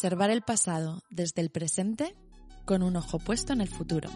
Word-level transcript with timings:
Preservar 0.00 0.30
el 0.30 0.40
pasado 0.40 1.02
desde 1.10 1.42
el 1.42 1.50
presente 1.50 2.16
con 2.64 2.82
un 2.82 2.96
ojo 2.96 3.18
puesto 3.18 3.52
en 3.52 3.60
el 3.60 3.68
futuro. 3.68 4.08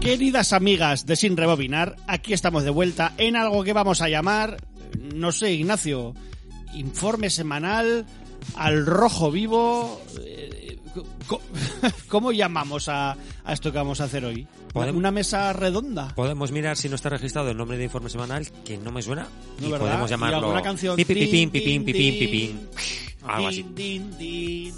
Queridas 0.00 0.54
amigas 0.54 1.04
de 1.04 1.16
Sin 1.16 1.36
Rebobinar, 1.36 1.96
aquí 2.06 2.32
estamos 2.32 2.64
de 2.64 2.70
vuelta 2.70 3.12
en 3.18 3.36
algo 3.36 3.62
que 3.62 3.74
vamos 3.74 4.00
a 4.00 4.08
llamar, 4.08 4.56
no 5.18 5.32
sé, 5.32 5.52
Ignacio, 5.52 6.14
informe 6.74 7.30
semanal 7.30 8.06
al 8.56 8.86
rojo 8.86 9.30
vivo. 9.30 10.00
eh, 10.20 10.78
¿Cómo 12.08 12.32
llamamos 12.32 12.88
a, 12.88 13.12
a 13.44 13.52
esto 13.52 13.70
que 13.70 13.78
vamos 13.78 14.00
a 14.00 14.04
hacer 14.04 14.24
hoy? 14.24 14.46
Podem- 14.72 14.94
¿Una 14.96 15.10
mesa 15.10 15.52
redonda? 15.52 16.14
Podemos 16.14 16.50
mirar 16.52 16.76
si 16.76 16.88
no 16.88 16.94
está 16.96 17.08
registrado 17.10 17.50
el 17.50 17.56
nombre 17.56 17.76
de 17.78 17.84
informe 17.84 18.10
semanal, 18.10 18.48
que 18.64 18.78
no 18.78 18.90
me 18.92 19.02
suena. 19.02 19.28
No, 19.60 19.66
y 19.68 19.70
¿verdad? 19.70 19.86
podemos 19.86 20.10
llamarlo. 20.10 20.36
alguna 20.38 20.62
canción. 20.62 20.96
Pi, 20.96 21.04
pi, 21.04 21.14
pi, 21.14 21.20
Tin, 21.20 21.50
pin, 21.50 21.50
pipín, 21.50 21.84
pipín, 21.84 22.18
pipín. 22.18 22.68
Algo 23.26 23.48
así. 23.48 23.62
Din, 23.62 24.16
din, 24.16 24.18
din. 24.18 24.74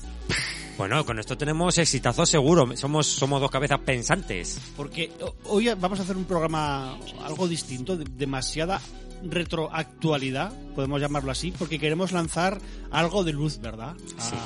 Bueno, 0.77 1.05
con 1.05 1.19
esto 1.19 1.37
tenemos 1.37 1.77
exitazo 1.79 2.25
seguro. 2.25 2.69
Somos, 2.77 3.07
somos 3.07 3.41
dos 3.41 3.51
cabezas 3.51 3.79
pensantes. 3.81 4.59
Porque 4.77 5.11
ho- 5.21 5.35
hoy 5.45 5.69
vamos 5.79 6.01
a 6.01 6.03
hacer 6.03 6.17
un 6.17 6.25
programa 6.25 6.97
algo 7.25 7.47
distinto, 7.47 7.97
de- 7.97 8.05
demasiada 8.05 8.81
retroactualidad, 9.23 10.53
podemos 10.75 11.01
llamarlo 11.01 11.31
así, 11.31 11.53
porque 11.59 11.79
queremos 11.79 12.13
lanzar 12.13 12.61
algo 12.91 13.25
de 13.25 13.33
luz, 13.33 13.59
¿verdad? 13.61 13.95
A, 14.19 14.23
Sí. 14.23 14.37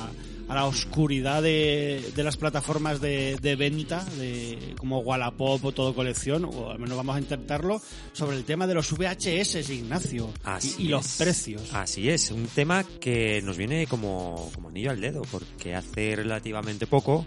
a 0.47 0.53
la 0.53 0.65
oscuridad 0.65 1.41
de, 1.41 2.11
de 2.15 2.23
las 2.23 2.37
plataformas 2.37 3.01
de, 3.01 3.37
de 3.41 3.55
venta, 3.55 4.03
de 4.17 4.75
como 4.77 4.99
Wallapop 4.99 5.63
o 5.65 5.71
todo 5.71 5.95
colección, 5.95 6.45
o 6.45 6.69
al 6.69 6.77
menos 6.79 6.95
vamos 6.97 7.15
a 7.15 7.19
intentarlo, 7.19 7.81
sobre 8.13 8.37
el 8.37 8.43
tema 8.43 8.67
de 8.67 8.75
los 8.75 8.91
VHS, 8.91 9.69
Ignacio, 9.71 10.31
Así 10.43 10.75
y, 10.77 10.83
y 10.83 10.87
los 10.89 11.17
precios. 11.17 11.73
Así 11.73 12.09
es, 12.09 12.29
un 12.31 12.45
tema 12.47 12.83
que 12.83 13.41
nos 13.41 13.57
viene 13.57 13.87
como, 13.87 14.51
como 14.53 14.69
anillo 14.69 14.91
al 14.91 15.01
dedo, 15.01 15.23
porque 15.31 15.73
hace 15.73 16.15
relativamente 16.15 16.85
poco 16.85 17.25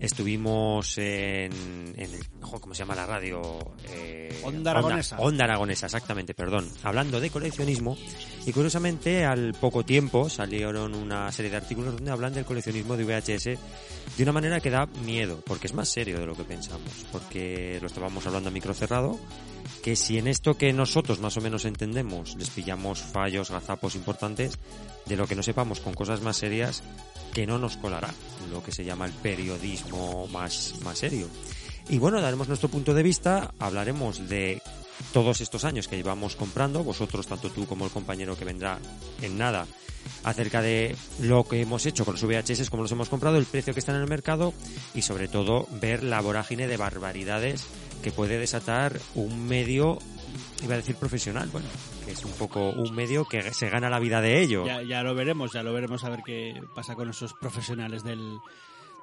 estuvimos 0.00 0.98
en, 0.98 1.52
en 1.96 2.10
jo, 2.40 2.60
¿cómo 2.60 2.74
se 2.74 2.80
llama 2.80 2.94
la 2.94 3.06
radio? 3.06 3.42
Eh, 3.88 4.40
Onda 4.44 4.72
Aragonesa. 4.72 5.16
Onda 5.18 5.44
Aragonesa, 5.44 5.86
exactamente, 5.86 6.34
perdón. 6.34 6.68
Hablando 6.82 7.20
de 7.20 7.30
coleccionismo, 7.30 7.96
y 8.46 8.52
curiosamente 8.52 9.24
al 9.24 9.54
poco 9.54 9.84
tiempo 9.84 10.28
salieron 10.28 10.94
una 10.94 11.30
serie 11.32 11.50
de 11.50 11.56
artículos 11.56 11.94
donde 11.94 12.10
hablan 12.10 12.34
del 12.34 12.44
coleccionismo 12.44 12.96
de 12.96 13.04
VHS 13.04 13.44
de 13.44 14.22
una 14.22 14.32
manera 14.32 14.60
que 14.60 14.70
da 14.70 14.86
miedo, 15.04 15.42
porque 15.46 15.66
es 15.66 15.74
más 15.74 15.88
serio 15.88 16.18
de 16.18 16.26
lo 16.26 16.34
que 16.34 16.44
pensamos, 16.44 17.06
porque 17.10 17.78
lo 17.80 17.86
estábamos 17.86 18.26
hablando 18.26 18.50
a 18.50 18.52
micro 18.52 18.74
cerrado, 18.74 19.18
que 19.82 19.96
si 19.96 20.18
en 20.18 20.28
esto 20.28 20.56
que 20.56 20.72
nosotros 20.72 21.20
más 21.20 21.36
o 21.36 21.40
menos 21.40 21.64
entendemos 21.64 22.36
les 22.36 22.50
pillamos 22.50 23.00
fallos, 23.00 23.50
gazapos 23.50 23.94
importantes, 23.94 24.58
de 25.06 25.16
lo 25.16 25.26
que 25.26 25.34
no 25.34 25.42
sepamos 25.42 25.80
con 25.80 25.94
cosas 25.94 26.20
más 26.20 26.36
serias, 26.36 26.82
que 27.34 27.46
no 27.46 27.58
nos 27.58 27.76
colará 27.76 28.14
lo 28.50 28.62
que 28.62 28.72
se 28.72 28.84
llama 28.84 29.06
el 29.06 29.12
periodismo 29.12 30.26
más, 30.28 30.76
más 30.82 30.98
serio. 30.98 31.28
Y 31.88 31.98
bueno, 31.98 32.20
daremos 32.20 32.48
nuestro 32.48 32.70
punto 32.70 32.94
de 32.94 33.02
vista, 33.02 33.52
hablaremos 33.58 34.28
de 34.28 34.62
todos 35.12 35.40
estos 35.40 35.64
años 35.64 35.88
que 35.88 35.96
llevamos 35.96 36.36
comprando, 36.36 36.82
vosotros, 36.84 37.26
tanto 37.26 37.50
tú 37.50 37.66
como 37.66 37.84
el 37.84 37.90
compañero 37.90 38.36
que 38.36 38.44
vendrá 38.44 38.78
en 39.20 39.36
nada, 39.36 39.66
acerca 40.22 40.62
de 40.62 40.96
lo 41.20 41.44
que 41.44 41.60
hemos 41.60 41.84
hecho 41.86 42.04
con 42.04 42.14
los 42.14 42.24
VHS, 42.24 42.70
cómo 42.70 42.84
los 42.84 42.92
hemos 42.92 43.08
comprado, 43.08 43.36
el 43.36 43.46
precio 43.46 43.74
que 43.74 43.80
está 43.80 43.92
en 43.92 44.00
el 44.00 44.08
mercado 44.08 44.54
y 44.94 45.02
sobre 45.02 45.28
todo 45.28 45.66
ver 45.80 46.02
la 46.02 46.20
vorágine 46.20 46.66
de 46.66 46.76
barbaridades 46.76 47.64
que 48.02 48.12
puede 48.12 48.38
desatar 48.38 49.00
un 49.14 49.46
medio, 49.46 49.98
iba 50.62 50.74
a 50.74 50.78
decir 50.78 50.96
profesional, 50.96 51.48
bueno, 51.50 51.68
que 52.04 52.12
es 52.12 52.24
un 52.24 52.32
poco 52.32 52.70
un 52.70 52.94
medio 52.94 53.26
que 53.26 53.52
se 53.52 53.68
gana 53.68 53.90
la 53.90 53.98
vida 53.98 54.20
de 54.20 54.40
ello. 54.40 54.66
Ya, 54.66 54.82
ya 54.82 55.02
lo 55.02 55.14
veremos, 55.14 55.52
ya 55.52 55.62
lo 55.62 55.72
veremos 55.72 56.04
a 56.04 56.10
ver 56.10 56.20
qué 56.24 56.60
pasa 56.74 56.94
con 56.94 57.10
esos 57.10 57.34
profesionales 57.34 58.02
del, 58.02 58.38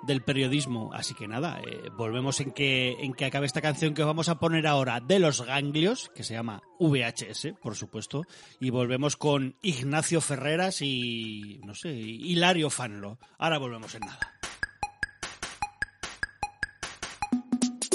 del 0.04 0.22
periodismo. 0.22 0.92
Así 0.94 1.14
que 1.14 1.28
nada, 1.28 1.62
eh, 1.62 1.90
volvemos 1.96 2.40
en 2.40 2.52
que, 2.52 2.98
en 3.00 3.14
que 3.14 3.26
acabe 3.26 3.46
esta 3.46 3.62
canción 3.62 3.94
que 3.94 4.02
os 4.02 4.08
vamos 4.08 4.30
a 4.30 4.40
poner 4.40 4.68
ahora 4.68 5.00
de 5.00 5.20
los 5.20 5.46
ganglios, 5.46 6.12
que 6.16 6.24
se 6.24 6.34
llama 6.34 6.62
VHS, 6.80 7.54
por 7.62 7.76
supuesto, 7.76 8.24
y 8.60 8.70
volvemos 8.70 9.18
con 9.18 9.56
Ignacio 9.62 10.22
Ferreras 10.22 10.82
y, 10.82 11.60
no 11.66 11.76
sé, 11.76 11.92
Hilario 11.92 12.70
Fanlo. 12.70 13.20
Ahora 13.38 13.58
volvemos 13.58 13.94
en 13.96 14.02
nada. 14.02 14.20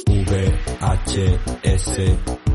VHS 0.06 2.45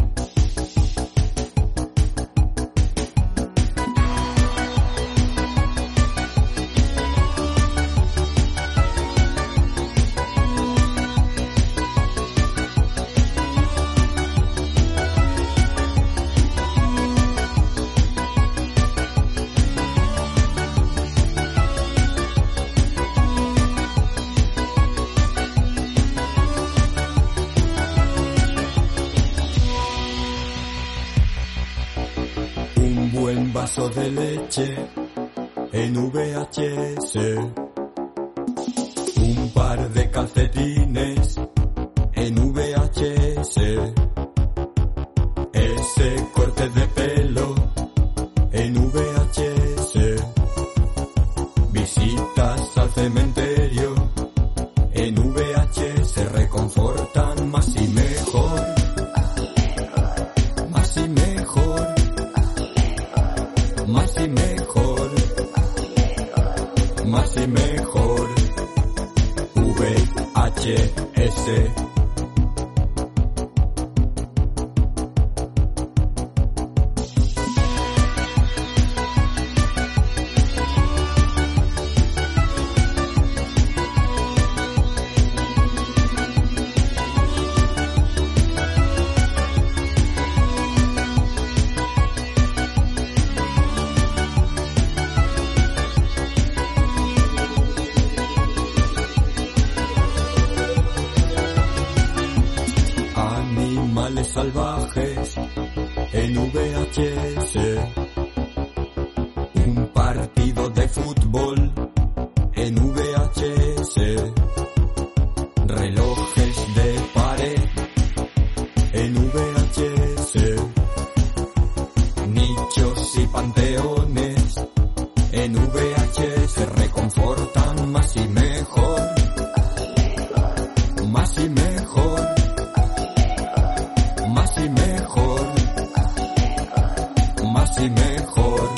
mejor. 138.06 138.70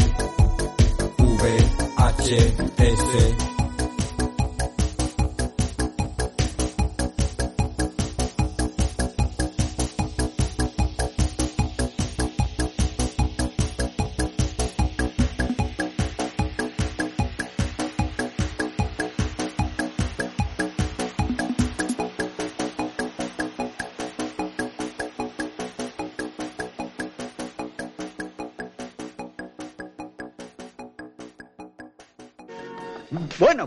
VHS. 2.19 3.58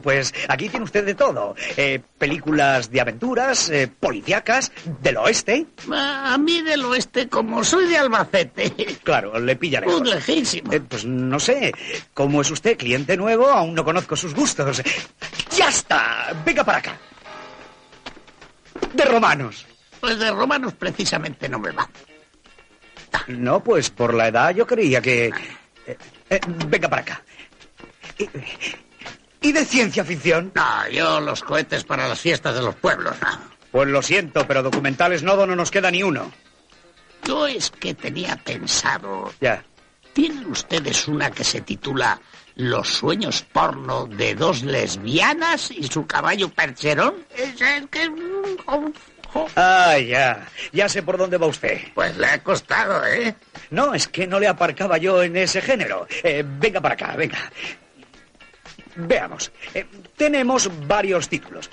Pues 0.02 0.34
aquí 0.48 0.68
tiene 0.70 0.84
usted 0.86 1.06
de 1.06 1.16
todo. 1.16 1.56
Eh, 1.78 2.00
películas 2.18 2.90
de 2.92 3.02
aventuras, 3.02 3.70
eh, 3.70 3.88
policíacas, 3.88 4.72
del 5.02 5.18
oeste. 5.18 5.66
A 5.94 6.38
mí 6.38 6.62
del 6.62 6.84
oeste, 6.86 7.30
como 7.30 7.64
soy 7.64 7.88
de 7.88 7.98
Albacete, 7.98 8.72
Claro, 9.04 9.40
le 9.40 9.56
pilla 9.56 9.80
lejos. 9.82 10.02
un 10.02 10.10
lejísimo. 10.10 10.72
Eh, 10.74 10.82
pues 10.82 11.06
no 11.06 11.40
sé, 11.40 11.72
¿cómo 12.14 12.42
es 12.42 12.52
usted 12.52 12.78
cliente 12.78 13.16
nuevo? 13.18 13.48
Aún 13.50 13.74
no 13.74 13.84
conozco 13.84 14.16
sus 14.16 14.34
gustos. 14.34 14.82
¡Ya 15.58 15.70
está! 15.70 16.34
Venga 16.46 16.64
para 16.64 16.78
acá. 16.80 16.98
De 18.94 19.06
romanos. 19.06 19.66
Pues 20.00 20.18
de 20.20 20.32
romanos 20.32 20.74
precisamente 20.74 21.48
no 21.48 21.60
me 21.60 21.72
va. 21.72 21.88
No, 23.28 23.62
pues 23.64 23.90
por 23.90 24.14
la 24.14 24.28
edad 24.30 24.56
yo 24.56 24.66
creía 24.66 25.02
que... 25.02 25.26
eh, 25.86 25.98
eh, 26.30 26.40
venga 26.68 26.90
para 26.90 27.02
acá. 27.02 27.22
Y 29.42 29.52
de 29.52 29.66
ciencia 29.66 30.06
ficción? 30.06 30.52
No, 30.56 30.88
yo 30.90 31.20
los 31.20 31.44
cohetes 31.44 31.84
para 31.84 32.08
las 32.08 32.20
fiestas 32.20 32.56
de 32.56 32.62
los 32.62 32.76
pueblos, 32.76 33.16
no. 33.22 33.52
Pues 33.72 33.88
lo 33.88 34.02
siento, 34.02 34.46
pero 34.48 34.64
documentales 34.64 35.24
nodo 35.24 35.48
no 35.48 35.56
nos 35.56 35.72
queda 35.72 35.90
ni 35.92 36.04
uno. 36.04 36.32
Yo 37.24 37.48
es 37.48 37.70
que 37.72 37.94
tenía 37.94 38.36
pensado... 38.38 39.34
Ya. 39.40 39.64
¿Tienen 40.14 40.46
ustedes 40.48 41.08
una 41.08 41.32
que 41.32 41.44
se 41.44 41.62
titula 41.62 42.20
Los 42.56 42.90
sueños 42.90 43.46
porno 43.54 44.08
de 44.08 44.36
dos 44.36 44.64
lesbianas 44.64 45.72
y 45.72 45.88
su 45.88 46.06
caballo 46.06 46.50
percherón? 46.50 47.16
Esa 47.36 47.78
es 47.78 47.86
que... 47.88 48.12
Ah, 49.56 49.98
ya. 49.98 50.48
Ya 50.74 50.90
sé 50.90 51.02
por 51.04 51.18
dónde 51.18 51.38
va 51.38 51.48
usted. 51.48 51.80
Pues 51.94 52.18
le 52.18 52.28
ha 52.28 52.44
costado, 52.44 53.06
¿eh? 53.06 53.34
No, 53.70 53.94
es 53.94 54.10
que 54.10 54.28
no 54.28 54.40
le 54.40 54.50
aparcaba 54.50 54.98
yo 54.98 55.24
en 55.24 55.38
ese 55.38 55.62
género. 55.62 56.06
Eh, 56.24 56.44
venga 56.46 56.82
para 56.82 56.96
acá, 56.96 57.16
venga. 57.16 57.40
Veamos. 58.96 59.52
Eh, 59.74 59.86
tenemos 60.18 60.70
varios 60.88 61.30
títulos. 61.30 61.70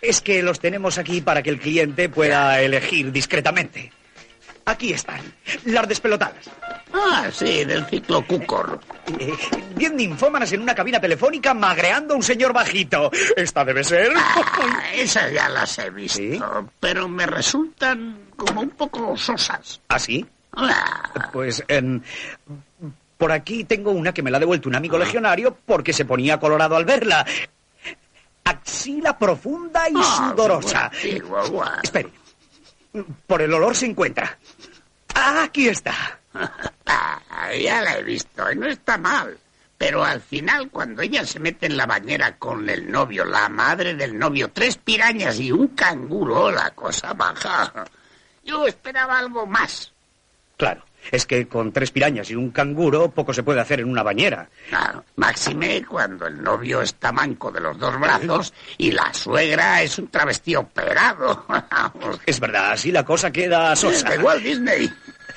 Es 0.00 0.20
que 0.20 0.42
los 0.42 0.60
tenemos 0.60 0.98
aquí 0.98 1.20
para 1.20 1.42
que 1.42 1.50
el 1.50 1.58
cliente 1.58 2.08
pueda 2.08 2.60
elegir 2.60 3.10
discretamente. 3.12 3.92
Aquí 4.66 4.92
están. 4.92 5.20
Las 5.64 5.86
despelotadas. 5.88 6.50
Ah, 6.92 7.28
sí, 7.32 7.64
del 7.64 7.84
ciclo 7.86 8.26
Cucor. 8.26 8.80
Eh, 9.18 9.32
diez 9.76 9.92
ninfómanas 9.92 10.52
en 10.52 10.62
una 10.62 10.74
cabina 10.74 11.00
telefónica 11.00 11.54
magreando 11.54 12.14
a 12.14 12.16
un 12.16 12.22
señor 12.22 12.52
bajito. 12.52 13.10
Esta 13.36 13.64
debe 13.64 13.84
ser. 13.84 14.12
Ah, 14.16 14.82
esas 14.92 15.32
ya 15.32 15.48
las 15.48 15.78
he 15.78 15.90
visto, 15.90 16.18
¿Sí? 16.18 16.40
pero 16.80 17.08
me 17.08 17.26
resultan 17.26 18.22
como 18.36 18.62
un 18.62 18.70
poco 18.70 19.16
sosas. 19.16 19.80
¿Así? 19.88 20.26
Ah, 20.52 21.28
Pues 21.32 21.62
em, 21.68 22.00
por 23.16 23.32
aquí 23.32 23.64
tengo 23.64 23.90
una 23.90 24.12
que 24.12 24.22
me 24.22 24.30
la 24.30 24.36
ha 24.36 24.40
devuelto 24.40 24.68
un 24.68 24.74
amigo 24.74 24.98
legionario 24.98 25.56
porque 25.64 25.92
se 25.92 26.04
ponía 26.04 26.38
colorado 26.38 26.76
al 26.76 26.84
verla. 26.84 27.26
Axila 28.44 29.18
profunda 29.18 29.88
y 29.88 29.94
ah, 29.96 30.32
sudorosa. 30.32 30.90
Espere. 31.82 32.10
Por 33.26 33.42
el 33.42 33.52
olor 33.52 33.74
se 33.74 33.86
encuentra. 33.86 34.38
Ah, 35.14 35.44
aquí 35.44 35.68
está. 35.68 36.20
Ah, 36.88 37.52
ya 37.52 37.82
la 37.82 37.98
he 37.98 38.02
visto, 38.02 38.42
no 38.54 38.66
está 38.66 38.96
mal. 38.96 39.38
Pero 39.76 40.02
al 40.02 40.22
final, 40.22 40.70
cuando 40.70 41.02
ella 41.02 41.26
se 41.26 41.38
mete 41.38 41.66
en 41.66 41.76
la 41.76 41.84
bañera 41.84 42.36
con 42.38 42.68
el 42.68 42.90
novio, 42.90 43.24
la 43.24 43.48
madre 43.48 43.94
del 43.94 44.18
novio, 44.18 44.50
tres 44.50 44.78
pirañas 44.78 45.38
y 45.38 45.52
un 45.52 45.68
canguro, 45.68 46.50
la 46.50 46.70
cosa 46.70 47.12
baja. 47.12 47.84
Yo 48.42 48.66
esperaba 48.66 49.18
algo 49.18 49.46
más. 49.46 49.92
Claro, 50.56 50.82
es 51.10 51.26
que 51.26 51.46
con 51.48 51.72
tres 51.72 51.90
pirañas 51.90 52.30
y 52.30 52.34
un 52.34 52.50
canguro 52.50 53.10
poco 53.10 53.32
se 53.32 53.42
puede 53.42 53.60
hacer 53.60 53.80
en 53.80 53.88
una 53.88 54.02
bañera. 54.02 54.48
Claro, 54.68 55.04
máxime 55.16 55.84
cuando 55.84 56.26
el 56.26 56.42
novio 56.42 56.82
está 56.82 57.12
manco 57.12 57.50
de 57.50 57.60
los 57.60 57.78
dos 57.78 57.98
brazos 57.98 58.52
y 58.78 58.90
la 58.92 59.12
suegra 59.12 59.82
es 59.82 59.98
un 59.98 60.08
travesti 60.08 60.56
operado. 60.56 61.46
Es 62.26 62.40
verdad, 62.40 62.72
así 62.72 62.90
la 62.92 63.04
cosa 63.04 63.30
queda 63.30 63.74
sosa. 63.76 64.10
de 64.10 64.18
Walt 64.18 64.42
Disney. 64.42 64.90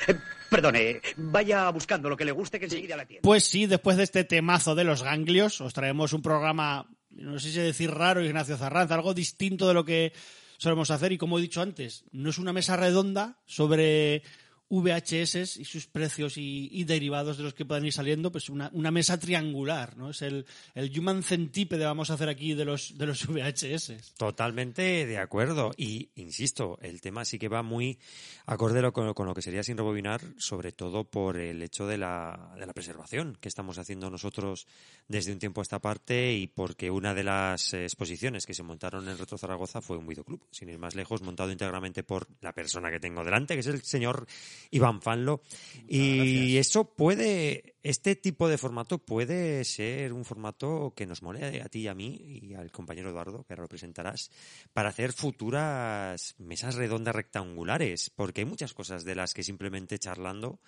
Eh, 0.07 0.15
Perdone, 0.49 1.01
vaya 1.17 1.69
buscando 1.69 2.09
lo 2.09 2.17
que 2.17 2.25
le 2.25 2.31
guste 2.31 2.59
que 2.59 2.65
enseguida 2.65 2.97
la 2.97 3.05
tiene. 3.05 3.21
Pues 3.21 3.43
sí, 3.43 3.67
después 3.67 3.97
de 3.97 4.03
este 4.03 4.23
temazo 4.23 4.73
de 4.75 4.83
los 4.83 5.03
ganglios, 5.03 5.61
os 5.61 5.73
traemos 5.73 6.13
un 6.13 6.21
programa, 6.23 6.87
no 7.11 7.39
sé 7.39 7.51
si 7.51 7.59
decir 7.59 7.91
raro, 7.91 8.23
Ignacio 8.23 8.57
Zarranza, 8.57 8.95
algo 8.95 9.13
distinto 9.13 9.67
de 9.67 9.73
lo 9.75 9.85
que 9.85 10.11
solemos 10.57 10.89
hacer. 10.89 11.11
Y 11.11 11.17
como 11.19 11.37
he 11.37 11.41
dicho 11.41 11.61
antes, 11.61 12.03
no 12.11 12.31
es 12.31 12.39
una 12.39 12.51
mesa 12.53 12.75
redonda 12.77 13.37
sobre 13.45 14.23
VHS 14.69 15.57
y 15.57 15.65
sus 15.65 15.87
precios 15.87 16.33
y, 16.37 16.83
derivados 16.83 17.37
de 17.37 17.43
los 17.43 17.53
que 17.53 17.65
puedan 17.65 17.85
ir 17.85 17.93
saliendo, 17.93 18.31
pues 18.31 18.49
una, 18.49 18.91
mesa 18.91 19.19
triangular, 19.19 19.97
¿no? 19.97 20.09
Es 20.09 20.21
el, 20.21 20.45
el 20.73 20.97
Human 20.97 21.21
Centípede 21.21 21.85
vamos 21.85 22.09
a 22.09 22.15
hacer 22.15 22.29
aquí 22.29 22.53
de 22.53 22.65
los, 22.65 22.97
de 22.97 23.05
los 23.05 23.27
VHS. 23.27 24.15
Totalmente 24.17 25.05
de 25.05 25.17
acuerdo. 25.17 25.71
Y, 25.77 26.09
insisto, 26.15 26.79
el 26.81 27.01
tema 27.01 27.25
sí 27.25 27.37
que 27.37 27.47
va 27.47 27.61
muy 27.61 27.99
acorde 28.45 28.79
con, 28.91 29.13
con 29.13 29.27
lo 29.27 29.33
que 29.33 29.41
sería 29.41 29.63
sin 29.63 29.77
rebobinar, 29.77 30.21
sobre 30.37 30.71
todo 30.71 31.03
por 31.03 31.37
el 31.37 31.61
hecho 31.61 31.87
de 31.87 31.97
la, 31.97 32.53
de 32.57 32.65
la 32.65 32.73
preservación 32.73 33.37
que 33.39 33.49
estamos 33.49 33.77
haciendo 33.77 34.09
nosotros 34.09 34.67
desde 35.07 35.31
un 35.31 35.39
tiempo 35.39 35.61
a 35.61 35.63
esta 35.63 35.79
parte 35.79 36.33
y 36.33 36.47
porque 36.47 36.89
una 36.89 37.13
de 37.13 37.23
las 37.23 37.73
exposiciones 37.73 38.45
que 38.45 38.53
se 38.53 38.63
montaron 38.63 39.07
en 39.07 39.17
Retro 39.17 39.37
Zaragoza 39.37 39.81
fue 39.81 39.97
un 39.97 40.07
videoclub, 40.07 40.47
sin 40.51 40.69
ir 40.69 40.77
más 40.77 40.95
lejos, 40.95 41.21
montado 41.21 41.51
íntegramente 41.51 42.03
por 42.03 42.27
la 42.41 42.53
persona 42.53 42.91
que 42.91 42.99
tengo 42.99 43.23
delante, 43.23 43.55
que 43.55 43.61
es 43.61 43.67
el 43.67 43.81
señor 43.81 44.27
Iván 44.71 45.01
Fanlo. 45.01 45.41
Y 45.87 46.57
eso 46.57 46.93
puede, 46.95 47.75
este 47.83 48.15
tipo 48.15 48.47
de 48.47 48.57
formato 48.57 48.97
puede 48.97 49.63
ser 49.63 50.13
un 50.13 50.25
formato 50.25 50.93
que 50.95 51.05
nos 51.05 51.21
mole 51.21 51.61
a 51.61 51.69
ti 51.69 51.81
y 51.81 51.87
a 51.87 51.95
mí 51.95 52.39
y 52.41 52.53
al 52.53 52.71
compañero 52.71 53.09
Eduardo, 53.09 53.43
que 53.43 53.53
ahora 53.53 53.63
lo 53.63 53.69
presentarás, 53.69 54.31
para 54.73 54.89
hacer 54.89 55.13
futuras 55.13 56.35
mesas 56.37 56.75
redondas 56.75 57.15
rectangulares, 57.15 58.09
porque 58.09 58.41
hay 58.41 58.45
muchas 58.45 58.73
cosas 58.73 59.03
de 59.03 59.15
las 59.15 59.33
que 59.33 59.43
simplemente 59.43 59.99
charlando 59.99 60.59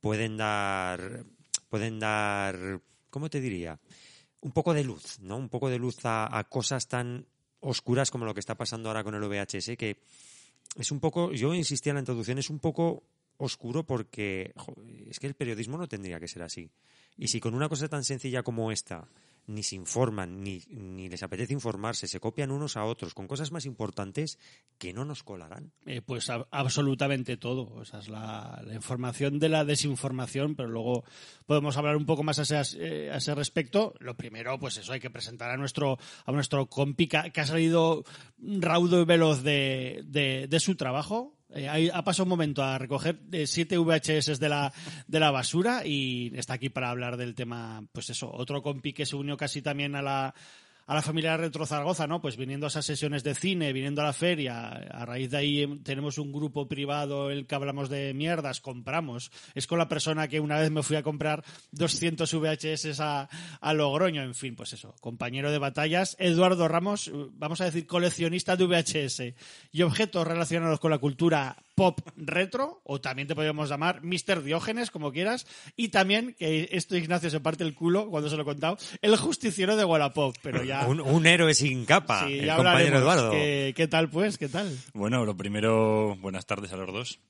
pueden 0.00 0.36
dar, 0.36 1.24
pueden 1.68 1.98
dar, 1.98 2.80
¿cómo 3.10 3.30
te 3.30 3.40
diría? 3.40 3.78
Un 4.40 4.52
poco 4.52 4.74
de 4.74 4.84
luz, 4.84 5.20
¿no? 5.20 5.36
Un 5.36 5.48
poco 5.48 5.70
de 5.70 5.78
luz 5.78 6.04
a, 6.04 6.36
a 6.36 6.44
cosas 6.44 6.88
tan 6.88 7.26
oscuras 7.60 8.10
como 8.10 8.24
lo 8.24 8.34
que 8.34 8.40
está 8.40 8.56
pasando 8.56 8.88
ahora 8.88 9.04
con 9.04 9.14
el 9.14 9.22
VHS, 9.22 9.76
que 9.76 10.02
es 10.76 10.90
un 10.90 11.00
poco, 11.00 11.32
yo 11.32 11.54
insistía 11.54 11.90
en 11.90 11.96
la 11.96 12.00
introducción, 12.00 12.38
es 12.38 12.50
un 12.50 12.58
poco 12.58 13.04
oscuro 13.44 13.84
porque 13.84 14.52
es 15.08 15.18
que 15.20 15.26
el 15.26 15.34
periodismo 15.34 15.78
no 15.78 15.88
tendría 15.88 16.20
que 16.20 16.28
ser 16.28 16.42
así. 16.42 16.70
Y 17.16 17.28
si 17.28 17.40
con 17.40 17.54
una 17.54 17.68
cosa 17.68 17.88
tan 17.88 18.04
sencilla 18.04 18.42
como 18.42 18.72
esta 18.72 19.08
ni 19.48 19.64
se 19.64 19.74
informan, 19.74 20.40
ni, 20.44 20.62
ni 20.70 21.08
les 21.08 21.24
apetece 21.24 21.52
informarse, 21.52 22.06
se 22.06 22.20
copian 22.20 22.52
unos 22.52 22.76
a 22.76 22.84
otros 22.84 23.12
con 23.12 23.26
cosas 23.26 23.50
más 23.50 23.66
importantes 23.66 24.38
que 24.78 24.92
no 24.92 25.04
nos 25.04 25.24
colarán. 25.24 25.72
Eh, 25.84 26.00
pues 26.00 26.30
absolutamente 26.30 27.36
todo. 27.36 27.82
Esa 27.82 27.98
es 27.98 28.08
la, 28.08 28.62
información 28.72 29.40
de 29.40 29.48
la 29.48 29.64
desinformación, 29.64 30.54
pero 30.54 30.68
luego 30.68 31.04
podemos 31.44 31.76
hablar 31.76 31.96
un 31.96 32.06
poco 32.06 32.22
más 32.22 32.38
a 32.38 32.42
ese, 32.42 32.62
eh, 32.78 33.10
a 33.10 33.16
ese 33.16 33.34
respecto. 33.34 33.94
Lo 33.98 34.16
primero, 34.16 34.58
pues 34.60 34.76
eso, 34.76 34.92
hay 34.92 35.00
que 35.00 35.10
presentar 35.10 35.50
a 35.50 35.56
nuestro, 35.56 35.98
a 36.24 36.30
nuestro 36.30 36.66
compi 36.68 37.08
que, 37.08 37.16
ha- 37.16 37.46
salido 37.46 38.04
raudo 38.38 39.02
y 39.02 39.04
veloz 39.04 39.42
de- 39.42 40.04
de 40.48 40.60
su 40.60 40.76
trabajo. 40.76 41.36
Eh, 41.54 41.90
ha 41.92 42.04
pasado 42.04 42.24
un 42.24 42.30
momento 42.30 42.62
a 42.62 42.78
recoger 42.78 43.20
eh, 43.32 43.46
siete 43.46 43.76
VHS 43.76 44.38
de 44.38 44.48
la, 44.48 44.72
de 45.06 45.20
la 45.20 45.30
basura 45.30 45.82
y 45.84 46.32
está 46.34 46.54
aquí 46.54 46.70
para 46.70 46.90
hablar 46.90 47.16
del 47.16 47.34
tema, 47.34 47.84
pues 47.92 48.10
eso, 48.10 48.30
otro 48.32 48.62
compi 48.62 48.92
que 48.92 49.06
se 49.06 49.16
unió 49.16 49.36
casi 49.36 49.60
también 49.60 49.94
a 49.94 50.02
la, 50.02 50.34
a 50.92 50.96
la 50.96 51.00
familia 51.00 51.38
Retro 51.38 51.64
Zaragoza, 51.64 52.06
¿no? 52.06 52.20
Pues 52.20 52.36
viniendo 52.36 52.66
a 52.66 52.68
esas 52.68 52.84
sesiones 52.84 53.24
de 53.24 53.34
cine, 53.34 53.72
viniendo 53.72 54.02
a 54.02 54.04
la 54.04 54.12
feria, 54.12 54.68
a 54.68 55.06
raíz 55.06 55.30
de 55.30 55.38
ahí 55.38 55.62
em, 55.62 55.82
tenemos 55.82 56.18
un 56.18 56.32
grupo 56.32 56.68
privado 56.68 57.30
el 57.30 57.46
que 57.46 57.54
hablamos 57.54 57.88
de 57.88 58.12
mierdas, 58.12 58.60
compramos. 58.60 59.32
Es 59.54 59.66
con 59.66 59.78
la 59.78 59.88
persona 59.88 60.28
que 60.28 60.38
una 60.38 60.60
vez 60.60 60.70
me 60.70 60.82
fui 60.82 60.96
a 60.96 61.02
comprar 61.02 61.44
200 61.70 62.30
VHS 62.34 63.00
a, 63.00 63.30
a 63.62 63.72
Logroño, 63.72 64.22
en 64.22 64.34
fin, 64.34 64.54
pues 64.54 64.74
eso, 64.74 64.94
compañero 65.00 65.50
de 65.50 65.56
batallas, 65.56 66.14
Eduardo 66.18 66.68
Ramos, 66.68 67.08
eh, 67.08 67.12
vamos 67.38 67.62
a 67.62 67.64
decir 67.64 67.86
coleccionista 67.86 68.56
de 68.56 68.66
VHS 68.66 69.22
y 69.72 69.80
objetos 69.80 70.26
relacionados 70.26 70.78
con 70.78 70.90
la 70.90 70.98
cultura 70.98 71.56
pop 71.74 72.00
retro, 72.16 72.80
o 72.84 73.00
también 73.00 73.28
te 73.28 73.34
podríamos 73.34 73.68
llamar 73.68 74.02
Mr. 74.02 74.42
Diógenes, 74.42 74.90
como 74.90 75.12
quieras, 75.12 75.46
y 75.76 75.88
también, 75.88 76.34
que 76.38 76.68
esto 76.72 76.96
Ignacio 76.96 77.30
se 77.30 77.40
parte 77.40 77.64
el 77.64 77.74
culo 77.74 78.08
cuando 78.10 78.28
se 78.28 78.36
lo 78.36 78.42
he 78.42 78.44
contado, 78.44 78.76
el 79.00 79.16
justiciero 79.16 79.76
de 79.76 79.84
Wallapop, 79.84 80.36
pero 80.42 80.62
ya... 80.64 80.81
Un, 80.88 81.00
un 81.00 81.26
héroe 81.26 81.54
sin 81.54 81.84
capa, 81.84 82.26
Sí, 82.26 82.38
el 82.40 82.46
ya 82.46 82.56
compañero 82.56 82.96
hablaremos. 82.98 83.00
Eduardo. 83.02 83.30
¿Qué, 83.32 83.72
qué 83.76 83.88
tal, 83.88 84.08
pues? 84.10 84.38
¿Qué 84.38 84.48
tal? 84.48 84.76
Bueno, 84.94 85.24
lo 85.24 85.36
primero, 85.36 86.16
buenas 86.20 86.46
tardes 86.46 86.72
a 86.72 86.76
los 86.76 86.92
dos. 86.92 87.20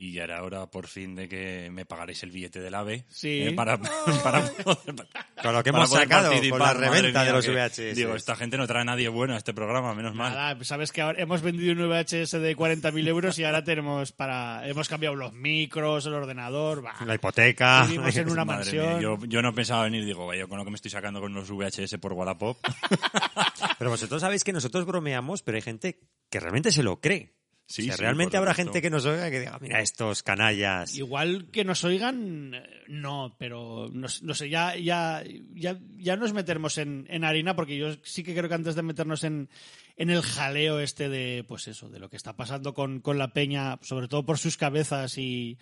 Y 0.00 0.12
ya 0.12 0.22
era 0.22 0.44
hora 0.44 0.70
por 0.70 0.86
fin 0.86 1.16
de 1.16 1.28
que 1.28 1.70
me 1.72 1.84
pagaréis 1.84 2.22
el 2.22 2.30
billete 2.30 2.60
del 2.60 2.72
AVE. 2.76 3.04
Sí. 3.08 3.42
eh, 3.48 3.52
para, 3.52 3.78
para 4.22 4.42
poder, 4.64 4.94
Con 5.42 5.52
lo 5.52 5.62
que 5.64 5.70
hemos 5.70 5.90
sacado 5.90 6.30
con 6.50 6.58
la 6.60 6.72
reventa 6.72 7.24
de 7.24 7.32
los 7.32 7.44
que- 7.44 7.50
VHS. 7.52 7.96
Digo, 7.96 8.14
esta 8.14 8.36
gente 8.36 8.56
no 8.56 8.68
trae 8.68 8.82
a 8.82 8.84
nadie 8.84 9.08
bueno 9.08 9.34
a 9.34 9.38
este 9.38 9.52
programa, 9.52 9.94
menos 9.96 10.14
mal. 10.14 10.32
Nada, 10.34 10.64
sabes 10.64 10.92
que 10.92 11.00
ahora 11.02 11.20
hemos 11.20 11.42
vendido 11.42 11.72
un 11.72 11.88
VHS 11.90 12.30
de 12.40 12.56
40.000 12.56 13.08
euros 13.08 13.38
y 13.40 13.44
ahora 13.44 13.64
tenemos 13.64 14.12
para... 14.12 14.68
Hemos 14.68 14.88
cambiado 14.88 15.16
los 15.16 15.32
micros, 15.32 16.06
el 16.06 16.14
ordenador, 16.14 16.84
va. 16.84 16.94
La 17.04 17.16
hipoteca. 17.16 17.82
Vivimos 17.84 18.16
en 18.16 18.30
una 18.30 18.44
Madre 18.44 18.58
mansión. 18.64 18.86
mía, 18.90 19.00
yo, 19.00 19.18
yo 19.26 19.42
no 19.42 19.52
pensaba 19.52 19.82
venir, 19.82 20.04
digo, 20.04 20.28
vaya, 20.28 20.46
con 20.46 20.58
lo 20.58 20.64
que 20.64 20.70
me 20.70 20.76
estoy 20.76 20.92
sacando 20.92 21.20
con 21.20 21.34
los 21.34 21.50
VHS 21.50 21.98
por 22.00 22.12
Wallapop. 22.12 22.56
Pero 23.78 23.90
vosotros 23.90 24.20
sabéis 24.20 24.44
que 24.44 24.52
nosotros 24.52 24.86
bromeamos, 24.86 25.42
pero 25.42 25.56
hay 25.56 25.62
gente 25.62 25.98
que 26.30 26.38
realmente 26.40 26.70
se 26.70 26.82
lo 26.84 27.00
cree. 27.00 27.34
Sí, 27.70 27.82
O 27.82 27.84
sea, 27.84 27.96
sí, 27.96 28.00
realmente 28.00 28.38
habrá 28.38 28.54
gente 28.54 28.80
que 28.80 28.88
nos 28.88 29.04
oiga 29.04 29.30
que 29.30 29.40
diga, 29.40 29.58
mira, 29.60 29.82
estos 29.82 30.22
canallas. 30.22 30.94
Igual 30.94 31.50
que 31.50 31.64
nos 31.66 31.84
oigan, 31.84 32.54
eh, 32.54 32.62
no, 32.88 33.36
pero 33.38 33.90
no, 33.92 34.06
no 34.22 34.34
sé, 34.34 34.48
ya, 34.48 34.74
ya, 34.74 35.22
ya, 35.54 35.78
ya 35.98 36.16
nos 36.16 36.32
meteremos 36.32 36.78
en, 36.78 37.06
en 37.10 37.24
harina, 37.24 37.54
porque 37.54 37.76
yo 37.76 37.94
sí 38.04 38.24
que 38.24 38.34
creo 38.34 38.48
que 38.48 38.54
antes 38.54 38.74
de 38.74 38.82
meternos 38.82 39.22
en, 39.22 39.50
en 39.98 40.08
el 40.08 40.22
jaleo 40.22 40.80
este 40.80 41.10
de, 41.10 41.44
pues 41.46 41.68
eso, 41.68 41.90
de 41.90 41.98
lo 41.98 42.08
que 42.08 42.16
está 42.16 42.34
pasando 42.36 42.72
con, 42.72 43.00
con 43.00 43.18
la 43.18 43.34
peña, 43.34 43.78
sobre 43.82 44.08
todo 44.08 44.24
por 44.24 44.38
sus 44.38 44.56
cabezas 44.56 45.18
y, 45.18 45.58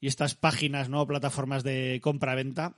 y 0.00 0.06
estas 0.06 0.34
páginas, 0.34 0.88
¿no? 0.88 1.06
Plataformas 1.06 1.62
de 1.62 2.00
compra-venta. 2.02 2.74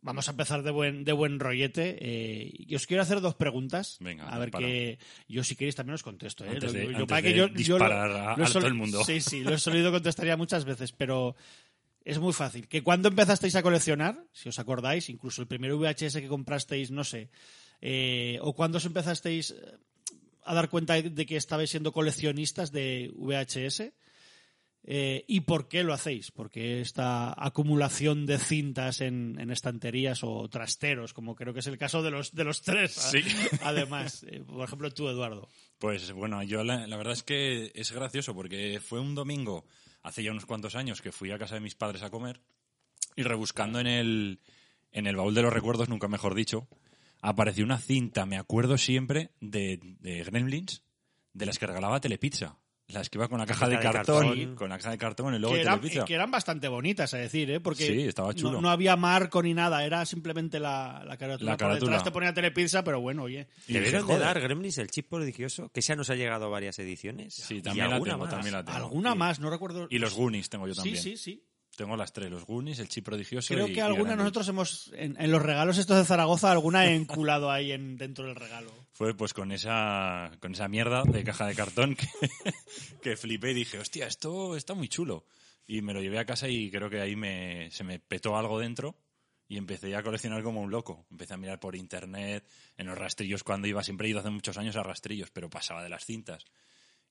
Vamos 0.00 0.28
a 0.28 0.30
empezar 0.30 0.62
de 0.62 0.70
buen, 0.70 1.02
de 1.04 1.12
buen 1.12 1.40
rollete. 1.40 1.96
Eh, 2.00 2.52
y 2.68 2.74
os 2.76 2.86
quiero 2.86 3.02
hacer 3.02 3.20
dos 3.20 3.34
preguntas. 3.34 3.96
Venga, 4.00 4.28
a 4.28 4.38
ver 4.38 4.50
que 4.50 4.98
yo 5.26 5.42
si 5.42 5.56
queréis 5.56 5.74
también 5.74 5.94
os 5.94 6.02
contesto. 6.04 6.44
¿eh? 6.44 6.50
Antes 6.50 6.72
de- 6.72 6.84
Yo- 6.84 6.90
yo 6.90 6.96
antes 6.98 7.08
para 7.08 7.22
que 7.22 7.34
yo- 7.34 7.46
yo 7.48 7.78
lo- 7.78 7.84
disparar 7.84 8.10
a- 8.12 8.36
lo 8.36 8.44
he 8.44 8.46
a 8.46 8.50
todo 8.52 8.66
el 8.66 8.74
mundo. 8.74 9.04
Sí, 9.04 9.20
sí, 9.20 9.42
lo 9.42 9.54
he 9.54 9.58
solido 9.58 9.90
contestaría 9.92 10.36
muchas 10.36 10.64
veces, 10.64 10.92
pero 10.92 11.34
es 12.04 12.18
muy 12.20 12.32
fácil. 12.32 12.68
Que 12.68 12.82
cuando 12.82 13.08
empezasteis 13.08 13.56
a 13.56 13.62
coleccionar, 13.62 14.24
si 14.32 14.48
os 14.48 14.58
acordáis, 14.60 15.08
incluso 15.10 15.42
el 15.42 15.48
primer 15.48 15.72
VHS 15.74 16.20
que 16.20 16.28
comprasteis, 16.28 16.90
no 16.92 17.02
sé, 17.04 17.28
eh, 17.80 18.38
o 18.40 18.54
cuando 18.54 18.78
os 18.78 18.84
empezasteis 18.86 19.50
eh, 19.50 19.56
a 20.44 20.54
dar 20.54 20.68
cuenta 20.70 20.94
de 21.02 21.26
que 21.26 21.36
estabais 21.36 21.70
siendo 21.70 21.92
coleccionistas 21.92 22.70
de 22.72 23.10
VHS, 23.16 23.92
eh, 24.90 25.26
¿Y 25.28 25.40
por 25.42 25.68
qué 25.68 25.84
lo 25.84 25.92
hacéis? 25.92 26.30
Porque 26.30 26.80
esta 26.80 27.34
acumulación 27.36 28.24
de 28.24 28.38
cintas 28.38 29.02
en, 29.02 29.38
en 29.38 29.50
estanterías 29.50 30.20
o 30.22 30.48
trasteros, 30.48 31.12
como 31.12 31.34
creo 31.34 31.52
que 31.52 31.60
es 31.60 31.66
el 31.66 31.76
caso 31.76 32.02
de 32.02 32.10
los, 32.10 32.34
de 32.34 32.44
los 32.44 32.62
tres, 32.62 32.92
Sí. 32.92 33.20
además. 33.62 34.24
Eh, 34.26 34.42
por 34.46 34.64
ejemplo, 34.64 34.90
tú, 34.90 35.06
Eduardo. 35.10 35.46
Pues 35.76 36.10
bueno, 36.12 36.42
yo 36.42 36.64
la, 36.64 36.86
la 36.86 36.96
verdad 36.96 37.12
es 37.12 37.22
que 37.22 37.70
es 37.74 37.92
gracioso 37.92 38.34
porque 38.34 38.80
fue 38.80 38.98
un 38.98 39.14
domingo, 39.14 39.66
hace 40.02 40.22
ya 40.22 40.30
unos 40.30 40.46
cuantos 40.46 40.74
años, 40.74 41.02
que 41.02 41.12
fui 41.12 41.30
a 41.32 41.38
casa 41.38 41.56
de 41.56 41.60
mis 41.60 41.74
padres 41.74 42.02
a 42.02 42.08
comer 42.08 42.40
y 43.14 43.24
rebuscando 43.24 43.80
en 43.80 43.88
el, 43.88 44.40
en 44.90 45.06
el 45.06 45.16
baúl 45.16 45.34
de 45.34 45.42
los 45.42 45.52
recuerdos, 45.52 45.90
nunca 45.90 46.08
mejor 46.08 46.34
dicho, 46.34 46.66
apareció 47.20 47.62
una 47.62 47.76
cinta, 47.76 48.24
me 48.24 48.38
acuerdo 48.38 48.78
siempre, 48.78 49.32
de, 49.42 49.78
de 50.00 50.24
Gremlins, 50.24 50.82
de 51.34 51.44
las 51.44 51.58
que 51.58 51.66
regalaba 51.66 52.00
Telepizza. 52.00 52.56
Las 52.88 53.10
que 53.10 53.18
iba 53.18 53.28
con 53.28 53.38
la 53.38 53.44
caja 53.44 53.68
de 53.68 53.76
caja 53.76 53.88
de 53.88 53.92
cartón, 53.98 54.26
cartón. 54.28 54.54
con 54.56 54.68
la 54.70 54.78
caja 54.78 54.90
de 54.92 54.98
cartón, 54.98 55.34
el 55.34 55.42
logo 55.42 55.54
Que 55.54 55.60
eran, 55.60 55.78
Telepizza. 55.80 56.04
que 56.06 56.14
eran 56.14 56.30
bastante 56.30 56.68
bonitas, 56.68 57.12
a 57.12 57.18
decir, 57.18 57.50
¿eh? 57.50 57.60
Porque 57.60 57.86
Sí, 57.86 58.00
estaba 58.08 58.28
no- 58.28 58.32
chulo. 58.34 58.60
No, 58.62 58.70
había 58.70 58.96
marco 58.96 59.42
ni 59.42 59.52
nada, 59.52 59.84
era 59.84 60.06
simplemente 60.06 60.58
la, 60.58 61.04
la 61.06 61.18
carátula. 61.18 61.50
La 61.52 61.56
Por 61.58 61.66
carátula. 61.66 61.90
detrás 61.90 62.04
te 62.04 62.10
ponía 62.10 62.32
telepizza, 62.32 62.82
pero 62.84 63.00
bueno, 63.02 63.24
oye. 63.24 63.46
Y 63.66 63.74
Debieron 63.74 64.06
dije, 64.06 64.14
de 64.18 64.24
dar 64.24 64.40
Gremlins 64.40 64.78
el 64.78 64.90
chip 64.90 65.08
prodigioso, 65.10 65.68
que 65.68 65.82
ya 65.82 65.96
nos 65.96 66.08
ha 66.08 66.14
llegado 66.14 66.46
a 66.46 66.48
varias 66.48 66.78
ediciones. 66.78 67.34
Sí, 67.34 67.56
Y 67.56 67.62
también 67.62 67.88
la 67.90 67.96
alguna 67.96 68.12
tengo, 68.12 68.24
más. 68.24 68.34
también 68.34 68.54
la 68.54 68.64
tengo. 68.64 68.78
Alguna 68.78 69.12
Y- 69.14 69.18
más, 69.18 69.38
no 69.40 69.50
recuerdo. 69.50 69.86
Y 69.90 69.98
los 69.98 70.14
Goonies 70.14 70.48
tengo 70.48 70.66
yo 70.66 70.72
Sí, 70.72 70.78
también. 70.80 71.02
sí, 71.02 71.16
sí. 71.18 71.44
Tengo 71.76 71.94
las 71.96 72.12
tres, 72.12 72.28
los 72.30 72.44
Goonies, 72.44 72.80
el 72.80 72.88
chip 72.88 73.04
prodigioso 73.04 73.54
Creo 73.54 73.68
y- 73.68 73.72
que 73.72 73.76
y 73.78 73.80
alguna 73.80 74.02
Gremlins. 74.16 74.18
nosotros 74.24 74.48
hemos, 74.48 74.92
en, 74.96 75.14
en 75.20 75.30
los 75.30 75.40
regalos 75.42 75.78
estos 75.78 75.96
de 75.98 76.04
Zaragoza, 76.04 76.50
alguna 76.50 76.86
he 76.86 76.94
enculado 76.96 77.50
ahí 77.52 77.70
en, 77.70 77.96
dentro 77.96 78.24
del 78.26 78.34
regalo. 78.34 78.72
Fue 78.98 79.14
pues 79.16 79.32
con 79.32 79.52
esa 79.52 80.32
con 80.40 80.52
esa 80.54 80.66
mierda 80.66 81.04
de 81.04 81.22
caja 81.22 81.46
de 81.46 81.54
cartón 81.54 81.96
que, 83.02 83.16
flipé 83.16 83.52
y 83.52 83.54
dije, 83.54 83.78
hostia, 83.78 84.08
esto 84.08 84.56
está 84.56 84.74
muy 84.74 84.88
chulo. 84.88 85.24
Y 85.68 85.82
me 85.82 85.94
lo 85.94 86.00
llevé 86.02 86.18
a 86.18 86.24
casa 86.24 86.48
y 86.48 86.68
creo 86.68 86.90
que 86.90 87.00
ahí 87.00 87.14
me, 87.14 87.70
se 87.70 87.84
me 87.84 88.00
petó 88.00 88.36
algo 88.36 88.58
dentro 88.58 88.96
y 89.46 89.56
empecé 89.56 89.94
a 89.94 90.02
coleccionar 90.02 90.42
como 90.42 90.60
un 90.62 90.72
loco. 90.72 91.06
Empecé 91.12 91.34
a 91.34 91.36
mirar 91.36 91.60
por 91.60 91.76
internet, 91.76 92.44
en 92.76 92.88
los 92.88 92.98
rastrillos 92.98 93.44
cuando 93.44 93.68
iba, 93.68 93.84
siempre 93.84 94.08
he 94.08 94.10
ido 94.10 94.18
hace 94.18 94.30
muchos 94.30 94.58
años 94.58 94.74
a 94.74 94.82
rastrillos, 94.82 95.30
pero 95.30 95.48
pasaba 95.48 95.84
de 95.84 95.90
las 95.90 96.04
cintas. 96.04 96.44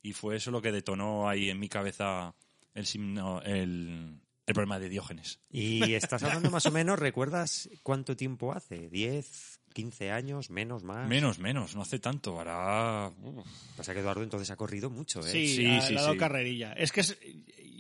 Y 0.02 0.12
fue 0.12 0.36
eso 0.36 0.52
lo 0.52 0.62
que 0.62 0.74
detonó 0.74 1.30
ahí 1.30 1.50
en 1.50 1.58
mi 1.60 1.70
cabeza 1.70 2.36
el, 2.74 2.86
signo- 2.86 3.42
el, 3.44 4.20
el 4.46 4.54
problema 4.54 4.78
de 4.78 4.90
Diógenes. 4.90 5.40
Y 5.50 5.94
estás 5.94 6.22
hablando 6.24 6.52
más 6.52 6.66
o 6.66 6.72
menos, 6.72 7.00
¿recuerdas 7.00 7.70
cuánto 7.82 8.18
tiempo 8.18 8.52
hace? 8.52 8.90
¿10, 8.92 9.57
15 9.78 10.10
años, 10.12 10.50
menos, 10.50 10.84
más? 10.84 11.08
Menos, 11.08 11.38
menos, 11.38 11.76
no 11.76 11.84
hace 11.84 12.00
tanto. 12.00 12.32
Ahora... 12.40 13.12
uf. 13.22 13.46
Pasa 13.76 13.94
que 13.94 14.00
Eduardo 14.00 14.24
entonces 14.24 14.50
ha 14.50 14.56
corrido 14.56 14.90
mucho, 14.90 15.20
¿eh? 15.20 15.32
Sí, 15.32 15.48
Sí, 15.48 15.68
ha, 15.68 15.82
sí, 15.82 15.94
le 15.94 16.00
ha 16.00 16.02
dado 16.02 16.14
sí. 16.14 16.20
carrerilla. 16.20 16.74
Es 16.74 16.92
que 16.92 17.02
es, 17.02 17.16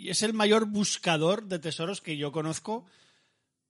es 0.05 0.21
el 0.21 0.33
mayor 0.33 0.67
buscador 0.67 1.45
de 1.47 1.57
tesoros 1.57 2.01
que 2.01 2.15
yo 2.15 2.31
conozco. 2.31 2.85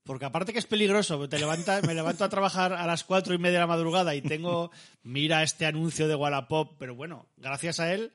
Porque 0.04 0.26
aparte 0.26 0.52
que 0.52 0.60
es 0.60 0.66
peligroso, 0.66 1.30
te 1.30 1.40
levanta, 1.40 1.82
me 1.84 1.94
levanto 1.94 2.26
a 2.26 2.30
trabajar 2.30 2.74
a 2.74 2.86
las 2.86 3.06
cuatro 3.06 3.34
y 3.34 3.38
media 3.38 3.60
de 3.60 3.60
la 3.60 3.68
madrugada 3.68 4.14
y 4.14 4.22
tengo, 4.22 4.72
mira 5.04 5.42
este 5.42 5.66
anuncio 5.66 6.10
de 6.10 6.16
Wallapop, 6.16 6.76
pero 6.78 6.96
bueno, 6.96 7.28
gracias 7.38 7.80
a 7.80 7.94
él 7.94 8.12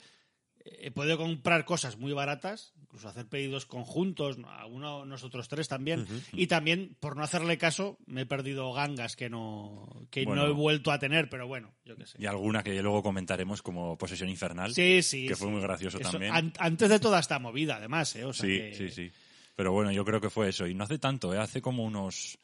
he 0.65 0.91
podido 0.91 1.19
comprar 1.19 1.65
cosas 1.65 1.97
muy 1.99 2.13
baratas, 2.13 2.73
incluso 2.81 3.09
hacer 3.09 3.27
pedidos 3.27 3.67
conjuntos, 3.67 4.37
a 4.47 4.67
uno, 4.67 5.05
nosotros 5.05 5.49
tres 5.49 5.67
también, 5.69 6.07
y 6.33 6.47
también, 6.47 6.97
por 7.01 7.17
no 7.17 7.23
hacerle 7.25 7.59
caso, 7.59 7.99
me 8.07 8.23
he 8.23 8.27
perdido 8.27 8.73
gangas 8.73 9.17
que 9.17 9.29
no, 9.31 10.07
que 10.11 10.25
Bueno. 10.25 10.43
no 10.45 10.49
he 10.49 10.53
vuelto 10.53 10.93
a 10.93 10.99
tener, 10.99 11.29
pero 11.29 11.47
bueno, 11.49 11.73
yo 11.85 11.97
qué 11.97 12.07
sé. 12.07 12.19
Y 12.21 12.27
alguna 12.27 12.63
que 12.63 12.81
luego 12.83 13.03
comentaremos 13.03 13.63
como 13.63 13.97
Posesión 13.99 14.29
Infernal. 14.29 14.73
Sí, 14.75 15.03
sí. 15.03 15.27
que 15.27 15.35
sí. 15.35 15.41
fue 15.41 15.51
muy 15.51 15.61
gracioso 15.63 15.99
Eso, 15.99 16.11
también. 16.11 16.33
an- 16.35 16.53
antes 16.59 16.89
de 16.89 17.01
toda 17.01 17.19
esta 17.19 17.39
movida, 17.39 17.77
además, 17.77 18.15
¿eh? 18.17 18.25
O 18.25 18.33
sea 18.33 18.47
sí, 18.47 18.57
que- 18.59 18.75
sí, 18.75 18.91
sí. 18.91 19.13
Pero 19.57 19.73
bueno, 19.73 19.91
yo 19.93 20.05
creo 20.05 20.21
que 20.21 20.31
fue 20.31 20.49
eso. 20.49 20.67
Y 20.67 20.75
no 20.75 20.85
hace 20.85 20.99
tanto, 20.99 21.35
¿eh? 21.35 21.39
hace 21.39 21.61
como 21.61 21.85
unos 21.85 22.39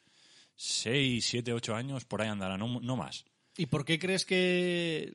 6, 0.55 1.25
7, 1.25 1.53
8 1.53 1.75
años, 1.75 2.05
por 2.05 2.21
ahí 2.21 2.27
andará, 2.27 2.57
no, 2.57 2.79
no 2.81 2.95
más. 2.95 3.25
¿Y 3.57 3.65
por 3.65 3.83
qué 3.85 3.97
crees 3.99 4.25
que 4.25 5.13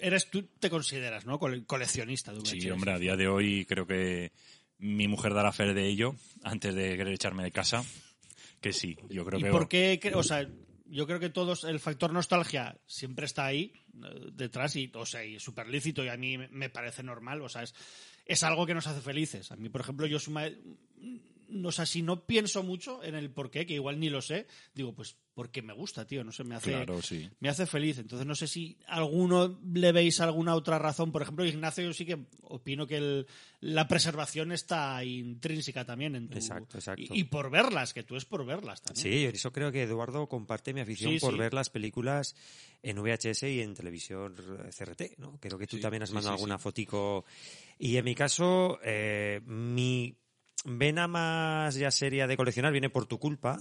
eres 0.00 0.30
tú 0.30 0.42
te 0.60 0.70
consideras, 0.70 1.26
¿no? 1.26 1.38
Cole- 1.38 1.64
coleccionista 1.64 2.32
de 2.32 2.44
Sí, 2.44 2.70
hombre, 2.70 2.92
a 2.92 2.98
día 2.98 3.16
de 3.16 3.28
hoy 3.28 3.64
creo 3.66 3.86
que 3.86 4.32
mi 4.78 5.08
mujer 5.08 5.34
dará 5.34 5.52
fe 5.52 5.72
de 5.74 5.86
ello 5.86 6.14
antes 6.42 6.74
de 6.74 6.96
querer 6.96 7.12
echarme 7.14 7.42
de 7.42 7.52
casa. 7.52 7.84
Que 8.60 8.72
sí, 8.72 8.96
yo 9.10 9.24
creo 9.24 9.38
¿Y 9.38 9.42
que... 9.44 9.50
por 9.50 9.68
qué? 9.68 10.12
O 10.14 10.22
sea, 10.22 10.48
yo 10.86 11.06
creo 11.06 11.18
que 11.20 11.28
todos, 11.30 11.64
el 11.64 11.80
factor 11.80 12.12
nostalgia 12.12 12.78
siempre 12.86 13.26
está 13.26 13.44
ahí, 13.46 13.72
eh, 13.94 14.30
detrás, 14.32 14.76
y, 14.76 14.90
o 14.94 15.04
sea, 15.04 15.24
y 15.24 15.36
es 15.36 15.42
súper 15.42 15.66
lícito 15.68 16.04
y 16.04 16.08
a 16.08 16.16
mí 16.16 16.38
me- 16.38 16.70
parece 16.70 17.02
normal, 17.02 17.42
o 17.42 17.48
sea, 17.48 17.62
es, 17.62 17.74
es 18.24 18.42
algo 18.44 18.66
que 18.66 18.74
nos 18.74 18.86
hace 18.86 19.00
felices. 19.00 19.50
A 19.52 19.56
mí, 19.56 19.68
por 19.68 19.80
ejemplo, 19.80 20.06
yo 20.06 20.18
suma, 20.18 20.46
no 21.48 21.72
sé, 21.72 21.86
si 21.86 22.02
no 22.02 22.24
pienso 22.24 22.62
mucho 22.62 23.02
en 23.04 23.14
el 23.14 23.30
por 23.30 23.50
qué, 23.50 23.66
que 23.66 23.74
igual 23.74 23.98
ni 24.00 24.08
lo 24.10 24.22
sé, 24.22 24.46
digo, 24.74 24.94
pues 24.94 25.16
porque 25.36 25.60
me 25.60 25.74
gusta, 25.74 26.06
tío, 26.06 26.24
no 26.24 26.32
sé, 26.32 26.44
me 26.44 26.54
hace, 26.54 26.70
Claro, 26.70 27.02
sí. 27.02 27.28
me 27.40 27.50
hace 27.50 27.66
feliz. 27.66 27.98
Entonces 27.98 28.26
no 28.26 28.34
sé 28.34 28.48
si 28.48 28.78
alguno 28.86 29.60
le 29.74 29.92
veis 29.92 30.18
alguna 30.20 30.54
otra 30.54 30.78
razón. 30.78 31.12
Por 31.12 31.20
ejemplo, 31.20 31.44
Ignacio, 31.44 31.84
yo 31.84 31.92
sí 31.92 32.06
que 32.06 32.16
opino 32.44 32.86
que 32.86 32.96
el- 32.96 33.26
la 33.60 33.86
preservación 33.86 34.50
está 34.50 35.04
intrínseca 35.04 35.84
también 35.84 36.16
en 36.16 36.30
tu... 36.30 36.38
Exacto, 36.38 36.78
exacto. 36.78 37.02
Y, 37.14 37.20
y 37.20 37.24
por 37.24 37.50
verlas, 37.50 37.92
que 37.92 38.02
tú 38.02 38.16
es 38.16 38.24
por 38.24 38.46
verlas 38.46 38.80
también. 38.80 39.02
Sí, 39.02 39.24
eso 39.26 39.52
creo 39.52 39.70
que 39.70 39.82
Eduardo 39.82 40.26
comparte 40.26 40.72
mi 40.72 40.80
afición 40.80 41.12
Sí, 41.12 41.18
por 41.20 41.34
sí. 41.34 41.38
ver 41.38 41.52
las 41.52 41.68
películas 41.68 42.34
en 42.82 42.96
VHS 43.02 43.42
y 43.42 43.60
en 43.60 43.74
televisión 43.74 44.34
CRT, 44.70 45.18
¿no? 45.18 45.38
Creo 45.38 45.58
que 45.58 45.66
tú 45.66 45.78
también 45.78 46.02
has 46.02 46.12
mandado 46.12 46.32
alguna 46.34 46.56
fotico. 46.58 47.26
Y 47.78 47.98
en 47.98 48.06
mi 48.06 48.14
caso, 48.14 48.78
eh, 48.82 49.42
mi 49.44 50.16
vena 50.64 51.06
más 51.06 51.74
ya 51.76 51.90
seria 51.90 52.26
de 52.26 52.36
coleccionar 52.36 52.72
viene 52.72 52.90
por 52.90 53.06
tu 53.06 53.18
culpa 53.18 53.58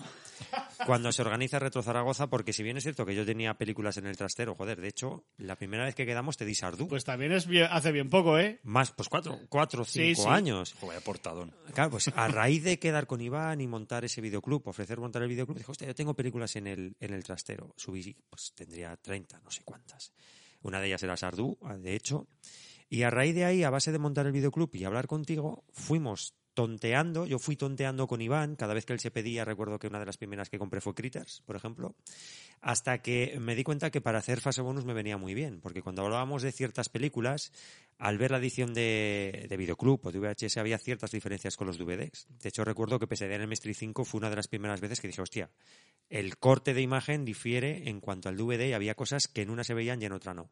cuando 0.85 1.11
se 1.11 1.21
organiza 1.21 1.59
Retro 1.59 1.81
Zaragoza, 1.83 2.27
porque 2.27 2.51
si 2.53 2.63
bien 2.63 2.77
es 2.77 2.83
cierto 2.83 3.05
que 3.05 3.15
yo 3.15 3.25
tenía 3.25 3.53
películas 3.55 3.97
en 3.97 4.07
el 4.07 4.17
trastero, 4.17 4.55
joder, 4.55 4.81
de 4.81 4.87
hecho, 4.87 5.23
la 5.37 5.55
primera 5.55 5.85
vez 5.85 5.95
que 5.95 6.05
quedamos 6.05 6.37
te 6.37 6.45
di 6.45 6.55
Sardú. 6.55 6.87
Pues 6.87 7.03
también 7.03 7.31
es 7.31 7.47
bien- 7.47 7.67
hace 7.71 7.91
bien 7.91 8.09
poco, 8.09 8.37
¿eh? 8.39 8.59
más, 8.63 8.91
pues 8.91 9.07
cuatro, 9.09 9.39
cuatro 9.49 9.83
Sí, 9.85 10.13
cinco 10.15 10.23
sí. 10.23 10.29
años. 10.29 10.73
Joder, 10.79 11.01
portadón. 11.01 11.53
Claro, 11.73 11.91
pues 11.91 12.09
a 12.15 12.27
raíz 12.27 12.63
de 12.63 12.79
quedar 12.79 13.07
con 13.07 13.21
Iván 13.21 13.61
y 13.61 13.67
montar 13.67 14.03
ese 14.05 14.21
videoclub, 14.21 14.67
ofrecer 14.67 14.99
montar 14.99 15.21
el 15.23 15.29
videoclub, 15.29 15.57
dijo, 15.57 15.71
hostia, 15.71 15.87
yo 15.87 15.95
tengo 15.95 16.13
películas 16.13 16.55
en 16.55 16.67
el, 16.67 16.95
en 16.99 17.13
el 17.13 17.23
trastero. 17.23 17.73
Subí, 17.77 18.15
pues 18.29 18.53
tendría 18.55 18.95
30, 18.97 19.39
no 19.41 19.51
sé 19.51 19.61
cuántas. 19.63 20.11
Una 20.61 20.79
de 20.81 20.87
ellas 20.87 21.03
era 21.03 21.15
Sardú, 21.15 21.57
de 21.79 21.95
hecho. 21.95 22.27
Y 22.89 23.03
a 23.03 23.09
raíz 23.09 23.33
de 23.35 23.45
ahí, 23.45 23.63
a 23.63 23.69
base 23.69 23.91
de 23.91 23.99
montar 23.99 24.25
el 24.25 24.31
videoclub 24.31 24.69
y 24.75 24.83
hablar 24.83 25.07
contigo, 25.07 25.63
fuimos 25.71 26.33
tonteando, 26.55 27.27
yo 27.27 27.37
fui 27.37 27.55
tonteando 27.55 28.07
con 28.07 28.21
Iván, 28.21 28.55
cada 28.55 28.73
vez 28.73 28.85
que 28.85 28.93
él 28.93 28.99
se 28.99 29.11
pedía, 29.11 29.45
recuerdo 29.45 29.77
que 29.77 29.87
una 29.87 29.99
de 29.99 30.05
las 30.07 30.17
primeras 30.17 30.49
que 30.49 30.57
compré 30.57 30.81
fue 30.81 30.95
Critters, 30.95 31.43
por 31.45 31.55
ejemplo, 31.55 31.93
hasta 32.61 33.03
que 33.03 33.37
me 33.39 33.53
di 33.55 33.63
cuenta 33.63 33.91
que 33.91 34.01
para 34.01 34.19
hacer 34.19 34.41
fase 34.41 34.61
bonus 34.61 34.85
me 34.85 34.93
venía 34.93 35.17
muy 35.17 35.35
bien, 35.35 35.59
porque 35.61 35.83
cuando 35.83 36.01
hablábamos 36.01 36.41
de 36.41 36.51
ciertas 36.51 36.89
películas, 36.89 37.51
al 37.99 38.17
ver 38.17 38.31
la 38.31 38.37
edición 38.37 38.73
de, 38.73 39.45
de 39.47 39.57
videoclub 39.57 39.99
o 40.03 40.11
de 40.11 40.19
VHS 40.19 40.57
había 40.57 40.77
ciertas 40.77 41.11
diferencias 41.11 41.57
con 41.57 41.67
los 41.67 41.77
DVDs. 41.77 42.27
De 42.41 42.49
hecho, 42.49 42.63
recuerdo 42.63 42.97
que 42.97 43.07
PSD 43.07 43.33
en 43.33 43.41
el 43.41 43.47
Mestri 43.47 43.73
5 43.73 44.05
fue 44.05 44.17
una 44.19 44.29
de 44.29 44.37
las 44.37 44.47
primeras 44.47 44.81
veces 44.81 45.01
que 45.01 45.07
dije, 45.07 45.21
hostia, 45.21 45.51
el 46.09 46.37
corte 46.37 46.73
de 46.73 46.81
imagen 46.81 47.25
difiere 47.25 47.89
en 47.89 47.99
cuanto 47.99 48.29
al 48.29 48.37
DVD 48.37 48.69
y 48.69 48.73
había 48.73 48.95
cosas 48.95 49.27
que 49.27 49.41
en 49.41 49.49
una 49.49 49.63
se 49.63 49.73
veían 49.73 50.01
y 50.01 50.05
en 50.05 50.13
otra 50.13 50.33
no. 50.33 50.49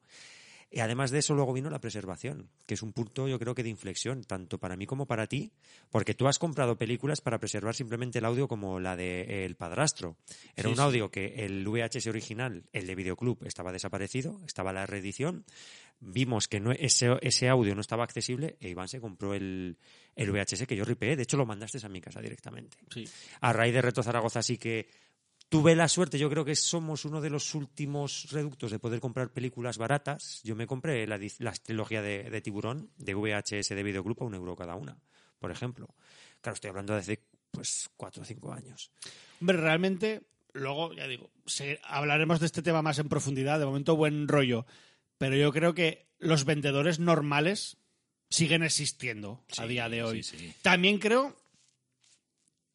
Y 0.75 0.79
además 0.79 1.11
de 1.11 1.19
eso, 1.19 1.35
luego 1.35 1.53
vino 1.53 1.69
la 1.69 1.79
preservación, 1.79 2.49
que 2.65 2.73
es 2.73 2.81
un 2.81 2.93
punto, 2.93 3.27
yo 3.27 3.37
creo 3.37 3.53
que 3.53 3.61
de 3.61 3.69
inflexión, 3.69 4.23
tanto 4.23 4.57
para 4.57 4.75
mí 4.75 4.87
como 4.87 5.05
para 5.05 5.27
ti, 5.27 5.51
porque 5.91 6.15
tú 6.15 6.27
has 6.27 6.39
comprado 6.39 6.79
películas 6.79 7.21
para 7.21 7.37
preservar 7.37 7.75
simplemente 7.75 8.17
el 8.17 8.25
audio 8.25 8.47
como 8.47 8.79
la 8.79 8.95
de 8.95 9.45
El 9.45 9.55
Padrastro. 9.55 10.17
Era 10.55 10.69
Sí, 10.69 10.71
un 10.71 10.75
sí. 10.77 10.81
audio 10.81 11.11
que 11.11 11.45
el 11.45 11.63
VHS 11.67 12.07
original, 12.07 12.63
el 12.73 12.87
de 12.87 12.95
Videoclub, 12.95 13.45
estaba 13.45 13.71
desaparecido, 13.71 14.41
estaba 14.47 14.73
la 14.73 14.87
reedición. 14.87 15.45
Vimos 15.99 16.47
que 16.47 16.59
no, 16.59 16.71
ese, 16.71 17.17
ese 17.21 17.49
audio 17.49 17.75
no 17.75 17.81
estaba 17.81 18.03
accesible 18.03 18.57
e 18.59 18.69
Iván 18.69 18.87
se 18.87 18.99
compró 18.99 19.35
el, 19.35 19.77
el 20.15 20.31
VHS 20.31 20.65
que 20.65 20.75
yo 20.75 20.85
ripeé. 20.85 21.15
De 21.15 21.21
hecho, 21.21 21.37
lo 21.37 21.45
mandaste 21.45 21.77
a 21.85 21.87
mi 21.89 22.01
casa 22.01 22.19
directamente. 22.19 22.77
Sí. 22.91 23.07
A 23.41 23.53
raíz 23.53 23.75
de 23.75 23.81
Reto 23.83 24.01
Zaragoza 24.01 24.41
sí 24.41 24.57
que 24.57 24.87
tuve 25.59 25.75
la 25.75 25.87
suerte, 25.87 26.17
yo 26.17 26.29
creo 26.29 26.43
que 26.43 26.55
somos 26.55 27.05
uno 27.05 27.21
de 27.21 27.29
los 27.29 27.53
últimos 27.53 28.27
reductos 28.31 28.71
de 28.71 28.79
poder 28.79 28.99
comprar 28.99 29.29
películas 29.31 29.77
baratas. 29.77 30.41
Yo 30.43 30.55
me 30.55 30.65
compré 30.67 31.05
la, 31.05 31.19
la 31.39 31.51
trilogía 31.53 32.01
de, 32.01 32.23
de 32.29 32.41
Tiburón, 32.41 32.89
de 32.97 33.13
VHS 33.13 33.69
de 33.69 33.83
Videoclub 33.83 34.17
a 34.21 34.25
un 34.25 34.33
euro 34.35 34.55
cada 34.55 34.75
una, 34.75 34.97
por 35.37 35.51
ejemplo. 35.51 35.93
Claro, 36.41 36.55
estoy 36.55 36.69
hablando 36.69 36.93
de 36.93 36.99
hace 36.99 37.19
pues 37.51 37.89
cuatro 37.95 38.23
o 38.23 38.25
cinco 38.25 38.51
años. 38.51 38.91
Hombre, 39.39 39.57
realmente, 39.57 40.23
luego, 40.53 40.91
ya 40.93 41.07
digo, 41.07 41.29
se- 41.45 41.79
hablaremos 41.83 42.39
de 42.39 42.47
este 42.47 42.63
tema 42.63 42.81
más 42.81 42.97
en 42.97 43.07
profundidad. 43.09 43.59
De 43.59 43.65
momento, 43.65 43.95
buen 43.95 44.27
rollo. 44.27 44.65
Pero 45.19 45.35
yo 45.35 45.51
creo 45.53 45.75
que 45.75 46.07
los 46.17 46.45
vendedores 46.45 46.97
normales 46.99 47.77
siguen 48.29 48.63
existiendo 48.63 49.43
a 49.57 49.67
día 49.67 49.87
de 49.87 50.03
hoy. 50.03 50.23
sí, 50.23 50.37
sí. 50.39 50.53
También 50.63 50.97
creo 50.97 51.35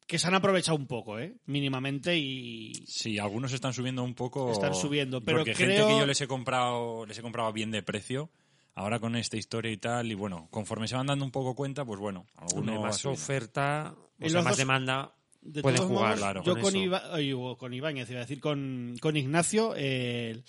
que 0.09 0.17
se 0.17 0.27
han 0.27 0.33
aprovechado 0.33 0.75
un 0.75 0.87
poco, 0.87 1.19
¿eh? 1.19 1.35
Mínimamente 1.45 2.17
y... 2.17 2.73
Sí, 2.87 3.19
algunos 3.19 3.53
están 3.53 3.73
subiendo 3.73 4.03
un 4.03 4.15
poco. 4.15 4.51
Están 4.51 4.73
subiendo, 4.73 5.21
pero 5.23 5.37
porque 5.37 5.53
creo- 5.53 5.67
gente 5.69 5.93
que 5.93 5.99
yo 5.99 6.05
les 6.07 6.19
he 6.19 6.27
comprado, 6.27 7.05
les 7.05 7.17
he 7.17 7.21
comprado 7.21 7.53
bien 7.53 7.69
de 7.69 7.83
precio. 7.83 8.31
Ahora 8.73 8.99
con 8.99 9.15
esta 9.15 9.37
historia 9.37 9.71
y 9.71 9.77
tal, 9.77 10.11
y 10.11 10.15
bueno, 10.15 10.47
conforme 10.49 10.87
se 10.87 10.95
van 10.95 11.05
dando 11.07 11.23
un 11.25 11.31
poco 11.31 11.53
cuenta, 11.53 11.85
pues 11.85 11.99
bueno, 11.99 12.25
algunos 12.37 12.81
más 12.81 13.05
oferta, 13.05 13.93
o 14.19 14.29
sea, 14.29 14.41
más 14.41 14.51
dos- 14.53 14.57
demanda, 14.57 15.13
De 15.41 15.61
pueden 15.61 15.81
jugar. 15.83 16.03
modos, 16.05 16.17
claro, 16.19 16.43
yo 16.43 16.53
con 16.53 16.61
con. 16.63 16.75
Iba- 16.75 17.57
con 17.57 17.73
Ibáñez, 17.73 18.09
iba 18.09 18.19
a 18.19 18.23
decir, 18.23 18.39
con, 18.39 18.95
con 19.01 19.15
Ignacio, 19.15 19.73
eh, 19.77 20.41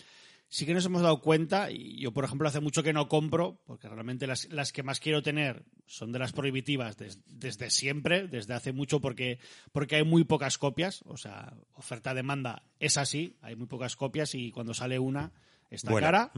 sí 0.51 0.67
que 0.67 0.75
nos 0.75 0.85
hemos 0.85 1.01
dado 1.01 1.21
cuenta, 1.23 1.71
y 1.71 1.99
yo, 1.99 2.13
por 2.13 2.25
ejemplo, 2.25 2.47
hace 2.49 2.61
mucho 2.61 2.83
que 2.83 2.93
no 2.93 3.09
compro, 3.09 3.63
porque 3.67 3.89
realmente 3.89 4.27
las, 4.27 4.49
las 4.53 4.73
que 4.73 4.83
más 4.83 5.01
quiero 5.01 5.23
tener 5.23 5.65
son 5.87 6.13
de 6.13 6.19
las 6.19 6.33
prohibitivas 6.33 6.97
des- 6.99 7.21
desde 7.27 7.71
siempre, 7.71 8.27
desde 8.29 8.53
hace 8.55 8.73
mucho, 8.73 9.01
porque, 9.01 9.39
porque 9.73 9.97
hay 9.97 10.05
muy 10.05 10.25
pocas 10.25 10.59
copias, 10.59 11.03
o 11.07 11.17
sea, 11.17 11.57
oferta-demanda 11.75 12.65
es 12.79 12.99
así, 12.99 13.39
hay 13.41 13.57
muy 13.57 13.67
pocas 13.69 13.97
copias 13.97 14.35
y 14.35 14.51
cuando 14.51 14.75
sale 14.75 14.99
una 14.99 15.33
está 15.71 15.91
Vuela. 15.93 16.07
cara. 16.09 16.33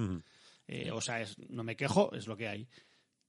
Eh, 0.68 0.90
o 0.92 1.00
sea, 1.00 1.20
es- 1.20 1.36
no 1.50 1.64
me 1.64 1.74
quejo, 1.76 2.14
es 2.14 2.26
lo 2.28 2.36
que 2.36 2.48
hay. 2.48 2.68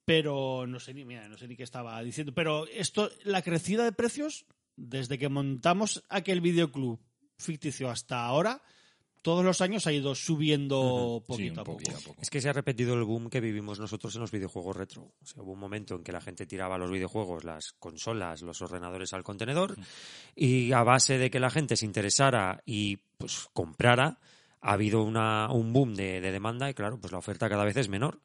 Pero 0.06 0.68
no 0.68 0.80
sé 0.80 0.94
ni, 0.94 1.06
mira, 1.06 1.30
no 1.30 1.38
sé 1.38 1.48
ni 1.48 1.56
qué 1.56 1.64
estaba 1.64 2.02
diciendo. 2.04 2.34
Pero 2.34 2.68
esto, 2.68 3.10
la 3.24 3.42
crecida 3.42 3.86
de 3.86 3.94
precios, 3.94 4.46
desde 4.76 5.18
que 5.18 5.30
montamos 5.30 6.04
aquel 6.10 6.42
videoclub 6.42 7.00
ficticio 7.38 7.90
hasta 7.90 8.26
ahora, 8.26 8.62
todos 9.24 9.44
los 9.44 9.62
años 9.62 9.88
ha 9.88 9.94
ido 9.94 10.14
subiendo 10.14 11.24
poquito 11.26 11.54
un 11.54 11.60
a 11.60 11.64
poco. 11.64 11.78
poquito 11.78 11.98
a 11.98 12.02
poco. 12.02 12.22
Es 12.22 12.30
que 12.30 12.42
se 12.42 12.50
ha 12.50 12.54
repetido 12.54 12.94
el 12.94 13.06
boom 13.06 13.30
que 13.30 13.40
vivimos 13.40 13.80
nosotros 13.80 14.14
en 14.16 14.22
los 14.22 14.32
videojuegos 14.32 14.76
retro. 14.76 15.14
O 15.22 15.26
sea, 15.26 15.42
hubo 15.42 15.54
un 15.54 15.60
momento 15.60 15.96
en 15.96 16.04
que 16.04 16.12
la 16.12 16.22
gente 16.22 16.46
tiraba 16.46 16.78
los 16.78 16.92
videojuegos, 16.92 17.46
las 17.46 17.72
consolas, 17.80 18.42
los 18.42 18.62
ordenadores 18.62 19.14
al 19.14 19.24
contenedor 19.24 19.76
y 20.36 20.74
a 20.74 20.84
base 20.84 21.18
de 21.18 21.32
que 21.32 21.40
la 21.40 21.50
gente 21.50 21.78
se 21.78 21.86
interesara 21.86 22.62
y 22.66 22.98
pues 23.18 23.48
comprara, 23.54 24.20
ha 24.60 24.74
habido 24.74 25.02
una, 25.02 25.50
un 25.52 25.72
boom 25.72 25.96
de, 25.96 26.20
de 26.20 26.32
demanda 26.32 26.70
y 26.70 26.74
claro, 26.74 27.00
pues 27.00 27.14
la 27.14 27.20
oferta 27.20 27.50
cada 27.50 27.64
vez 27.64 27.78
es 27.78 27.88
menor. 27.88 28.20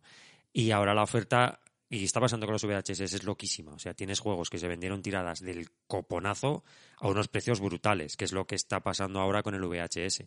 Y 0.52 0.72
ahora 0.72 0.94
la 0.94 1.04
oferta, 1.04 1.60
y 1.90 2.04
está 2.04 2.20
pasando 2.20 2.46
con 2.46 2.52
los 2.52 2.64
VHS, 2.64 3.00
es 3.00 3.24
loquísima. 3.24 3.72
O 3.72 3.78
sea, 3.78 3.94
tienes 3.94 4.20
juegos 4.20 4.50
que 4.50 4.58
se 4.58 4.68
vendieron 4.68 5.02
tiradas 5.02 5.40
del 5.40 5.68
coponazo 5.86 6.62
a 6.98 7.08
unos 7.08 7.28
precios 7.28 7.60
brutales, 7.60 8.16
que 8.16 8.26
es 8.26 8.32
lo 8.32 8.46
que 8.46 8.56
está 8.56 8.80
pasando 8.80 9.20
ahora 9.20 9.42
con 9.42 9.54
el 9.54 9.62
VHS. 9.62 10.24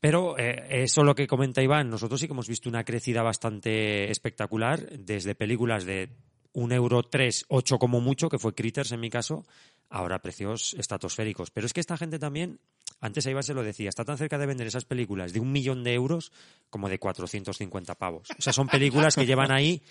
Pero 0.00 0.38
eh, 0.38 0.82
eso 0.82 1.04
lo 1.04 1.14
que 1.14 1.26
comenta 1.26 1.62
Iván, 1.62 1.90
nosotros 1.90 2.20
sí 2.20 2.26
que 2.26 2.32
hemos 2.32 2.48
visto 2.48 2.68
una 2.68 2.84
crecida 2.84 3.22
bastante 3.22 4.10
espectacular 4.10 4.80
desde 4.98 5.34
películas 5.34 5.84
de 5.84 6.08
un 6.52 6.72
euro 6.72 7.02
tres, 7.02 7.44
ocho 7.48 7.78
como 7.78 8.00
mucho, 8.00 8.28
que 8.28 8.38
fue 8.38 8.54
Critters 8.54 8.92
en 8.92 9.00
mi 9.00 9.10
caso, 9.10 9.44
ahora 9.90 10.20
precios 10.20 10.74
estratosféricos. 10.78 11.50
Pero 11.50 11.66
es 11.66 11.72
que 11.72 11.80
esta 11.80 11.96
gente 11.96 12.18
también, 12.18 12.58
antes 13.00 13.26
a 13.26 13.30
Iván 13.30 13.42
se 13.42 13.54
lo 13.54 13.62
decía, 13.62 13.88
está 13.90 14.04
tan 14.04 14.18
cerca 14.18 14.38
de 14.38 14.46
vender 14.46 14.66
esas 14.66 14.84
películas 14.84 15.32
de 15.32 15.40
un 15.40 15.52
millón 15.52 15.84
de 15.84 15.94
euros 15.94 16.32
como 16.70 16.88
de 16.88 16.98
450 16.98 17.94
pavos. 17.96 18.28
O 18.38 18.42
sea, 18.42 18.52
son 18.52 18.66
películas 18.68 19.14
que 19.14 19.26
llevan 19.26 19.52
ahí 19.52 19.82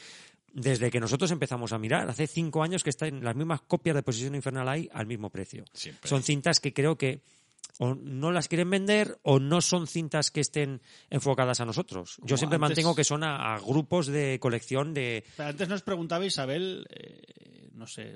desde 0.54 0.90
que 0.92 1.00
nosotros 1.00 1.32
empezamos 1.32 1.72
a 1.74 1.78
mirar. 1.80 2.10
Hace 2.10 2.28
cinco 2.28 2.64
años 2.64 2.84
que 2.84 2.90
están 2.90 3.24
las 3.24 3.36
mismas 3.36 3.62
copias 3.62 3.96
de 3.96 4.04
Posición 4.04 4.36
Infernal 4.36 4.68
ahí 4.68 4.90
al 4.94 5.06
mismo 5.08 5.30
precio. 5.30 5.66
Siempre. 5.74 6.10
Son 6.10 6.24
cintas 6.24 6.60
que 6.60 6.74
creo 6.74 6.98
que 6.98 7.22
o 7.82 7.96
no 7.96 8.32
las 8.32 8.48
quieren 8.50 8.70
vender 8.70 9.20
o 9.24 9.40
no 9.40 9.62
son 9.62 9.88
cintas 9.88 10.32
que 10.32 10.42
estén 10.42 10.82
enfocadas 11.10 11.62
a 11.62 11.66
nosotros. 11.66 12.18
Yo 12.18 12.22
Como 12.36 12.38
siempre 12.38 12.56
antes- 12.58 12.70
mantengo 12.70 12.96
que 12.96 13.04
son 13.06 13.24
a, 13.24 13.56
a 13.56 13.60
grupos 13.60 14.08
de 14.08 14.38
colección 14.42 14.94
de... 14.94 15.24
Pero 15.38 15.50
antes 15.50 15.70
nos 15.70 15.82
preguntaba 15.82 16.26
Isabel, 16.26 16.86
eh, 16.90 17.70
no 17.74 17.88
sé, 17.88 18.16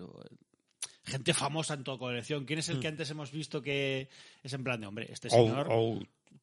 gente 1.05 1.33
famosa 1.33 1.75
en 1.75 1.83
tu 1.83 1.97
colección. 1.97 2.45
¿Quién 2.45 2.59
es 2.59 2.67
el 2.69 2.79
que 2.81 2.87
antes 2.89 3.09
hemos 3.09 3.31
visto 3.31 3.61
que 3.61 4.09
es 4.43 4.51
en 4.53 4.63
plan 4.63 4.81
de, 4.81 4.87
hombre, 4.87 5.07
este 5.11 5.29
señor... 5.29 5.67
o 5.69 5.99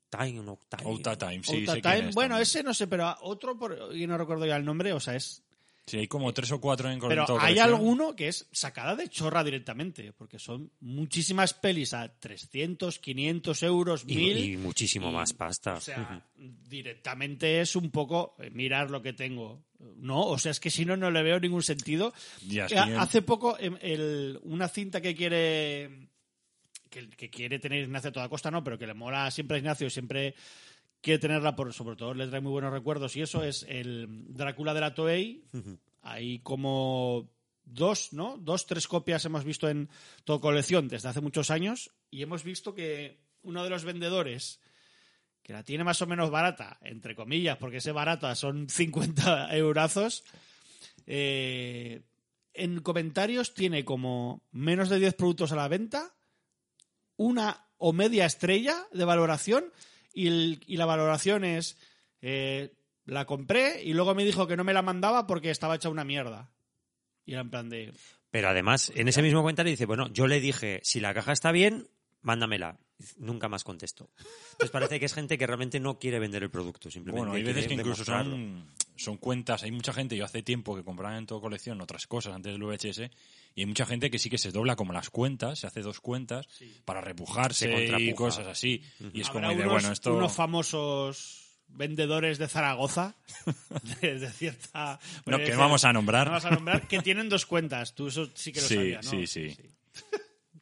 Time, 0.09 0.41
o 0.41 0.59
Time. 0.69 0.83
Outa 0.91 1.17
Time, 1.17 1.41
sí, 1.43 1.61
Outa 1.61 1.75
sé 1.75 1.81
quién 1.83 1.95
Time. 1.97 2.09
es 2.09 2.15
Bueno, 2.15 2.29
también. 2.31 2.43
ese 2.43 2.63
no 2.63 2.75
sé, 2.75 2.87
pero 2.87 3.15
otro, 3.21 3.57
por, 3.59 3.91
y 3.95 4.07
no 4.07 4.17
recuerdo 4.19 4.45
ya 4.47 4.57
el 4.57 4.65
nombre, 4.65 4.93
o 4.93 4.99
sea, 5.01 5.15
es 5.15 5.43
Sí, 5.87 5.97
hay 5.99 6.07
como 6.07 6.33
tres 6.33 6.53
o 6.53 6.61
cuatro 6.61 6.89
en 6.89 7.01
Pero 7.01 7.23
hay 7.23 7.27
colección. 7.55 7.69
alguno 7.69 8.15
que 8.15 8.29
es 8.29 8.47
sacada 8.53 8.95
de 8.95 9.09
chorra 9.09 9.43
directamente, 9.43 10.13
porque 10.13 10.39
son 10.39 10.71
muchísimas 10.81 11.53
pelis 11.53 11.95
a 11.95 12.09
300, 12.21 12.99
500 13.01 13.63
euros, 13.65 14.05
Y, 14.07 14.15
1000. 14.15 14.39
y 14.39 14.57
muchísimo 14.57 15.11
y, 15.11 15.13
más 15.13 15.33
pasta. 15.33 15.75
O 15.75 15.81
sea, 15.81 16.25
directamente 16.37 17.61
es 17.61 17.75
un 17.77 17.91
poco 17.91 18.37
eh, 18.39 18.51
mirar 18.51 18.91
lo 18.91 19.03
que 19.03 19.13
tengo. 19.15 19.65
No, 19.97 20.21
o 20.27 20.39
sea, 20.39 20.53
es 20.53 20.61
que 20.61 20.71
si 20.71 20.85
no, 20.85 20.97
no 20.97 21.11
le 21.11 21.23
veo 21.23 21.41
ningún 21.41 21.63
sentido. 21.63 22.13
Ya, 22.47 22.67
Eh, 22.67 22.97
Hace 22.97 23.23
poco, 23.23 23.57
em, 23.59 23.77
el- 23.81 24.39
una 24.45 24.69
cinta 24.69 25.01
que 25.01 25.15
quiere 25.17 26.09
que, 26.89 27.09
que 27.09 27.31
quiere 27.31 27.59
tener 27.61 27.83
Ignacio 27.85 28.11
a 28.11 28.13
toda 28.13 28.29
costa, 28.29 28.51
no, 28.51 28.63
pero 28.65 28.77
que 28.79 28.87
le 28.87 28.95
mola 28.95 29.31
siempre 29.31 29.57
a 29.57 29.59
Ignacio 29.61 29.87
y 29.87 29.91
siempre 29.91 30.35
quiere 31.01 31.19
tenerla, 31.19 31.57
por, 31.57 31.73
sobre 31.73 31.97
todo 31.97 32.15
le 32.15 32.27
trae 32.27 32.41
muy 32.41 32.53
buenos 32.53 32.73
recuerdos, 32.73 33.17
y 33.17 33.23
eso 33.23 33.43
es 33.43 33.65
el 33.69 34.09
Drácula 34.29 34.75
de 34.75 34.81
la 34.81 34.95
Toei. 34.95 35.45
Hay 36.03 36.41
como 36.41 37.31
dos, 37.65 38.13
¿no? 38.13 38.37
Dos, 38.39 38.67
tres 38.67 38.89
copias 38.89 39.25
hemos 39.25 39.45
visto 39.45 39.69
en 39.69 39.89
toda 40.25 40.41
colección 40.41 40.89
desde 40.89 41.09
hace 41.09 41.21
muchos 41.21 41.51
años 41.51 41.91
y 42.11 42.23
hemos 42.23 42.43
visto 42.43 42.75
que 42.75 43.21
uno 43.43 43.65
de 43.65 43.71
los 43.71 43.85
vendedores 43.85 44.61
que 45.43 45.53
la 45.53 45.65
tiene 45.65 45.85
más 45.85 46.03
o 46.03 46.07
menos 46.07 46.31
barata, 46.31 46.79
entre 46.83 47.15
comillas, 47.15 47.57
porque 47.57 47.79
ese 47.79 47.93
barata 47.93 48.35
son 48.35 48.69
50 48.69 49.57
eurazos, 49.57 50.25
eh, 51.07 52.03
en 52.53 52.81
comentarios 52.81 53.55
tiene 53.55 53.85
como 53.85 54.43
menos 54.51 54.89
de 54.89 54.99
10 54.99 55.15
productos 55.15 55.53
a 55.53 55.57
la 55.57 55.69
venta, 55.69 56.15
una 57.17 57.69
o 57.79 57.93
media 57.93 58.27
estrella 58.27 58.87
de 58.93 59.05
valoración 59.05 59.73
y, 60.13 60.27
el- 60.29 60.61
y 60.67 60.77
la 60.77 60.87
valoración 60.87 61.45
es 61.45 61.77
eh, 62.23 62.73
la 63.07 63.25
compré 63.27 63.83
y 63.83 63.93
luego 63.95 64.15
me 64.15 64.25
dijo 64.25 64.47
que 64.47 64.57
no 64.57 64.65
me 64.65 64.73
la 64.73 64.83
mandaba 64.83 65.27
porque 65.27 65.51
estaba 65.51 65.75
hecha 65.77 65.89
una 65.89 66.05
mierda. 66.05 66.51
Y 67.27 67.33
era 67.33 67.43
en 67.43 67.51
plan 67.51 67.69
de... 67.69 67.93
Pero 68.31 68.49
además, 68.49 68.93
en 68.95 69.09
ese 69.09 69.23
mismo 69.23 69.41
comentario 69.41 69.71
dice, 69.71 69.87
bueno, 69.87 70.09
yo 70.13 70.27
le 70.27 70.41
dije, 70.41 70.81
si 70.85 71.01
la 71.01 71.13
caja 71.15 71.33
está 71.33 71.51
bien, 71.53 71.89
mándamela. 72.23 72.79
Nunca 73.17 73.49
más 73.49 73.65
contestó. 73.65 74.11
Entonces 74.53 74.71
parece 74.71 75.01
que 75.01 75.07
es 75.07 75.15
gente 75.15 75.39
que 75.39 75.47
realmente 75.47 75.81
no 75.81 75.99
quiere 75.99 76.19
vender 76.19 76.43
el 76.43 76.51
producto, 76.51 76.91
simplemente 76.91 77.19
Bueno, 77.27 77.33
hay 77.35 77.43
veces 77.43 77.67
que 77.67 77.75
incluso 77.75 78.05
son, 78.05 78.67
son 79.03 79.17
cuentas. 79.17 79.63
Hay 79.63 79.71
mucha 79.71 79.93
gente, 79.93 80.17
yo 80.17 80.25
hace 80.25 80.43
tiempo 80.43 80.77
que 80.77 80.85
compraba 80.85 81.17
en 81.17 81.27
todo 81.27 81.41
colección 81.41 81.81
otras 81.81 82.07
cosas 82.07 82.35
antes 82.35 82.53
del 82.53 82.63
VHS, 82.63 83.11
y 83.55 83.61
hay 83.63 83.67
mucha 83.67 83.87
gente 83.87 84.11
que 84.11 84.19
sí 84.19 84.29
que 84.31 84.39
se 84.39 84.51
dobla 84.51 84.77
como 84.77 84.93
las 84.93 85.11
cuentas, 85.11 85.59
se 85.61 85.67
hace 85.67 85.81
dos 85.83 86.01
cuentas 86.01 86.47
para 86.85 87.01
repujarse 87.01 87.67
Se 87.67 87.73
contrapuja. 87.73 88.01
y 88.11 88.15
cosas 88.15 88.47
así. 88.47 88.83
Y 89.13 89.21
es 89.23 89.31
como 89.31 89.49
de, 89.49 89.65
bueno, 89.67 89.91
esto. 89.93 90.15
unos 90.15 90.33
famosos 90.33 91.47
vendedores 91.69 92.39
de 92.39 92.49
Zaragoza, 92.49 93.17
de, 94.03 94.19
de 94.19 94.31
cierta... 94.31 94.99
No, 95.27 95.39
que 95.39 95.45
no 95.45 95.51
cier- 95.51 95.57
vamos 95.57 95.85
a 95.85 95.93
nombrar. 95.93 96.27
no 96.27 96.33
vamos 96.33 96.45
a 96.47 96.51
nombrar, 96.51 96.89
que 96.89 97.01
tienen 97.01 97.29
dos 97.29 97.47
cuentas. 97.47 97.95
Tú 97.95 98.09
eso 98.09 98.29
sí 98.35 98.53
que 98.53 98.61
lo 98.61 98.67
Sí, 98.69 98.75
sabías, 98.75 99.05
¿no? 99.05 99.11
sí, 99.13 99.27
sí. 99.27 99.57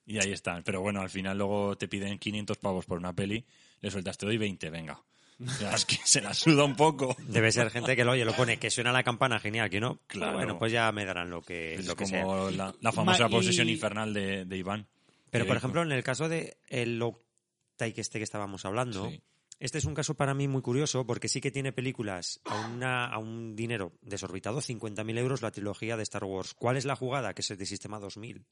Y 0.06 0.18
ahí 0.18 0.32
están. 0.32 0.62
Pero 0.62 0.80
bueno, 0.80 1.00
al 1.00 1.10
final 1.10 1.36
luego 1.36 1.76
te 1.76 1.88
piden 1.88 2.18
500 2.18 2.56
pavos 2.58 2.86
por 2.86 2.98
una 2.98 3.12
peli, 3.14 3.44
le 3.80 3.90
sueltas, 3.90 4.16
te 4.16 4.26
doy 4.26 4.38
20, 4.38 4.70
venga. 4.70 5.02
Sea, 5.58 5.72
es 5.74 5.84
que 5.84 5.96
se 6.04 6.20
la 6.20 6.34
suda 6.34 6.64
un 6.64 6.74
poco. 6.74 7.16
Debe 7.20 7.52
ser 7.52 7.70
gente 7.70 7.94
que 7.94 8.04
lo 8.04 8.12
oye, 8.12 8.24
lo 8.24 8.34
pone, 8.34 8.58
que 8.58 8.70
suena 8.70 8.90
la 8.92 9.02
campana, 9.04 9.38
genial, 9.38 9.70
que 9.70 9.80
no. 9.80 10.00
Claro. 10.08 10.34
Bueno, 10.38 10.58
pues 10.58 10.72
ya 10.72 10.90
me 10.92 11.04
darán 11.04 11.30
lo 11.30 11.42
que, 11.42 11.74
Es 11.74 11.86
lo 11.86 11.94
que 11.96 12.06
sea. 12.06 12.22
como 12.22 12.50
la, 12.50 12.74
la 12.80 12.92
famosa 12.92 13.24
Ma- 13.24 13.28
y- 13.30 13.32
posesión 13.32 13.68
infernal 13.68 14.12
de, 14.12 14.44
de 14.44 14.56
Iván. 14.56 14.88
Pero, 15.30 15.44
Que- 15.44 15.48
por 15.48 15.56
ejemplo, 15.56 15.82
en 15.82 15.92
el 15.92 16.02
caso 16.02 16.28
de 16.28 16.58
el 16.68 17.00
Octake 17.00 17.98
este 18.00 18.18
que 18.18 18.24
estábamos 18.24 18.64
hablando, 18.64 19.08
Sí. 19.10 19.22
este 19.60 19.78
es 19.78 19.84
un 19.84 19.94
caso 19.94 20.14
para 20.14 20.34
mí 20.34 20.48
muy 20.48 20.62
curioso 20.62 21.06
porque 21.06 21.28
sí 21.28 21.40
que 21.40 21.50
tiene 21.52 21.70
películas 21.72 22.40
a, 22.44 22.66
una, 22.66 23.06
a 23.06 23.18
un 23.18 23.54
dinero 23.54 23.92
desorbitado, 24.02 24.60
50.000 24.60 25.18
euros 25.18 25.42
la 25.42 25.52
trilogía 25.52 25.96
de 25.96 26.02
Star 26.02 26.24
Wars. 26.24 26.54
¿Cuál 26.54 26.76
es 26.76 26.84
la 26.84 26.96
jugada? 26.96 27.32
Que 27.34 27.42
es 27.42 27.50
el 27.52 27.58
de 27.58 27.66
Sistema 27.66 28.00
2000. 28.00 28.44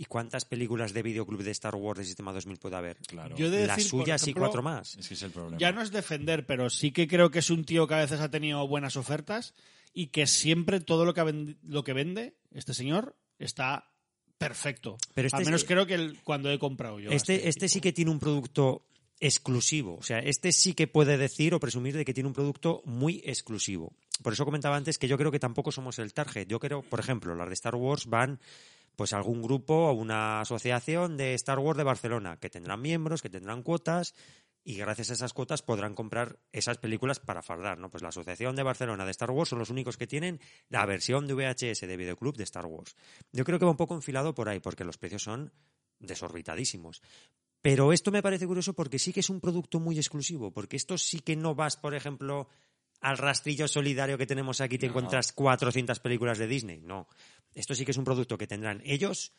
¿Y 0.00 0.04
cuántas 0.04 0.44
películas 0.44 0.92
de 0.92 1.02
videoclub 1.02 1.42
de 1.42 1.50
Star 1.50 1.74
Wars 1.74 1.98
de 1.98 2.04
Sistema 2.04 2.32
2000 2.32 2.56
puede 2.58 2.76
haber? 2.76 2.98
Claro. 2.98 3.34
Yo 3.36 3.50
de 3.50 3.66
Las 3.66 3.82
suyas 3.82 4.26
y 4.28 4.32
cuatro 4.32 4.62
más. 4.62 4.96
Es 4.96 5.08
que 5.08 5.14
es 5.14 5.22
el 5.24 5.32
problema. 5.32 5.58
Ya 5.58 5.72
no 5.72 5.82
es 5.82 5.90
defender, 5.90 6.46
pero 6.46 6.70
sí 6.70 6.92
que 6.92 7.08
creo 7.08 7.30
que 7.32 7.40
es 7.40 7.50
un 7.50 7.64
tío 7.64 7.88
que 7.88 7.94
a 7.94 7.98
veces 7.98 8.20
ha 8.20 8.30
tenido 8.30 8.66
buenas 8.68 8.96
ofertas 8.96 9.54
y 9.92 10.06
que 10.06 10.28
siempre 10.28 10.78
todo 10.78 11.04
lo 11.04 11.14
que, 11.14 11.20
ha 11.20 11.24
vendi- 11.24 11.56
lo 11.64 11.82
que 11.82 11.94
vende 11.94 12.36
este 12.54 12.74
señor 12.74 13.16
está 13.40 13.90
perfecto. 14.38 14.98
Pero 15.14 15.26
este 15.26 15.38
Al 15.38 15.44
menos 15.46 15.64
creo 15.64 15.84
que 15.86 15.94
el- 15.94 16.20
cuando 16.22 16.48
he 16.52 16.58
comprado 16.60 17.00
yo. 17.00 17.10
a 17.10 17.14
Este, 17.14 17.48
este 17.48 17.68
sí 17.68 17.80
que 17.80 17.92
tiene 17.92 18.12
un 18.12 18.20
producto 18.20 18.84
exclusivo. 19.18 19.96
O 19.96 20.02
sea, 20.04 20.20
este 20.20 20.52
sí 20.52 20.74
que 20.74 20.86
puede 20.86 21.18
decir 21.18 21.54
o 21.54 21.58
presumir 21.58 21.96
de 21.96 22.04
que 22.04 22.14
tiene 22.14 22.28
un 22.28 22.34
producto 22.34 22.82
muy 22.84 23.20
exclusivo. 23.24 23.92
Por 24.22 24.32
eso 24.32 24.44
comentaba 24.44 24.76
antes 24.76 24.96
que 24.96 25.08
yo 25.08 25.18
creo 25.18 25.32
que 25.32 25.40
tampoco 25.40 25.72
somos 25.72 25.98
el 25.98 26.14
target. 26.14 26.46
Yo 26.46 26.60
creo, 26.60 26.82
por 26.82 27.00
ejemplo, 27.00 27.34
las 27.34 27.48
de 27.48 27.54
Star 27.54 27.74
Wars 27.74 28.06
van 28.06 28.38
pues 28.98 29.12
algún 29.12 29.40
grupo 29.40 29.74
o 29.74 29.92
una 29.92 30.40
asociación 30.40 31.16
de 31.16 31.32
Star 31.34 31.60
Wars 31.60 31.78
de 31.78 31.84
Barcelona 31.84 32.36
que 32.36 32.50
tendrán 32.50 32.82
miembros, 32.82 33.22
que 33.22 33.30
tendrán 33.30 33.62
cuotas 33.62 34.12
y 34.64 34.74
gracias 34.74 35.10
a 35.10 35.12
esas 35.12 35.32
cuotas 35.32 35.62
podrán 35.62 35.94
comprar 35.94 36.40
esas 36.50 36.78
películas 36.78 37.20
para 37.20 37.40
fardar, 37.40 37.78
¿no? 37.78 37.90
Pues 37.90 38.02
la 38.02 38.08
Asociación 38.08 38.56
de 38.56 38.64
Barcelona 38.64 39.04
de 39.04 39.12
Star 39.12 39.30
Wars 39.30 39.50
son 39.50 39.60
los 39.60 39.70
únicos 39.70 39.96
que 39.96 40.08
tienen 40.08 40.40
la 40.68 40.84
versión 40.84 41.28
de 41.28 41.34
VHS 41.34 41.82
de 41.82 41.96
videoclub 41.96 42.36
de 42.36 42.42
Star 42.42 42.66
Wars. 42.66 42.96
Yo 43.30 43.44
creo 43.44 43.60
que 43.60 43.66
va 43.66 43.70
un 43.70 43.76
poco 43.76 43.94
enfilado 43.94 44.34
por 44.34 44.48
ahí 44.48 44.58
porque 44.58 44.82
los 44.82 44.98
precios 44.98 45.22
son 45.22 45.52
desorbitadísimos. 46.00 47.00
Pero 47.62 47.92
esto 47.92 48.10
me 48.10 48.20
parece 48.20 48.48
curioso 48.48 48.72
porque 48.72 48.98
sí 48.98 49.12
que 49.12 49.20
es 49.20 49.30
un 49.30 49.40
producto 49.40 49.78
muy 49.78 49.96
exclusivo, 49.96 50.50
porque 50.50 50.76
esto 50.76 50.98
sí 50.98 51.20
que 51.20 51.36
no 51.36 51.54
vas, 51.54 51.76
por 51.76 51.94
ejemplo, 51.94 52.48
al 53.00 53.18
rastrillo 53.18 53.68
solidario 53.68 54.18
que 54.18 54.26
tenemos 54.26 54.60
aquí 54.60 54.78
te 54.78 54.86
encuentras 54.86 55.32
400 55.32 56.00
películas 56.00 56.38
de 56.38 56.46
Disney. 56.46 56.80
No. 56.80 57.08
Esto 57.54 57.74
sí 57.74 57.84
que 57.84 57.92
es 57.92 57.96
un 57.96 58.04
producto 58.04 58.38
que 58.38 58.46
tendrán 58.46 58.82
ellos 58.84 59.32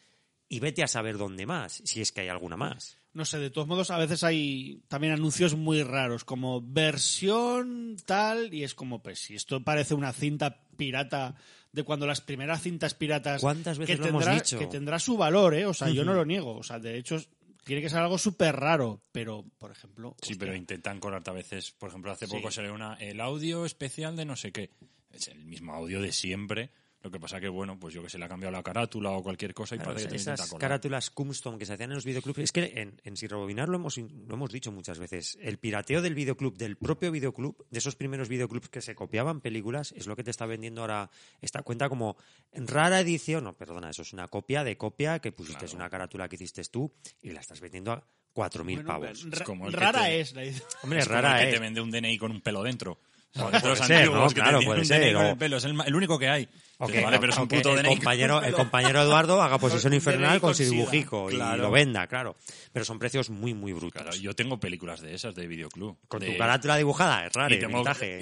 y 0.48 0.60
vete 0.60 0.84
a 0.84 0.88
saber 0.88 1.17
dónde 1.17 1.45
más, 1.45 1.82
si 1.86 2.02
es 2.02 2.12
que 2.12 2.22
hay 2.22 2.28
alguna 2.28 2.58
más. 2.58 2.98
No 3.13 3.24
sé, 3.26 3.38
de 3.39 3.50
todos 3.50 3.67
modos, 3.67 3.91
a 3.91 3.98
veces 3.98 4.24
hay 4.24 4.82
también 4.88 5.13
anuncios 5.13 5.56
muy 5.56 5.84
raros, 5.84 6.24
como 6.24 6.62
versión 6.62 7.98
tal, 8.06 8.54
y 8.54 8.63
es 8.63 8.74
como, 8.74 9.02
pues, 9.02 9.19
si 9.19 9.36
esto 9.36 9.63
parece 9.63 9.93
una 9.93 10.12
cinta 10.12 10.63
pirata 10.76 11.36
de 11.72 11.84
cuando 11.84 12.08
las 12.08 12.22
primeras 12.22 12.62
cintas 12.62 12.95
piratas. 12.95 13.41
¿Cuántas 13.41 13.78
veces 13.78 13.95
que 13.95 14.02
lo 14.02 14.08
hemos 14.10 14.24
tendrá, 14.24 14.41
dicho? 14.41 14.60
Que 14.60 14.67
tendrá 14.67 15.00
su 15.00 15.17
valor, 15.17 15.54
¿eh? 15.54 15.65
O 15.65 15.74
sea, 15.74 15.89
yo 15.89 16.04
no 16.04 16.13
lo 16.13 16.26
niego. 16.26 16.58
O 16.58 16.63
sea, 16.63 16.80
de 16.80 16.98
hecho, 16.98 17.22
tiene 17.69 17.82
que 17.84 17.89
ser 17.89 17.99
algo 17.99 18.17
súper 18.17 18.55
raro, 18.55 19.01
pero, 19.12 19.45
por 19.60 19.69
ejemplo. 19.71 20.15
Sí, 20.23 20.34
hostia, 20.34 20.38
pero 20.39 20.55
intentan 20.55 20.99
colarte 20.99 21.29
a 21.29 21.34
veces. 21.34 21.71
Por 21.71 21.89
ejemplo, 21.89 22.12
hace 22.12 22.25
Sí. 22.25 22.36
poco 22.36 22.49
salió 22.51 22.73
una, 22.73 22.95
el 22.95 23.21
audio 23.21 23.63
especial 23.65 24.15
de 24.15 24.25
no 24.25 24.36
sé 24.36 24.51
qué. 24.51 24.71
Es 25.12 25.27
el 25.27 25.45
mismo 25.45 25.73
audio 25.75 26.01
de 26.01 26.12
siempre. 26.12 26.71
Lo 27.01 27.09
que 27.09 27.17
pasa 27.17 27.39
que, 27.39 27.47
bueno, 27.47 27.79
pues 27.79 27.93
yo 27.93 28.03
que 28.03 28.09
se 28.09 28.17
le 28.17 28.25
ha 28.25 28.27
cambiado 28.27 28.51
la 28.51 28.62
carátula 28.62 29.12
o 29.12 29.23
cualquier 29.23 29.53
cosa 29.53 29.75
y 29.75 29.77
Claro, 29.77 29.91
parece 29.91 30.07
que 30.09 30.15
te 30.15 30.17
esas 30.17 30.53
carátulas 30.55 31.09
custom 31.09 31.57
que 31.57 31.65
se 31.65 31.71
hacían 31.73 31.91
en 31.91 31.95
los 31.95 32.03
videoclubs, 32.03 32.39
es 32.39 32.51
que 32.51 32.73
en, 32.75 32.99
en 33.05 33.15
Sin 33.15 33.29
Rebobinar 33.29 33.69
lo 33.69 33.77
hemos, 33.77 33.97
lo 33.97 34.33
hemos 34.33 34.51
dicho 34.51 34.69
muchas 34.73 34.99
veces, 34.99 35.38
el 35.41 35.59
pirateo 35.59 36.01
del 36.01 36.13
videoclub, 36.13 36.57
del 36.57 36.75
propio 36.75 37.09
videoclub, 37.12 37.65
de 37.69 37.79
esos 37.79 37.95
primeros 37.95 38.27
videoclubs 38.27 38.67
que 38.67 38.81
se 38.81 38.95
copiaban 38.95 39.39
películas, 39.39 39.93
es 39.95 40.07
lo 40.07 40.17
que 40.17 40.25
te 40.25 40.31
está 40.31 40.45
vendiendo 40.45 40.81
ahora 40.81 41.09
esta 41.41 41.62
cuenta 41.63 41.88
como 41.88 42.17
rara 42.51 42.99
edición, 42.99 43.45
no, 43.45 43.53
perdona, 43.53 43.91
eso 43.91 44.01
es 44.01 44.12
una 44.12 44.27
copia 44.27 44.65
de 44.65 44.75
copia 44.77 45.19
que 45.19 45.31
pusiste 45.31 45.59
Claro. 45.65 45.75
una 45.77 45.89
carátula 45.89 46.27
que 46.27 46.35
hiciste 46.35 46.62
tú 46.65 46.91
y 47.21 47.29
la 47.31 47.39
estás 47.39 47.62
vendiendo 47.62 47.93
a 47.93 48.03
4.000 48.33 48.63
bueno, 48.75 48.83
pavos. 48.88 49.25
ra- 49.31 49.45
como 49.45 49.67
el 49.67 49.73
que 49.73 49.79
rara 49.79 50.03
te- 50.03 50.19
es. 50.19 50.33
la- 50.33 50.41
Hombre, 50.83 50.99
Es 50.99 51.05
como 51.07 51.15
rara 51.15 51.38
el 51.39 51.43
que 51.45 51.49
es. 51.49 51.55
te 51.55 51.59
vende 51.62 51.81
un 51.81 51.91
DNI 51.91 52.17
con 52.17 52.31
un 52.31 52.41
pelo 52.41 52.62
dentro. 52.62 52.99
O 53.36 53.42
Puede 53.42 53.52
de 53.52 53.58
estos 53.58 53.88
ser, 53.88 53.98
antiguos 53.98 54.20
¿no? 54.20 54.28
que 54.30 54.34
te 54.34 54.42
Claro, 54.42 54.60
puede 54.65 54.86
ser, 54.86 55.15
o- 55.15 55.22
el 55.30 55.38
pelo. 55.38 55.58
Es 55.58 55.63
el, 55.65 55.74
ma- 55.76 55.84
el 55.84 55.96
único 55.96 56.18
que 56.18 56.30
hay. 56.30 56.50
O 56.80 56.88
Dices, 56.88 57.00
que- 57.02 57.06
vale, 57.06 57.20
pero 57.20 57.32
es 57.34 57.38
un 57.38 57.48
puto 57.48 57.78
el 57.78 57.86
compañero, 57.86 58.42
el 58.42 58.54
compañero 58.54 59.02
Eduardo 59.02 59.42
haga 59.42 59.58
posesión 59.60 59.94
infernal 59.94 60.39
con 60.39 60.50
con 60.50 60.56
su 60.56 60.63
dibujico 60.63 61.30
y 61.30 61.36
lo 61.38 61.70
venda, 61.70 62.08
claro. 62.08 62.36
Pero 62.74 62.86
son 62.86 62.98
precios 62.98 63.30
muy, 63.30 63.54
muy 63.54 63.72
brutos. 63.74 64.02
Claro, 64.02 64.18
yo 64.18 64.34
tengo 64.34 64.60
películas 64.60 65.02
de 65.02 65.13
esas 65.13 65.36
de 65.36 65.46
videoclub. 65.46 65.98
Con 66.08 66.22
de- 66.22 66.32
tu 66.32 66.38
carátula 66.38 66.78
dibujada, 66.78 67.26
es 67.28 67.34
raro, 67.34 67.56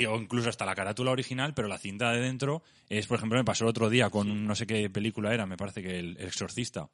o 0.09 0.17
incluso 0.19 0.49
hasta 0.49 0.65
la 0.65 0.75
carátula 0.75 1.11
original, 1.11 1.53
pero 1.53 1.67
la 1.67 1.77
cinta 1.77 2.11
de 2.11 2.19
dentro 2.19 2.63
es, 2.89 3.07
por 3.07 3.17
ejemplo, 3.17 3.37
me 3.37 3.45
pasó 3.45 3.63
el 3.63 3.69
otro 3.69 3.89
día 3.89 4.09
con 4.09 4.45
no 4.45 4.55
sé 4.55 4.67
qué 4.67 4.89
película 4.89 5.33
era, 5.33 5.45
me 5.45 5.55
parece 5.55 5.81
que 5.83 5.99
El 5.99 6.17
Exorcista. 6.19 6.89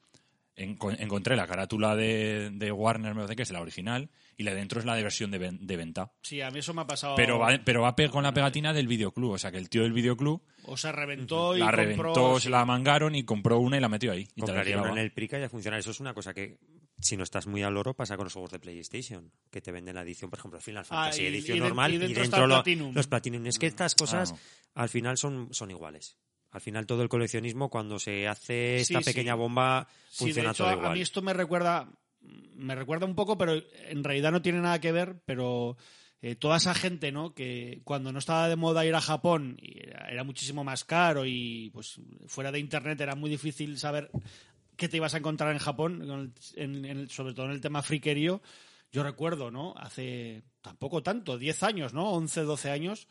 En- 0.55 0.75
con- 0.75 0.95
encontré 1.01 1.35
la 1.35 1.47
carátula 1.47 1.95
de, 1.95 2.51
de 2.53 2.71
Warner, 2.71 3.15
me 3.15 3.21
parece 3.21 3.35
que 3.35 3.41
es 3.41 3.49
la 3.51 3.59
original, 3.59 4.11
y 4.37 4.43
la 4.43 4.51
de 4.51 4.57
dentro 4.57 4.79
es 4.79 4.85
la 4.85 4.93
de 4.95 5.01
versión 5.01 5.31
de, 5.31 5.39
ven- 5.39 5.65
de 5.65 5.77
venta. 5.77 6.11
Sí, 6.21 6.41
a 6.41 6.51
mí 6.51 6.59
eso 6.59 6.75
me 6.75 6.81
ha 6.83 6.85
pasado. 6.87 7.15
Pero 7.15 7.39
va, 7.39 7.59
pero 7.65 7.81
va 7.81 7.95
pe- 7.95 8.09
con 8.09 8.21
la 8.23 8.33
pegatina 8.35 8.71
del 8.71 8.87
videoclub, 8.87 9.31
o 9.31 9.37
sea 9.39 9.51
que 9.51 9.57
el 9.57 9.67
tío 9.69 9.81
del 9.81 9.93
videoclub 9.93 10.43
O 10.65 10.77
se 10.77 10.91
reventó 10.91 11.55
y 11.55 11.59
la 11.59 11.65
compró- 11.71 11.75
reventó, 11.83 12.35
sí. 12.39 12.43
se 12.43 12.49
la 12.51 12.63
mangaron 12.65 13.15
y 13.15 13.23
compró 13.23 13.57
una 13.57 13.77
y 13.77 13.79
la 13.79 13.89
metió 13.89 14.11
ahí. 14.11 14.27
Compraría 14.39 14.75
llevaba. 14.75 14.91
en 14.91 14.99
el 14.99 15.11
Prica 15.11 15.39
y 15.39 15.43
a 15.43 15.49
funcionar. 15.49 15.79
Eso 15.79 15.89
es 15.89 15.99
una 15.99 16.13
cosa 16.13 16.35
que, 16.35 16.59
si 16.99 17.17
no 17.17 17.23
estás 17.23 17.47
muy 17.47 17.63
al 17.63 17.73
loro, 17.73 17.95
pasa 17.95 18.15
con 18.15 18.25
los 18.25 18.33
juegos 18.33 18.51
de 18.51 18.59
PlayStation, 18.59 19.31
que 19.49 19.59
te 19.59 19.71
venden 19.71 19.95
la 19.95 20.03
edición, 20.03 20.29
por 20.29 20.37
ejemplo, 20.37 20.59
Final 20.61 20.83
Ah, 20.83 20.85
Fantasy, 20.85 21.23
y- 21.23 21.25
edición 21.27 21.57
y 21.57 21.59
de- 21.61 21.65
normal, 21.67 21.91
y 21.91 21.95
y 21.95 21.97
dentro 21.97 22.21
dentro, 22.21 22.23
está 22.37 22.43
el 22.43 22.49
lo- 22.49 22.55
Platinum. 22.63 22.93
los 22.93 23.07
Platinum. 23.07 23.45
Es 23.47 23.57
que 23.57 23.65
estas 23.65 23.95
cosas, 23.95 24.33
Ah. 24.33 24.81
al 24.83 24.89
final, 24.89 25.17
son, 25.17 25.51
son 25.51 25.71
iguales. 25.71 26.15
Al 26.53 26.61
final, 26.61 26.85
todo 26.87 27.01
el 27.03 27.09
coleccionismo, 27.09 27.69
cuando 27.69 27.99
se 27.99 28.27
hace 28.27 28.77
esta 28.77 28.99
Sí, 28.99 29.03
sí. 29.03 29.09
pequeña 29.09 29.35
bomba, 29.35 29.87
funciona 30.11 30.49
de 30.49 30.53
hecho, 30.53 30.63
todo 30.63 30.69
a- 30.69 30.73
igual. 30.73 30.91
A 30.91 30.93
mí 30.93 31.01
esto 31.01 31.21
me 31.21 31.33
recuerda, 31.33 31.89
me 32.55 32.75
recuerda 32.75 33.05
un 33.05 33.15
poco, 33.15 33.37
pero 33.37 33.53
en 33.89 34.03
realidad 34.03 34.31
no 34.31 34.41
tiene 34.41 34.61
nada 34.61 34.79
que 34.79 34.91
ver, 34.91 35.19
pero 35.25 35.75
eh, 36.21 36.35
toda 36.35 36.55
esa 36.57 36.73
gente, 36.73 37.11
¿no? 37.11 37.33
Que 37.33 37.81
cuando 37.83 38.13
no 38.13 38.19
estaba 38.19 38.47
de 38.47 38.55
moda 38.55 38.85
ir 38.85 38.95
a 38.95 39.01
Japón 39.01 39.57
y 39.61 39.79
era, 39.81 40.09
era 40.09 40.23
muchísimo 40.23 40.63
más 40.63 40.85
caro 40.85 41.25
y 41.25 41.69
pues 41.73 41.99
fuera 42.27 42.51
de 42.51 42.59
internet 42.59 43.01
era 43.01 43.15
muy 43.15 43.29
difícil 43.29 43.77
saber 43.77 44.09
qué 44.77 44.87
te 44.87 44.97
ibas 44.97 45.15
a 45.15 45.17
encontrar 45.17 45.51
en 45.51 45.59
Japón, 45.59 46.33
en- 46.55 47.09
sobre 47.09 47.33
todo 47.33 47.47
en 47.47 47.51
el 47.53 47.61
tema 47.61 47.81
friquerío. 47.81 48.41
Yo 48.91 49.01
recuerdo, 49.03 49.49
¿no? 49.51 49.73
Hace 49.75 50.43
tampoco 50.61 51.01
tanto, 51.01 51.37
10 51.39 51.63
años, 51.63 51.93
¿no? 51.93 52.11
11, 52.11 52.41
12 52.43 52.69
años, 52.69 53.07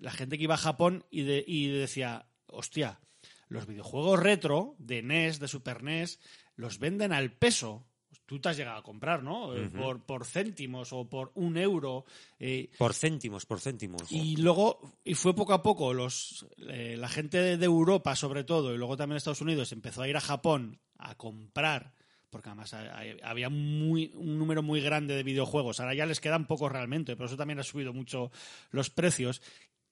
la 0.00 0.10
gente 0.10 0.38
que 0.38 0.44
iba 0.44 0.54
a 0.54 0.58
Japón 0.58 1.04
y, 1.10 1.22
de- 1.22 1.44
y 1.46 1.68
decía, 1.68 2.24
hostia, 2.50 3.00
los 3.48 3.66
videojuegos 3.66 4.20
retro 4.20 4.74
de 4.78 5.02
NES, 5.02 5.40
de 5.40 5.48
Super 5.48 5.82
NES, 5.82 6.20
los 6.56 6.78
venden 6.78 7.12
al 7.12 7.32
peso. 7.32 7.84
Tú 8.26 8.40
te 8.40 8.50
has 8.50 8.56
llegado 8.58 8.78
a 8.78 8.82
comprar, 8.82 9.22
¿no? 9.22 9.56
Eh, 9.56 9.70
por, 9.70 10.04
por 10.04 10.26
céntimos 10.26 10.92
o 10.92 11.08
por 11.08 11.32
un 11.34 11.56
euro. 11.56 12.04
eh, 12.38 12.70
Por 12.76 12.92
céntimos, 12.92 13.46
por 13.46 13.60
céntimos. 13.60 14.12
y 14.12 14.36
luego, 14.36 14.98
y 15.02 15.14
fue 15.14 15.34
poco 15.34 15.54
a 15.54 15.62
poco, 15.62 15.94
los, 15.94 16.46
eh, 16.68 16.96
la 16.98 17.08
gente 17.08 17.56
de, 17.56 17.64
Europa 17.64 18.14
sobre 18.16 18.44
todo, 18.44 18.74
y 18.74 18.78
luego 18.78 18.98
también 18.98 19.16
Estados 19.16 19.40
Unidos, 19.40 19.72
empezó 19.72 20.02
a 20.02 20.08
ir 20.08 20.16
a 20.16 20.20
Japón 20.20 20.78
a 20.98 21.14
comprar 21.14 21.94
porque 22.30 22.50
además 22.50 22.74
había 23.22 23.48
muy, 23.48 24.12
un 24.14 24.38
número 24.38 24.62
muy 24.62 24.82
grande 24.82 25.14
de 25.14 25.22
videojuegos. 25.22 25.80
Ahora 25.80 25.94
ya 25.94 26.04
les 26.04 26.20
quedan 26.20 26.46
pocos 26.46 26.70
realmente, 26.70 27.16
pero 27.16 27.26
eso 27.26 27.38
también 27.38 27.58
ha 27.58 27.62
subido 27.62 27.94
mucho 27.94 28.30
los 28.70 28.90
precios. 28.90 29.40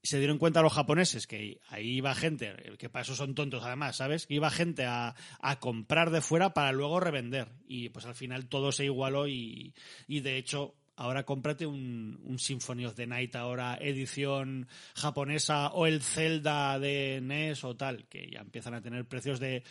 Se 0.06 0.18
dieron 0.18 0.38
cuenta 0.38 0.62
los 0.62 0.72
japoneses 0.72 1.26
que 1.26 1.60
ahí 1.68 1.96
iba 1.96 2.14
gente, 2.14 2.54
que 2.78 2.88
para 2.88 3.02
eso 3.02 3.14
son 3.14 3.34
tontos 3.34 3.62
además, 3.64 3.96
¿sabes? 3.96 4.26
Que 4.26 4.34
iba 4.34 4.50
gente 4.50 4.84
a, 4.84 5.14
a 5.40 5.58
comprar 5.58 6.10
de 6.10 6.20
fuera 6.20 6.54
para 6.54 6.72
luego 6.72 7.00
revender. 7.00 7.48
Y 7.66 7.90
pues 7.90 8.06
al 8.06 8.14
final 8.14 8.48
todo 8.48 8.72
se 8.72 8.84
igualó 8.84 9.28
y, 9.28 9.74
y 10.06 10.20
de 10.20 10.36
hecho 10.38 10.74
ahora 10.96 11.24
cómprate 11.24 11.66
un, 11.66 12.18
un 12.24 12.38
Symphony 12.38 12.86
of 12.86 12.94
the 12.94 13.06
Night 13.06 13.36
ahora 13.36 13.78
edición 13.80 14.66
japonesa 14.94 15.68
o 15.68 15.86
el 15.86 16.02
Zelda 16.02 16.78
de 16.78 17.20
NES 17.22 17.64
o 17.64 17.76
tal, 17.76 18.06
que 18.08 18.30
ya 18.30 18.40
empiezan 18.40 18.74
a 18.74 18.80
tener 18.80 19.06
precios 19.06 19.38
de 19.38 19.62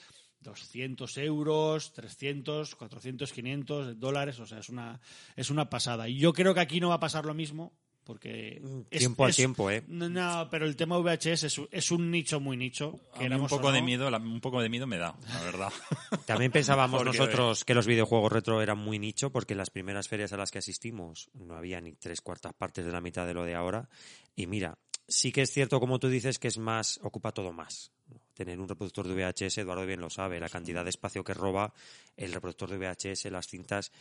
200 0.42 1.18
euros, 1.18 1.94
300, 1.94 2.76
400, 2.76 3.34
500 3.34 4.00
dólares, 4.00 4.40
o 4.40 4.46
sea, 4.46 4.60
es 4.60 4.70
una, 4.70 5.02
es 5.36 5.50
una 5.50 5.70
pasada. 5.70 6.08
Y 6.08 6.18
yo 6.18 6.34
creo 6.34 6.54
que 6.54 6.60
aquí 6.60 6.80
no 6.80 6.90
va 6.90 6.96
a 6.96 7.00
pasar 7.00 7.26
lo 7.26 7.34
mismo, 7.34 7.74
porque... 8.06 8.62
es- 8.90 9.00
Tiempo 9.00 9.26
a 9.26 9.30
es- 9.30 9.36
tiempo, 9.36 9.70
¿eh? 9.70 9.84
No, 9.88 10.08
no, 10.08 10.48
pero 10.50 10.66
el 10.66 10.76
tema 10.76 10.98
VHS 10.98 11.44
es, 11.48 11.58
un- 11.58 11.68
es 11.72 11.92
un 11.92 12.10
nicho 12.12 12.40
muy 12.40 12.56
nicho. 12.56 13.00
A 13.16 13.20
mí 13.28 13.36
un 13.36 13.48
poco 13.48 13.72
de 13.72 13.82
miedo, 13.82 14.10
la- 14.10 14.18
un 14.18 14.40
poco 14.40 14.62
de 14.62 14.70
miedo 14.70 14.88
me 14.88 14.98
da, 14.98 15.16
la 15.28 15.42
verdad. 15.42 15.74
También 16.26 16.52
pensábamos 16.52 17.02
Porque- 17.04 17.18
nosotros 17.18 17.66
que 17.66 17.74
los 17.74 17.88
videojuegos 17.88 18.32
retro 18.32 18.62
eran 18.62 18.78
muy 18.78 19.00
nicho 19.00 19.32
porque 19.32 19.54
en 19.54 19.58
las 19.58 19.70
primeras 19.70 20.08
ferias 20.08 20.32
a 20.34 20.38
las 20.38 20.52
que 20.52 20.60
asistimos 20.60 21.30
no 21.34 21.56
había 21.56 21.82
ni 21.82 21.94
tres 21.94 22.22
cuartas 22.22 22.54
partes 22.54 22.86
de 22.86 22.92
la 22.92 23.02
mitad 23.02 23.26
de 23.26 23.34
lo 23.34 23.44
de 23.44 23.56
ahora. 23.56 23.90
Y 24.36 24.48
mira, 24.48 24.78
sí 25.08 25.32
que 25.32 25.42
es 25.42 25.52
cierto, 25.52 25.80
como 25.80 26.00
tú 26.00 26.08
dices, 26.08 26.40
que 26.40 26.48
es 26.48 26.58
más, 26.58 27.00
ocupa 27.04 27.32
todo 27.32 27.52
más. 27.52 27.92
Tener 28.34 28.60
un 28.60 28.68
reproductor 28.68 29.08
de 29.08 29.14
VHS, 29.16 29.60
Eduardo 29.60 29.86
bien 29.86 30.02
lo 30.02 30.10
sabe, 30.10 30.40
la 30.42 30.50
cantidad 30.50 30.84
de 30.84 30.90
espacio 30.90 31.24
que 31.24 31.34
roba 31.34 31.74
el 32.18 32.34
reproductor 32.34 32.70
de 32.70 32.78
VHS, 32.78 33.32
las 33.32 33.48
cintas. 33.48 33.92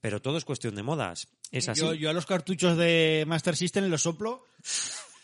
Pero 0.00 0.22
todo 0.22 0.38
es 0.38 0.44
cuestión 0.44 0.74
de 0.74 0.82
modas. 0.82 1.28
Es 1.50 1.68
así. 1.68 1.80
Yo, 1.80 1.94
yo 1.94 2.10
a 2.10 2.12
los 2.12 2.26
cartuchos 2.26 2.76
de 2.76 3.24
Master 3.26 3.56
System 3.56 3.88
los 3.88 4.02
soplo 4.02 4.46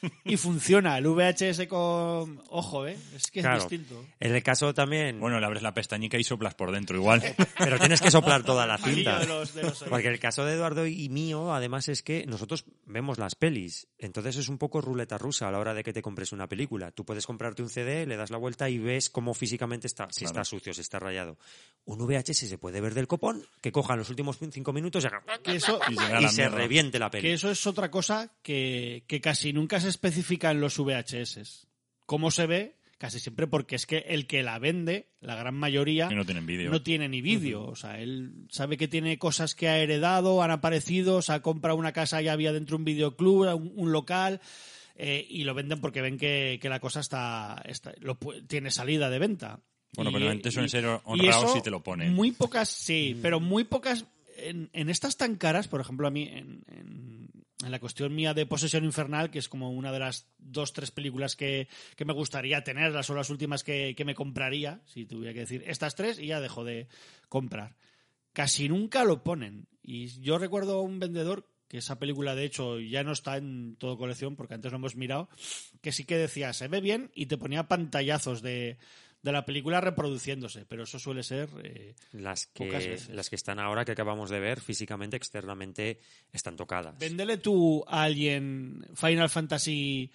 y 0.24 0.36
funciona. 0.36 0.96
El 0.98 1.06
VHS 1.08 1.66
con... 1.68 2.42
Ojo, 2.48 2.86
¿eh? 2.86 2.96
Es 3.14 3.30
que 3.30 3.40
es 3.40 3.46
distinto. 3.54 4.04
En 4.20 4.34
el 4.34 4.42
caso 4.42 4.72
también. 4.74 5.18
Bueno, 5.20 5.38
le 5.40 5.46
abres 5.46 5.62
la 5.62 5.74
pestañica 5.74 6.18
y 6.18 6.24
soplas 6.24 6.54
por 6.54 6.72
dentro 6.72 6.96
igual. 6.96 7.22
Pero 7.58 7.78
tienes 7.78 8.00
que 8.00 8.10
soplar 8.10 8.42
toda 8.44 8.66
la 8.66 8.78
cinta. 8.82 9.18
de 9.20 9.26
los- 9.26 9.54
de 9.54 9.62
los 9.62 9.80
oídos. 9.82 9.88
Porque 9.90 10.08
el 10.08 10.18
caso 10.20 10.44
de 10.44 10.54
Eduardo 10.54 10.86
y 10.86 11.08
mío, 11.08 11.52
además, 11.54 11.88
es 11.88 12.02
que 12.02 12.24
nosotros 12.26 12.64
vemos 12.84 13.18
las 13.18 13.34
pelis. 13.34 13.88
Entonces 13.98 14.36
es 14.36 14.48
un 14.48 14.58
poco 14.58 14.80
ruleta 14.80 15.18
rusa 15.18 15.48
a 15.48 15.50
la 15.50 15.58
hora 15.58 15.74
de 15.74 15.82
que 15.82 15.92
te 15.92 16.02
compres 16.02 16.32
una 16.32 16.48
película. 16.48 16.90
Tú 16.92 17.04
puedes 17.04 17.26
comprarte 17.26 17.62
un 17.62 17.68
CD, 17.70 18.06
le 18.06 18.16
das 18.16 18.30
la 18.30 18.36
vuelta 18.38 18.68
y 18.68 18.78
ves 18.78 19.10
cómo 19.10 19.34
físicamente 19.34 19.86
está, 19.86 20.08
si 20.10 20.20
Claro. 20.24 20.32
está 20.40 20.44
sucio, 20.44 20.74
si 20.74 20.80
está 20.80 20.98
rayado. 20.98 21.38
Un 21.84 21.98
VHS 22.06 22.48
se 22.48 22.58
puede 22.58 22.80
ver 22.80 22.94
del 22.94 23.06
copón, 23.06 23.44
que 23.62 23.72
cojan 23.72 23.98
los 23.98 24.10
últimos 24.10 24.38
cinco 24.50 24.72
minutos 24.72 25.04
y, 25.04 25.06
haga- 25.06 25.22
Que 25.42 25.56
eso, 25.56 25.80
Y 25.88 25.94
se 25.96 26.06
vea 26.08 26.20
y 26.20 26.22
la 26.24 26.28
se 26.28 26.42
mierda. 26.42 26.56
reviente 26.58 26.98
la 26.98 27.10
que 27.10 27.18
peli. 27.18 27.30
eso 27.32 27.50
es 27.50 27.66
otra 27.66 27.90
cosa 27.90 28.32
que, 28.42 29.04
que 29.06 29.20
casi 29.20 29.52
nunca 29.52 29.80
se 29.80 29.88
especifica 29.96 30.50
en 30.50 30.60
los 30.60 30.78
VHS. 30.78 31.66
¿Cómo 32.04 32.30
se 32.30 32.46
ve? 32.46 32.76
Casi 32.98 33.20
siempre 33.20 33.46
porque 33.46 33.76
es 33.76 33.84
que 33.84 33.98
el 34.08 34.26
que 34.26 34.42
la 34.42 34.58
vende, 34.58 35.08
la 35.20 35.34
gran 35.34 35.54
mayoría, 35.54 36.08
no 36.08 36.24
tienen 36.24 36.46
vídeo. 36.46 36.70
no 36.70 36.82
tiene 36.82 37.08
ni 37.10 37.20
vídeo. 37.20 37.64
O 37.64 37.76
sea, 37.76 38.00
él 38.00 38.46
sabe 38.50 38.76
que 38.78 38.88
tiene 38.88 39.18
cosas 39.18 39.54
que 39.54 39.68
ha 39.68 39.78
heredado, 39.78 40.42
han 40.42 40.50
aparecido, 40.50 41.20
se 41.20 41.32
ha 41.32 41.40
comprado 41.42 41.76
una 41.76 41.92
casa 41.92 42.22
y 42.22 42.28
había 42.28 42.52
dentro 42.52 42.76
un 42.78 42.84
videoclub, 42.84 43.54
un, 43.54 43.72
un 43.76 43.92
local, 43.92 44.40
eh, 44.94 45.26
y 45.28 45.44
lo 45.44 45.52
venden 45.52 45.80
porque 45.80 46.00
ven 46.00 46.16
que, 46.16 46.58
que 46.62 46.70
la 46.70 46.80
cosa 46.80 47.00
está, 47.00 47.60
está- 47.66 47.92
lo 48.00 48.16
tiene 48.46 48.70
salida 48.70 49.10
de 49.10 49.18
venta. 49.18 49.60
Bueno, 49.94 50.10
Y- 50.10 50.14
pero 50.14 50.30
antes 50.30 50.54
suelen 50.54 50.70
ser 50.70 50.86
honrados 51.04 51.52
si 51.52 51.60
te 51.60 51.70
lo 51.70 51.82
ponen. 51.82 52.14
Muy 52.14 52.32
pocas, 52.32 52.70
sí, 52.70 53.18
pero 53.20 53.40
muy 53.40 53.64
pocas. 53.64 54.06
En, 54.38 54.70
en 54.72 54.88
estas 54.88 55.18
tan 55.18 55.36
caras, 55.36 55.68
por 55.68 55.82
ejemplo, 55.82 56.06
a 56.08 56.10
mí, 56.10 56.22
en, 56.32 56.62
en- 56.68 57.28
en 57.64 57.70
la 57.70 57.80
cuestión 57.80 58.14
mía 58.14 58.34
de 58.34 58.46
Posesión 58.46 58.84
Infernal, 58.84 59.30
que 59.30 59.38
es 59.38 59.48
como 59.48 59.70
una 59.70 59.92
de 59.92 59.98
las 59.98 60.28
dos, 60.38 60.72
tres 60.72 60.90
películas 60.90 61.36
que, 61.36 61.68
que 61.96 62.04
me 62.04 62.12
gustaría 62.12 62.62
tener, 62.64 62.92
las 62.92 63.06
son 63.06 63.16
las 63.16 63.30
últimas 63.30 63.64
que, 63.64 63.94
que 63.96 64.04
me 64.04 64.14
compraría, 64.14 64.82
si 64.84 65.06
tuviera 65.06 65.32
que 65.32 65.40
decir 65.40 65.64
estas 65.66 65.94
tres, 65.94 66.18
y 66.18 66.26
ya 66.26 66.40
dejo 66.40 66.64
de 66.64 66.88
comprar. 67.28 67.76
Casi 68.32 68.68
nunca 68.68 69.04
lo 69.04 69.22
ponen. 69.22 69.68
Y 69.82 70.08
yo 70.20 70.38
recuerdo 70.38 70.78
a 70.78 70.82
un 70.82 70.98
vendedor, 70.98 71.48
que 71.68 71.78
esa 71.78 71.98
película 71.98 72.34
de 72.34 72.44
hecho 72.44 72.78
ya 72.78 73.02
no 73.02 73.12
está 73.12 73.38
en 73.38 73.76
todo 73.76 73.96
colección, 73.96 74.36
porque 74.36 74.54
antes 74.54 74.70
lo 74.70 74.76
hemos 74.78 74.94
mirado, 74.94 75.28
que 75.80 75.92
sí 75.92 76.04
que 76.04 76.18
decía, 76.18 76.52
se 76.52 76.68
ve 76.68 76.80
bien, 76.80 77.10
y 77.14 77.26
te 77.26 77.38
ponía 77.38 77.68
pantallazos 77.68 78.42
de, 78.42 78.78
de 79.26 79.32
la 79.32 79.44
película 79.44 79.80
reproduciéndose, 79.80 80.64
pero 80.66 80.84
eso 80.84 80.98
suele 80.98 81.22
ser... 81.22 81.48
eh, 81.62 81.94
Las 82.12 82.46
pocas 82.46 82.82
que, 82.84 82.90
veces. 82.90 83.08
las 83.14 83.28
que 83.28 83.36
están 83.36 83.58
ahora, 83.58 83.84
que 83.84 83.92
acabamos 83.92 84.30
de 84.30 84.38
ver, 84.40 84.60
físicamente, 84.60 85.16
externamente, 85.16 85.98
están 86.32 86.56
tocadas. 86.56 86.96
Véndele 86.98 87.36
tú 87.38 87.84
a 87.88 88.04
alguien 88.04 88.86
Final 88.94 89.28
Fantasy 89.28 90.10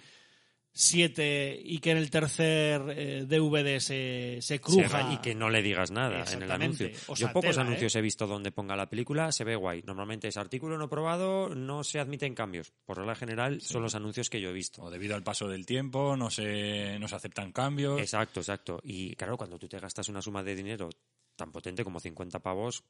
7 0.74 1.62
y 1.64 1.80
que 1.80 1.92
en 1.92 1.98
el 1.98 2.10
tercer 2.10 2.82
eh, 2.96 3.26
DVD 3.28 3.80
se, 3.80 4.38
se 4.42 4.42
Se 4.42 4.62
cruja. 4.62 5.12
y 5.14 5.18
que 5.18 5.36
no 5.36 5.50
le 5.50 5.62
digas 5.62 5.92
nada 5.92 6.24
en 6.32 6.44
el 6.44 6.52
anuncio. 6.52 6.90
O 7.08 7.16
Yo 7.16 7.28
pocos 7.34 7.52
tela, 7.52 7.64
anuncios 7.64 7.96
¿eh? 7.96 8.00
he 8.00 8.02
visto 8.02 8.26
donde 8.26 8.52
ponga 8.52 8.76
la 8.76 8.90
película, 8.90 9.32
se 9.32 9.44
ve 9.44 9.56
guay. 9.56 9.82
Normalmente 9.86 10.30
es 10.30 10.38
artículo 10.38 10.78
no 10.78 10.88
probado, 10.90 11.54
no 11.54 11.84
se 11.84 12.00
admiten 12.00 12.34
cambios. 12.34 12.72
Por 12.86 12.98
regla 12.98 13.16
general 13.16 13.62
son 13.62 13.82
los 13.82 13.96
anuncios 13.96 14.30
que 14.30 14.40
yo 14.40 14.50
he 14.50 14.54
visto. 14.54 14.84
O 14.84 14.90
debido 14.90 15.16
al 15.16 15.24
paso 15.24 15.48
del 15.48 15.66
tiempo, 15.66 16.16
no 16.16 16.30
se, 16.30 16.98
no 17.00 17.08
se 17.08 17.16
aceptan 17.16 17.52
cambios. 17.52 18.00
Exacto, 18.00 18.40
exacto. 18.40 18.80
Y 18.84 19.16
claro, 19.16 19.36
cuando 19.38 19.60
tú 19.60 19.68
te 19.68 19.80
gastas 19.80 20.08
una 20.08 20.22
suma 20.22 20.42
de 20.42 20.56
dinero 20.56 20.90
tan 21.36 21.52
potente 21.52 21.84
como 21.84 22.00
50 22.00 22.40
pavos, 22.40 22.84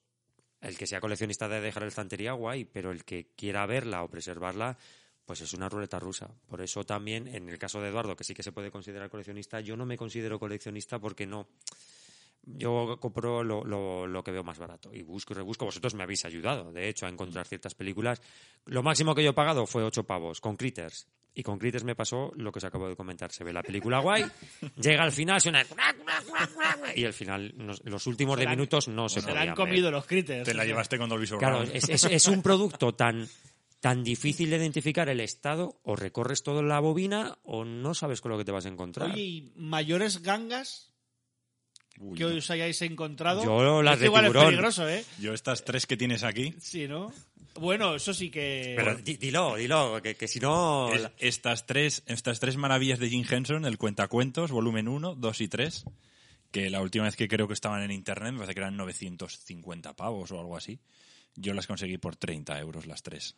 el 0.61 0.77
que 0.77 0.85
sea 0.85 1.01
coleccionista 1.01 1.49
de 1.49 1.61
dejar 1.61 1.83
el 1.83 1.89
estantería, 1.89 2.33
guay, 2.33 2.65
pero 2.65 2.91
el 2.91 3.03
que 3.03 3.31
quiera 3.35 3.65
verla 3.65 4.03
o 4.03 4.09
preservarla, 4.09 4.77
pues 5.31 5.39
es 5.41 5.53
una 5.53 5.69
ruleta 5.69 5.97
rusa. 5.97 6.29
Por 6.49 6.61
eso 6.61 6.83
también, 6.83 7.25
en 7.29 7.47
el 7.47 7.57
caso 7.57 7.79
de 7.81 7.87
Eduardo, 7.87 8.17
que 8.17 8.25
sí 8.25 8.33
que 8.33 8.43
se 8.43 8.51
puede 8.51 8.69
considerar 8.69 9.09
coleccionista, 9.09 9.61
yo 9.61 9.77
no 9.77 9.85
me 9.85 9.95
considero 9.95 10.37
coleccionista 10.37 10.99
porque 10.99 11.25
no. 11.25 11.47
Yo 12.43 12.97
compro 12.99 13.45
lo, 13.45 13.63
lo- 13.63 14.07
lo 14.07 14.23
que 14.25 14.31
veo 14.31 14.43
más 14.43 14.57
barato 14.59 14.93
y 14.93 15.03
busco 15.03 15.31
y 15.33 15.37
rebusco. 15.37 15.63
Vosotros 15.63 15.93
me 15.93 16.03
habéis 16.03 16.25
ayudado, 16.25 16.73
de 16.73 16.89
hecho, 16.89 17.05
a 17.05 17.09
encontrar 17.09 17.47
ciertas 17.47 17.75
películas. 17.75 18.21
Lo 18.65 18.83
máximo 18.83 19.15
que 19.15 19.23
yo 19.23 19.29
he 19.29 19.33
pagado 19.33 19.65
fue 19.65 19.83
8 19.83 20.03
pavos 20.03 20.41
con 20.41 20.57
Critters. 20.57 21.07
Y 21.33 21.43
con 21.43 21.57
Critters 21.57 21.85
me 21.85 21.95
pasó 21.95 22.33
lo 22.35 22.51
que 22.51 22.57
os 22.59 22.65
acabo 22.65 22.89
de 22.89 22.97
comentar. 22.97 23.31
Se 23.31 23.45
ve 23.45 23.53
la 23.53 23.63
película 23.63 23.99
guay, 23.99 24.25
llega 24.75 25.03
al 25.03 25.13
final, 25.13 25.39
suena... 25.39 25.63
Y 26.95 27.05
al 27.05 27.13
final, 27.13 27.53
los 27.85 28.05
últimos 28.07 28.37
de 28.37 28.47
minutos 28.47 28.89
no 28.89 29.07
se 29.07 29.21
se 29.21 29.27
la 29.27 29.27
podían 29.27 29.41
han 29.49 29.55
ver. 29.55 29.55
comido 29.55 29.91
los 29.91 30.05
critters. 30.05 30.43
Te 30.43 30.53
la 30.53 30.65
llevaste 30.65 30.97
con 30.97 31.07
Dolby 31.09 31.27
Claro, 31.27 31.59
Surround. 31.59 31.75
es, 31.75 31.87
es- 31.87 32.03
es 32.03 32.27
un 32.27 32.41
producto 32.41 32.93
tan, 32.95 33.29
tan 33.81 34.03
difícil 34.03 34.49
de 34.49 34.57
identificar 34.57 35.09
el 35.09 35.19
estado, 35.19 35.79
o 35.83 35.95
recorres 35.97 36.43
toda 36.43 36.61
la 36.61 36.79
bobina, 36.79 37.37
o 37.43 37.65
no 37.65 37.93
sabes 37.93 38.21
con 38.21 38.31
lo 38.31 38.37
que 38.37 38.45
te 38.45 38.51
vas 38.51 38.65
a 38.65 38.69
encontrar. 38.69 39.11
Oye, 39.11 39.21
¿y 39.23 39.51
mayores 39.55 40.21
gangas 40.21 40.93
Uy, 41.99 42.17
que 42.17 42.25
os 42.25 42.49
hayáis 42.49 42.81
encontrado? 42.83 43.43
Yo 43.43 43.81
las 43.81 43.95
Esto 43.95 44.01
de 44.01 44.05
igual 44.07 44.23
tiburón. 44.25 44.43
es 44.43 44.47
peligroso, 44.49 44.87
¿eh? 44.87 45.03
Yo 45.19 45.33
estas 45.33 45.65
tres 45.65 45.85
que 45.85 45.97
tienes 45.97 46.23
aquí, 46.23 46.53
Sí, 46.61 46.87
¿no? 46.87 47.11
Bueno, 47.55 47.95
eso 47.95 48.13
sí 48.13 48.29
que... 48.31 48.75
Pero 48.77 48.95
di- 48.95 49.17
dilo, 49.17 49.55
dilo, 49.57 49.99
que, 50.01 50.15
que 50.15 50.27
si 50.29 50.39
no... 50.39 50.89
estas, 51.17 51.65
tres, 51.65 52.01
estas 52.05 52.39
tres 52.39 52.55
maravillas 52.55 52.97
de 52.99 53.09
Jim 53.09 53.25
Henson, 53.29 53.65
el 53.65 53.77
Cuentacuentos, 53.77 54.51
volumen 54.51 54.87
1, 54.87 55.15
2 55.15 55.41
y 55.41 55.47
3, 55.49 55.83
que 56.51 56.69
la 56.69 56.81
última 56.81 57.03
vez 57.05 57.17
que 57.17 57.27
creo 57.27 57.47
que 57.49 57.53
estaban 57.53 57.81
en 57.81 57.91
internet 57.91 58.31
me 58.31 58.37
parece 58.39 58.53
que 58.53 58.59
eran 58.61 58.77
950 58.77 59.95
pavos 59.97 60.31
o 60.31 60.39
algo 60.39 60.55
así. 60.55 60.79
Yo 61.35 61.53
las 61.53 61.67
conseguí 61.67 61.97
por 61.97 62.15
30 62.15 62.57
euros 62.59 62.85
las 62.85 63.03
tres. 63.03 63.35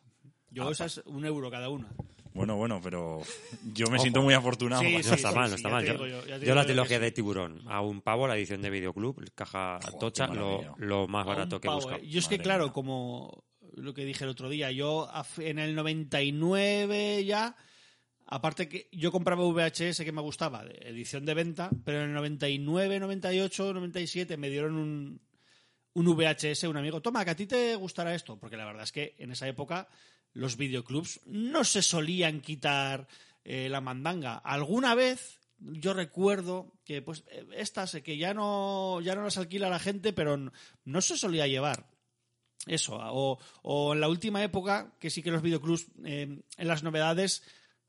Yo 0.54 0.70
esas 0.70 1.02
un 1.06 1.26
euro 1.26 1.50
cada 1.52 1.70
una. 1.70 1.90
Bueno, 2.34 2.56
bueno, 2.56 2.80
pero 2.82 3.22
yo 3.74 3.88
me 3.88 4.00
siento 4.00 4.22
muy 4.22 4.34
afortunado. 4.34 4.82
Sí. 4.82 4.94
No 4.94 5.00
está 5.00 5.18
sí, 5.18 5.36
mal, 5.36 5.50
no 5.50 5.56
está 5.56 5.70
mal. 5.70 5.86
Yo, 5.86 5.94
digo 5.94 6.08
yo, 6.08 6.38
yo 6.38 6.56
la 6.56 6.62
que 6.62 6.68
trilogía 6.68 7.00
de 7.00 7.12
Tiburón, 7.12 7.62
a 7.68 7.82
un 7.82 8.02
pavo, 8.02 8.28
la 8.28 8.36
edición 8.36 8.62
de 8.62 8.72
Videoclub, 8.72 9.24
caja 9.36 9.80
Joder, 9.84 10.00
tocha, 10.00 10.28
lo, 10.28 10.76
lo 10.78 11.08
más 11.08 11.26
barato 11.26 11.62
que 11.62 11.70
busca. 11.70 11.98
¿eh? 11.98 12.08
Yo 12.08 12.20
es 12.20 12.28
que, 12.28 12.36
Madre 12.36 12.44
claro, 12.44 12.64
mía. 12.66 12.74
como 12.74 13.44
lo 13.76 13.94
que 13.94 14.06
dije 14.06 14.24
el 14.24 14.32
otro 14.32 14.50
día, 14.50 14.72
yo 14.72 15.10
en 15.38 15.60
el 15.60 15.76
99 15.76 17.24
ya, 17.24 17.56
aparte 18.26 18.68
que 18.68 18.90
yo 18.92 19.12
compraba 19.12 19.44
VHS 19.44 20.02
que 20.04 20.12
me 20.12 20.22
gustaba, 20.22 20.64
de 20.64 20.74
edición 20.90 21.26
de 21.26 21.36
venta, 21.36 21.70
pero 21.86 22.00
en 22.00 22.10
el 22.10 22.14
99, 22.14 23.00
98, 23.00 23.74
97 23.74 24.38
me 24.38 24.50
dieron 24.50 24.76
un, 24.76 25.22
un 25.94 26.06
VHS, 26.16 26.64
un 26.64 26.78
amigo, 26.78 27.00
toma, 27.02 27.24
que 27.24 27.32
a 27.32 27.36
ti 27.36 27.46
te 27.46 27.76
gustará 27.76 28.16
esto, 28.16 28.38
porque 28.38 28.58
la 28.58 28.66
verdad 28.66 28.84
es 28.84 28.92
que 28.92 29.16
en 29.20 29.32
esa 29.32 29.48
época 29.48 29.88
los 30.34 30.58
videoclubs 30.58 31.22
no 31.26 31.64
se 31.64 31.82
solían 31.82 32.42
quitar 32.42 33.08
eh, 33.44 33.70
la 33.70 33.82
mandanga. 33.82 34.36
Alguna 34.36 34.96
vez 34.96 35.40
yo 35.60 35.94
recuerdo 35.94 36.74
que 36.84 37.02
pues 37.02 37.24
estas 37.56 37.92
que 38.04 38.18
ya 38.18 38.34
no 38.34 39.00
ya 39.02 39.16
no 39.16 39.24
las 39.24 39.38
alquila 39.38 39.70
la 39.70 39.80
gente, 39.80 40.14
pero 40.14 40.38
no 40.38 41.02
se 41.02 41.18
solía 41.18 41.48
llevar. 41.48 41.88
Eso, 42.66 42.98
o, 42.98 43.40
o 43.62 43.94
en 43.94 44.00
la 44.00 44.08
última 44.08 44.42
época, 44.42 44.94
que 45.00 45.10
sí 45.10 45.22
que 45.22 45.32
los 45.32 45.42
videoclubs, 45.42 45.88
eh, 46.06 46.42
en 46.58 46.68
las 46.68 46.84
novedades, 46.84 47.44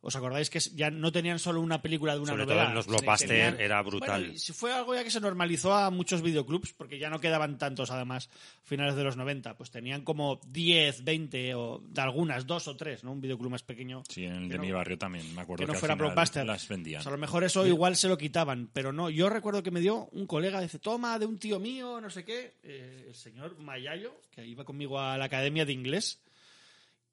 ¿Os 0.06 0.14
acordáis 0.16 0.50
que 0.50 0.60
ya 0.60 0.90
no 0.90 1.10
tenían 1.10 1.38
solo 1.38 1.60
una 1.62 1.80
película 1.80 2.12
de 2.14 2.20
una 2.20 2.32
Sobre 2.32 2.44
todo 2.44 2.62
en 2.62 2.74
los 2.74 2.84
Sí, 2.84 2.90
blockbuster 2.90 3.28
tenían- 3.28 3.58
era 3.58 3.80
brutal. 3.82 4.22
Bueno, 4.26 4.38
fue 4.54 4.72
algo 4.72 4.94
ya 4.94 5.02
que 5.02 5.10
se 5.10 5.18
normalizó 5.20 5.72
a 5.74 5.90
muchos 5.90 6.20
videoclubs, 6.20 6.74
porque 6.74 6.98
ya 6.98 7.08
no 7.08 7.20
quedaban 7.20 7.56
tantos, 7.56 7.90
además, 7.90 8.28
finales 8.62 8.96
de 8.96 9.02
los 9.04 9.16
90. 9.16 9.56
Pues 9.56 9.70
tenían 9.70 10.02
como 10.02 10.40
10, 10.46 11.04
20, 11.04 11.54
o 11.54 11.80
de 11.88 12.00
algunas, 12.02 12.46
dos 12.46 12.68
o 12.68 12.76
tres, 12.76 13.02
¿no? 13.02 13.12
Un 13.12 13.20
videoclub 13.22 13.50
más 13.50 13.62
pequeño. 13.62 14.02
Sí, 14.08 14.24
en 14.24 14.34
el 14.34 14.42
Que 14.42 14.48
de 14.52 14.56
no- 14.58 14.62
mi 14.64 14.72
barrio 14.72 14.98
también. 14.98 15.34
Me 15.34 15.40
acuerdo 15.40 15.62
que 15.62 15.66
no 15.68 15.72
al 15.72 15.78
fuera 15.78 15.94
final 15.94 16.08
blockbuster. 16.10 16.44
Las 16.46 16.68
vendían. 16.68 17.00
O 17.00 17.02
sea, 17.02 17.10
a 17.10 17.14
lo 17.14 17.18
mejor 17.20 17.42
eso 17.44 17.66
igual 17.66 17.96
se 17.96 18.08
lo 18.08 18.18
quitaban, 18.18 18.68
pero 18.74 18.92
no. 18.92 19.08
Yo 19.08 19.30
recuerdo 19.30 19.62
que 19.62 19.70
me 19.70 19.80
dio 19.80 20.06
un 20.12 20.26
colega, 20.26 20.60
dice, 20.60 20.78
toma, 20.78 21.18
de 21.18 21.24
un 21.24 21.38
tío 21.38 21.58
mío, 21.58 22.00
no 22.02 22.10
sé 22.10 22.24
qué, 22.24 22.52
eh, 22.62 23.06
el 23.08 23.14
señor 23.14 23.58
Mayayo, 23.58 24.14
que 24.30 24.46
iba 24.46 24.64
conmigo 24.64 25.00
a 25.00 25.16
la 25.16 25.24
academia 25.24 25.64
de 25.64 25.72
inglés, 25.72 26.20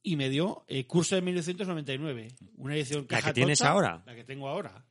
y 0.03 0.15
me 0.15 0.29
dio 0.29 0.63
eh, 0.67 0.85
curso 0.85 1.15
de 1.15 1.21
1999, 1.21 2.27
una 2.57 2.75
edición 2.75 3.01
¿La 3.01 3.07
caja 3.17 3.29
que 3.29 3.33
tienes 3.35 3.59
tocha, 3.59 3.71
ahora? 3.71 4.03
La 4.05 4.15
que 4.15 4.23
tengo 4.23 4.47
ahora. 4.47 4.83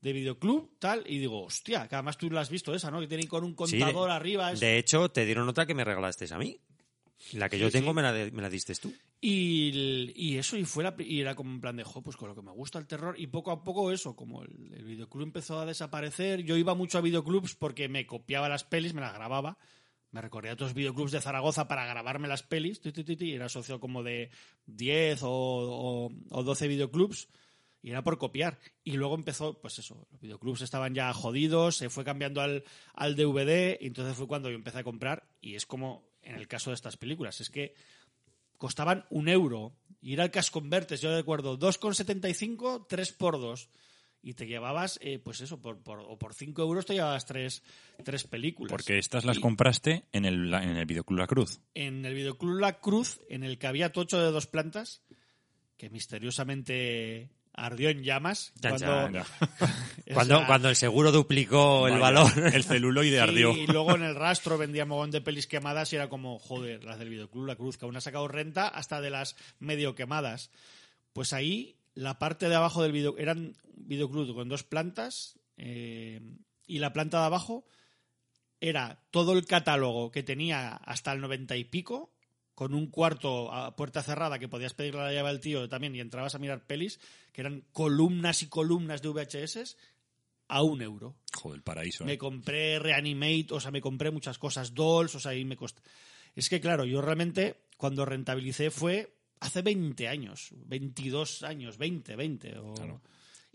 De 0.00 0.12
videoclub, 0.12 0.78
tal, 0.78 1.02
y 1.06 1.18
digo, 1.18 1.42
hostia, 1.44 1.88
que 1.88 1.94
además 1.94 2.18
tú 2.18 2.30
la 2.30 2.42
has 2.42 2.50
visto 2.50 2.74
esa, 2.74 2.90
¿no? 2.90 3.00
Que 3.00 3.06
tienen 3.06 3.26
con 3.26 3.42
un 3.42 3.52
Sí, 3.52 3.78
contador 3.78 4.10
de- 4.10 4.14
arriba. 4.16 4.52
eso. 4.52 4.60
De 4.64 4.76
hecho, 4.78 5.08
te 5.10 5.24
dieron 5.24 5.48
otra 5.48 5.64
que 5.66 5.74
me 5.74 5.82
regalaste 5.84 6.26
a 6.32 6.38
mí. 6.38 6.58
La 7.32 7.48
que 7.48 7.58
yo 7.58 7.68
Sí, 7.68 7.72
tengo 7.72 7.92
sí. 7.92 7.94
Me, 7.96 8.02
la 8.02 8.12
de- 8.12 8.30
me 8.32 8.42
la 8.42 8.50
diste 8.50 8.74
tú. 8.74 8.92
Y, 9.20 10.12
y 10.14 10.36
eso, 10.36 10.58
y, 10.58 10.64
fue 10.66 10.84
la 10.84 10.94
y 10.98 11.20
era 11.20 11.34
como 11.34 11.50
en 11.52 11.60
plan 11.62 11.74
de, 11.76 11.82
jo, 11.84 12.02
pues 12.02 12.16
con 12.18 12.28
lo 12.28 12.34
que 12.34 12.42
me 12.42 12.50
gusta 12.52 12.78
el 12.78 12.86
terror. 12.86 13.14
Y 13.18 13.28
poco 13.28 13.50
a 13.50 13.64
poco 13.64 13.90
eso, 13.90 14.14
como 14.14 14.42
el, 14.42 14.74
el 14.74 14.84
videoclub 14.84 15.22
empezó 15.22 15.58
a 15.58 15.64
desaparecer, 15.64 16.42
yo 16.42 16.56
iba 16.58 16.74
mucho 16.74 16.98
a 16.98 17.00
videoclubs 17.00 17.54
porque 17.54 17.88
me 17.88 18.06
copiaba 18.06 18.50
las 18.50 18.64
pelis, 18.64 18.92
me 18.92 19.00
las 19.00 19.14
grababa. 19.14 19.56
Me 20.14 20.20
recorría 20.20 20.52
a 20.52 20.54
otros 20.54 20.74
videoclubs 20.74 21.10
de 21.10 21.20
Zaragoza 21.20 21.66
para 21.66 21.86
grabarme 21.86 22.28
las 22.28 22.44
pelis. 22.44 22.80
era 22.84 23.48
socio 23.48 23.80
como 23.80 24.04
de 24.04 24.30
10 24.66 25.24
o, 25.24 25.28
o, 25.28 26.12
o 26.30 26.42
12 26.44 26.68
videoclubs. 26.68 27.26
Y 27.82 27.90
era 27.90 28.04
por 28.04 28.16
copiar. 28.16 28.60
Y 28.84 28.92
luego 28.92 29.16
empezó, 29.16 29.60
pues 29.60 29.80
eso, 29.80 30.06
los 30.12 30.20
videoclubs 30.20 30.62
estaban 30.62 30.94
ya 30.94 31.12
jodidos, 31.12 31.78
se 31.78 31.90
fue 31.90 32.04
cambiando 32.04 32.40
al, 32.42 32.62
al 32.94 33.16
DVD, 33.16 33.76
y 33.80 33.88
entonces 33.88 34.16
fue 34.16 34.28
cuando 34.28 34.50
yo 34.50 34.54
empecé 34.54 34.78
a 34.78 34.84
comprar. 34.84 35.26
Y 35.40 35.56
es 35.56 35.66
como 35.66 36.06
en 36.22 36.36
el 36.36 36.46
caso 36.46 36.70
de 36.70 36.74
estas 36.74 36.96
películas, 36.96 37.40
es 37.40 37.50
que 37.50 37.74
costaban 38.56 39.06
un 39.10 39.28
euro. 39.28 39.74
Y 40.00 40.12
era 40.12 40.22
el 40.22 40.30
Cash 40.30 40.50
Convertes, 40.50 41.00
yo 41.00 41.12
recuerdo, 41.12 41.58
2,75, 41.58 42.86
3 42.88 43.12
por 43.14 43.40
2. 43.40 43.68
Y 44.26 44.32
te 44.32 44.46
llevabas, 44.46 44.98
eh, 45.02 45.18
pues 45.18 45.42
eso, 45.42 45.60
por, 45.60 45.82
por, 45.82 46.00
o 46.00 46.18
por 46.18 46.32
5 46.32 46.62
euros 46.62 46.86
te 46.86 46.94
llevabas 46.94 47.26
tres, 47.26 47.62
tres 48.04 48.24
películas. 48.24 48.70
Porque 48.70 48.96
estas 48.98 49.26
las 49.26 49.36
Y 49.36 49.40
compraste 49.40 50.06
en 50.12 50.24
el, 50.24 50.52
en 50.54 50.78
el 50.78 50.86
Videoclub 50.86 51.18
La 51.18 51.26
Cruz. 51.26 51.60
En 51.74 52.06
el 52.06 52.14
videoclub 52.14 52.58
La 52.58 52.80
Cruz, 52.80 53.20
en 53.28 53.44
el 53.44 53.58
que 53.58 53.66
había 53.66 53.92
tocho 53.92 54.18
de 54.18 54.30
dos 54.30 54.46
plantas, 54.46 55.02
que 55.76 55.90
misteriosamente 55.90 57.28
ardió 57.52 57.90
en 57.90 58.02
llamas. 58.02 58.54
Chan, 58.62 58.78
cuando, 58.78 59.20
o 59.20 60.14
Cuando, 60.14 60.38
sea, 60.38 60.46
cuando 60.46 60.68
el 60.70 60.76
seguro 60.76 61.12
duplicó 61.12 61.86
el 61.86 61.98
valor. 61.98 62.32
El 62.38 62.64
celuloide 62.64 63.16
Sí, 63.16 63.18
ardió. 63.18 63.52
Y 63.52 63.66
luego 63.66 63.94
en 63.94 64.04
el 64.04 64.14
rastro 64.14 64.56
vendía 64.56 64.86
mogón 64.86 65.10
de 65.10 65.20
pelis 65.20 65.46
quemadas 65.46 65.92
y 65.92 65.96
era 65.96 66.08
como, 66.08 66.38
joder, 66.38 66.82
las 66.82 66.98
del 66.98 67.10
videoclub 67.10 67.44
La 67.44 67.56
Cruz, 67.56 67.76
que 67.76 67.84
aún 67.84 67.96
ha 67.96 68.00
sacado 68.00 68.26
renta 68.26 68.68
hasta 68.68 69.02
de 69.02 69.10
las 69.10 69.36
medio 69.58 69.94
quemadas. 69.94 70.50
Pues 71.12 71.34
ahí 71.34 71.76
la 71.94 72.18
parte 72.18 72.48
de 72.48 72.54
abajo 72.54 72.82
del 72.82 72.92
video 72.92 73.16
eran 73.18 73.56
videoclub 73.76 74.34
con 74.34 74.48
dos 74.48 74.64
plantas 74.64 75.38
eh, 75.56 76.20
y 76.66 76.78
la 76.78 76.92
planta 76.92 77.20
de 77.20 77.26
abajo 77.26 77.64
era 78.60 79.02
todo 79.10 79.32
el 79.32 79.44
catálogo 79.46 80.10
que 80.10 80.22
tenía 80.22 80.68
hasta 80.76 81.12
el 81.12 81.20
noventa 81.20 81.56
y 81.56 81.64
pico 81.64 82.12
con 82.54 82.72
un 82.72 82.86
cuarto 82.86 83.52
a 83.52 83.74
puerta 83.74 84.02
cerrada 84.02 84.38
que 84.38 84.48
podías 84.48 84.74
pedirle 84.74 85.00
la 85.02 85.12
llave 85.12 85.28
al 85.28 85.40
tío 85.40 85.68
también 85.68 85.94
y 85.96 86.00
entrabas 86.00 86.34
a 86.34 86.38
mirar 86.38 86.66
pelis 86.66 87.00
que 87.32 87.40
eran 87.40 87.62
columnas 87.72 88.42
y 88.42 88.48
columnas 88.48 89.02
de 89.02 89.08
VHS 89.08 89.76
a 90.48 90.62
un 90.62 90.80
euro. 90.82 91.16
Joder, 91.34 91.62
paraíso. 91.62 92.04
Me 92.04 92.12
¿eh? 92.12 92.18
compré 92.18 92.78
Reanimate, 92.78 93.46
o 93.50 93.60
sea, 93.60 93.70
me 93.70 93.80
compré 93.80 94.10
muchas 94.10 94.38
cosas, 94.38 94.72
Dolls, 94.74 95.14
o 95.16 95.20
sea, 95.20 95.34
y 95.34 95.44
me 95.44 95.56
costó. 95.56 95.82
Es 96.34 96.48
que, 96.48 96.60
claro, 96.60 96.84
yo 96.84 97.00
realmente 97.00 97.64
cuando 97.76 98.04
rentabilicé 98.04 98.70
fue 98.70 99.16
hace 99.40 99.62
20 99.62 100.06
años, 100.06 100.50
22 100.66 101.42
años, 101.42 101.76
20, 101.76 102.14
20. 102.14 102.58
o- 102.58 102.74
Claro. 102.74 103.00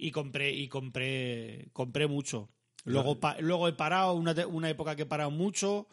Y 0.02 0.12
compré, 0.12 0.52
y 0.52 0.68
compré, 0.70 1.68
compré 1.74 2.08
mucho. 2.08 2.50
Luego, 2.86 3.20
pa- 3.20 3.36
luego 3.42 3.68
he 3.68 3.74
parado, 3.74 4.14
una, 4.14 4.34
una 4.48 4.70
época 4.70 4.96
que 4.96 5.02
he 5.02 5.06
parado 5.06 5.30
mucho. 5.30 5.88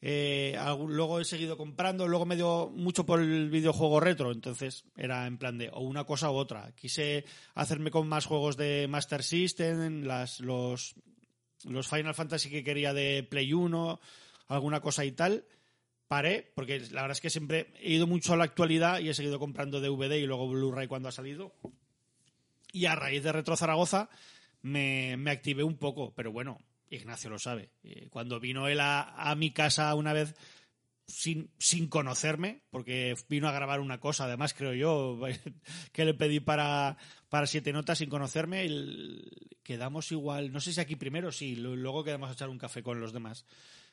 eh, 0.00 0.56
luego 0.86 1.18
he 1.18 1.24
seguido 1.24 1.56
comprando, 1.56 2.06
luego 2.06 2.26
me 2.26 2.36
dio 2.36 2.70
mucho 2.74 3.04
por 3.06 3.20
el 3.20 3.48
videojuego 3.50 4.00
retro, 4.00 4.32
entonces 4.32 4.84
era 4.96 5.26
en 5.26 5.38
plan 5.38 5.56
de 5.58 5.70
o 5.72 5.80
una 5.80 6.04
cosa 6.04 6.30
u 6.30 6.34
otra. 6.34 6.72
Quise 6.76 7.24
hacerme 7.54 7.90
con 7.90 8.06
más 8.06 8.26
juegos 8.26 8.56
de 8.56 8.86
Master 8.88 9.22
System, 9.22 10.04
las, 10.04 10.40
los, 10.40 10.94
los 11.64 11.88
Final 11.88 12.14
Fantasy 12.14 12.50
que 12.50 12.62
quería 12.62 12.92
de 12.92 13.22
Play 13.28 13.52
1, 13.52 13.98
alguna 14.48 14.80
cosa 14.80 15.04
y 15.04 15.12
tal. 15.12 15.44
Paré, 16.06 16.52
porque 16.54 16.80
la 16.92 17.00
verdad 17.02 17.12
es 17.16 17.20
que 17.22 17.30
siempre 17.30 17.72
he 17.80 17.94
ido 17.94 18.06
mucho 18.06 18.34
a 18.34 18.36
la 18.36 18.44
actualidad 18.44 19.00
y 19.00 19.08
he 19.08 19.14
seguido 19.14 19.38
comprando 19.38 19.80
DVD 19.80 20.18
y 20.18 20.26
luego 20.26 20.48
Blu-ray 20.48 20.86
cuando 20.86 21.08
ha 21.08 21.12
salido. 21.12 21.54
Y 22.74 22.86
a 22.86 22.96
raíz 22.96 23.22
de 23.22 23.30
Retro 23.32 23.56
Zaragoza 23.56 24.08
me, 24.62 25.16
me 25.16 25.30
activé 25.30 25.62
un 25.62 25.76
poco, 25.78 26.12
pero 26.14 26.32
bueno, 26.32 26.58
Ignacio 26.90 27.30
lo 27.30 27.38
sabe. 27.38 27.70
Eh, 27.84 28.08
Cuando 28.10 28.40
vino 28.40 28.66
él 28.68 28.80
a, 28.80 29.02
a 29.30 29.34
mi 29.36 29.52
casa 29.52 29.94
una 29.94 30.12
vez 30.12 30.34
sin, 31.06 31.50
sin 31.58 31.86
conocerme, 31.88 32.62
porque 32.70 33.14
vino 33.28 33.48
a 33.48 33.52
grabar 33.52 33.78
una 33.80 34.00
cosa, 34.00 34.24
además 34.24 34.54
creo 34.54 34.74
yo, 34.74 35.20
que 35.92 36.04
le 36.04 36.14
pedí 36.14 36.40
para, 36.40 36.96
para 37.28 37.46
siete 37.46 37.72
notas 37.72 37.98
sin 37.98 38.08
conocerme, 38.10 38.64
el- 38.64 39.30
quedamos 39.62 40.10
igual, 40.12 40.52
no 40.52 40.60
sé 40.60 40.72
si 40.72 40.80
aquí 40.80 40.96
primero, 40.96 41.30
sí, 41.30 41.54
luego 41.56 42.02
quedamos 42.04 42.28
a 42.28 42.32
echar 42.32 42.48
un 42.48 42.58
café 42.58 42.82
con 42.82 43.00
los 43.00 43.12
demás. 43.12 43.46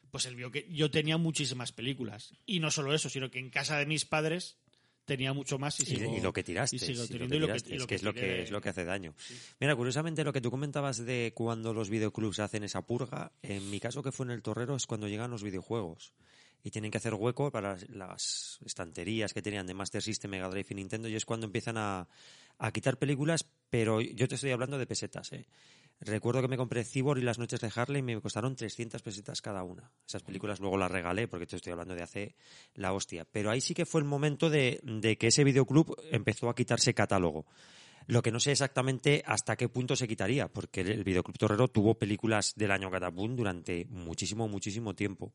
Pues 0.10 0.26
él 0.26 0.36
vio 0.36 0.52
que 0.52 0.68
yo 0.72 0.90
tenía 0.92 1.18
muchísimas 1.18 1.72
películas. 1.72 2.34
Y 2.46 2.60
no 2.60 2.72
solo 2.72 2.94
eso, 2.94 3.08
sino 3.10 3.30
que 3.30 3.40
en 3.40 3.50
casa 3.50 3.78
de 3.78 3.86
mis 3.86 4.06
padres 4.06 4.58
tenía 5.06 5.34
mucho 5.34 5.58
más 5.60 5.80
y, 5.80 5.86
sigo- 5.86 6.18
y 6.18 6.22
lo 6.22 6.32
que 6.34 6.44
tiraste, 6.44 6.76
y 6.76 6.80
sigo 6.80 6.92
y 6.92 6.96
lo 6.96 7.08
teniendo 7.08 7.30
que 7.30 7.36
y 7.36 7.40
lo 7.40 7.48
que- 7.48 7.54
tiraste, 7.54 7.70
y 7.70 7.78
lo 7.78 7.84
es 7.84 7.88
que 7.88 7.96
es 7.96 8.04
lo 8.04 8.14
que 8.14 8.42
es 8.44 8.52
lo 8.52 8.62
que 8.62 8.70
hace 8.70 8.86
daño. 8.86 9.14
Mira, 9.60 9.76
curiosamente 9.76 10.24
lo 10.24 10.32
que 10.34 10.42
tú 10.42 10.50
comentabas 10.52 10.98
de 11.06 11.32
cuando 11.36 11.74
los 11.74 11.90
videoclubs 11.90 12.40
hacen 12.40 12.64
esa 12.64 12.82
purga, 12.82 13.32
en 13.42 13.70
mi 13.70 13.80
caso 13.80 14.02
que 14.04 14.12
fue 14.12 14.26
en 14.26 14.32
el 14.32 14.42
Torrero 14.42 14.76
es 14.76 14.86
cuando 14.88 15.08
llegan 15.08 15.32
los 15.32 15.44
videojuegos 15.44 16.14
y 16.64 16.70
tienen 16.70 16.92
que 16.92 16.98
hacer 17.00 17.16
hueco 17.16 17.50
para 17.52 17.76
las 17.90 18.60
estanterías 18.64 19.34
que 19.34 19.42
tenían 19.42 19.66
de 19.66 19.74
Master 19.74 20.02
System, 20.04 20.30
Mega 20.32 20.48
Drive 20.50 20.68
y 20.70 20.76
Nintendo 20.76 21.08
y 21.10 21.16
es 21.16 21.26
cuando 21.26 21.48
empiezan 21.48 21.78
a, 21.78 22.08
a 22.60 22.72
quitar 22.72 22.98
películas, 22.98 23.46
pero 23.70 24.00
yo 24.02 24.28
te 24.28 24.36
estoy 24.36 24.52
hablando 24.52 24.78
de 24.78 24.86
pesetas, 24.86 25.32
¿eh? 25.34 25.48
Recuerdo 26.04 26.42
que 26.42 26.48
me 26.48 26.58
compré 26.58 26.84
Cibor 26.84 27.20
y 27.20 27.22
las 27.22 27.38
noches 27.38 27.60
de 27.62 27.72
Harley 27.74 28.00
y 28.00 28.02
me 28.02 28.20
costaron 28.20 28.56
300 28.56 29.04
pesetas 29.04 29.40
cada 29.40 29.64
una. 29.64 29.92
Esas 30.08 30.24
películas 30.24 30.60
luego 30.60 30.76
las 30.76 30.90
regalé 30.90 31.28
porque 31.28 31.46
te 31.46 31.56
estoy 31.56 31.74
hablando 31.74 31.94
de 31.94 32.02
hace 32.02 32.36
la 32.74 32.92
hostia. 32.92 33.26
Pero 33.32 33.52
ahí 33.52 33.62
sí 33.62 33.76
que 33.76 33.86
fue 33.86 34.02
el 34.02 34.08
momento 34.08 34.50
de, 34.50 34.82
de 34.84 35.18
que 35.18 35.28
ese 35.28 35.44
videoclub 35.44 35.96
empezó 36.12 36.50
a 36.50 36.56
quitarse 36.56 36.96
catálogo. 36.96 37.46
Lo 38.08 38.22
que 38.22 38.32
no 38.32 38.40
sé 38.40 38.52
exactamente 38.52 39.24
hasta 39.26 39.56
qué 39.56 39.70
punto 39.70 39.96
se 39.96 40.08
quitaría, 40.08 40.48
porque 40.48 40.82
el, 40.82 41.04
Videoclub 41.04 41.38
Torrero 41.38 41.68
tuvo 41.68 41.96
películas 41.96 42.54
del 42.56 42.72
año 42.72 42.90
Catapum 42.92 43.36
durante 43.36 43.86
muchísimo, 43.90 44.48
muchísimo 44.48 44.96
tiempo. 44.96 45.34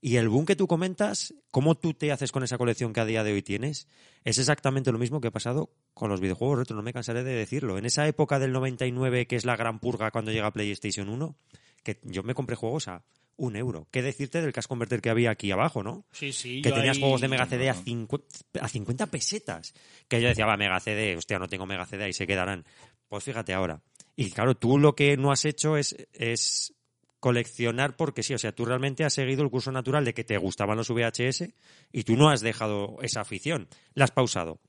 Y 0.00 0.16
el 0.16 0.28
boom 0.28 0.46
que 0.46 0.56
tú 0.56 0.66
comentas, 0.66 1.34
¿cómo 1.50 1.76
tú 1.76 1.94
te 1.94 2.12
haces 2.12 2.32
con 2.32 2.42
esa 2.42 2.58
colección 2.58 2.92
que 2.92 3.00
a 3.00 3.04
día 3.04 3.24
de 3.24 3.32
hoy 3.32 3.42
tienes? 3.42 3.88
Es 4.24 4.38
exactamente 4.38 4.92
lo 4.92 4.98
mismo 4.98 5.20
que 5.20 5.28
ha 5.28 5.32
pasado 5.32 5.70
con 5.94 6.10
los 6.10 6.20
videojuegos 6.20 6.58
retro, 6.58 6.76
no 6.76 6.82
me 6.82 6.92
cansaré 6.92 7.24
de 7.24 7.34
decirlo. 7.34 7.78
En 7.78 7.86
esa 7.86 8.06
época 8.06 8.38
del 8.38 8.52
99, 8.52 9.26
que 9.26 9.36
es 9.36 9.44
la 9.44 9.56
gran 9.56 9.78
purga 9.78 10.10
cuando 10.10 10.32
llega 10.32 10.52
PlayStation 10.52 11.08
1, 11.08 11.36
que 11.82 12.00
yo 12.04 12.22
me 12.22 12.34
compré 12.34 12.56
juegos 12.56 12.88
a 12.88 13.04
un 13.38 13.56
euro. 13.56 13.88
¿Qué 13.90 14.02
decirte 14.02 14.42
del 14.42 14.52
Cash 14.52 14.66
Converter 14.66 15.00
que 15.00 15.08
había 15.08 15.30
aquí 15.30 15.50
abajo, 15.50 15.82
no? 15.82 16.04
Sí, 16.12 16.32
sí. 16.32 16.60
que 16.60 16.70
tenías 16.70 16.96
ahí- 16.96 17.00
juegos 17.02 17.20
de 17.22 17.28
Mega 17.28 17.46
CD 17.46 17.70
a, 17.70 17.74
cincu- 17.74 18.22
a 18.60 18.68
50 18.68 19.06
pesetas. 19.06 19.72
Que 20.08 20.20
yo 20.20 20.28
decía, 20.28 20.44
va, 20.44 20.56
Mega 20.56 20.78
CD, 20.80 21.16
hostia, 21.16 21.38
no 21.38 21.48
tengo 21.48 21.64
Mega 21.64 21.86
CD, 21.86 22.04
ahí 22.04 22.12
se 22.12 22.26
quedarán. 22.26 22.64
Pues 23.08 23.24
fíjate 23.24 23.54
ahora. 23.54 23.80
Y 24.16 24.30
claro, 24.30 24.54
tú 24.54 24.78
lo 24.78 24.94
que 24.94 25.16
no 25.16 25.32
has 25.32 25.44
hecho 25.46 25.76
es, 25.78 25.96
es 26.12 26.74
coleccionar 27.20 27.96
porque 27.96 28.22
sí, 28.22 28.34
o 28.34 28.38
sea, 28.38 28.52
tú 28.52 28.64
realmente 28.64 29.04
has 29.04 29.14
seguido 29.14 29.42
el 29.42 29.50
curso 29.50 29.72
natural 29.72 30.04
de 30.04 30.14
que 30.14 30.24
te 30.24 30.36
gustaban 30.38 30.76
los 30.76 30.88
VHS 30.90 31.48
y 31.92 32.04
tú 32.04 32.16
no 32.16 32.28
has 32.30 32.40
dejado 32.40 32.98
esa 33.02 33.20
afición, 33.22 33.68
la 33.94 34.04
has 34.04 34.10
pausado. 34.12 34.60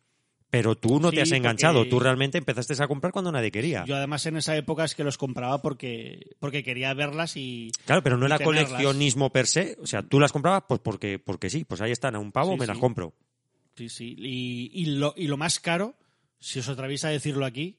Pero 0.52 0.76
tú 0.76 1.00
no 1.00 1.10
Sí, 1.10 1.16
te 1.18 1.22
has 1.22 1.30
porque- 1.30 1.38
enganchado, 1.38 1.86
tú 1.88 2.00
realmente 2.00 2.38
empezaste 2.40 2.74
a 2.82 2.88
comprar 2.88 3.14
cuando 3.14 3.32
nadie 3.32 3.52
quería. 3.52 3.86
Yo 3.86 3.96
además 3.96 4.26
en 4.26 4.38
esa 4.38 4.58
época 4.58 4.84
es 4.84 4.96
que 4.96 5.04
los 5.04 5.18
compraba 5.18 5.62
porque, 5.62 6.36
porque 6.40 6.64
quería 6.64 6.94
verlas 6.96 7.38
y... 7.38 7.72
Claro, 7.86 8.02
pero 8.02 8.18
no 8.18 8.26
era 8.26 8.38
tenerlas. 8.40 8.66
coleccionismo 8.70 9.32
per 9.32 9.46
se, 9.46 9.78
o 9.82 9.86
sea, 9.86 10.02
tú 10.02 10.20
las 10.20 10.32
comprabas 10.32 10.64
pues 10.68 10.82
porque, 10.84 11.20
porque 11.20 11.50
sí, 11.52 11.66
pues 11.66 11.82
ahí 11.82 11.92
están, 11.92 12.16
a 12.16 12.20
un 12.20 12.32
pavo 12.32 12.54
Sí, 12.54 12.60
me 12.60 12.66
las 12.68 12.80
compro. 12.80 13.14
Sí, 13.76 13.90
sí. 13.90 14.16
Y, 14.18 14.72
y 14.74 14.86
lo, 14.98 15.14
y 15.16 15.28
lo 15.28 15.38
más 15.38 15.60
caro, 15.60 15.94
si 16.40 16.60
os 16.60 16.68
atraviesa 16.68 17.10
decirlo 17.10 17.46
aquí, 17.46 17.78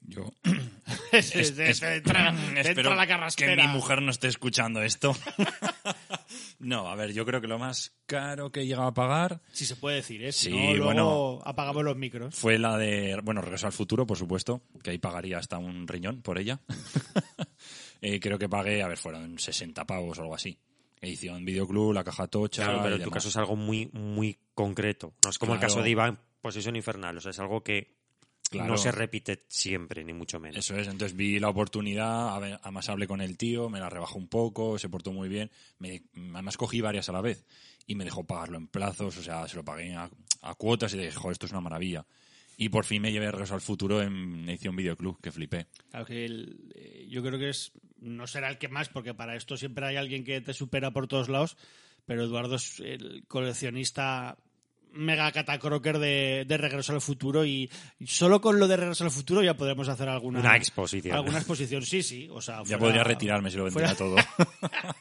Yo, 0.00 0.32
Es- 1.12 1.34
entra- 1.34 2.34
espero 2.56 2.94
la 2.94 3.06
que 3.36 3.56
mi 3.56 3.66
mujer 3.68 4.00
no 4.02 4.10
esté 4.10 4.28
escuchando 4.28 4.82
esto. 4.82 5.14
no, 6.60 6.88
a 6.88 6.94
ver, 6.94 7.12
yo 7.12 7.24
creo 7.26 7.40
que 7.40 7.46
lo 7.46 7.58
más 7.58 7.92
caro 8.06 8.50
que 8.50 8.60
he 8.60 8.66
llegado 8.66 8.88
a 8.88 8.94
pagar 8.94 9.40
Si 9.52 9.64
se 9.66 9.76
puede 9.76 9.96
decir, 9.96 10.22
¿eh? 10.24 10.32
Si 10.32 10.50
Sí, 10.50 10.56
no, 10.56 10.74
luego 10.74 10.84
bueno. 10.84 11.40
apagamos 11.44 11.84
los 11.84 11.96
micros. 11.96 12.34
fue 12.34 12.58
la 12.58 12.76
de, 12.78 13.18
bueno, 13.22 13.40
Regreso 13.40 13.66
al 13.66 13.72
Futuro, 13.72 14.06
por 14.06 14.16
supuesto, 14.16 14.62
que 14.82 14.90
ahí 14.90 14.98
pagaría 14.98 15.38
hasta 15.38 15.58
un 15.58 15.86
riñón 15.86 16.22
por 16.22 16.38
ella. 16.38 16.60
Eh, 18.00 18.20
creo 18.20 18.38
que 18.38 18.48
pagué, 18.48 18.82
a 18.82 18.88
ver, 18.88 18.96
fueron 18.98 19.38
60 19.38 19.84
pavos 19.86 20.18
o 20.18 20.22
algo 20.22 20.34
así. 20.34 20.58
Edición 21.00 21.44
Videoclub, 21.44 21.92
la 21.92 22.04
caja 22.04 22.26
tocha. 22.28 22.64
Claro, 22.64 22.78
pero 22.82 22.94
y 22.94 22.98
en 22.98 23.04
tu 23.04 23.10
demás. 23.10 23.14
caso 23.24 23.28
es 23.28 23.36
algo 23.36 23.56
muy, 23.56 23.88
muy 23.92 24.38
concreto. 24.54 25.14
No 25.24 25.30
es 25.30 25.38
como 25.38 25.54
el 25.54 25.60
caso 25.60 25.82
de 25.82 25.90
Iván, 25.90 26.18
Posesión 26.40 26.76
Infernal. 26.76 27.16
O 27.16 27.20
sea, 27.20 27.30
es 27.30 27.38
algo 27.40 27.62
que 27.62 27.97
Claro. 28.50 28.70
no 28.72 28.76
se 28.78 28.90
repite 28.92 29.40
siempre, 29.48 30.04
ni 30.04 30.12
mucho 30.12 30.40
menos. 30.40 30.58
Eso 30.58 30.76
es, 30.76 30.88
entonces 30.88 31.16
vi 31.16 31.38
la 31.38 31.48
oportunidad, 31.50 32.34
además 32.62 32.88
hablé 32.88 33.06
con 33.06 33.20
el 33.20 33.36
tío, 33.36 33.68
me 33.68 33.78
la 33.80 33.90
rebajó 33.90 34.18
un 34.18 34.28
poco, 34.28 34.78
se 34.78 34.88
portó 34.88 35.12
muy 35.12 35.28
bien, 35.28 35.50
me, 35.78 36.02
además 36.34 36.56
cogí 36.56 36.80
varias 36.80 37.08
a 37.08 37.12
la 37.12 37.20
vez 37.20 37.44
y 37.86 37.94
me 37.94 38.04
dejó 38.04 38.24
pagarlo 38.24 38.56
en 38.58 38.66
plazos, 38.68 39.16
o 39.18 39.22
sea, 39.22 39.46
se 39.48 39.56
lo 39.56 39.64
pagué 39.64 39.94
a, 39.94 40.10
a 40.42 40.54
cuotas 40.54 40.92
y 40.94 40.98
dije, 40.98 41.12
joder, 41.12 41.32
esto 41.32 41.46
es 41.46 41.52
una 41.52 41.60
maravilla. 41.60 42.06
Y 42.60 42.70
por 42.70 42.84
fin 42.84 43.00
me 43.02 43.12
llevé 43.12 43.30
Regreso 43.30 43.54
al 43.54 43.60
Futuro 43.60 44.02
en 44.02 44.48
edición 44.48 44.74
Videoclub, 44.74 45.20
que 45.20 45.30
flipé. 45.30 45.66
Claro 45.90 46.06
que 46.06 46.24
el- 46.24 46.72
eh, 46.74 47.06
yo 47.08 47.22
creo 47.22 47.38
que 47.38 47.50
es 47.50 47.70
no 48.00 48.26
será 48.26 48.48
el 48.50 48.58
que 48.58 48.68
más, 48.68 48.88
porque 48.88 49.14
para 49.14 49.36
esto 49.36 49.56
siempre 49.56 49.86
hay 49.86 49.96
alguien 49.96 50.24
que 50.24 50.40
te 50.40 50.52
supera 50.54 50.90
por 50.90 51.06
todos 51.06 51.28
lados, 51.28 51.56
pero 52.04 52.24
Eduardo 52.24 52.56
es 52.56 52.80
el 52.80 53.24
coleccionista 53.28 54.36
mega 54.98 55.30
catacroker 55.32 55.98
de, 55.98 56.44
de 56.46 56.56
Regreso 56.58 56.92
al 56.92 57.00
Futuro 57.00 57.44
y 57.44 57.70
solo 58.04 58.40
con 58.40 58.58
lo 58.58 58.68
de 58.68 58.76
Regreso 58.76 59.04
al 59.04 59.10
Futuro 59.10 59.42
ya 59.42 59.56
podremos 59.56 59.88
hacer 59.88 60.08
alguna 60.08 60.40
Una 60.40 60.56
exposición. 60.56 61.16
Alguna 61.16 61.38
exposición, 61.38 61.82
sí, 61.86 62.02
sí. 62.02 62.28
O 62.30 62.40
sea, 62.40 62.62
Ya 62.64 62.78
podría 62.78 63.04
retirarme 63.04 63.50
si 63.50 63.56
lo 63.56 63.64
vendiera 63.64 63.94
fuera- 63.94 63.96
todo. 63.96 64.16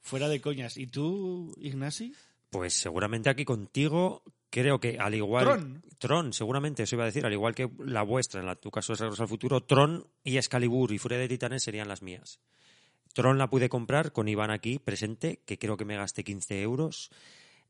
Fuera 0.00 0.28
de 0.28 0.40
coñas. 0.40 0.76
¿Y 0.76 0.86
tú, 0.88 1.54
Ignasi? 1.60 2.12
Pues 2.50 2.74
seguramente 2.74 3.30
aquí 3.30 3.44
contigo, 3.44 4.22
creo 4.50 4.78
que 4.80 4.98
al 4.98 5.14
igual. 5.14 5.44
Tron. 5.44 5.82
Tron, 5.98 6.32
seguramente, 6.32 6.82
eso 6.82 6.96
iba 6.96 7.04
a 7.04 7.06
decir, 7.06 7.24
al 7.24 7.32
igual 7.32 7.54
que 7.54 7.70
la 7.78 8.02
vuestra, 8.02 8.40
en 8.40 8.46
la, 8.46 8.56
tu 8.56 8.70
caso 8.70 8.92
es 8.92 9.00
Regreso 9.00 9.22
al 9.22 9.28
Futuro, 9.28 9.62
Tron 9.62 10.06
y 10.24 10.36
Excalibur 10.36 10.92
y 10.92 10.98
Furia 10.98 11.18
de 11.18 11.28
Titanes 11.28 11.62
serían 11.62 11.88
las 11.88 12.02
mías. 12.02 12.40
Tron 13.14 13.38
la 13.38 13.48
pude 13.48 13.68
comprar 13.68 14.12
con 14.12 14.28
Iván 14.28 14.50
aquí 14.50 14.78
presente, 14.78 15.40
que 15.46 15.58
creo 15.58 15.76
que 15.76 15.84
me 15.84 15.96
gasté 15.96 16.24
15 16.24 16.60
euros. 16.62 17.10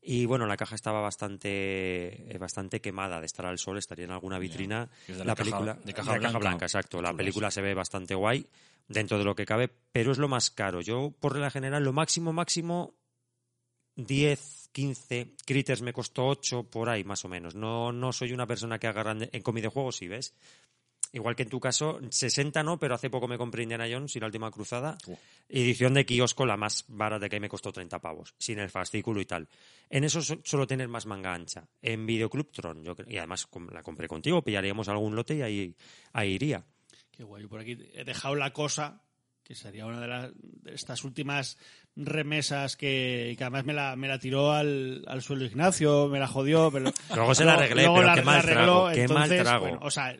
Y 0.05 0.25
bueno, 0.25 0.45
la 0.45 0.57
caja 0.57 0.75
estaba 0.75 0.99
bastante, 0.99 2.33
eh, 2.35 2.37
bastante 2.37 2.81
quemada 2.81 3.19
de 3.21 3.25
estar 3.25 3.45
al 3.45 3.57
sol, 3.57 3.77
estaría 3.77 4.03
en 4.05 4.11
alguna 4.11 4.37
vitrina. 4.37 4.89
De 5.07 5.13
la 5.13 5.23
la 5.23 5.35
caja- 5.35 5.35
película 5.43 5.73
de 5.85 5.93
caja 5.93 6.37
blanca. 6.39 6.65
exacto. 6.65 7.01
La 7.01 7.13
película 7.13 7.49
se 7.51 7.61
ve 7.61 7.73
bastante 7.73 8.13
guay 8.13 8.45
dentro 8.87 9.17
de 9.17 9.23
lo 9.23 9.33
que 9.33 9.45
cabe, 9.45 9.69
pero 9.93 10.11
es 10.11 10.17
lo 10.17 10.27
más 10.27 10.51
caro. 10.51 10.81
Yo, 10.81 11.11
por 11.19 11.31
regla 11.33 11.49
general, 11.51 11.83
lo 11.85 11.93
máximo, 11.93 12.33
máximo, 12.33 12.95
10, 13.95 14.69
15. 14.71 15.35
Critters 15.45 15.81
me 15.81 15.93
costó 15.93 16.27
8 16.27 16.63
por 16.63 16.89
ahí, 16.89 17.03
más 17.03 17.23
o 17.25 17.29
menos. 17.29 17.55
No, 17.55 17.91
no 17.91 18.11
soy 18.11 18.33
una 18.33 18.47
persona 18.47 18.79
que 18.79 18.87
haga 18.87 19.03
grande. 19.03 19.29
En 19.31 19.41
con 19.41 19.55
videojuegos, 19.55 19.97
sí, 19.97 20.07
¿ves? 20.07 20.33
Igual 21.13 21.35
que 21.35 21.43
en 21.43 21.49
tu 21.49 21.59
caso, 21.59 21.99
60 22.09 22.63
no, 22.63 22.79
pero 22.79 22.95
hace 22.95 23.11
poco 23.11 23.27
me 23.27 23.37
compré 23.37 23.61
Indiana 23.61 23.85
Jones 23.89 24.15
y 24.15 24.19
la 24.19 24.25
última 24.25 24.49
cruzada. 24.49 24.97
Uh. 25.05 25.15
Edición 25.47 25.93
de 25.93 26.07
kiosco, 26.07 26.43
la 26.43 26.57
más 26.57 26.85
barata 26.87 27.29
que 27.29 27.35
ahí 27.35 27.39
me 27.39 27.49
costó 27.49 27.71
30 27.71 27.99
pavos, 27.99 28.33
sin 28.39 28.57
el 28.57 28.71
fascículo 28.71 29.21
y 29.21 29.25
tal. 29.25 29.47
En 29.91 30.03
eso 30.03 30.21
suelo 30.21 30.65
tener 30.65 30.87
más 30.87 31.05
manga 31.05 31.31
ancha. 31.31 31.67
En 31.83 32.07
Videoclub 32.07 32.51
Tron, 32.51 32.83
yo 32.83 32.95
y 33.07 33.17
además 33.17 33.47
la 33.71 33.83
compré 33.83 34.07
contigo, 34.07 34.41
pillaríamos 34.41 34.89
algún 34.89 35.15
lote 35.15 35.35
y 35.35 35.41
ahí, 35.43 35.75
ahí 36.13 36.31
iría. 36.31 36.65
Qué 37.11 37.23
guay. 37.23 37.45
Por 37.45 37.59
aquí 37.59 37.77
he 37.93 38.03
dejado 38.03 38.33
la 38.33 38.51
cosa, 38.51 39.03
que 39.43 39.53
sería 39.53 39.85
una 39.85 40.01
de, 40.01 40.07
las, 40.07 40.31
de 40.33 40.73
estas 40.73 41.03
últimas 41.03 41.59
remesas 41.95 42.75
que, 42.75 43.35
que 43.37 43.43
además 43.43 43.65
me 43.65 43.73
la, 43.73 43.95
me 43.95 44.07
la 44.07 44.17
tiró 44.17 44.51
al, 44.51 45.03
al 45.05 45.21
suelo 45.21 45.45
Ignacio, 45.45 46.07
me 46.07 46.17
la 46.17 46.27
jodió. 46.27 46.71
Pero, 46.71 46.91
Luego 47.15 47.35
se 47.35 47.45
la 47.45 47.53
arreglé, 47.53 47.83
pero 47.83 48.15
qué 48.15 48.21
mal 48.23 48.41
trago, 48.41 48.89
qué 48.91 49.07
mal 49.07 49.29
trago. 49.29 49.61
bueno, 49.61 49.79
o 49.83 49.91
sea, 49.91 50.17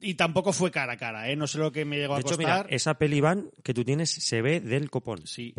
y 0.00 0.14
tampoco 0.14 0.52
fue 0.52 0.70
cara 0.70 0.94
a 0.94 0.96
cara, 0.96 1.30
¿eh? 1.30 1.36
No 1.36 1.46
sé 1.46 1.58
lo 1.58 1.72
que 1.72 1.84
me 1.84 1.96
llegó 1.98 2.14
De 2.14 2.18
a 2.18 2.20
hecho, 2.20 2.36
mira, 2.38 2.56
costar. 2.58 2.74
esa 2.74 2.94
peli 2.94 3.16
Iván, 3.16 3.50
que 3.62 3.74
tú 3.74 3.84
tienes 3.84 4.10
se 4.10 4.42
ve 4.42 4.60
del 4.60 4.90
copón. 4.90 5.26
Sí. 5.26 5.54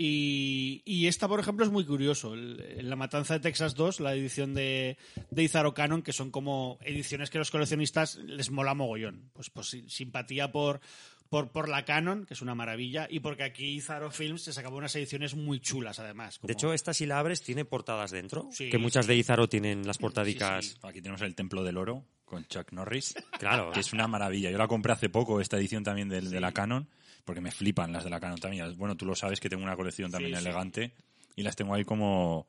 Y, 0.00 0.82
y 0.84 1.08
esta, 1.08 1.26
por 1.26 1.40
ejemplo, 1.40 1.64
es 1.64 1.72
muy 1.72 1.84
curioso. 1.84 2.36
La 2.36 2.94
Matanza 2.94 3.34
de 3.34 3.40
Texas 3.40 3.74
2, 3.74 3.98
la 3.98 4.14
edición 4.14 4.54
de, 4.54 4.96
de 5.30 5.42
Izaro 5.42 5.74
Canon, 5.74 6.02
que 6.02 6.12
son 6.12 6.30
como 6.30 6.78
ediciones 6.82 7.30
que 7.30 7.38
a 7.38 7.40
los 7.40 7.50
coleccionistas 7.50 8.14
les 8.16 8.52
mola 8.52 8.74
mogollón. 8.74 9.30
Pues, 9.32 9.50
pues 9.50 9.76
simpatía 9.88 10.52
por, 10.52 10.80
por, 11.28 11.50
por 11.50 11.68
la 11.68 11.84
Canon, 11.84 12.24
que 12.26 12.34
es 12.34 12.42
una 12.42 12.54
maravilla, 12.54 13.06
y 13.10 13.20
porque 13.20 13.42
aquí 13.44 13.66
Izaro 13.74 14.10
Films 14.10 14.42
se 14.42 14.52
sacaba 14.52 14.76
unas 14.76 14.94
ediciones 14.96 15.34
muy 15.34 15.60
chulas, 15.60 15.98
además. 15.98 16.38
como- 16.38 16.48
De 16.48 16.52
hecho, 16.54 16.72
esta 16.72 16.94
si 16.94 17.04
la 17.06 17.18
abres 17.18 17.42
tiene 17.42 17.64
portadas 17.64 18.10
dentro, 18.10 18.48
Sí, 18.50 18.70
que 18.70 18.78
muchas 18.78 19.06
de 19.06 19.16
Izaro 19.16 19.48
tienen 19.48 19.86
las 19.86 19.98
portadicas. 19.98 20.64
Sí, 20.64 20.74
Aquí 20.82 21.00
tenemos 21.02 21.20
el 21.22 21.34
Templo 21.34 21.62
del 21.64 21.76
Oro 21.76 22.04
con 22.24 22.44
Chuck 22.46 22.72
Norris. 22.72 23.14
Claro. 23.38 23.70
que 23.72 23.80
es 23.80 23.92
una 23.92 24.08
maravilla. 24.08 24.50
Yo 24.50 24.58
la 24.58 24.68
compré 24.68 24.92
hace 24.92 25.08
poco, 25.10 25.40
esta 25.40 25.56
edición 25.58 25.84
también 25.84 26.08
del- 26.08 26.30
de 26.30 26.40
la 26.40 26.52
Canon, 26.52 26.88
porque 27.24 27.40
me 27.40 27.50
flipan 27.50 27.92
las 27.92 28.04
de 28.04 28.10
la 28.10 28.20
Canon 28.20 28.38
también. 28.40 28.76
Bueno, 28.78 28.96
tú 28.96 29.04
lo 29.06 29.14
sabes 29.14 29.38
que 29.40 29.48
tengo 29.50 29.62
una 29.62 29.76
colección 29.76 30.10
también 30.10 30.34
Sí, 30.34 30.40
sí. 30.42 30.46
elegante 30.48 30.92
y 31.36 31.42
las 31.42 31.56
tengo 31.56 31.74
ahí 31.74 31.84
como, 31.84 32.46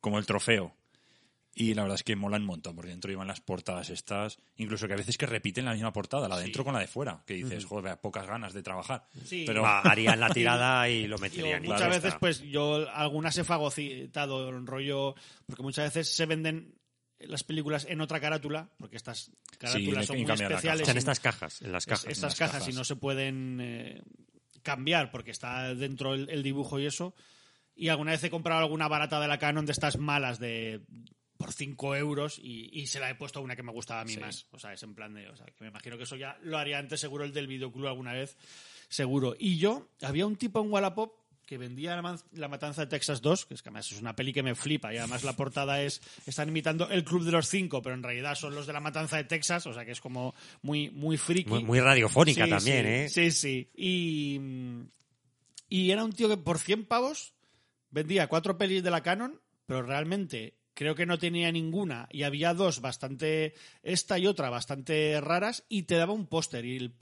como 0.00 0.18
el 0.18 0.26
trofeo. 0.26 0.74
Y 1.54 1.74
la 1.74 1.82
verdad 1.82 1.96
es 1.96 2.02
que 2.02 2.16
molan 2.16 2.42
un 2.42 2.46
montón, 2.46 2.74
porque 2.74 2.90
dentro 2.90 3.10
llevan 3.10 3.28
las 3.28 3.40
portadas 3.42 3.90
estas, 3.90 4.38
incluso 4.56 4.86
que 4.88 4.94
a 4.94 4.96
veces 4.96 5.18
que 5.18 5.26
repiten 5.26 5.66
la 5.66 5.74
misma 5.74 5.92
portada, 5.92 6.26
la 6.26 6.36
de 6.38 6.44
dentro 6.44 6.64
con 6.64 6.72
la 6.72 6.80
de 6.80 6.86
fuera, 6.86 7.22
que 7.26 7.34
dices, 7.34 7.66
joder, 7.66 7.98
pocas 8.00 8.26
ganas 8.26 8.54
de 8.54 8.62
trabajar. 8.62 9.04
Sí. 9.26 9.44
Pero 9.46 9.66
harían 9.66 10.18
la 10.18 10.30
tirada 10.30 10.88
y 10.88 11.06
lo 11.06 11.16
Yo, 11.16 11.22
meterían. 11.22 11.64
y 11.64 11.68
muchas 11.68 11.88
veces, 11.88 12.04
está. 12.06 12.18
pues 12.18 12.40
yo 12.40 12.88
algunas 12.94 13.36
he 13.36 13.44
fagocitado 13.44 14.48
en 14.48 14.66
rollo, 14.66 15.14
porque 15.46 15.62
muchas 15.62 15.92
veces 15.94 16.14
se 16.14 16.24
venden 16.24 16.74
las 17.18 17.44
películas 17.44 17.86
en 17.88 18.00
otra 18.00 18.18
carátula, 18.18 18.70
porque 18.78 18.96
estas 18.96 19.30
carátulas 19.58 20.06
son 20.06 20.16
muy 20.22 20.32
especiales. 20.32 20.88
y- 20.88 20.98
estas 20.98 21.20
cajas, 21.20 21.60
en 21.62 21.70
las 21.70 21.82
es- 21.82 21.86
cajas. 21.86 22.06
estas 22.06 22.22
las 22.22 22.34
cajas, 22.38 22.56
cajas. 22.60 22.68
y 22.68 22.76
no 22.76 22.82
se 22.84 22.96
pueden 22.96 23.58
eh, 23.60 24.02
cambiar 24.62 25.10
porque 25.10 25.30
está 25.30 25.74
dentro 25.74 26.14
el, 26.14 26.30
el 26.30 26.42
dibujo 26.42 26.80
y 26.80 26.86
eso. 26.86 27.14
Y 27.74 27.88
alguna 27.88 28.12
vez 28.12 28.24
he 28.24 28.30
comprado 28.30 28.60
alguna 28.62 28.88
barata 28.88 29.20
de 29.20 29.28
la 29.28 29.38
Canon 29.38 29.66
de 29.66 29.72
estas 29.72 29.98
malas 29.98 30.38
de 30.38 30.80
por 31.42 31.52
5 31.52 31.96
euros 31.96 32.38
y, 32.38 32.70
y 32.72 32.86
se 32.86 33.00
la 33.00 33.10
he 33.10 33.16
puesto 33.16 33.40
a 33.40 33.42
una 33.42 33.56
que 33.56 33.64
me 33.64 33.72
gustaba 33.72 34.02
a 34.02 34.04
mí 34.04 34.14
Sí. 34.14 34.20
más. 34.20 34.46
O 34.52 34.58
sea, 34.60 34.72
es 34.72 34.82
en 34.84 34.94
plan 34.94 35.12
de... 35.12 35.28
O 35.28 35.36
sea, 35.36 35.46
que 35.46 35.54
me 35.60 35.68
imagino 35.68 35.96
que 35.96 36.04
eso 36.04 36.14
ya 36.14 36.38
lo 36.42 36.56
haría 36.56 36.78
antes 36.78 37.00
seguro 37.00 37.24
el 37.24 37.32
del 37.32 37.48
videoclub 37.48 37.88
alguna 37.88 38.12
vez, 38.12 38.36
seguro. 38.88 39.34
Y 39.38 39.58
yo, 39.58 39.88
había 40.02 40.24
un 40.26 40.36
tipo 40.36 40.60
en 40.62 40.70
Wallapop 40.70 41.14
que 41.44 41.58
vendía 41.58 42.00
la, 42.32 42.48
Matanza 42.48 42.82
de 42.82 42.86
Texas 42.86 43.20
2, 43.20 43.46
que 43.46 43.54
es 43.54 43.62
que 43.62 43.68
además 43.68 43.90
es 43.90 44.00
una 44.00 44.14
peli 44.14 44.32
que 44.32 44.42
me 44.44 44.54
flipa 44.54 44.94
y 44.94 44.98
además 44.98 45.24
la 45.24 45.34
portada 45.34 45.82
es, 45.82 46.00
están 46.24 46.48
imitando 46.48 46.88
el 46.88 47.04
Club 47.04 47.24
de 47.24 47.32
los 47.32 47.48
Cinco, 47.48 47.82
pero 47.82 47.96
en 47.96 48.02
realidad 48.02 48.36
son 48.36 48.54
los 48.54 48.66
de 48.66 48.72
La 48.72 48.80
Matanza 48.80 49.16
de 49.16 49.24
Texas, 49.24 49.66
o 49.66 49.74
sea 49.74 49.84
que 49.84 49.90
es 49.90 50.00
como 50.00 50.34
muy, 50.62 50.90
muy 50.90 51.18
friki. 51.18 51.50
Muy, 51.50 51.64
muy 51.64 51.80
radiofónica 51.80 52.44
Sí, 52.44 52.50
también, 52.50 52.84
sí, 52.84 52.90
¿eh? 52.90 53.08
Sí, 53.08 53.30
sí. 53.32 53.70
Y, 53.74 54.40
y 55.68 55.90
era 55.90 56.04
un 56.04 56.12
tío 56.12 56.28
que 56.28 56.36
por 56.36 56.58
100 56.58 56.86
pavos 56.86 57.34
vendía 57.90 58.28
cuatro 58.28 58.56
pelis 58.56 58.82
de 58.82 58.90
la 58.90 59.02
Canon, 59.02 59.40
pero 59.66 59.82
realmente 59.82 60.54
creo 60.74 60.94
que 60.94 61.06
no 61.06 61.18
tenía 61.18 61.50
ninguna 61.52 62.08
y 62.10 62.22
había 62.22 62.54
dos 62.54 62.80
bastante, 62.80 63.54
esta 63.82 64.18
y 64.18 64.26
otra 64.26 64.50
bastante 64.50 65.20
raras 65.20 65.64
y 65.68 65.82
te 65.84 65.96
daba 65.96 66.12
un 66.12 66.26
póster 66.26 66.64
y 66.64 66.76
el- 66.76 66.94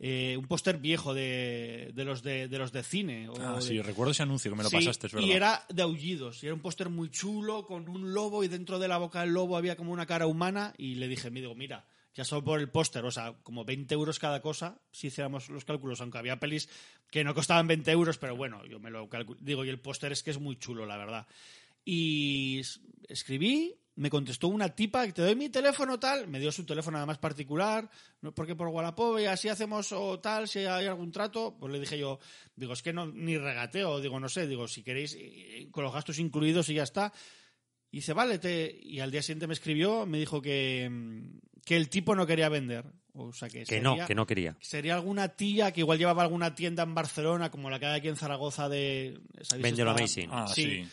eh, 0.00 0.36
un 0.38 0.46
póster 0.46 0.78
viejo 0.78 1.12
de, 1.12 1.90
de 1.92 2.04
los 2.04 2.22
de, 2.22 2.46
de 2.46 2.58
los 2.58 2.70
de 2.70 2.84
cine. 2.84 3.28
o 3.28 3.34
Ah, 3.40 3.56
de- 3.56 3.62
sí, 3.62 3.82
recuerdo 3.82 4.12
ese 4.12 4.22
anuncio 4.22 4.50
que 4.52 4.56
me 4.56 4.62
lo 4.62 4.70
Sí, 4.70 4.76
pasaste, 4.76 5.08
es 5.08 5.12
verdad. 5.12 5.26
Y 5.28 5.32
era 5.32 5.64
de 5.68 5.82
aullidos. 5.82 6.42
Y 6.44 6.46
era 6.46 6.54
un 6.54 6.60
póster 6.60 6.88
muy 6.88 7.10
chulo 7.10 7.66
con 7.66 7.88
un 7.88 8.14
lobo 8.14 8.44
y 8.44 8.48
dentro 8.48 8.78
de 8.78 8.86
la 8.86 8.98
boca 8.98 9.22
del 9.22 9.30
lobo 9.30 9.56
había 9.56 9.74
como 9.76 9.92
una 9.92 10.06
cara 10.06 10.26
humana. 10.28 10.72
Y 10.78 10.94
le 10.94 11.08
dije, 11.08 11.32
me 11.32 11.40
digo, 11.40 11.56
mira, 11.56 11.84
ya 12.14 12.22
solo 12.24 12.44
por 12.44 12.60
el 12.60 12.68
póster, 12.70 13.04
o 13.04 13.10
sea, 13.10 13.34
como 13.42 13.64
20 13.64 13.92
euros 13.94 14.20
cada 14.20 14.40
cosa, 14.40 14.78
si 14.92 15.08
hiciéramos 15.08 15.48
los 15.48 15.64
cálculos, 15.64 16.00
aunque 16.00 16.18
había 16.18 16.38
pelis 16.38 16.68
que 17.10 17.24
no 17.24 17.34
costaban 17.34 17.66
20 17.66 17.90
euros, 17.90 18.18
pero 18.18 18.36
bueno, 18.36 18.64
yo 18.66 18.78
me 18.78 18.90
lo 18.90 19.08
calculo. 19.08 19.40
Digo, 19.42 19.64
y 19.64 19.68
el 19.68 19.80
póster 19.80 20.12
es 20.12 20.22
que 20.22 20.30
es 20.30 20.38
muy 20.38 20.56
chulo, 20.60 20.86
la 20.86 20.96
verdad. 20.96 21.26
Y 21.84 22.60
escribí, 23.08 23.74
me 23.98 24.10
contestó 24.10 24.46
una 24.48 24.68
tipa, 24.68 25.10
te 25.12 25.22
doy 25.22 25.34
mi 25.34 25.48
teléfono 25.48 25.98
tal, 25.98 26.28
me 26.28 26.38
dio 26.38 26.52
su 26.52 26.64
teléfono 26.64 26.98
además 26.98 27.18
particular, 27.18 27.90
porque 28.34 28.54
por 28.54 28.68
Wallapop 28.68 29.18
y 29.18 29.24
así 29.24 29.48
hacemos 29.48 29.90
o 29.90 30.20
tal, 30.20 30.46
si 30.46 30.60
hay 30.60 30.86
algún 30.86 31.10
trato, 31.10 31.56
pues 31.58 31.72
le 31.72 31.80
dije 31.80 31.98
yo, 31.98 32.20
digo, 32.54 32.74
es 32.74 32.82
que 32.82 32.92
no, 32.92 33.06
ni 33.06 33.36
regateo, 33.36 34.00
digo, 34.00 34.20
no 34.20 34.28
sé, 34.28 34.46
digo, 34.46 34.68
si 34.68 34.84
queréis, 34.84 35.16
eh, 35.18 35.68
con 35.72 35.82
los 35.82 35.92
gastos 35.92 36.20
incluidos 36.20 36.68
y 36.68 36.74
ya 36.74 36.84
está. 36.84 37.12
Y 37.90 37.98
dice, 37.98 38.12
vale, 38.12 38.38
y 38.80 39.00
al 39.00 39.10
día 39.10 39.22
siguiente 39.22 39.48
me 39.48 39.54
escribió, 39.54 40.06
me 40.06 40.18
dijo 40.18 40.40
que, 40.40 40.88
mm, 40.88 41.38
que 41.64 41.76
el 41.76 41.88
tipo 41.88 42.14
no 42.14 42.26
quería 42.26 42.48
vender. 42.48 42.84
O 43.24 43.32
sea, 43.32 43.48
que, 43.48 43.64
Que 43.64 43.80
no, 43.80 43.96
que 44.06 44.14
no 44.14 44.26
quería. 44.26 44.56
Sería 44.60 44.94
alguna 44.94 45.28
tía 45.28 45.72
que 45.72 45.80
igual 45.80 45.98
llevaba 45.98 46.22
alguna 46.22 46.54
tienda 46.54 46.82
en 46.84 46.94
Barcelona, 46.94 47.50
como 47.50 47.68
la 47.70 47.78
que 47.78 47.86
hay 47.86 47.98
aquí 47.98 48.08
en 48.08 48.16
Zaragoza 48.16 48.68
de... 48.68 49.20
¿sabéis 49.42 49.62
Vende 49.64 49.84
lo 49.84 49.90
Amazing. 49.90 50.28
Ah, 50.32 50.46
sí. 50.48 50.86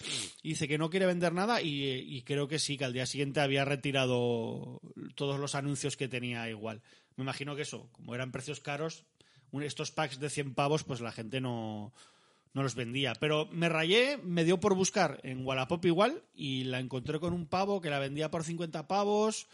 y 0.44 0.50
dice 0.50 0.68
que 0.68 0.78
no 0.78 0.90
quiere 0.90 1.06
vender 1.06 1.34
nada 1.34 1.62
y, 1.62 1.84
y 1.84 2.22
creo 2.24 2.48
que 2.48 2.60
sí, 2.60 2.78
que 2.78 2.86
al 2.86 2.94
día 2.94 3.06
siguiente 3.06 3.40
había 3.42 3.64
retirado 3.66 4.82
todos 5.16 5.40
los 5.40 5.56
anuncios 5.56 5.98
que 5.98 6.08
tenía 6.08 6.50
igual. 6.50 6.82
me 7.16 7.24
imagino 7.24 7.56
que 7.56 7.62
eso, 7.62 7.90
como 7.92 8.16
eran 8.16 8.32
precios 8.32 8.60
caros, 8.60 9.06
un- 9.52 9.64
estos 9.64 9.92
packs 9.92 10.20
de 10.20 10.30
100 10.30 10.54
pavos, 10.54 10.84
pues 10.84 11.02
la 11.02 11.12
gente 11.12 11.40
no, 11.42 11.94
no 12.54 12.64
los 12.64 12.76
vendía. 12.76 13.14
Pero 13.20 13.48
me 13.52 13.70
rayé, 13.70 14.18
me 14.18 14.44
dio 14.44 14.60
por 14.60 14.76
buscar 14.76 15.20
en 15.24 15.46
Wallapop 15.46 15.86
igual 15.86 16.24
y 16.34 16.64
la 16.66 16.80
encontré 16.80 17.20
con 17.20 17.34
un 17.34 17.46
pavo 17.48 17.80
que 17.82 17.90
la 17.90 18.00
vendía 18.00 18.32
por 18.32 18.44
50 18.44 18.88
pavos. 18.88 19.48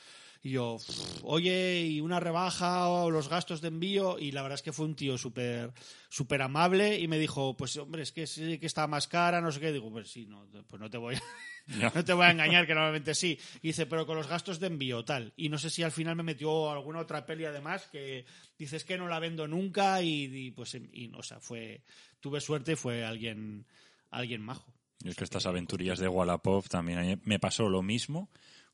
Y 0.44 0.52
yo, 0.52 0.78
"Pff, 0.78 1.24
oye, 1.24 1.86
y 1.86 2.02
una 2.02 2.20
rebaja 2.20 2.88
o 2.88 3.12
los 3.12 3.30
gastos 3.30 3.62
de 3.62 3.68
envío. 3.68 4.18
Y 4.18 4.32
la 4.32 4.42
verdad 4.42 4.56
es 4.56 4.64
que 4.64 4.74
fue 4.74 4.86
un 4.86 4.96
tío 4.96 5.18
súper 5.18 5.72
súper 6.10 6.42
amable 6.42 7.00
y 7.00 7.08
me 7.08 7.20
dijo, 7.20 7.56
pues 7.56 7.78
hombre, 7.78 8.02
es 8.02 8.12
que 8.12 8.28
sí 8.28 8.58
que 8.58 8.66
está 8.66 8.86
más 8.88 9.08
cara, 9.08 9.39
no 9.39 9.52
sé 9.52 9.60
qué. 9.60 9.72
Digo, 9.72 9.92
pues 9.92 10.12
sí, 10.12 10.26
no, 10.26 10.46
pues 10.68 10.80
no 10.80 10.89
te 10.89 10.98
voy 10.98 11.16
a, 11.16 11.22
no 11.96 12.04
te 12.04 12.14
voy 12.14 12.26
a 12.26 12.32
engañar, 12.32 12.66
que 12.66 12.74
normalmente 12.74 13.14
sí. 13.14 13.39
Y 13.62 13.68
dice, 13.68 13.86
pero 13.86 14.06
con 14.06 14.18
los 14.18 14.28
gastos 14.28 14.60
de 14.60 14.68
envío, 14.68 15.06
tal. 15.06 15.32
Y 15.38 15.50
no 15.50 15.58
sé 15.58 15.70
si 15.70 15.84
al 15.84 15.92
final 15.92 16.16
me 16.16 16.24
metió 16.24 16.72
alguna 16.72 17.00
otra 17.00 17.26
peli 17.26 17.46
además 17.46 17.88
que 17.92 18.26
dices 18.58 18.84
que 18.84 18.98
no 18.98 19.08
la 19.08 19.20
vendo 19.20 19.48
nunca 19.48 20.02
y, 20.02 20.26
y, 20.26 20.52
pues, 20.52 20.76
y, 20.76 21.12
o 21.16 21.24
sea, 21.24 21.39
fue, 21.39 21.84
tuve 22.20 22.42
suerte 22.42 22.74
y 22.74 22.76
fue 22.76 23.06
alguien, 23.06 23.66
alguien 24.10 24.42
majo. 24.42 24.74
Y 25.04 25.10
es 25.10 25.16
que 25.16 25.24
estas 25.24 25.46
aventurillas 25.46 26.00
de 26.00 26.08
Wallapop 26.08 26.68
también 26.68 27.22
me 27.24 27.39
pasó 27.39 27.70
lo 27.70 27.82
mismo 27.82 28.30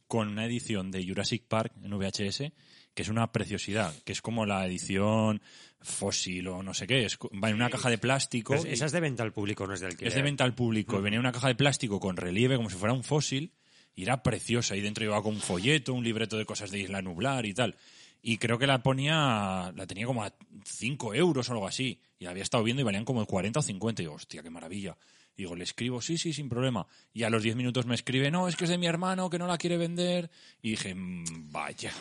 con 0.08 0.28
una 0.30 0.46
edición 0.46 0.92
de 0.92 1.06
Jurassic 1.06 1.44
Park 1.48 1.74
en 1.84 1.92
VHS 1.98 2.52
que 2.94 3.04
es 3.04 3.10
una 3.10 3.32
preciosidad, 3.32 3.94
que 4.06 4.12
es 4.12 4.24
como 4.24 4.48
la 4.48 4.66
edición 4.66 5.40
fósil 5.82 6.48
o 6.48 6.64
no 6.64 6.74
sé 6.74 6.88
qué, 6.88 7.06
es, 7.06 7.18
va 7.44 7.50
en 7.50 7.56
una 7.56 7.70
caja 7.70 7.90
de 7.92 8.00
plástico. 8.00 8.54
Pero 8.56 8.68
y- 8.68 8.74
esa 8.74 8.86
es 8.88 8.92
de 8.92 9.00
venta 9.00 9.22
al 9.24 9.32
público, 9.34 9.68
no 9.68 9.74
es 9.76 9.80
del 9.82 9.96
que 9.96 10.08
es 10.08 10.16
de 10.16 10.22
venta 10.24 10.44
al 10.44 10.56
público. 10.56 10.98
y 10.98 11.02
Venía 11.04 11.18
en 11.18 11.22
una 11.22 11.32
caja 11.32 11.48
de 11.48 11.56
plástico 11.56 12.00
con 12.00 12.18
relieve 12.18 12.56
como 12.56 12.70
si 12.72 12.76
fuera 12.76 12.94
un 12.94 13.04
fósil 13.04 13.52
y 13.96 14.04
era 14.04 14.24
preciosa. 14.24 14.76
Y 14.76 14.82
dentro 14.82 15.04
llevaba 15.04 15.22
con 15.22 15.36
un 15.36 15.42
folleto, 15.42 15.94
un 15.94 16.04
libreto 16.04 16.38
de 16.38 16.46
cosas 16.46 16.72
de 16.72 16.80
Isla 16.80 17.02
Nublar 17.04 17.46
y 17.46 17.54
tal. 17.54 17.76
Y 18.24 18.38
creo 18.40 18.58
que 18.58 18.66
la 18.66 18.82
ponía, 18.82 19.72
la 19.76 19.86
tenía 19.88 20.08
como 20.08 20.24
a 20.24 20.34
5 20.66 21.14
euros 21.14 21.48
o 21.50 21.54
algo 21.54 21.68
así. 21.68 22.02
Y 22.18 22.26
la 22.26 22.32
había 22.32 22.44
estado 22.44 22.64
viendo 22.64 22.82
y 22.82 22.84
valían 22.84 23.06
como 23.06 23.24
40 23.28 23.60
o 23.60 23.64
50. 23.64 24.02
Y 24.02 24.06
digo, 24.06 24.16
hostia, 24.16 24.42
qué 24.42 24.50
maravilla. 24.50 24.98
Y 25.38 25.44
digo, 25.44 25.56
le 25.56 25.64
escribo, 25.64 26.02
sí, 26.02 26.18
sí, 26.18 26.34
sin 26.34 26.50
problema. 26.50 26.86
Y 27.14 27.22
a 27.24 27.30
los 27.30 27.44
10 27.44 27.56
minutos 27.56 27.86
me 27.86 27.94
escribe, 27.96 28.32
no, 28.32 28.48
es 28.48 28.56
que 28.56 28.64
es 28.64 28.70
de 28.72 28.80
mi 28.80 28.88
hermano, 28.88 29.30
que 29.30 29.38
no 29.38 29.46
la 29.48 29.58
quiere 29.60 29.78
vender. 29.78 30.32
Y 30.64 30.72
dije, 30.72 30.96
"Mm, 30.96 31.52
vaya. 31.52 31.94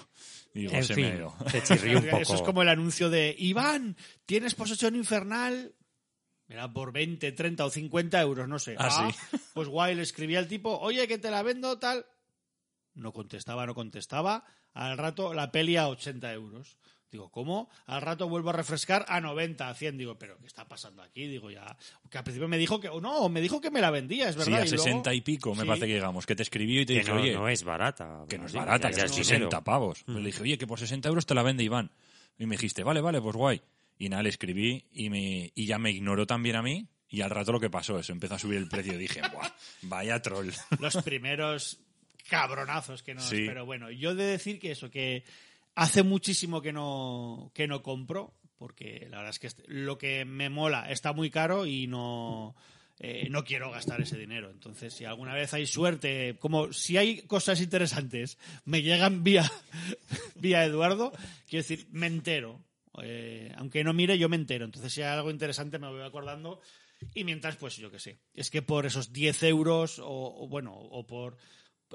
Y 0.55 0.61
digo, 0.61 0.73
En 0.73 0.83
se 0.85 0.95
fin, 0.95 1.05
me 1.05 1.63
chirrió 1.63 1.99
un 1.99 2.05
poco. 2.07 2.17
Eso 2.23 2.35
es 2.35 2.43
como 2.43 2.63
el 2.63 2.69
anuncio 2.71 3.11
de 3.11 3.37
Iván, 3.39 3.95
¿tienes 4.25 4.55
posesión 4.55 4.97
infernal? 4.97 5.75
Era 6.49 6.73
por 6.73 6.93
20, 6.93 7.31
30 7.33 7.65
o 7.67 7.71
50 7.71 8.21
euros, 8.23 8.49
no 8.49 8.59
sé. 8.59 8.75
Ah, 8.79 9.11
sí. 9.13 9.39
Pues 9.53 9.69
guay, 9.69 9.95
le 9.95 10.03
escribía 10.03 10.39
al 10.39 10.49
tipo, 10.49 10.79
oye, 10.79 11.07
que 11.07 11.19
te 11.19 11.31
la 11.31 11.43
vendo, 11.43 11.79
tal. 11.79 12.07
No 12.95 13.13
contestaba, 13.13 13.67
no 13.67 13.75
contestaba. 13.75 14.45
Al 14.73 14.97
rato 14.97 15.35
la 15.35 15.53
peli 15.53 15.77
a 15.77 15.89
80 15.89 16.33
euros. 16.33 16.79
Digo, 17.11 17.31
¿cómo? 17.31 17.71
Al 17.87 18.03
rato 18.03 18.29
vuelvo 18.29 18.51
a 18.51 18.53
refrescar 18.53 19.05
a 19.09 19.21
90, 19.21 19.69
a 19.69 19.75
100. 19.75 19.97
Digo, 19.97 20.19
¿pero 20.19 20.37
qué 20.39 20.47
está 20.47 20.67
pasando 20.67 21.03
aquí? 21.03 21.27
Digo, 21.29 21.51
ya. 21.51 21.77
Que 22.11 22.19
al 22.19 22.25
principio 22.25 22.49
me 22.49 22.59
dijo 22.59 22.81
que. 22.81 22.89
No, 23.01 23.29
me 23.29 23.41
dijo 23.41 23.61
que 23.61 23.71
me 23.71 23.81
la 23.81 23.91
vendía, 23.91 24.29
es 24.29 24.35
Sí, 24.35 24.39
verdad. 24.41 24.63
a 24.63 24.67
y 24.67 24.69
luego- 24.71 24.83
60 24.85 25.15
y 25.15 25.21
pico 25.21 25.55
me 25.55 25.63
Sí. 25.63 25.67
parece 25.69 25.87
que 25.87 25.93
llegamos. 25.93 26.27
Que 26.27 26.35
te 26.37 26.43
escribió 26.43 26.81
y 26.81 26.87
te 26.87 26.95
Que 26.95 26.99
dije, 27.01 27.13
no, 27.13 27.21
oye, 27.21 27.33
no 27.35 27.49
es 27.49 27.63
barata. 27.65 28.25
que 28.29 28.39
no 28.39 28.47
es 28.47 28.53
Sí, 28.53 28.59
barata, 28.59 28.91
ya- 28.91 28.97
que 28.97 29.05
es 29.07 29.13
60 29.13 29.47
dinero. 29.47 29.65
pavos. 29.65 30.03
Mm. 30.07 30.13
Pues 30.13 30.19
le 30.19 30.27
dije, 30.27 30.43
oye, 30.43 30.59
que 30.59 30.67
por 30.67 30.79
60 30.81 31.09
euros 31.09 31.25
te 31.27 31.35
la 31.35 31.43
vende 31.43 31.63
Iván. 31.65 31.91
Y 32.39 32.47
me 32.47 32.57
dijiste, 32.57 32.83
vale, 32.83 33.01
vale, 33.01 33.21
pues 33.23 33.37
guay. 33.37 33.63
Y 33.99 34.09
nada, 34.11 34.23
le 34.25 34.29
escribí 34.29 34.85
y, 34.93 35.09
me, 35.09 35.53
y 35.55 35.67
ya 35.67 35.79
me 35.79 35.91
ignoró 35.93 36.27
también 36.27 36.57
a 36.57 36.63
mí. 36.63 36.87
Y 37.09 37.21
al 37.23 37.31
rato 37.31 37.53
lo 37.53 37.61
que 37.61 37.71
pasó, 37.71 37.99
eso 38.01 38.13
empezó 38.13 38.35
a 38.35 38.39
subir 38.41 38.59
el 38.59 38.69
precio. 38.69 38.93
Y 38.95 38.99
dije, 38.99 39.21
Buah, 39.33 39.49
vaya 39.83 40.21
troll. 40.21 40.51
los 40.81 40.97
primeros 41.05 41.79
cabronazos 42.29 43.03
que 43.03 43.15
nos. 43.15 43.25
Sí. 43.29 43.45
Pero 43.47 43.65
bueno, 43.65 43.91
yo 43.91 44.11
he 44.11 44.15
de 44.17 44.25
decir 44.25 44.59
que 44.59 44.73
eso, 44.73 44.91
que 44.91 45.25
hace 45.77 46.03
muchísimo 46.03 46.61
que 46.61 46.73
no, 46.73 47.53
que 47.55 47.69
no 47.69 47.83
compro, 47.85 48.35
porque 48.59 49.07
la 49.11 49.19
verdad 49.19 49.31
es 49.31 49.39
que 49.39 49.47
este- 49.47 49.63
lo 49.69 49.97
que 49.99 50.25
me 50.25 50.49
mola 50.51 50.91
está 50.91 51.13
muy 51.13 51.31
caro 51.31 51.67
y 51.67 51.87
no. 51.87 52.57
eh, 52.99 53.29
no 53.31 53.45
quiero 53.45 53.71
gastar 53.71 54.01
ese 54.01 54.17
dinero. 54.17 54.51
Entonces, 54.51 54.95
si 54.95 55.05
alguna 55.05 55.35
vez 55.35 55.53
hay 55.53 55.67
suerte, 55.67 56.37
como 56.41 56.73
si 56.73 56.97
hay 56.97 57.21
cosas 57.27 57.61
interesantes, 57.61 58.39
me 58.65 58.81
llegan 58.81 59.23
vía, 59.23 59.45
vía 60.35 60.65
Eduardo, 60.65 61.13
quiero 61.47 61.63
decir, 61.63 61.87
me 61.91 62.07
entero. 62.07 62.65
Eh, 63.03 63.53
aunque 63.59 63.85
no 63.85 63.93
mire, 63.93 64.17
yo 64.17 64.31
me 64.31 64.37
entero. 64.37 64.65
Entonces, 64.65 64.95
si 64.95 65.03
hay 65.03 65.09
algo 65.09 65.31
interesante, 65.31 65.79
me 65.79 65.89
voy 65.89 66.01
acordando. 66.01 66.61
Y 67.15 67.25
mientras, 67.25 67.57
pues 67.57 67.77
yo 67.77 67.91
qué 67.91 67.99
sé. 67.99 68.19
Es 68.33 68.51
que 68.51 68.63
por 68.63 68.87
esos 68.87 69.13
10 69.13 69.43
euros, 69.43 70.01
o, 70.03 70.49
bueno, 70.49 70.73
o 70.75 71.07
por 71.07 71.37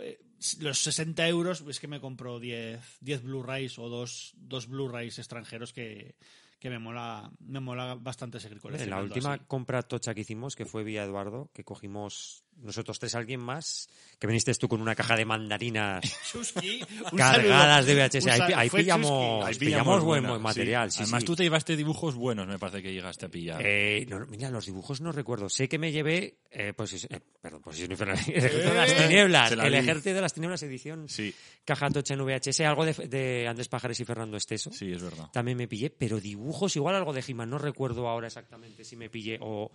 eh, 0.03 0.19
los 0.59 0.79
60 0.79 1.27
euros, 1.27 1.63
es 1.67 1.79
que 1.79 1.87
me 1.87 1.99
compro 1.99 2.39
10, 2.39 2.79
10 3.01 3.23
Blu-rays 3.23 3.77
o 3.79 3.89
dos, 3.89 4.33
dos 4.37 4.67
Blu-rays 4.67 5.19
extranjeros 5.19 5.73
que, 5.73 6.15
que 6.59 6.69
me 6.69 6.79
mola 6.79 7.31
me 7.39 7.59
mola 7.59 7.95
bastante 7.95 8.39
seguir 8.39 8.57
En 8.57 8.59
la 8.59 8.61
coleccionando. 8.61 9.03
última 9.05 9.33
así. 9.33 9.43
compra 9.47 9.81
tocha 9.81 10.13
que 10.13 10.21
hicimos, 10.21 10.55
que 10.55 10.65
fue 10.65 10.83
vía 10.83 11.03
Eduardo, 11.03 11.49
que 11.53 11.63
cogimos 11.63 12.43
nosotros 12.57 12.99
tres, 12.99 13.15
alguien 13.15 13.39
más, 13.39 13.89
que 14.19 14.27
viniste 14.27 14.53
tú 14.53 14.67
con 14.67 14.81
una 14.81 14.95
caja 14.95 15.15
de 15.15 15.25
mandarinas 15.25 16.03
Chusky, 16.31 16.81
cargadas 17.15 17.85
de 17.85 17.95
VHS. 17.95 18.27
Ahí, 18.27 18.69
pillamos. 18.69 19.45
Ahí 19.45 19.55
pillamos 19.55 20.03
buen, 20.03 20.23
buena, 20.23 20.29
buen 20.29 20.41
sí. 20.41 20.43
material. 20.43 20.91
sí, 20.91 21.03
Además, 21.03 21.21
sí. 21.21 21.25
tú 21.25 21.35
te 21.35 21.43
llevaste 21.43 21.75
dibujos 21.75 22.15
buenos, 22.15 22.47
me 22.47 22.59
parece 22.59 22.81
que 22.81 22.93
llegaste 22.93 23.25
a 23.25 23.29
pillar. 23.29 23.61
Eh, 23.65 24.05
no, 24.07 24.25
mira, 24.27 24.49
los 24.49 24.65
dibujos 24.65 25.01
no 25.01 25.11
recuerdo. 25.11 25.49
Sé 25.49 25.67
que 25.67 25.79
me 25.79 25.91
llevé, 25.91 26.37
eh, 26.51 26.73
pues, 26.75 27.05
eh, 27.05 27.19
perdón, 27.41 27.61
pues 27.63 27.79
el 27.81 27.91
ejército 27.91 28.69
de 28.69 28.75
las 28.75 28.95
tinieblas, 28.95 29.55
la 29.55 29.67
el 29.67 29.73
ejército 29.73 30.15
de 30.15 30.21
las 30.21 30.33
tinieblas 30.33 30.63
edición 30.63 31.09
Sí, 31.09 31.33
caja 31.65 31.89
tocha 31.89 32.13
en 32.13 32.23
VHS, 32.23 32.61
algo 32.61 32.85
de, 32.85 32.93
de 33.07 33.47
Andrés 33.47 33.67
Pajares 33.67 33.99
y 33.99 34.05
Fernando 34.05 34.37
Esteso. 34.37 34.71
sí, 34.71 34.91
es 34.91 35.01
verdad. 35.01 35.29
También 35.31 35.57
me 35.57 35.67
pillé, 35.67 35.89
pero 35.89 36.19
dibujos 36.19 36.75
igual 36.75 36.95
algo 36.95 37.13
de 37.13 37.23
He-Man, 37.27 37.49
no 37.49 37.57
recuerdo 37.57 38.07
ahora 38.07 38.27
exactamente 38.27 38.83
si 38.83 38.95
me 38.95 39.09
pillé 39.09 39.37
o, 39.41 39.71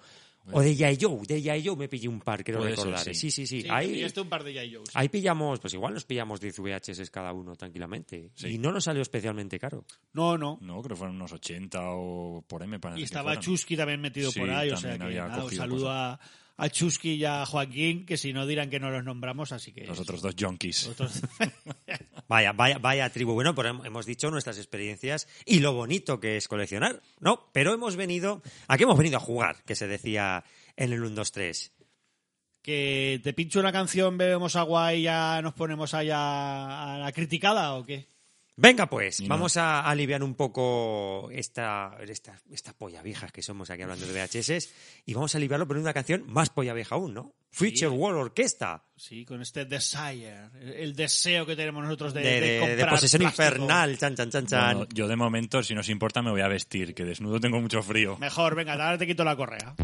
o 0.53 0.61
de. 0.61 0.99
Joe, 1.01 1.21
de. 1.27 1.63
Joe 1.65 1.77
me 1.77 1.89
pillé 1.89 2.09
un 2.09 2.21
par, 2.21 2.45
creo 2.45 2.59
Puede 2.59 2.77
ser, 2.77 2.87
recordar. 2.87 3.05
sí. 3.05 3.15
Sí, 3.15 3.31
sí, 3.31 3.47
sí. 3.47 3.63
Sí, 3.63 3.69
ahí, 3.71 3.93
pillaste 3.93 4.21
un 4.21 4.29
par 4.29 4.45
de 4.45 4.55
G.I. 4.55 4.75
Joes. 4.75 4.91
ahí 4.95 5.09
pillamos, 5.09 5.61
pues 5.61 5.75
igual 5.75 5.95
nos 5.95 6.05
pillamos 6.05 6.41
10 6.41 6.59
VHS 6.61 7.11
cada 7.11 7.33
uno 7.33 7.57
tranquilamente. 7.57 8.31
Sí. 8.35 8.49
Y 8.49 8.59
no 8.59 8.73
nos 8.73 8.85
salió 8.85 9.03
especialmente 9.03 9.59
caro. 9.59 9.85
No, 10.13 10.37
no. 10.39 10.59
No, 10.61 10.81
creo 10.83 10.95
que 10.95 10.97
fueron 10.97 11.17
unos 11.17 11.33
80 11.33 11.81
o 11.85 12.43
por 12.47 12.63
ahí 12.63 12.69
me 12.69 12.79
parece. 12.81 13.01
Y 13.01 13.05
estaba. 13.05 13.39
Chusky 13.39 13.77
también 13.77 14.01
metido 14.01 14.31
Sí, 14.31 14.41
por 14.41 14.51
ahí, 14.51 14.71
o 14.71 14.77
sea 14.77 14.97
que 14.97 15.05
había 15.05 15.27
nada, 15.27 15.37
un 15.37 15.43
cogido 15.43 15.63
saludo 15.63 15.91
a, 15.91 16.19
a 16.57 16.69
Chusky 16.71 17.15
y 17.15 17.25
a 17.25 17.45
Joaquín, 17.45 18.07
que 18.07 18.17
si 18.17 18.33
no 18.33 18.47
dirán 18.47 18.71
que 18.71 18.81
no 18.81 18.91
los 18.91 19.05
nombramos, 19.05 19.53
así 19.53 19.73
que... 19.73 19.85
Los 19.87 20.01
otros 20.01 20.23
dos 20.23 20.35
junkies. 20.39 20.91
Vaya, 22.29 22.53
vaya, 22.53 22.79
vaya 22.79 23.09
tribu. 23.11 23.35
Bueno, 23.35 23.55
hem- 23.55 23.85
hemos 23.87 24.07
dicho 24.07 24.31
nuestras 24.31 24.59
experiencias 24.59 25.29
y 25.45 25.61
lo 25.61 25.73
bonito 25.75 26.19
que 26.21 26.37
es 26.37 26.49
coleccionar, 26.49 27.01
¿no? 27.21 27.51
Pero 27.53 27.73
hemos 27.73 27.97
venido, 27.97 28.43
¿a 28.69 28.77
qué 28.77 28.85
hemos 28.85 28.99
venido 28.99 29.17
a 29.19 29.21
jugar? 29.21 29.63
Que 29.65 29.75
se 29.77 29.87
decía 29.87 30.45
en 30.77 30.93
el 30.93 31.03
1, 31.03 31.15
2, 31.15 31.33
3. 31.33 31.73
que 32.63 33.21
te 33.23 33.33
pincho 33.33 33.61
una 33.61 33.71
canción, 33.71 34.19
bebemos 34.19 34.57
agua 34.57 34.93
y 34.93 35.03
ya 35.03 35.41
nos 35.41 35.55
ponemos 35.55 35.95
allá 35.95 36.95
a 36.95 36.99
la 36.99 37.13
criticada 37.13 37.75
o 37.75 37.87
qué? 37.87 38.09
Venga, 38.59 38.87
pues, 38.89 39.21
no. 39.21 39.29
vamos 39.29 39.57
a 39.59 39.81
aliviar 39.83 40.23
un 40.23 40.35
poco 40.35 41.29
esta, 41.31 41.97
esta, 42.09 42.41
esta 42.51 42.73
polla 42.73 43.03
vieja 43.03 43.29
que 43.29 43.43
somos 43.43 43.69
aquí 43.71 43.83
hablando 43.83 44.07
de 44.07 44.13
VHS 44.13 44.71
y 45.05 45.13
vamos 45.13 45.35
a 45.35 45.39
aliviarlo 45.39 45.69
poniendo 45.69 45.87
una 45.89 45.93
canción 45.95 46.25
más 46.27 46.49
polla 46.49 46.73
vieja 46.73 46.95
aún, 46.95 47.13
¿no? 47.13 47.35
Future 47.51 47.89
World 47.89 48.19
Orchestra, 48.21 48.83
Sí, 48.97 49.25
con 49.27 49.43
este 49.43 49.65
desire, 49.67 50.35
el 50.77 50.95
deseo 50.97 51.45
que 51.45 51.55
tenemos 51.55 51.85
nosotros 51.85 52.15
de, 52.15 52.21
de, 52.23 52.31
de 52.31 52.41
de- 52.41 52.53
de 52.53 52.61
comprar 52.61 52.91
posesión 52.91 53.21
plástico. 53.21 53.43
infernal, 53.45 53.99
chan, 53.99 54.15
chan, 54.15 54.31
chan, 54.31 54.47
chan. 54.47 54.77
Bueno, 54.79 54.89
yo 54.95 55.07
de 55.07 55.17
momento, 55.17 55.63
si 55.63 55.75
nos 55.75 55.89
importa, 55.91 56.23
me 56.23 56.31
voy 56.31 56.41
a 56.41 56.49
vestir, 56.49 56.95
que 56.95 57.05
desnudo 57.05 57.39
tengo 57.41 57.61
mucho 57.61 57.83
frío. 57.83 58.17
Mejor, 58.19 58.55
venga, 58.55 58.73
ahora 58.73 58.97
te 58.99 59.07
quito 59.07 59.23
la 59.25 59.37
correa. 59.37 59.75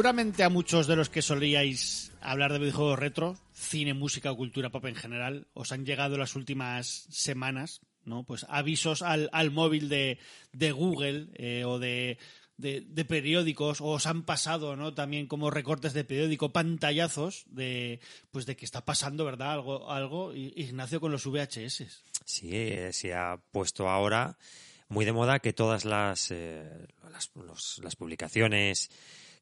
Seguramente 0.00 0.44
a 0.44 0.48
muchos 0.48 0.86
de 0.86 0.96
los 0.96 1.10
que 1.10 1.20
solíais 1.20 2.10
hablar 2.22 2.54
de 2.54 2.58
videojuegos 2.58 2.98
retro, 2.98 3.36
cine, 3.52 3.92
música 3.92 4.32
o 4.32 4.36
cultura 4.40 4.72
pop 4.72 4.88
en 4.88 4.96
general, 4.96 5.44
os 5.52 5.72
han 5.72 5.84
llegado 5.84 6.16
las 6.16 6.36
últimas 6.36 7.04
semanas, 7.10 7.82
¿no? 8.06 8.24
Pues 8.24 8.46
avisos 8.48 9.02
al, 9.02 9.28
al 9.34 9.50
móvil 9.50 9.90
de, 9.90 10.16
de 10.54 10.72
Google 10.72 11.28
eh, 11.34 11.66
o 11.66 11.78
de, 11.78 12.16
de, 12.56 13.04
periódicos, 13.04 13.82
o 13.82 13.92
os 13.92 14.06
han 14.06 14.22
pasado, 14.22 14.74
¿no? 14.74 14.94
También 14.94 15.26
como 15.26 15.50
recortes 15.50 15.92
de 15.92 16.04
periódico, 16.04 16.50
pantallazos 16.50 17.44
de, 17.50 18.00
pues 18.30 18.46
de 18.46 18.56
que 18.56 18.64
está 18.64 18.82
pasando, 18.82 19.26
¿verdad? 19.26 19.52
Algo, 19.52 19.90
algo, 19.92 20.32
Ignacio, 20.32 20.98
con 20.98 21.12
los 21.12 21.26
VHS. 21.26 21.84
Sí, 22.24 22.48
eh, 22.56 22.88
se 22.94 23.12
ha 23.12 23.36
puesto 23.52 23.86
ahora 23.90 24.38
muy 24.88 25.04
de 25.04 25.12
moda 25.12 25.40
que 25.40 25.52
todas 25.52 25.84
las, 25.84 26.30
eh, 26.30 26.88
las, 27.12 27.30
las 27.82 27.96
publicaciones 27.96 28.88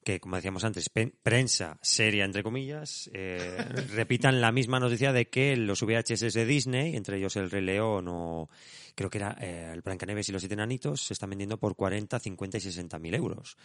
que, 0.08 0.20
como 0.20 0.36
decíamos 0.36 0.64
antes, 0.64 0.88
prensa 1.22 1.78
seria, 1.82 2.24
entre 2.24 2.42
comillas, 2.42 3.10
eh, 3.12 3.58
repitan 3.94 4.40
la 4.40 4.52
misma 4.52 4.80
noticia 4.80 5.12
de 5.12 5.28
que 5.28 5.54
los 5.54 5.82
VHS 5.82 6.32
de 6.32 6.46
Disney, 6.46 6.96
entre 6.96 7.18
ellos 7.18 7.36
el 7.36 7.50
Rey 7.50 7.60
León 7.62 8.06
o 8.08 8.48
creo 8.94 9.10
que 9.10 9.18
era 9.18 9.36
eh, 9.38 9.70
el 9.70 9.82
Blancanieves 9.82 10.26
y 10.30 10.32
los 10.32 10.40
Siete 10.40 10.54
Enanitos, 10.54 11.02
se 11.02 11.12
están 11.12 11.28
vendiendo 11.28 11.58
por 11.58 11.76
40, 11.76 12.18
50 12.18 12.56
y 12.56 12.60
60 12.62 12.98
mil 12.98 13.14
euros. 13.16 13.58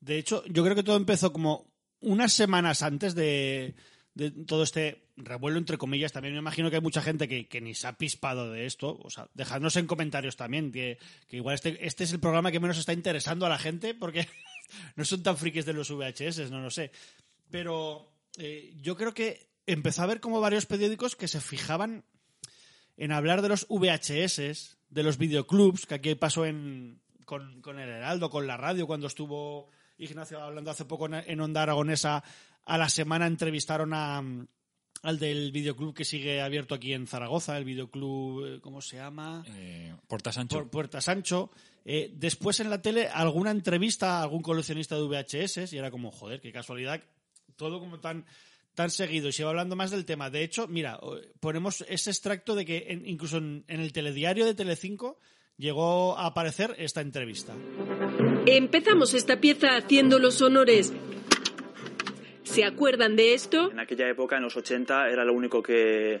De 0.00 0.18
hecho, 0.18 0.44
yo 0.48 0.62
creo 0.62 0.76
que 0.76 0.82
todo 0.82 0.98
empezó 0.98 1.32
como 1.32 1.72
unas 2.00 2.34
semanas 2.34 2.82
antes 2.82 3.14
de, 3.14 3.74
de 4.12 4.30
todo 4.32 4.64
este 4.64 5.08
revuelo, 5.16 5.56
entre 5.56 5.78
comillas. 5.78 6.12
También 6.12 6.34
me 6.34 6.40
imagino 6.40 6.68
que 6.68 6.76
hay 6.76 6.82
mucha 6.82 7.00
gente 7.00 7.26
que, 7.26 7.48
que 7.48 7.62
ni 7.62 7.74
se 7.74 7.86
ha 7.86 7.96
pispado 7.96 8.50
de 8.50 8.66
esto. 8.66 8.98
O 9.02 9.08
sea, 9.08 9.30
dejadnos 9.32 9.76
en 9.76 9.86
comentarios 9.86 10.36
también 10.36 10.72
que, 10.72 10.98
que 11.26 11.38
igual 11.38 11.54
este, 11.54 11.86
este 11.86 12.04
es 12.04 12.12
el 12.12 12.20
programa 12.20 12.52
que 12.52 12.60
menos 12.60 12.76
está 12.76 12.92
interesando 12.92 13.46
a 13.46 13.48
la 13.48 13.58
gente 13.58 13.94
porque 13.94 14.28
no 14.94 15.04
son 15.04 15.22
tan 15.22 15.36
frikis 15.36 15.64
de 15.64 15.72
los 15.72 15.90
VHS, 15.90 16.50
no 16.50 16.60
lo 16.60 16.70
sé. 16.70 16.90
Pero 17.50 18.12
eh, 18.38 18.74
yo 18.80 18.96
creo 18.96 19.14
que 19.14 19.50
empezó 19.66 20.02
a 20.02 20.04
haber 20.04 20.20
como 20.20 20.40
varios 20.40 20.66
periódicos 20.66 21.16
que 21.16 21.28
se 21.28 21.40
fijaban 21.40 22.04
en 22.96 23.12
hablar 23.12 23.42
de 23.42 23.48
los 23.48 23.66
VHS, 23.68 24.78
de 24.88 25.02
los 25.02 25.18
videoclubs, 25.18 25.86
que 25.86 25.94
aquí 25.94 26.14
pasó 26.14 26.46
en, 26.46 27.00
con, 27.24 27.60
con 27.60 27.78
el 27.78 27.88
Heraldo, 27.88 28.30
con 28.30 28.46
la 28.46 28.56
radio, 28.56 28.86
cuando 28.86 29.06
estuvo 29.06 29.70
Ignacio 29.98 30.42
hablando 30.42 30.70
hace 30.70 30.84
poco 30.84 31.06
en, 31.06 31.14
en 31.14 31.40
Onda 31.40 31.62
Aragonesa, 31.62 32.22
a 32.64 32.78
la 32.78 32.88
semana 32.88 33.26
entrevistaron 33.26 33.92
a, 33.94 34.22
al 35.02 35.18
del 35.18 35.52
videoclub 35.52 35.94
que 35.94 36.04
sigue 36.04 36.40
abierto 36.40 36.74
aquí 36.74 36.92
en 36.92 37.06
Zaragoza, 37.06 37.56
el 37.56 37.64
videoclub, 37.64 38.44
eh, 38.44 38.60
¿cómo 38.60 38.80
se 38.80 38.96
llama? 38.96 39.44
Eh, 39.48 39.94
Puerta 40.08 40.32
Sancho. 40.32 40.58
Por 40.58 40.70
Puerta 40.70 41.00
Sancho. 41.00 41.50
Eh, 41.88 42.10
después 42.14 42.58
en 42.60 42.68
la 42.68 42.82
tele 42.82 43.06
alguna 43.08 43.52
entrevista 43.52 44.18
a 44.18 44.22
algún 44.24 44.42
coleccionista 44.42 44.96
de 44.96 45.02
VHS 45.02 45.72
y 45.72 45.78
era 45.78 45.90
como, 45.92 46.10
joder, 46.10 46.40
qué 46.40 46.50
casualidad, 46.50 47.00
todo 47.56 47.78
como 47.78 48.00
tan 48.00 48.26
tan 48.74 48.90
seguido 48.90 49.28
y 49.28 49.32
se 49.32 49.42
va 49.42 49.50
hablando 49.50 49.74
más 49.76 49.90
del 49.90 50.04
tema. 50.04 50.28
De 50.28 50.42
hecho, 50.42 50.66
mira, 50.68 51.00
ponemos 51.40 51.82
ese 51.88 52.10
extracto 52.10 52.54
de 52.54 52.66
que 52.66 52.86
en- 52.88 53.06
incluso 53.06 53.38
en, 53.38 53.64
en 53.68 53.80
el 53.80 53.90
telediario 53.92 54.44
de 54.44 54.54
Telecinco 54.54 55.18
llegó 55.56 56.18
a 56.18 56.26
aparecer 56.26 56.74
esta 56.76 57.00
entrevista. 57.00 57.54
Empezamos 58.44 59.14
esta 59.14 59.40
pieza 59.40 59.76
haciendo 59.76 60.18
los 60.18 60.42
honores. 60.42 60.92
¿Se 62.42 62.64
acuerdan 62.64 63.16
de 63.16 63.32
esto? 63.34 63.70
En 63.70 63.80
aquella 63.80 64.08
época, 64.08 64.36
en 64.36 64.42
los 64.42 64.56
80, 64.56 65.08
era 65.08 65.24
lo 65.24 65.32
único 65.32 65.62
que 65.62 66.20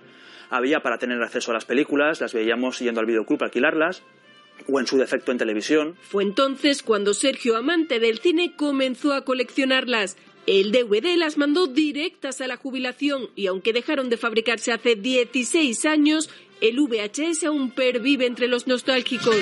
había 0.50 0.80
para 0.80 0.98
tener 0.98 1.22
acceso 1.22 1.50
a 1.50 1.54
las 1.54 1.64
películas, 1.64 2.20
las 2.20 2.32
veíamos 2.32 2.78
yendo 2.78 3.00
al 3.00 3.06
videoclub 3.06 3.42
a 3.42 3.46
alquilarlas, 3.46 4.02
o 4.68 4.80
en 4.80 4.86
su 4.86 4.96
defecto 4.96 5.32
en 5.32 5.38
televisión. 5.38 5.96
Fue 6.02 6.22
entonces 6.22 6.82
cuando 6.82 7.14
Sergio, 7.14 7.56
amante 7.56 8.00
del 8.00 8.18
cine, 8.18 8.54
comenzó 8.56 9.12
a 9.12 9.24
coleccionarlas. 9.24 10.16
El 10.46 10.70
DVD 10.70 11.16
las 11.16 11.38
mandó 11.38 11.66
directas 11.66 12.40
a 12.40 12.46
la 12.46 12.56
jubilación 12.56 13.30
y 13.34 13.48
aunque 13.48 13.72
dejaron 13.72 14.08
de 14.08 14.16
fabricarse 14.16 14.72
hace 14.72 14.94
16 14.94 15.84
años, 15.86 16.30
el 16.60 16.78
VHS 16.80 17.44
aún 17.44 17.70
pervive 17.70 18.26
entre 18.26 18.46
los 18.46 18.66
nostálgicos. 18.66 19.36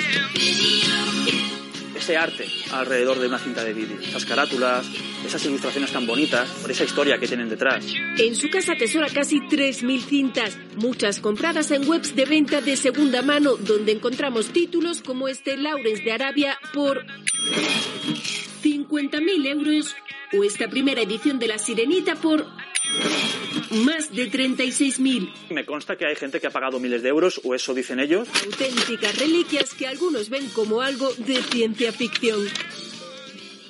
Ese 1.95 2.17
arte 2.17 2.45
alrededor 2.71 3.19
de 3.19 3.27
una 3.27 3.39
cinta 3.39 3.63
de 3.63 3.73
vídeo, 3.73 3.97
esas 4.01 4.25
carátulas, 4.25 4.85
esas 5.25 5.45
ilustraciones 5.45 5.91
tan 5.91 6.05
bonitas, 6.05 6.49
por 6.61 6.69
esa 6.69 6.83
historia 6.83 7.17
que 7.17 7.27
tienen 7.27 7.49
detrás. 7.49 7.85
En 8.17 8.35
su 8.35 8.49
casa 8.49 8.73
atesora 8.73 9.07
casi 9.07 9.39
3.000 9.39 10.01
cintas, 10.03 10.57
muchas 10.75 11.19
compradas 11.19 11.71
en 11.71 11.87
webs 11.87 12.15
de 12.15 12.25
venta 12.25 12.61
de 12.61 12.75
segunda 12.75 13.21
mano, 13.21 13.55
donde 13.55 13.93
encontramos 13.93 14.47
títulos 14.47 15.01
como 15.01 15.27
este 15.27 15.57
Lawrence 15.57 16.03
de 16.03 16.11
Arabia 16.11 16.59
por 16.73 17.05
50.000 18.63 19.47
euros 19.47 19.95
o 20.37 20.43
esta 20.43 20.67
primera 20.67 21.01
edición 21.01 21.39
de 21.39 21.47
La 21.47 21.57
Sirenita 21.57 22.15
por 22.15 22.45
más 23.71 24.13
de 24.13 24.31
36.000. 24.31 25.49
Me 25.49 25.65
consta 25.65 25.97
que 25.97 26.05
hay 26.05 26.15
gente 26.15 26.39
que 26.39 26.47
ha 26.47 26.51
pagado 26.51 26.79
miles 26.79 27.01
de 27.01 27.09
euros, 27.09 27.41
o 27.43 27.55
eso 27.55 27.73
dicen 27.73 27.99
ellos. 27.99 28.27
Auténticas 28.45 29.17
reliquias 29.19 29.73
que 29.73 29.87
algunos 29.87 30.29
ven 30.29 30.47
como 30.49 30.81
algo 30.81 31.13
de 31.13 31.41
ciencia 31.43 31.91
ficción. 31.91 32.47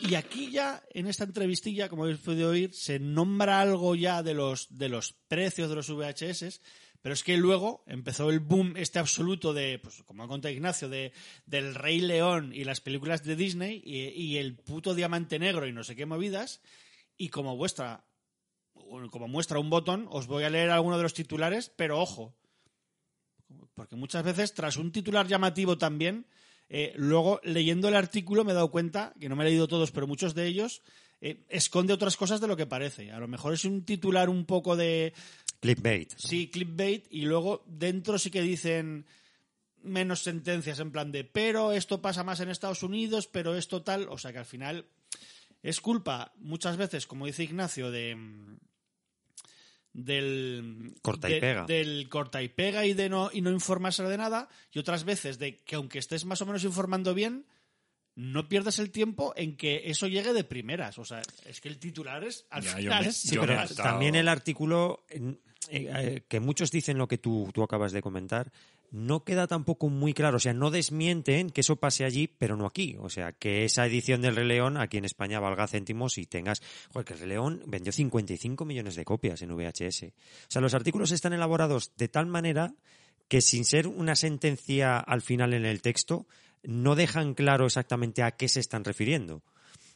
Y 0.07 0.15
aquí 0.15 0.51
ya, 0.51 0.83
en 0.91 1.07
esta 1.07 1.23
entrevistilla, 1.23 1.89
como 1.89 2.03
habéis 2.03 2.19
podido 2.19 2.51
oír, 2.51 2.73
se 2.73 2.99
nombra 2.99 3.61
algo 3.61 3.95
ya 3.95 4.21
de 4.21 4.35
los, 4.35 4.77
de 4.77 4.89
los 4.89 5.13
precios 5.27 5.69
de 5.69 5.75
los 5.75 5.89
VHS, 5.89 6.61
pero 7.01 7.13
es 7.13 7.23
que 7.23 7.37
luego 7.37 7.83
empezó 7.87 8.29
el 8.29 8.39
boom 8.39 8.77
este 8.77 8.99
absoluto 8.99 9.53
de, 9.53 9.79
pues 9.79 10.03
como 10.03 10.23
ha 10.23 10.27
contado 10.27 10.53
Ignacio, 10.53 10.89
de, 10.89 11.11
del 11.45 11.73
Rey 11.73 12.01
León 12.01 12.51
y 12.53 12.65
las 12.65 12.81
películas 12.81 13.23
de 13.23 13.35
Disney 13.35 13.81
y, 13.83 14.09
y 14.09 14.37
el 14.37 14.55
puto 14.55 14.93
diamante 14.93 15.39
negro 15.39 15.65
y 15.67 15.73
no 15.73 15.83
sé 15.83 15.95
qué 15.95 16.05
movidas, 16.05 16.61
y 17.17 17.29
como 17.29 17.57
vuestra 17.57 18.05
como 19.11 19.27
muestra 19.27 19.59
un 19.59 19.69
botón, 19.69 20.07
os 20.09 20.27
voy 20.27 20.43
a 20.43 20.49
leer 20.49 20.69
alguno 20.69 20.97
de 20.97 21.03
los 21.03 21.13
titulares, 21.13 21.71
pero 21.75 21.99
ojo, 21.99 22.33
porque 23.73 23.95
muchas 23.95 24.23
veces 24.23 24.53
tras 24.53 24.77
un 24.77 24.91
titular 24.91 25.27
llamativo 25.27 25.77
también, 25.77 26.25
eh, 26.69 26.93
luego 26.95 27.39
leyendo 27.43 27.87
el 27.87 27.95
artículo 27.95 28.43
me 28.43 28.51
he 28.51 28.55
dado 28.55 28.71
cuenta, 28.71 29.13
que 29.19 29.29
no 29.29 29.35
me 29.35 29.43
he 29.43 29.49
leído 29.49 29.67
todos, 29.67 29.91
pero 29.91 30.07
muchos 30.07 30.33
de 30.33 30.47
ellos, 30.47 30.81
eh, 31.21 31.45
esconde 31.49 31.93
otras 31.93 32.17
cosas 32.17 32.41
de 32.41 32.47
lo 32.47 32.57
que 32.57 32.65
parece. 32.65 33.11
A 33.11 33.19
lo 33.19 33.27
mejor 33.27 33.53
es 33.53 33.65
un 33.65 33.83
titular 33.83 34.29
un 34.29 34.45
poco 34.45 34.75
de, 34.75 35.13
Clickbait. 35.59 36.13
¿no? 36.13 36.19
sí, 36.19 36.49
clickbait, 36.49 37.07
y 37.09 37.21
luego 37.21 37.63
dentro 37.67 38.19
sí 38.19 38.29
que 38.29 38.41
dicen 38.41 39.05
menos 39.81 40.23
sentencias 40.23 40.79
en 40.79 40.91
plan 40.91 41.11
de, 41.11 41.23
pero 41.23 41.71
esto 41.71 42.01
pasa 42.01 42.23
más 42.23 42.39
en 42.39 42.49
Estados 42.49 42.83
Unidos, 42.83 43.27
pero 43.27 43.55
esto 43.55 43.83
tal, 43.83 44.07
o 44.09 44.17
sea 44.17 44.31
que 44.31 44.39
al 44.39 44.45
final 44.45 44.85
es 45.61 45.79
culpa 45.79 46.33
muchas 46.37 46.77
veces, 46.77 47.07
como 47.07 47.25
dice 47.25 47.43
Ignacio, 47.43 47.91
de 47.91 48.17
del 49.95 50.93
Corta 51.01 51.29
y 51.29 51.33
de- 51.35 51.39
pega. 51.39 51.65
del 51.65 52.09
corta 52.09 52.43
y 52.43 52.49
pega 52.49 52.85
y 52.85 52.93
de 52.93 53.07
no 53.09 53.29
y 53.31 53.41
no 53.41 53.49
informarse 53.51 54.03
de 54.03 54.17
nada 54.17 54.49
y 54.71 54.79
otras 54.79 55.05
veces 55.05 55.39
de 55.39 55.63
que 55.63 55.75
aunque 55.75 55.99
estés 55.99 56.25
más 56.25 56.41
o 56.41 56.45
menos 56.45 56.63
informando 56.65 57.13
bien 57.13 57.45
no 58.15 58.47
pierdas 58.49 58.79
el 58.79 58.91
tiempo 58.91 59.33
en 59.37 59.55
que 59.57 59.83
eso 59.85 60.07
llegue 60.07 60.33
de 60.33 60.43
primeras 60.43 60.99
o 60.99 61.05
sea 61.05 61.21
es 61.45 61.61
que 61.61 61.69
el 61.69 61.79
titular 61.79 62.23
es 62.25 62.45
al 62.49 62.63
Ya, 62.63 62.71
yo 62.71 62.77
final 62.77 63.03
me- 63.03 63.09
es- 63.09 63.17
Sí, 63.17 63.35
Yo 63.35 63.41
pero 63.41 63.55
me 63.55 63.61
he 63.61 63.65
estado- 63.65 63.89
también 63.89 64.15
el 64.15 64.27
artículo, 64.27 65.05
en- 65.09 65.39
eh, 65.69 65.91
eh, 65.95 66.21
que 66.27 66.39
muchos 66.39 66.71
dicen 66.71 66.97
lo 66.97 67.07
que 67.07 67.17
tú, 67.17 67.49
tú 67.53 67.63
acabas 67.63 67.91
de 67.91 68.01
comentar, 68.01 68.51
no 68.91 69.23
queda 69.23 69.47
tampoco 69.47 69.89
muy 69.89 70.13
claro. 70.13 70.37
O 70.37 70.39
sea, 70.39 70.53
no 70.53 70.71
desmienten 70.71 71.49
que 71.49 71.61
eso 71.61 71.75
pase 71.75 72.05
allí, 72.05 72.27
pero 72.27 72.55
no 72.55 72.65
aquí. 72.65 72.95
O 72.99 73.09
sea, 73.09 73.33
que 73.33 73.65
esa 73.65 73.85
edición 73.85 74.21
del 74.21 74.35
Rey 74.35 74.47
León 74.47 74.77
aquí 74.77 74.97
en 74.97 75.05
España 75.05 75.39
valga 75.39 75.67
céntimos 75.67 76.17
y 76.17 76.25
tengas... 76.25 76.61
Joder, 76.93 77.05
que 77.05 77.13
el 77.13 77.19
Rey 77.19 77.29
León 77.29 77.63
vendió 77.67 77.91
55 77.91 78.65
millones 78.65 78.95
de 78.95 79.05
copias 79.05 79.41
en 79.41 79.55
VHS. 79.55 80.03
O 80.03 80.49
sea, 80.49 80.61
los 80.61 80.73
artículos 80.73 81.11
están 81.11 81.33
elaborados 81.33 81.91
de 81.97 82.07
tal 82.07 82.25
manera 82.25 82.73
que 83.27 83.41
sin 83.41 83.65
ser 83.65 83.87
una 83.87 84.15
sentencia 84.15 84.99
al 84.99 85.21
final 85.21 85.53
en 85.53 85.65
el 85.65 85.81
texto, 85.81 86.27
no 86.63 86.95
dejan 86.95 87.33
claro 87.33 87.65
exactamente 87.65 88.23
a 88.23 88.31
qué 88.31 88.47
se 88.47 88.59
están 88.59 88.83
refiriendo. 88.83 89.43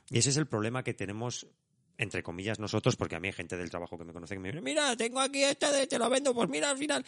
Y 0.09 0.20
ese 0.20 0.30
es 0.30 0.38
el 0.38 0.47
problema 0.47 0.84
que 0.84 0.93
tenemos 0.93 1.47
entre 2.00 2.24
comillas 2.24 2.58
nosotros, 2.60 2.95
porque 2.95 3.16
a 3.16 3.20
mí 3.20 3.28
hay 3.28 3.34
gente 3.34 3.56
del 3.58 3.70
trabajo 3.70 3.97
que 3.97 4.06
me 4.06 4.14
conoce 4.14 4.34
que 4.34 4.39
me 4.39 4.50
dice, 4.50 4.62
mira, 4.62 4.95
tengo 4.97 5.20
aquí 5.20 5.43
este, 5.43 5.72
de- 5.72 5.86
te 5.86 6.00
lo 6.00 6.10
vendo, 6.10 6.34
pues 6.34 6.50
mira, 6.50 6.72
al 6.72 6.78
final... 6.78 7.06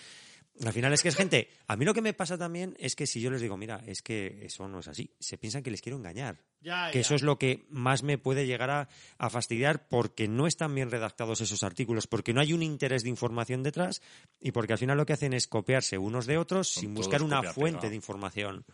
Al 0.66 0.74
final 0.74 0.92
es 0.92 1.02
que 1.02 1.08
es 1.08 1.16
gente... 1.16 1.48
A 1.68 1.78
mí 1.78 1.86
lo 1.86 1.94
que 1.94 2.02
me 2.02 2.14
pasa 2.14 2.38
también 2.38 2.76
es 2.78 2.98
que 2.98 3.08
si 3.08 3.22
yo 3.22 3.32
les 3.32 3.39
digo, 3.39 3.56
mira, 3.56 3.82
es 3.88 4.02
que 4.02 4.46
eso 4.46 4.68
no 4.68 4.80
es 4.82 4.89
así, 4.89 5.10
se 5.18 5.38
piensan 5.38 5.64
que 5.64 5.72
les 5.72 5.82
quiero 5.82 5.98
engañar. 5.98 6.44
Ya, 6.60 6.89
que 6.92 6.96
ya. 6.96 7.02
eso 7.02 7.16
es 7.16 7.22
lo 7.24 7.39
que 7.39 7.66
más 7.70 8.04
me 8.04 8.18
puede 8.18 8.46
llegar 8.46 8.70
a, 8.70 8.89
a 9.18 9.30
fastidiar 9.30 9.88
porque 9.88 10.28
no 10.28 10.46
están 10.48 10.76
bien 10.76 10.92
redactados 10.92 11.39
esos 11.39 11.64
artículos, 11.64 12.06
porque 12.06 12.34
no 12.34 12.42
hay 12.42 12.52
un 12.52 12.62
interés 12.62 13.04
de 13.04 13.10
información 13.10 13.64
detrás 13.64 14.02
y 14.42 14.52
porque 14.52 14.74
al 14.74 14.80
final 14.80 14.98
lo 14.98 15.06
que 15.06 15.14
hacen 15.14 15.32
es 15.34 15.48
copiarse 15.48 15.98
unos 15.98 16.26
de 16.26 16.38
otros 16.38 16.68
Son 16.68 16.82
sin 16.82 16.94
buscar 16.94 17.24
una 17.24 17.42
fuente 17.44 17.89
de 17.89 17.96
información. 17.96 18.66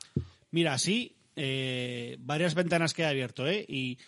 Mira, 0.50 0.80
sí, 0.80 1.16
eh, 1.36 2.18
varias 2.20 2.56
ventanas 2.56 2.96
que 2.96 3.04
he 3.04 3.06
abierto, 3.06 3.46
¿eh? 3.48 3.64
Y. 3.70 4.00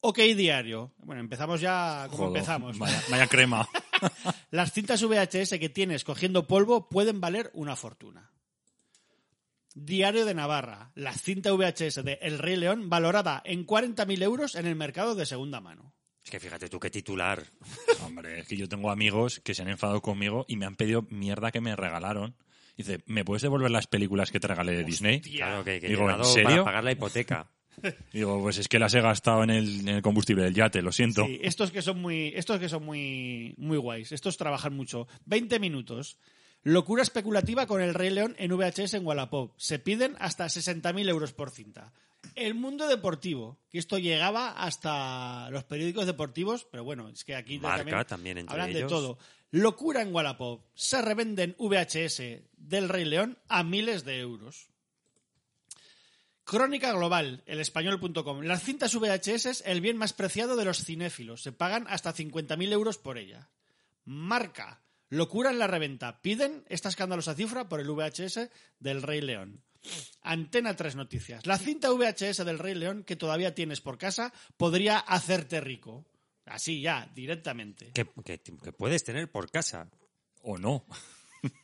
OK 0.00 0.18
Diario. 0.36 0.92
Bueno, 0.98 1.20
empezamos 1.20 1.60
ya 1.60 2.06
como 2.10 2.26
Joder, 2.26 2.38
empezamos. 2.38 2.78
Vaya, 2.78 3.02
vaya 3.10 3.26
crema. 3.26 3.68
Las 4.50 4.72
cintas 4.72 5.02
VHS 5.02 5.58
que 5.58 5.68
tienes 5.68 6.04
cogiendo 6.04 6.46
polvo 6.46 6.88
pueden 6.88 7.20
valer 7.20 7.50
una 7.54 7.76
fortuna. 7.76 8.30
Diario 9.74 10.24
de 10.24 10.34
Navarra. 10.34 10.90
La 10.94 11.12
cinta 11.12 11.52
VHS 11.52 12.02
de 12.04 12.18
El 12.22 12.38
Rey 12.38 12.56
León 12.56 12.88
valorada 12.88 13.42
en 13.44 13.66
40.000 13.66 14.22
euros 14.22 14.54
en 14.54 14.66
el 14.66 14.74
mercado 14.74 15.14
de 15.14 15.26
segunda 15.26 15.60
mano. 15.60 15.94
Es 16.24 16.30
que 16.30 16.40
fíjate 16.40 16.68
tú 16.68 16.80
qué 16.80 16.90
titular. 16.90 17.44
Hombre, 18.04 18.40
es 18.40 18.48
que 18.48 18.56
yo 18.56 18.68
tengo 18.68 18.90
amigos 18.90 19.40
que 19.40 19.54
se 19.54 19.62
han 19.62 19.68
enfadado 19.68 20.00
conmigo 20.02 20.44
y 20.48 20.56
me 20.56 20.66
han 20.66 20.76
pedido 20.76 21.06
mierda 21.10 21.50
que 21.52 21.60
me 21.60 21.76
regalaron. 21.76 22.36
Dice, 22.76 23.02
¿me 23.06 23.24
puedes 23.24 23.42
devolver 23.42 23.70
las 23.70 23.86
películas 23.86 24.30
que 24.30 24.40
te 24.40 24.48
regalé 24.48 24.72
de 24.72 24.84
Disney? 24.84 25.20
Claro 25.20 25.62
que, 25.62 25.80
que 25.80 25.88
Digo, 25.88 26.10
¿en 26.10 26.24
serio? 26.24 26.48
para 26.48 26.64
pagar 26.64 26.84
la 26.84 26.92
hipoteca. 26.92 27.50
Digo, 28.12 28.40
pues 28.42 28.58
es 28.58 28.68
que 28.68 28.78
las 28.78 28.94
he 28.94 29.00
gastado 29.00 29.42
en 29.42 29.50
el, 29.50 29.80
en 29.80 29.88
el 29.88 30.02
combustible 30.02 30.44
del 30.44 30.54
yate, 30.54 30.82
lo 30.82 30.92
siento. 30.92 31.24
Sí, 31.26 31.38
estos 31.42 31.70
que 31.70 31.82
son 31.82 32.00
muy, 32.00 32.32
estos 32.34 32.58
que 32.58 32.68
son 32.68 32.84
muy, 32.84 33.54
muy 33.56 33.78
guays. 33.78 34.12
Estos 34.12 34.36
trabajan 34.36 34.74
mucho. 34.74 35.06
20 35.26 35.58
minutos. 35.58 36.18
Locura 36.62 37.02
especulativa 37.02 37.66
con 37.66 37.80
el 37.80 37.94
Rey 37.94 38.10
León 38.10 38.34
en 38.38 38.54
VHS 38.54 38.94
en 38.94 39.06
Wallapop. 39.06 39.52
Se 39.56 39.78
piden 39.78 40.14
hasta 40.18 40.44
60.000 40.46 41.08
euros 41.08 41.32
por 41.32 41.50
cinta. 41.50 41.92
El 42.34 42.54
mundo 42.54 42.86
deportivo, 42.86 43.58
que 43.70 43.78
esto 43.78 43.98
llegaba 43.98 44.50
hasta 44.50 45.48
los 45.50 45.64
periódicos 45.64 46.04
deportivos, 46.06 46.66
pero 46.70 46.84
bueno, 46.84 47.08
es 47.08 47.24
que 47.24 47.34
aquí 47.34 47.58
Marca 47.58 48.04
también 48.04 48.38
entre 48.38 48.52
hablan 48.52 48.74
de 48.74 48.84
todo. 48.84 49.18
Locura 49.50 50.02
en 50.02 50.14
Wallapop. 50.14 50.62
Se 50.74 51.02
revenden 51.02 51.56
VHS 51.58 52.22
del 52.56 52.88
Rey 52.88 53.04
León 53.04 53.38
a 53.48 53.64
miles 53.64 54.04
de 54.04 54.20
euros. 54.20 54.69
Crónica 56.50 56.90
Global, 56.90 57.44
el 57.46 57.60
español.com. 57.60 58.40
Las 58.40 58.64
cintas 58.64 58.96
VHS 58.96 59.46
es 59.46 59.62
el 59.64 59.80
bien 59.80 59.96
más 59.96 60.12
preciado 60.12 60.56
de 60.56 60.64
los 60.64 60.84
cinéfilos. 60.84 61.42
Se 61.42 61.52
pagan 61.52 61.86
hasta 61.88 62.12
50.000 62.12 62.72
euros 62.72 62.98
por 62.98 63.18
ella. 63.18 63.48
Marca. 64.04 64.82
Locura 65.10 65.52
en 65.52 65.60
la 65.60 65.68
reventa. 65.68 66.20
Piden 66.22 66.64
esta 66.68 66.88
escandalosa 66.88 67.36
cifra 67.36 67.68
por 67.68 67.78
el 67.78 67.88
VHS 67.88 68.50
del 68.80 69.00
Rey 69.00 69.20
León. 69.20 69.62
Antena 70.22 70.74
3 70.74 70.96
Noticias. 70.96 71.46
La 71.46 71.56
cinta 71.56 71.92
VHS 71.92 72.44
del 72.44 72.58
Rey 72.58 72.74
León 72.74 73.04
que 73.04 73.14
todavía 73.14 73.54
tienes 73.54 73.80
por 73.80 73.96
casa 73.96 74.32
podría 74.56 74.98
hacerte 74.98 75.60
rico. 75.60 76.04
Así 76.46 76.80
ya, 76.80 77.08
directamente. 77.14 77.92
que, 77.92 78.72
puedes 78.72 79.04
tener 79.04 79.30
por 79.30 79.52
casa. 79.52 79.88
O 80.42 80.58
no. 80.58 80.84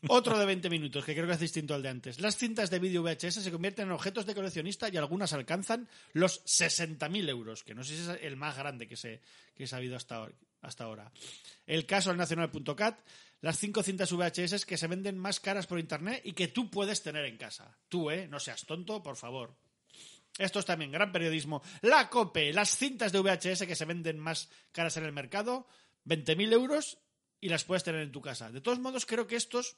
Otro 0.09 0.39
de 0.39 0.47
20 0.47 0.71
minutos, 0.71 1.05
que 1.05 1.15
creo 1.15 1.27
que 1.27 1.35
es 1.35 1.41
distinto 1.41 1.75
al 1.75 1.83
de 1.83 1.89
antes. 1.89 2.21
Las 2.21 2.37
cintas 2.37 2.71
de 2.71 2.79
vídeo 2.79 3.03
VHS 3.03 3.43
se 3.43 3.53
convierten 3.53 3.87
en 3.87 3.93
objetos 3.93 4.27
de 4.27 4.35
coleccionista 4.35 4.89
y 4.89 4.97
algunas 4.97 5.33
alcanzan 5.33 5.89
los 6.13 6.45
60.000 6.45 7.29
euros, 7.29 7.65
que 7.65 7.75
no 7.75 7.85
sé 7.85 7.97
si 7.97 8.03
es 8.03 8.19
el 8.23 8.37
más 8.37 8.57
grande 8.57 8.87
que 8.87 8.97
se, 8.97 9.21
que 9.55 9.69
ha 9.71 9.77
habido 9.77 9.97
hasta, 9.97 10.29
hasta 10.63 10.85
ahora. 10.85 11.11
El 11.67 11.87
caso 11.87 12.11
del 12.11 12.19
nacional.cat, 12.19 12.99
las 13.41 13.59
cinco 13.59 13.83
cintas 13.83 14.13
VHS 14.13 14.65
que 14.65 14.77
se 14.77 14.87
venden 14.87 15.19
más 15.19 15.41
caras 15.41 15.67
por 15.67 15.79
internet 15.79 16.23
y 16.25 16.33
que 16.33 16.49
tú 16.49 16.71
puedes 16.71 17.03
tener 17.03 17.25
en 17.27 17.37
casa. 17.37 17.77
Tú, 17.89 18.11
¿eh? 18.11 18.27
No 18.29 18.41
seas 18.41 18.65
tonto, 18.65 19.03
por 19.03 19.17
favor. 19.17 19.55
Esto 20.39 20.59
es 20.59 20.67
también 20.67 20.93
gran 20.93 21.13
periodismo. 21.13 21.63
La 21.83 22.11
COPE, 22.11 22.53
las 22.53 22.77
cintas 22.77 23.13
de 23.13 23.21
VHS 23.21 23.67
que 23.67 23.77
se 23.77 23.85
venden 23.85 24.19
más 24.19 24.51
caras 24.73 24.97
en 24.97 25.05
el 25.05 25.13
mercado, 25.13 25.67
20.000 26.07 26.53
euros 26.53 26.99
y 27.41 27.49
las 27.49 27.65
puedes 27.65 27.85
tener 27.85 28.01
en 28.03 28.13
tu 28.13 28.21
casa. 28.21 28.51
De 28.51 28.61
todos 28.61 28.79
modos, 28.79 29.07
creo 29.07 29.27
que 29.27 29.37
estos 29.37 29.77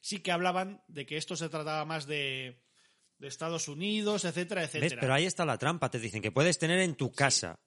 sí 0.00 0.20
que 0.20 0.32
hablaban 0.32 0.82
de 0.88 1.06
que 1.06 1.16
esto 1.16 1.36
se 1.36 1.48
trataba 1.48 1.84
más 1.84 2.06
de, 2.06 2.62
de 3.18 3.28
Estados 3.28 3.68
Unidos, 3.68 4.24
etcétera, 4.24 4.62
¿Ves? 4.62 4.74
etcétera. 4.74 5.00
Pero 5.00 5.14
ahí 5.14 5.24
está 5.24 5.44
la 5.44 5.58
trampa. 5.58 5.90
Te 5.90 5.98
dicen 5.98 6.22
que 6.22 6.32
puedes 6.32 6.58
tener 6.58 6.80
en 6.80 6.94
tu 6.94 7.12
casa. 7.12 7.58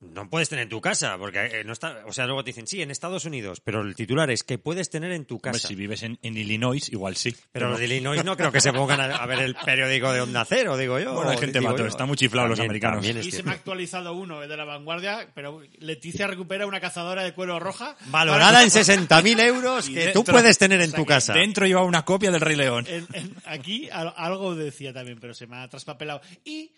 No 0.00 0.30
puedes 0.30 0.48
tener 0.48 0.62
en 0.62 0.68
tu 0.68 0.80
casa, 0.80 1.18
porque 1.18 1.40
eh, 1.46 1.64
no 1.64 1.72
está. 1.72 2.02
O 2.06 2.12
sea, 2.12 2.26
luego 2.26 2.44
te 2.44 2.50
dicen, 2.50 2.68
sí, 2.68 2.80
en 2.82 2.92
Estados 2.92 3.24
Unidos, 3.24 3.60
pero 3.60 3.80
el 3.82 3.96
titular 3.96 4.30
es 4.30 4.44
que 4.44 4.56
puedes 4.56 4.90
tener 4.90 5.10
en 5.10 5.24
tu 5.24 5.40
casa. 5.40 5.66
si 5.66 5.74
vives 5.74 6.04
en, 6.04 6.20
en 6.22 6.36
Illinois, 6.36 6.88
igual 6.92 7.16
sí. 7.16 7.34
Pero 7.50 7.70
los 7.70 7.80
de 7.80 7.86
Illinois 7.86 8.24
no 8.24 8.36
creo 8.36 8.52
que 8.52 8.60
se 8.60 8.72
pongan 8.72 9.00
a, 9.00 9.16
a 9.16 9.26
ver 9.26 9.40
el 9.40 9.56
periódico 9.56 10.12
de 10.12 10.20
Onda 10.20 10.44
Cero, 10.44 10.76
digo 10.76 11.00
yo. 11.00 11.14
Bueno, 11.14 11.32
hay 11.32 11.38
gente 11.38 11.60
mato, 11.60 11.78
yo. 11.78 11.86
están 11.86 12.06
muy 12.06 12.16
chiflados 12.16 12.48
los 12.50 12.60
americanos. 12.60 13.04
Y 13.04 13.32
se 13.32 13.42
me 13.42 13.50
ha 13.50 13.54
actualizado 13.54 14.12
uno 14.14 14.40
de 14.40 14.56
la 14.56 14.64
vanguardia, 14.64 15.28
pero 15.34 15.62
Leticia 15.80 16.28
recupera 16.28 16.64
una 16.66 16.78
cazadora 16.80 17.24
de 17.24 17.34
cuero 17.34 17.58
roja. 17.58 17.96
Valorada 18.06 18.62
en 18.62 18.68
60.000 18.70 19.40
euros 19.40 19.88
que 19.88 20.10
tú 20.12 20.20
dentro- 20.20 20.32
puedes 20.34 20.58
tener 20.58 20.80
en 20.80 20.90
o 20.90 20.90
sea 20.92 20.96
tu 21.00 21.06
casa. 21.06 21.32
Dentro 21.32 21.66
lleva 21.66 21.82
una 21.82 22.04
copia 22.04 22.30
del 22.30 22.40
Rey 22.40 22.54
León. 22.54 22.86
En- 22.88 23.08
en- 23.14 23.34
aquí 23.46 23.88
al- 23.90 24.14
algo 24.16 24.54
decía 24.54 24.92
también, 24.92 25.18
pero 25.20 25.34
se 25.34 25.48
me 25.48 25.56
ha 25.56 25.68
traspapelado. 25.68 26.20
Y 26.44 26.70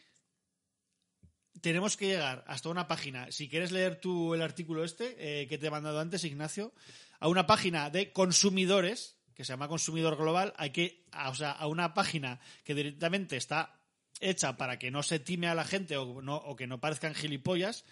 tenemos 1.61 1.97
que 1.97 2.07
llegar 2.07 2.45
hasta 2.47 2.69
una 2.69 2.87
página. 2.89 3.31
Si 3.33 3.49
quieres 3.49 3.73
leer 3.73 3.97
tú 4.01 4.35
el 4.35 4.43
artículo 4.43 4.85
este 4.85 5.17
eh, 5.43 5.47
que 5.49 5.59
te 5.59 5.67
he 5.67 5.71
mandado 5.71 6.01
antes, 6.01 6.25
Ignacio, 6.25 6.73
a 7.19 7.29
una 7.29 7.47
página 7.47 7.91
de 7.91 8.13
consumidores 8.13 9.17
que 9.35 9.45
se 9.45 9.53
llama 9.53 9.69
Consumidor 9.69 10.17
Global, 10.17 10.53
hay 10.57 10.71
que, 10.71 11.05
a- 11.13 11.31
o 11.31 11.35
sea, 11.35 11.51
a 11.53 11.67
una 11.67 11.95
página 11.95 12.41
que 12.65 12.75
directamente 12.75 13.37
está 13.37 13.79
hecha 14.21 14.57
para 14.57 14.79
que 14.79 14.91
no 14.91 15.03
se 15.03 15.19
time 15.19 15.49
a 15.49 15.55
la 15.55 15.65
gente 15.65 15.97
o, 15.97 16.21
no, 16.21 16.37
o 16.37 16.57
que 16.57 16.67
no 16.67 16.81
parezcan 16.81 17.15
gilipollas. 17.15 17.85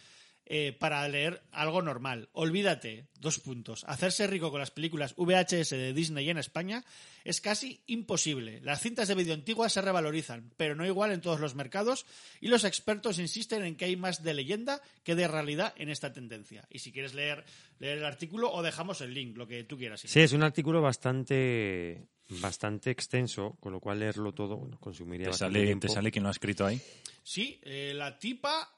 Eh, 0.50 0.72
para 0.72 1.06
leer 1.08 1.42
algo 1.52 1.82
normal. 1.82 2.30
Olvídate, 2.32 3.04
dos 3.20 3.38
puntos. 3.38 3.84
Hacerse 3.86 4.26
rico 4.26 4.50
con 4.50 4.60
las 4.60 4.70
películas 4.70 5.14
VHS 5.14 5.70
de 5.70 5.92
Disney 5.92 6.30
en 6.30 6.38
España 6.38 6.86
es 7.22 7.42
casi 7.42 7.82
imposible. 7.86 8.62
Las 8.62 8.80
cintas 8.80 9.08
de 9.08 9.14
vídeo 9.14 9.34
antiguas 9.34 9.74
se 9.74 9.82
revalorizan, 9.82 10.50
pero 10.56 10.74
no 10.74 10.86
igual 10.86 11.12
en 11.12 11.20
todos 11.20 11.38
los 11.38 11.54
mercados, 11.54 12.06
y 12.40 12.48
los 12.48 12.64
expertos 12.64 13.18
insisten 13.18 13.62
en 13.62 13.76
que 13.76 13.84
hay 13.84 13.96
más 13.96 14.22
de 14.22 14.32
leyenda 14.32 14.80
que 15.04 15.14
de 15.14 15.28
realidad 15.28 15.74
en 15.76 15.90
esta 15.90 16.14
tendencia. 16.14 16.66
Y 16.70 16.78
si 16.78 16.92
quieres 16.92 17.12
leer, 17.12 17.44
leer 17.78 17.98
el 17.98 18.06
artículo, 18.06 18.50
o 18.50 18.62
dejamos 18.62 19.02
el 19.02 19.12
link, 19.12 19.36
lo 19.36 19.46
que 19.46 19.64
tú 19.64 19.76
quieras. 19.76 20.00
Sí, 20.00 20.20
es 20.20 20.32
un 20.32 20.42
artículo 20.42 20.80
bastante 20.80 22.08
bastante 22.40 22.90
extenso, 22.90 23.58
con 23.60 23.72
lo 23.72 23.80
cual 23.80 23.98
leerlo 23.98 24.32
todo 24.32 24.56
bueno, 24.56 24.78
consumiría 24.80 25.26
¿Te 25.26 25.30
bastante 25.32 25.58
sale, 25.58 25.66
tiempo. 25.66 25.86
¿Te 25.86 25.92
sale 25.92 26.10
quién 26.10 26.22
lo 26.22 26.28
ha 26.30 26.32
escrito 26.32 26.64
ahí? 26.64 26.80
Sí, 27.22 27.60
eh, 27.64 27.92
la 27.94 28.18
tipa 28.18 28.74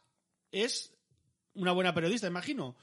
es 0.51 1.00
una 1.55 1.73
buena 1.73 1.93
periodista, 1.95 2.27
imagino. 2.27 2.77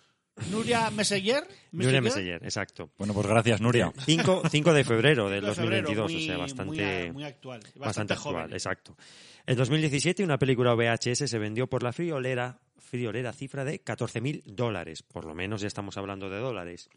Nuria 0.51 0.89
Meseguer. 0.91 1.47
Nuria 1.71 1.99
Meseguer, 2.01 2.43
exacto. 2.43 2.91
Bueno, 2.97 3.13
pues 3.13 3.25
gracias, 3.25 3.59
Nuria. 3.59 3.91
5, 4.05 4.43
5 4.49 4.73
de 4.73 4.83
febrero 4.83 5.29
del 5.29 5.41
5 5.41 5.49
de 5.49 5.55
febrero, 5.55 5.87
2022, 5.89 6.11
muy- 6.11 6.23
o 6.23 6.25
sea, 6.27 6.37
bastante, 6.37 7.11
muy 7.11 7.23
actual, 7.23 7.59
bastante 7.61 7.79
bastante 7.79 8.15
joven. 8.15 8.41
actual, 8.41 8.53
exacto. 8.53 8.97
En 9.47 9.57
2017 9.57 10.23
una 10.23 10.37
película 10.37 10.75
VHS 10.75 11.27
se 11.29 11.39
vendió 11.39 11.67
por 11.67 11.81
la 11.81 11.91
friolera, 11.93 12.59
friolera 12.87 13.33
cifra 13.33 13.65
de 13.65 13.83
14.000 13.83 14.43
dólares, 14.45 15.03
por 15.03 15.25
lo 15.25 15.35
menos 15.35 15.61
ya 15.61 15.67
estamos 15.67 15.97
hablando 15.97 16.29
de 16.29 16.39
dólares. 16.39 16.89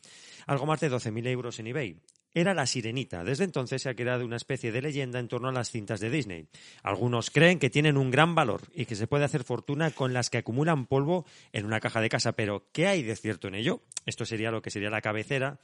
Algo 0.47 0.67
más 0.67 0.81
de 0.81 0.91
12.000 0.91 1.27
euros 1.27 1.59
en 1.59 1.67
eBay. 1.67 1.97
Era 2.33 2.55
la 2.55 2.65
sirenita. 2.67 3.25
Desde 3.25 3.43
entonces 3.43 3.83
se 3.83 3.89
ha 3.89 3.95
creado 3.95 4.25
una 4.25 4.37
especie 4.37 4.71
de 4.71 4.83
leyenda 4.83 5.19
en 5.19 5.27
torno 5.27 5.49
a 5.49 5.53
las 5.53 5.71
cintas 5.71 5.99
de 5.99 6.11
Disney. 6.11 6.47
Algunos 6.85 7.31
creen 7.31 7.59
que 7.59 7.71
tienen 7.71 7.97
un 7.97 8.13
gran 8.13 8.37
valor 8.37 8.63
y 8.73 8.87
que 8.87 8.95
se 8.95 9.09
puede 9.09 9.25
hacer 9.25 9.43
fortuna 9.43 9.91
con 9.91 10.13
las 10.13 10.31
que 10.31 10.39
acumulan 10.39 10.87
polvo 10.87 11.27
en 11.53 11.67
una 11.67 11.81
caja 11.81 12.01
de 12.01 12.09
casa. 12.09 12.33
Pero, 12.33 12.69
¿qué 12.73 12.87
hay 12.87 13.03
de 13.03 13.17
cierto 13.17 13.49
en 13.49 13.57
ello? 13.57 13.83
Esto 14.07 14.25
sería 14.25 14.53
lo 14.53 14.63
que 14.63 14.71
sería 14.71 14.91
la 14.91 15.01
cabecera. 15.01 15.59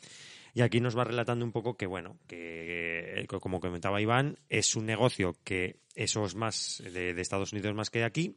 Y 0.55 0.63
aquí 0.63 0.81
nos 0.81 0.99
va 0.99 1.05
relatando 1.05 1.45
un 1.45 1.53
poco 1.53 1.77
que, 1.77 1.87
bueno, 1.87 2.19
que 2.27 3.21
eh, 3.21 3.27
como 3.27 3.61
comentaba 3.61 4.01
Iván, 4.01 4.39
es 4.49 4.75
un 4.75 4.87
negocio 4.87 5.37
que 5.45 5.77
eso 5.97 6.25
es 6.25 6.35
más 6.37 6.81
de, 6.85 7.13
de 7.15 7.21
Estados 7.23 7.53
Unidos 7.53 7.75
más 7.75 7.91
que 7.91 8.01
de 8.01 8.05
aquí. 8.05 8.37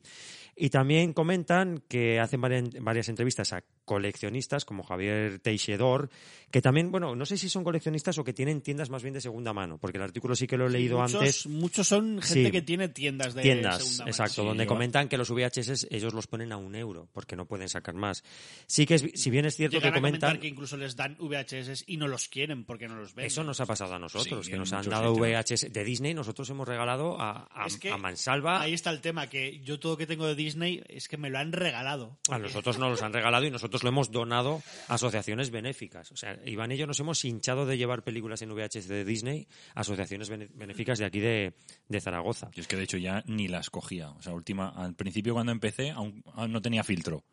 Y 0.55 0.69
también 0.71 1.13
comentan 1.13 1.83
que 1.87 2.19
hacen 2.19 2.41
varias, 2.41 2.63
varias 2.81 3.07
entrevistas 3.07 3.53
a 3.53 3.63
coleccionistas 3.85 4.65
como 4.65 4.83
Javier 4.83 5.39
Teixedor, 5.39 6.09
que 6.51 6.61
también, 6.61 6.91
bueno, 6.91 7.15
no 7.15 7.25
sé 7.25 7.37
si 7.37 7.47
son 7.49 7.63
coleccionistas 7.63 8.17
o 8.17 8.23
que 8.23 8.33
tienen 8.33 8.61
tiendas 8.61 8.89
más 8.89 9.01
bien 9.01 9.13
de 9.13 9.21
segunda 9.21 9.53
mano, 9.53 9.77
porque 9.77 9.97
el 9.97 10.03
artículo 10.03 10.35
sí 10.35 10.47
que 10.47 10.57
lo 10.57 10.67
he 10.67 10.69
leído 10.69 10.99
muchos, 10.99 11.15
antes. 11.15 11.47
Muchos 11.47 11.87
son 11.87 12.21
gente 12.21 12.45
Sí. 12.45 12.51
que 12.51 12.61
tiene 12.61 12.89
tiendas 12.89 13.33
de 13.33 13.41
Tiendas, 13.41 13.77
segunda 13.77 13.97
mano. 14.03 14.09
exacto, 14.11 14.41
Sí, 14.41 14.47
donde 14.47 14.67
comentan 14.67 15.07
que 15.07 15.17
los 15.17 15.29
VHS 15.31 15.87
ellos 15.91 16.13
los 16.13 16.27
ponen 16.27 16.51
a 16.51 16.57
un 16.57 16.75
euro, 16.75 17.07
porque 17.13 17.35
no 17.35 17.45
pueden 17.45 17.69
sacar 17.69 17.95
más. 17.95 18.23
Sí 18.67 18.85
que 18.85 18.95
es, 18.95 19.05
si 19.15 19.29
bien 19.29 19.45
es 19.45 19.55
cierto 19.55 19.77
Llegan 19.77 19.93
que 19.93 19.97
a 19.97 20.01
comentar 20.01 20.29
comentan... 20.31 20.41
que 20.41 20.47
incluso 20.47 20.77
les 20.77 20.95
dan 20.95 21.15
VHS 21.19 21.85
y 21.87 21.97
no 21.97 22.07
los 22.07 22.27
quieren 22.27 22.65
porque 22.65 22.87
no 22.87 22.95
los 22.95 23.15
ven. 23.15 23.25
Eso 23.25 23.43
nos 23.43 23.59
ha 23.61 23.65
pasado 23.65 23.93
a 23.95 23.99
nosotros, 23.99 24.45
Sí, 24.45 24.51
que 24.51 24.57
nos 24.57 24.73
han 24.73 24.87
dado. 24.89 25.13
VHS 25.15 25.71
de 25.71 25.83
Disney. 25.83 26.13
Nosotros 26.13 26.49
hemos 26.49 26.67
regalado 26.67 27.19
a, 27.19 27.48
a, 27.49 27.65
Es 27.65 27.77
que 27.77 27.91
a 27.91 27.97
mansalva. 27.97 28.61
Ahí 28.61 28.73
está 28.73 28.89
el 28.89 29.01
tema, 29.01 29.27
que 29.27 29.59
yo 29.59 29.79
todo 29.79 29.93
lo 29.93 29.97
que 29.97 30.07
tengo 30.07 30.25
de 30.27 30.35
Disney 30.35 30.83
es 30.87 31.07
que 31.07 31.17
me 31.17 31.29
lo 31.29 31.39
han 31.39 31.51
regalado. 31.51 32.17
A 32.29 32.37
nosotros 32.37 32.77
nos 32.77 32.91
los 32.91 33.01
han 33.01 33.13
regalado 33.13 33.45
y 33.45 33.51
nosotros 33.51 33.83
lo 33.83 33.89
hemos 33.89 34.11
donado 34.11 34.61
a 34.87 34.95
asociaciones 34.95 35.51
benéficas. 35.51 36.11
O 36.11 36.17
sea, 36.17 36.39
Iván 36.45 36.71
y 36.71 36.77
yo 36.77 36.87
nos 36.87 36.99
hemos 36.99 37.23
hinchado 37.25 37.65
de 37.65 37.77
llevar 37.77 38.03
películas 38.03 38.41
en 38.41 38.53
VHS 38.53 38.87
de 38.87 39.05
Disney 39.05 39.47
a 39.75 39.81
asociaciones 39.81 40.29
benéficas 40.29 40.99
de 40.99 41.05
aquí 41.05 41.19
de, 41.19 41.53
de 41.87 42.01
Zaragoza. 42.01 42.49
Yo 42.53 42.61
es 42.61 42.67
que 42.67 42.75
de 42.75 42.83
hecho 42.83 42.97
ya 42.97 43.23
ni 43.25 43.47
las 43.47 43.69
cogía. 43.69 44.09
O 44.11 44.21
sea, 44.21 44.33
última, 44.33 44.69
al 44.69 44.95
principio 44.95 45.33
cuando 45.33 45.51
empecé 45.51 45.91
aún, 45.91 46.23
aún 46.33 46.51
no 46.51 46.61
tenía 46.61 46.83
filtro. 46.83 47.23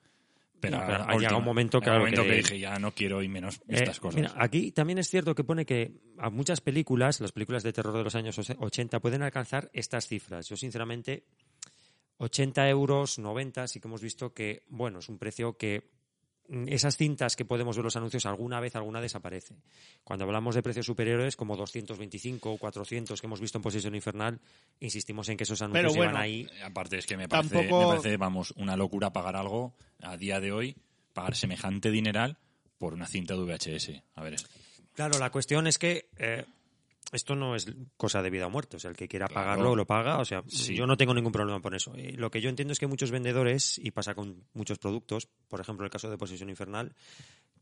Pero, 0.61 0.79
ha 0.79 1.15
llegado 1.17 1.39
un 1.39 1.45
momento, 1.45 1.81
claro, 1.81 2.05
que- 2.07 2.13
que... 2.13 2.37
dije 2.37 2.59
ya 2.59 2.79
no 2.79 2.93
quiero 2.93 3.23
y 3.23 3.29
menos 3.29 3.61
estas 3.69 3.99
Eh, 3.99 4.01
cosas. 4.01 4.17
mira, 4.21 4.33
aquí 4.37 4.73
también 4.73 4.99
es 4.99 5.09
cierto 5.09 5.35
que 5.35 5.45
pone 5.45 5.65
que 5.67 5.93
a 6.19 6.31
muchas 6.31 6.61
películas, 6.61 7.21
las 7.21 7.33
películas 7.33 7.63
de 7.63 7.73
terror 7.73 7.95
de 7.97 8.03
los 8.03 8.15
años 8.15 8.39
80, 8.39 9.01
pueden 9.01 9.23
alcanzar 9.23 9.71
estas 9.73 10.07
cifras. 10.09 10.49
Yo, 10.49 10.57
sinceramente, 10.57 11.25
80 12.19 12.69
euros, 12.71 13.19
90, 13.19 13.69
sí 13.69 13.81
que 13.81 13.89
hemos 13.89 14.01
visto 14.01 14.33
que, 14.33 14.63
bueno, 14.69 15.01
es 15.01 15.09
un 15.09 15.19
precio 15.19 15.57
que 15.57 15.91
esas 16.67 16.97
cintas 16.97 17.37
que 17.37 17.45
podemos 17.45 17.77
ver 17.77 17.85
los 17.85 17.97
anuncios 17.97 18.27
alguna 18.27 18.61
vez, 18.61 18.77
alguna 18.77 19.01
desaparece. 19.01 19.57
Cuando 20.05 20.25
hablamos 20.25 20.55
de 20.55 20.63
precios 20.63 20.87
superiores, 20.87 21.37
como 21.37 21.57
225 21.57 22.53
o 22.53 22.59
400 22.59 23.21
que 23.21 23.27
hemos 23.27 23.41
visto 23.41 23.59
en 23.59 23.63
Posesión 23.63 23.95
Infernal, 23.95 24.41
insistimos 24.81 25.29
en 25.29 25.37
que 25.37 25.45
esos 25.45 25.61
anuncios 25.63 25.83
Pero 25.83 25.93
llevan 25.95 26.09
bueno, 26.13 26.19
ahí. 26.23 26.47
Aparte 26.65 26.99
es 26.99 27.07
que 27.07 27.17
me 27.17 27.29
parece, 27.29 27.55
Tampoco- 27.55 27.81
me 27.81 27.87
parece, 27.87 28.17
vamos, 28.17 28.53
una 28.57 28.77
locura 28.77 29.13
pagar 29.13 29.37
algo 29.37 29.75
a 30.01 30.17
día 30.17 30.41
de 30.41 30.53
hoy, 30.53 30.77
pagar 31.13 31.35
semejante 31.35 31.91
dineral 31.91 32.39
por 32.79 32.95
una 32.95 33.07
cinta 33.07 33.35
de 33.35 33.41
VHS. 33.41 34.03
A 34.15 34.23
ver, 34.23 34.37
Claro, 34.95 35.19
la 35.19 35.31
cuestión 35.31 35.67
es 35.67 35.79
que 35.79 36.09
eh, 36.17 36.47
esto 37.13 37.37
no 37.37 37.55
es 37.55 37.67
cosa 37.97 38.23
de 38.23 38.31
vida 38.31 38.47
o 38.47 38.51
muerte. 38.51 38.77
O 38.77 38.81
sea, 38.81 38.91
el 38.91 38.97
que 38.97 39.09
quiera 39.09 39.27
Claro. 39.29 39.47
pagarlo, 39.47 39.77
lo 39.77 39.87
paga. 39.87 40.19
O 40.19 40.25
sea, 40.25 40.43
Sí. 40.49 40.75
yo 40.75 40.87
no 40.87 40.97
tengo 40.97 41.15
ningún 41.15 41.33
problema 41.33 41.61
por 41.61 41.75
eso. 41.75 41.95
Eh, 41.97 42.13
lo 42.17 42.31
que 42.31 42.41
yo 42.41 42.49
entiendo 42.49 42.73
es 42.73 42.79
que 42.79 42.87
muchos 42.87 43.11
vendedores, 43.11 43.79
y 43.79 43.91
pasa 43.93 44.15
con 44.15 44.45
muchos 44.55 44.79
productos, 44.79 45.29
por 45.49 45.61
ejemplo, 45.61 45.85
el 45.85 45.91
caso 45.91 46.11
de 46.11 46.19
Posesión 46.19 46.51
Infernal, 46.51 46.95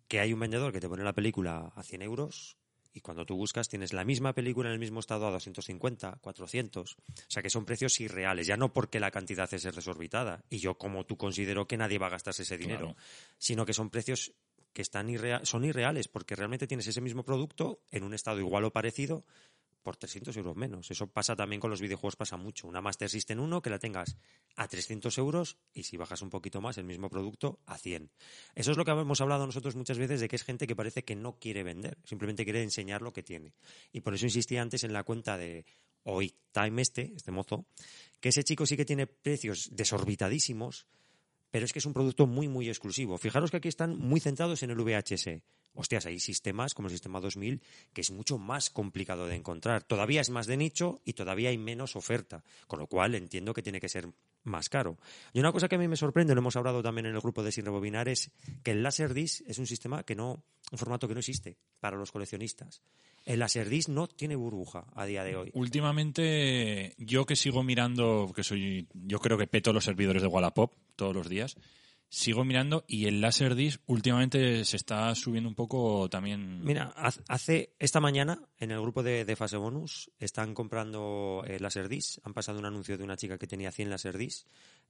que 0.09 0.20
hay 0.20 0.32
un 0.32 0.40
vendedor 0.40 0.72
que 0.72 0.80
te 0.80 0.88
pone 0.88 1.03
la 1.05 1.12
película 1.12 1.72
a 1.74 1.82
100 1.82 2.03
euros 2.03 2.57
y 2.97 3.01
cuando 3.01 3.26
tú 3.26 3.34
buscas 3.36 3.68
tienes 3.68 3.92
la 3.92 4.05
misma 4.05 4.34
película 4.34 4.68
en 4.68 4.74
el 4.74 4.78
mismo 4.78 5.01
estado 5.01 5.26
a 5.26 5.30
250, 5.32 6.18
400. 6.20 6.95
O 6.95 7.03
sea 7.26 7.42
que 7.42 7.51
son 7.51 7.64
precios 7.64 7.99
irreales, 8.01 8.47
ya 8.47 8.57
no 8.57 8.72
porque 8.72 9.01
la 9.01 9.11
cantidad 9.11 9.53
es 9.53 9.62
desorbitada. 9.64 10.45
Y 10.49 10.59
yo, 10.59 10.78
como 10.78 11.05
tú, 11.05 11.16
considero 11.16 11.66
que 11.66 11.76
nadie 11.76 11.99
va 11.99 12.07
a 12.07 12.11
gastarse 12.11 12.42
ese 12.42 12.57
dinero, 12.57 12.92
Claro. 12.95 12.97
sino 13.38 13.66
que 13.66 13.72
son 13.72 13.90
precios 13.90 14.32
que 14.74 14.82
están 14.82 15.08
irrea- 15.08 15.44
son 15.46 15.64
irreales 15.64 16.08
porque 16.08 16.36
realmente 16.36 16.66
tienes 16.66 16.86
ese 16.86 17.00
mismo 17.00 17.24
producto 17.24 17.80
en 17.90 18.04
un 18.04 18.12
estado 18.12 18.40
igual 18.40 18.64
o 18.64 18.72
parecido 18.72 19.24
por 19.82 19.96
300 19.98 20.34
euros 20.38 20.56
menos. 20.56 20.90
Eso 20.90 21.06
pasa 21.08 21.36
también 21.36 21.60
con 21.60 21.68
los 21.70 21.82
videojuegos, 21.82 22.16
pasa 22.16 22.38
mucho. 22.38 22.66
Una 22.66 22.80
Master 22.80 23.08
System 23.10 23.38
1 23.40 23.60
que 23.60 23.68
la 23.68 23.78
tengas 23.78 24.16
a 24.56 24.66
300 24.66 25.16
euros 25.18 25.58
y 25.74 25.82
si 25.82 25.98
bajas 25.98 26.22
un 26.22 26.30
poquito 26.30 26.62
más 26.62 26.78
el 26.78 26.84
mismo 26.84 27.10
producto 27.10 27.60
a 27.66 27.76
100. 27.76 28.10
Eso 28.54 28.70
es 28.70 28.78
lo 28.78 28.84
que 28.86 28.92
hemos 28.92 29.20
hablado 29.20 29.44
nosotros 29.46 29.76
muchas 29.76 29.98
veces 29.98 30.20
de 30.20 30.28
que 30.28 30.36
es 30.36 30.42
gente 30.42 30.66
que 30.66 30.74
parece 30.74 31.04
que 31.04 31.14
no 31.14 31.38
quiere 31.38 31.62
vender, 31.62 31.98
simplemente 32.04 32.44
quiere 32.44 32.62
enseñar 32.62 33.02
lo 33.02 33.12
que 33.12 33.22
tiene. 33.22 33.52
Y 33.92 34.00
por 34.00 34.14
eso 34.14 34.24
insistí 34.24 34.56
antes 34.56 34.84
en 34.84 34.94
la 34.94 35.04
cuenta 35.04 35.36
de 35.36 35.66
Hoy 36.04 36.34
Time 36.52 36.80
este, 36.80 37.12
este 37.14 37.30
mozo, 37.30 37.66
que 38.20 38.30
ese 38.30 38.42
chico 38.42 38.64
sí 38.64 38.78
que 38.78 38.86
tiene 38.86 39.06
precios 39.06 39.68
desorbitadísimos, 39.70 40.86
pero 41.55 41.66
es 41.66 41.72
que 41.72 41.78
es 41.78 41.86
un 41.86 41.92
producto 41.92 42.26
muy, 42.26 42.48
muy 42.48 42.68
exclusivo. 42.68 43.16
Fijaros 43.16 43.52
que 43.52 43.59
aquí 43.59 43.68
están 43.68 43.96
muy 43.96 44.18
centrados 44.18 44.64
en 44.64 44.70
el 44.70 44.76
VHS. 44.76 45.38
Hostias, 45.74 46.05
hay 46.05 46.18
sistemas 46.18 46.74
como 46.74 46.88
el 46.88 46.92
sistema 46.92 47.20
2000 47.20 47.62
que 47.92 48.00
es 48.00 48.11
mucho 48.11 48.38
más 48.38 48.70
complicado 48.70 49.28
de 49.28 49.36
encontrar. 49.36 49.84
Todavía 49.84 50.20
es 50.20 50.30
más 50.30 50.48
de 50.48 50.57
nicho 50.57 51.00
y 51.05 51.12
todavía 51.12 51.50
hay 51.50 51.59
menos 51.59 51.94
oferta, 51.94 52.42
con 52.66 52.80
lo 52.80 52.88
cual 52.88 53.14
entiendo 53.14 53.55
que 53.55 53.62
tiene 53.62 53.80
que 53.80 53.88
ser 53.88 54.09
más 54.45 54.68
caro. 54.68 54.99
Y 55.32 55.40
una 55.40 55.53
cosa 55.53 55.68
que 55.68 55.76
a 55.76 55.78
mí 55.78 55.88
me 55.88 55.97
sorprende, 55.97 56.34
lo 56.34 56.40
hemos 56.40 56.57
hablado 56.57 56.82
también 56.82 57.07
en 57.07 57.14
el 57.14 57.20
grupo 57.20 57.42
de 57.42 57.53
Sin 57.53 57.64
Rebobinar, 57.64 58.09
es 58.09 58.30
que 58.62 58.70
el 58.70 58.82
Laserdisc 58.82 59.42
es 59.47 59.59
un 59.59 59.66
sistema 59.66 60.05
que 60.05 60.14
no, 60.14 60.45
un 60.70 60.78
formato 60.78 61.09
que 61.09 61.14
no 61.14 61.20
existe 61.20 61.57
para 61.80 61.97
los 61.97 62.12
coleccionistas. 62.12 62.82
El 63.24 63.38
Laserdisc 63.38 63.88
no 63.88 64.07
tiene 64.07 64.36
burbuja 64.36 64.86
a 64.95 65.07
día 65.07 65.24
de 65.24 65.36
hoy. 65.36 65.51
Últimamente, 65.55 66.95
yo 66.99 67.24
que 67.24 67.36
sigo 67.36 67.62
mirando, 67.62 68.32
que 68.34 68.45
soy, 68.45 68.86
yo 68.92 69.18
creo 69.18 69.38
que 69.38 69.47
peto 69.47 69.72
los 69.72 69.84
servidores 69.84 70.22
de 70.22 70.28
Wallapop 70.28 70.72
todos 70.95 71.14
los 71.14 71.28
días, 71.28 71.57
sigo 72.09 72.44
mirando 72.44 72.84
y 72.86 73.07
el 73.07 73.20
Laserdisc 73.20 73.80
últimamente 73.86 74.64
se 74.64 74.76
está 74.76 75.14
subiendo 75.14 75.48
un 75.48 75.55
poco 75.55 76.09
también. 76.09 76.62
Mira, 76.64 76.94
hace 77.28 77.74
esta 77.78 78.00
mañana 78.00 78.40
en 78.59 78.70
el 78.70 78.80
grupo 78.80 79.02
de, 79.02 79.36
fase 79.36 79.57
bonus 79.57 80.11
están 80.18 80.55
comprando 80.55 81.42
eh, 81.46 81.59
Laserdisc. 81.59 82.18
Han 82.24 82.34
pasado 82.34 82.59
un 82.59 82.66
anuncio 82.66 82.96
de 82.96 83.05
una 83.05 83.16
chica 83.16 83.38
que 83.38 83.46
tenía 83.46 83.72
100 83.72 83.90
Laserdisc 83.90 84.46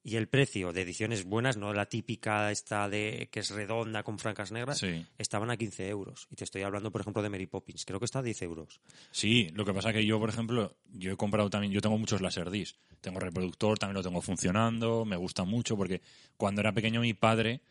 y 0.07 0.17
el 0.17 0.29
precio 0.29 0.71
de 0.75 0.83
ediciones 0.83 1.25
buenas, 1.25 1.57
no 1.57 1.73
la 1.73 1.87
típica 1.87 2.51
esta 2.53 2.91
de 2.91 3.29
que 3.33 3.41
es 3.41 3.49
redonda 3.51 4.03
con 4.03 4.19
francas 4.19 4.53
negras, 4.53 4.79
Sí. 4.79 5.05
estaban 5.17 5.51
a 5.51 5.57
15 5.57 5.89
euros. 5.89 6.29
Y 6.31 6.37
te 6.37 6.45
estoy 6.45 6.61
hablando, 6.63 6.93
por 6.93 7.01
ejemplo, 7.01 7.23
de 7.23 7.31
Mary 7.31 7.47
Poppins. 7.47 7.87
Creo 7.87 7.99
que 7.99 8.05
está 8.05 8.19
a 8.19 8.23
10 8.23 8.43
euros. 8.43 8.81
Sí, 9.11 9.49
lo 9.55 9.65
que 9.65 9.73
pasa 9.73 9.95
que 9.95 10.05
yo, 10.05 10.21
por 10.21 10.29
ejemplo, 10.29 10.77
yo 10.93 11.13
he 11.13 11.17
comprado 11.17 11.49
también, 11.49 11.73
yo 11.73 11.81
tengo 11.81 11.97
muchos 11.97 12.21
Laserdisc. 12.21 12.77
Tengo 13.01 13.19
reproductor, 13.19 13.79
también 13.79 13.95
lo 13.95 14.03
tengo 14.03 14.21
funcionando, 14.21 15.07
me 15.07 15.17
gusta 15.17 15.45
mucho 15.45 15.75
porque 15.77 16.03
cuando 16.37 16.61
era 16.61 16.73
pequeño 16.73 17.01
mi 17.01 17.15
padre, 17.15 17.63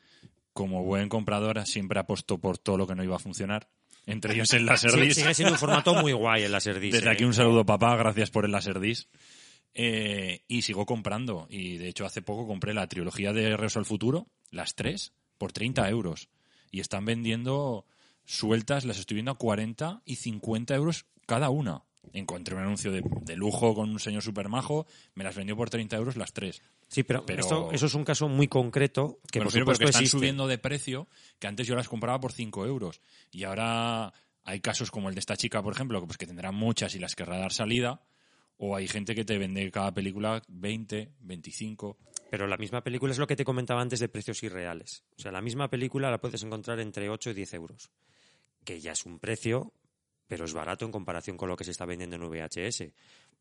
como 0.54 0.84
buen 0.84 1.10
comprador, 1.10 1.64
siempre 1.68 2.00
apostó 2.00 2.40
por 2.40 2.58
todo 2.58 2.78
lo 2.78 2.88
que 2.88 2.96
no 2.96 3.04
iba 3.04 3.16
a 3.16 3.20
funcionar. 3.20 3.68
Entre 4.08 4.34
ellos 4.34 4.52
el 4.54 4.60
Sí, 4.62 4.66
Laserdisc. 4.66 5.20
sigue 5.20 5.34
siendo 5.36 5.54
un 5.54 5.60
formato 5.60 5.94
muy 5.94 6.14
guay 6.14 6.44
el 6.44 6.52
Laserdisc. 6.52 6.94
Desde 6.96 7.08
eh. 7.10 7.12
aquí 7.12 7.24
un 7.26 7.34
saludo, 7.36 7.64
papá. 7.66 7.96
Gracias 7.96 8.32
por 8.32 8.44
el 8.46 8.52
Laserdisc. 8.52 9.08
Eh, 9.74 10.44
y 10.48 10.62
sigo 10.62 10.86
comprando. 10.86 11.48
Y 11.50 11.78
de 11.78 11.88
hecho, 11.90 12.06
hace 12.06 12.22
poco 12.22 12.48
compré 12.48 12.74
la 12.74 12.88
trilogía 12.88 13.34
de 13.34 13.50
Regreso 13.56 13.80
al 13.80 13.86
Futuro, 13.86 14.28
las 14.52 14.76
tres, 14.76 15.14
por 15.38 15.52
30 15.52 15.90
euros. 15.90 16.30
Y 16.72 16.80
están 16.80 17.06
vendiendo 17.06 17.86
sueltas, 18.26 18.86
las 18.86 19.00
estoy 19.00 19.16
viendo 19.16 19.32
a 19.32 19.38
40 19.38 20.02
y 20.06 20.16
50 20.16 20.76
euros 20.76 21.06
cada 21.26 21.50
una. 21.50 21.84
Encontré 22.14 22.56
un 22.56 22.62
anuncio 22.62 22.92
de, 22.92 23.02
de 23.22 23.36
lujo 23.36 23.74
con 23.74 23.90
un 23.90 24.00
señor 24.00 24.22
super 24.22 24.50
majo, 24.50 24.86
me 25.16 25.24
las 25.24 25.36
vendió 25.36 25.56
por 25.56 25.70
30 25.70 25.96
euros 25.96 26.18
las 26.18 26.34
tres. 26.34 26.62
Sí, 26.90 27.02
pero, 27.04 27.26
Pero- 27.26 27.40
esto, 27.42 27.72
eso 27.72 27.86
es 27.88 27.94
un 27.96 28.04
caso 28.04 28.28
muy 28.28 28.48
concreto 28.48 29.20
que, 29.32 29.40
por 29.40 29.52
supuesto, 29.52 29.66
porque 29.66 29.86
están 29.86 30.02
existe. 30.04 30.18
subiendo 30.18 30.48
de 30.48 30.58
precio, 30.60 31.08
que 31.40 31.48
antes 31.48 31.66
yo 31.66 31.76
las 31.76 31.88
compraba 31.90 32.20
por 32.20 32.32
5 32.34 32.66
euros. 32.66 33.02
Y 33.32 33.46
ahora 33.46 34.14
hay 34.44 34.60
casos 34.60 34.92
como 34.92 35.10
el 35.10 35.16
de 35.16 35.20
esta 35.20 35.38
chica, 35.38 35.64
por 35.64 35.74
ejemplo, 35.74 36.00
que, 36.02 36.06
pues, 36.08 36.18
que 36.18 36.28
tendrá 36.28 36.52
muchas 36.52 36.94
y 36.94 37.00
las 37.00 37.16
querrá 37.16 37.38
dar 37.40 37.52
salida. 37.54 38.02
O 38.58 38.76
hay 38.76 38.88
gente 38.88 39.16
que 39.16 39.26
te 39.26 39.38
vende 39.38 39.70
cada 39.72 39.93
película 39.93 40.41
20, 40.47 41.14
25. 41.20 41.97
Pero 42.30 42.47
la 42.47 42.58
misma 42.58 42.84
película 42.84 43.12
es 43.12 43.20
lo 43.20 43.28
que 43.28 43.36
te 43.36 43.45
comentaba 43.45 43.82
antes 43.82 43.99
de 43.99 44.10
precios 44.10 44.41
irreales. 44.43 45.04
O 45.18 45.22
sea, 45.22 45.32
la 45.32 45.41
misma 45.41 45.70
película 45.70 46.10
la 46.10 46.20
puedes 46.20 46.43
encontrar 46.43 46.80
entre 46.80 47.10
8 47.10 47.32
y 47.32 47.34
10 47.34 47.54
euros. 47.56 47.91
Que 48.64 48.80
ya 48.80 48.93
es 48.93 49.06
un 49.06 49.20
precio, 49.20 49.74
pero 50.28 50.45
es 50.45 50.54
barato 50.54 50.86
en 50.86 50.91
comparación 50.91 51.38
con 51.38 51.49
lo 51.49 51.56
que 51.56 51.64
se 51.64 51.72
está 51.72 51.86
vendiendo 51.86 52.16
en 52.16 52.30
VHS. 52.30 52.86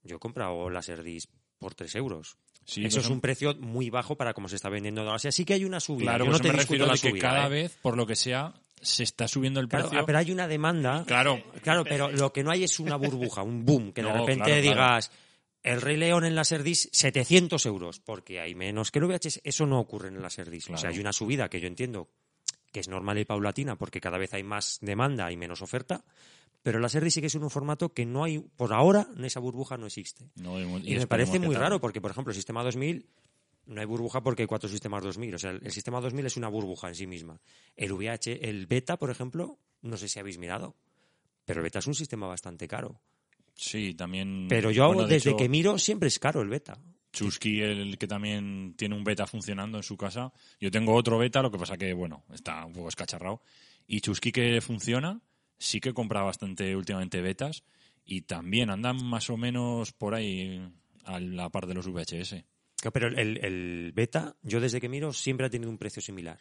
Yo 0.02 0.16
he 0.16 0.18
comprado 0.18 0.68
Laserdisc 0.68 1.30
por 1.58 1.74
3 1.74 1.94
euros. 1.96 2.36
Sí, 2.64 2.84
Eso 2.84 3.00
es 3.00 3.08
un 3.08 3.20
precio 3.20 3.54
muy 3.56 3.90
bajo 3.90 4.16
para 4.16 4.34
como 4.34 4.48
se 4.48 4.56
está 4.56 4.68
vendiendo 4.68 5.00
ahora. 5.00 5.14
O 5.14 5.18
sea, 5.18 5.32
sí 5.32 5.44
que 5.44 5.54
hay 5.54 5.64
una 5.64 5.80
subida. 5.80 6.10
Claro, 6.10 6.26
Yo 6.26 6.32
no 6.32 6.38
te 6.38 6.48
me 6.48 6.58
refiero 6.58 6.86
de 6.86 6.92
que 6.92 7.10
subida, 7.10 7.20
cada 7.20 7.46
¿eh? 7.46 7.50
vez, 7.50 7.78
por 7.80 7.96
lo 7.96 8.06
que 8.06 8.16
sea, 8.16 8.54
se 8.82 9.02
está 9.04 9.26
subiendo 9.28 9.60
el 9.60 9.68
Claro, 9.68 9.86
precio. 9.86 10.00
ah, 10.00 10.06
pero 10.06 10.18
hay 10.18 10.30
una 10.32 10.46
demanda. 10.48 11.04
Claro. 11.06 11.42
Claro, 11.62 11.84
pero 11.84 12.10
lo 12.10 12.32
que 12.32 12.42
no 12.44 12.50
hay 12.50 12.64
es 12.64 12.78
una 12.80 12.96
burbuja, 12.96 13.42
un 13.42 13.64
boom, 13.64 13.92
que 13.92 14.02
de 14.02 14.08
No, 14.08 14.14
repente 14.18 14.44
claro, 14.44 14.60
claro. 14.62 14.74
digas 14.76 15.10
el 15.62 15.80
Rey 15.80 15.96
León 15.96 16.24
en 16.24 16.34
Laserdisc 16.34 16.88
700 16.92 17.64
euros, 17.66 18.00
porque 18.00 18.40
hay 18.40 18.54
menos 18.54 18.90
que 18.90 18.98
el 18.98 19.06
VHS. 19.06 19.40
Eso 19.44 19.64
no 19.66 19.78
ocurre 19.78 20.08
en 20.08 20.16
el 20.16 20.22
Laserdisc. 20.22 20.70
O 20.70 20.76
sea, 20.76 20.80
Claro. 20.82 20.94
hay 20.94 21.00
una 21.00 21.12
subida 21.12 21.48
que 21.48 21.60
yo 21.60 21.68
entiendo 21.68 22.08
que 22.72 22.80
es 22.80 22.88
normal 22.88 23.18
y 23.18 23.24
paulatina 23.24 23.76
porque 23.76 24.00
cada 24.00 24.18
vez 24.18 24.34
hay 24.34 24.42
más 24.42 24.78
demanda 24.80 25.30
y 25.30 25.36
menos 25.36 25.62
oferta. 25.62 26.04
Pero 26.64 26.78
el 26.78 26.82
Laserdisc 26.82 27.14
sí 27.14 27.20
que 27.20 27.26
es 27.28 27.34
un 27.34 27.50
formato 27.50 27.92
que 27.92 28.06
no 28.06 28.24
hay, 28.24 28.38
por 28.38 28.72
ahora, 28.72 29.08
esa 29.22 29.40
burbuja 29.40 29.76
no 29.76 29.86
existe. 29.86 30.24
No, 30.36 30.58
y, 30.60 30.92
Y, 30.92 30.96
me 30.96 31.06
parece 31.06 31.38
muy 31.38 31.54
raro 31.54 31.80
porque, 31.80 32.00
por 32.00 32.10
ejemplo, 32.10 32.30
el 32.30 32.36
sistema 32.36 32.62
2000 32.62 33.06
no 33.66 33.80
hay 33.80 33.86
burbuja 33.86 34.22
porque 34.22 34.42
hay 34.42 34.48
cuatro 34.48 34.68
sistemas 34.68 35.02
2000. 35.02 35.34
O 35.34 35.38
sea, 35.38 35.50
el, 35.50 35.60
el 35.64 35.72
sistema 35.72 36.00
2000 36.00 36.26
es 36.26 36.36
una 36.36 36.48
burbuja 36.48 36.88
en 36.88 36.94
sí 36.94 37.06
misma. 37.06 37.40
El 37.76 37.92
VH, 37.92 38.48
el 38.48 38.66
beta, 38.66 38.98
por 38.98 39.10
ejemplo, 39.10 39.58
no 39.82 39.96
sé 39.96 40.08
si 40.08 40.18
habéis 40.18 40.38
mirado, 40.38 40.76
pero 41.44 41.60
el 41.60 41.64
beta 41.64 41.78
es 41.78 41.86
un 41.86 41.94
sistema 41.94 42.26
bastante 42.26 42.68
caro. 42.68 43.00
Sí, 43.54 43.94
también. 43.94 44.46
Pero 44.48 44.70
yo, 44.70 44.86
bueno, 44.86 45.02
de 45.02 45.14
desde 45.14 45.30
hecho, 45.30 45.36
que 45.36 45.48
miro, 45.48 45.78
siempre 45.78 46.08
es 46.08 46.18
caro 46.18 46.40
el 46.40 46.48
beta. 46.48 46.78
Chusky, 47.12 47.60
el 47.60 47.98
que 47.98 48.06
también 48.06 48.74
tiene 48.76 48.94
un 48.94 49.04
beta 49.04 49.26
funcionando 49.26 49.76
en 49.76 49.82
su 49.82 49.96
casa. 49.96 50.32
Yo 50.58 50.70
tengo 50.70 50.94
otro 50.94 51.18
beta, 51.18 51.42
lo 51.42 51.50
que 51.50 51.58
pasa 51.58 51.76
que, 51.76 51.92
bueno, 51.92 52.24
está 52.32 52.64
un 52.64 52.72
poco 52.72 52.88
escacharrado. 52.88 53.42
Y 53.86 54.00
Chusky 54.00 54.32
que 54.32 54.60
funciona, 54.62 55.20
sí 55.58 55.80
que 55.80 55.92
compra 55.92 56.22
bastante 56.22 56.74
últimamente 56.74 57.20
betas 57.20 57.64
y 58.04 58.22
también 58.22 58.70
andan 58.70 59.04
más 59.04 59.28
o 59.28 59.36
menos 59.36 59.92
por 59.92 60.14
ahí 60.14 60.60
a 61.04 61.20
la 61.20 61.50
par 61.50 61.66
de 61.66 61.74
los 61.74 61.86
VHS. 61.86 62.44
Pero 62.90 63.08
el, 63.08 63.18
el- 63.18 63.44
el 63.44 63.92
beta, 63.94 64.34
yo 64.42 64.60
desde 64.60 64.80
que 64.80 64.88
miro, 64.88 65.12
siempre 65.12 65.46
ha 65.46 65.50
tenido 65.50 65.70
un 65.70 65.78
precio 65.78 66.00
similar. 66.02 66.40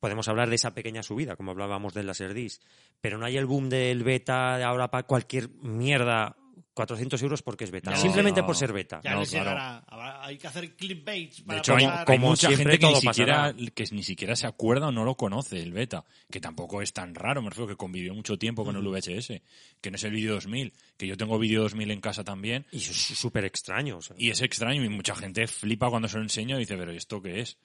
Podemos 0.00 0.28
hablar 0.28 0.48
de 0.48 0.54
esa 0.54 0.74
pequeña 0.74 1.02
subida, 1.02 1.36
como 1.36 1.50
hablábamos 1.50 1.92
del 1.92 2.06
Laserdisc, 2.06 2.62
pero 3.00 3.18
no 3.18 3.26
hay 3.26 3.36
el 3.36 3.46
boom 3.46 3.68
del 3.68 4.02
beta 4.04 4.56
de 4.56 4.64
ahora 4.64 4.90
para 4.90 5.06
cualquier 5.06 5.50
mierda 5.50 6.36
400 6.78 7.20
euros 7.22 7.42
porque 7.42 7.64
es 7.64 7.70
beta. 7.72 7.90
No, 7.90 7.96
Simplemente 7.96 8.40
no. 8.40 8.46
por 8.46 8.54
ser 8.56 8.72
beta. 8.72 9.00
Ya 9.02 9.14
No, 9.14 9.20
les 9.20 9.30
claro. 9.30 9.50
llegará. 9.50 9.78
Habrá- 9.88 10.24
Hay 10.24 10.38
que 10.38 10.46
hacer 10.46 10.76
clickbaits 10.76 11.44
De 11.44 11.56
hecho, 11.58 11.74
hay, 11.74 11.84
pasar- 11.86 11.98
hay 11.98 12.04
como 12.04 12.28
mucha 12.28 12.46
siempre, 12.48 12.72
gente 12.72 12.78
que 12.86 12.92
ni, 12.94 13.00
siquiera, 13.00 13.54
que 13.74 13.84
ni 13.90 14.02
siquiera 14.04 14.36
se 14.36 14.46
acuerda 14.46 14.86
o 14.88 14.92
no 14.92 15.04
lo 15.04 15.16
conoce, 15.16 15.60
el 15.60 15.72
beta. 15.72 16.04
Que 16.30 16.40
tampoco 16.40 16.80
es 16.82 16.92
tan 16.92 17.14
raro, 17.14 17.42
me 17.42 17.50
refiero 17.50 17.66
que 17.66 17.76
convivió 17.76 18.14
mucho 18.14 18.38
tiempo 18.38 18.64
con 18.64 18.76
el 18.76 18.82
VHS. 18.86 19.42
Que 19.80 19.90
no 19.90 19.96
es 19.96 20.04
el 20.04 20.12
vídeo 20.12 20.34
2000. 20.34 20.72
Que 20.96 21.06
yo 21.08 21.16
tengo 21.16 21.38
vídeo 21.38 21.62
2000 21.62 21.90
en 21.90 22.00
casa 22.00 22.22
también. 22.22 22.64
Y 22.70 22.76
eso 22.78 22.92
es 22.92 23.18
súper 23.18 23.44
extraño. 23.44 23.96
o 23.98 24.02
sea. 24.02 24.14
Y 24.18 24.30
es 24.30 24.40
extraño 24.40 24.84
y 24.84 24.88
mucha 24.88 25.16
gente 25.16 25.46
flipa 25.48 25.90
cuando 25.90 26.06
se 26.08 26.16
lo 26.18 26.22
enseño 26.22 26.56
y 26.56 26.60
dice, 26.60 26.76
pero 26.76 26.92
¿y 26.92 26.96
¿esto 26.96 27.20
qué 27.20 27.40
es? 27.40 27.58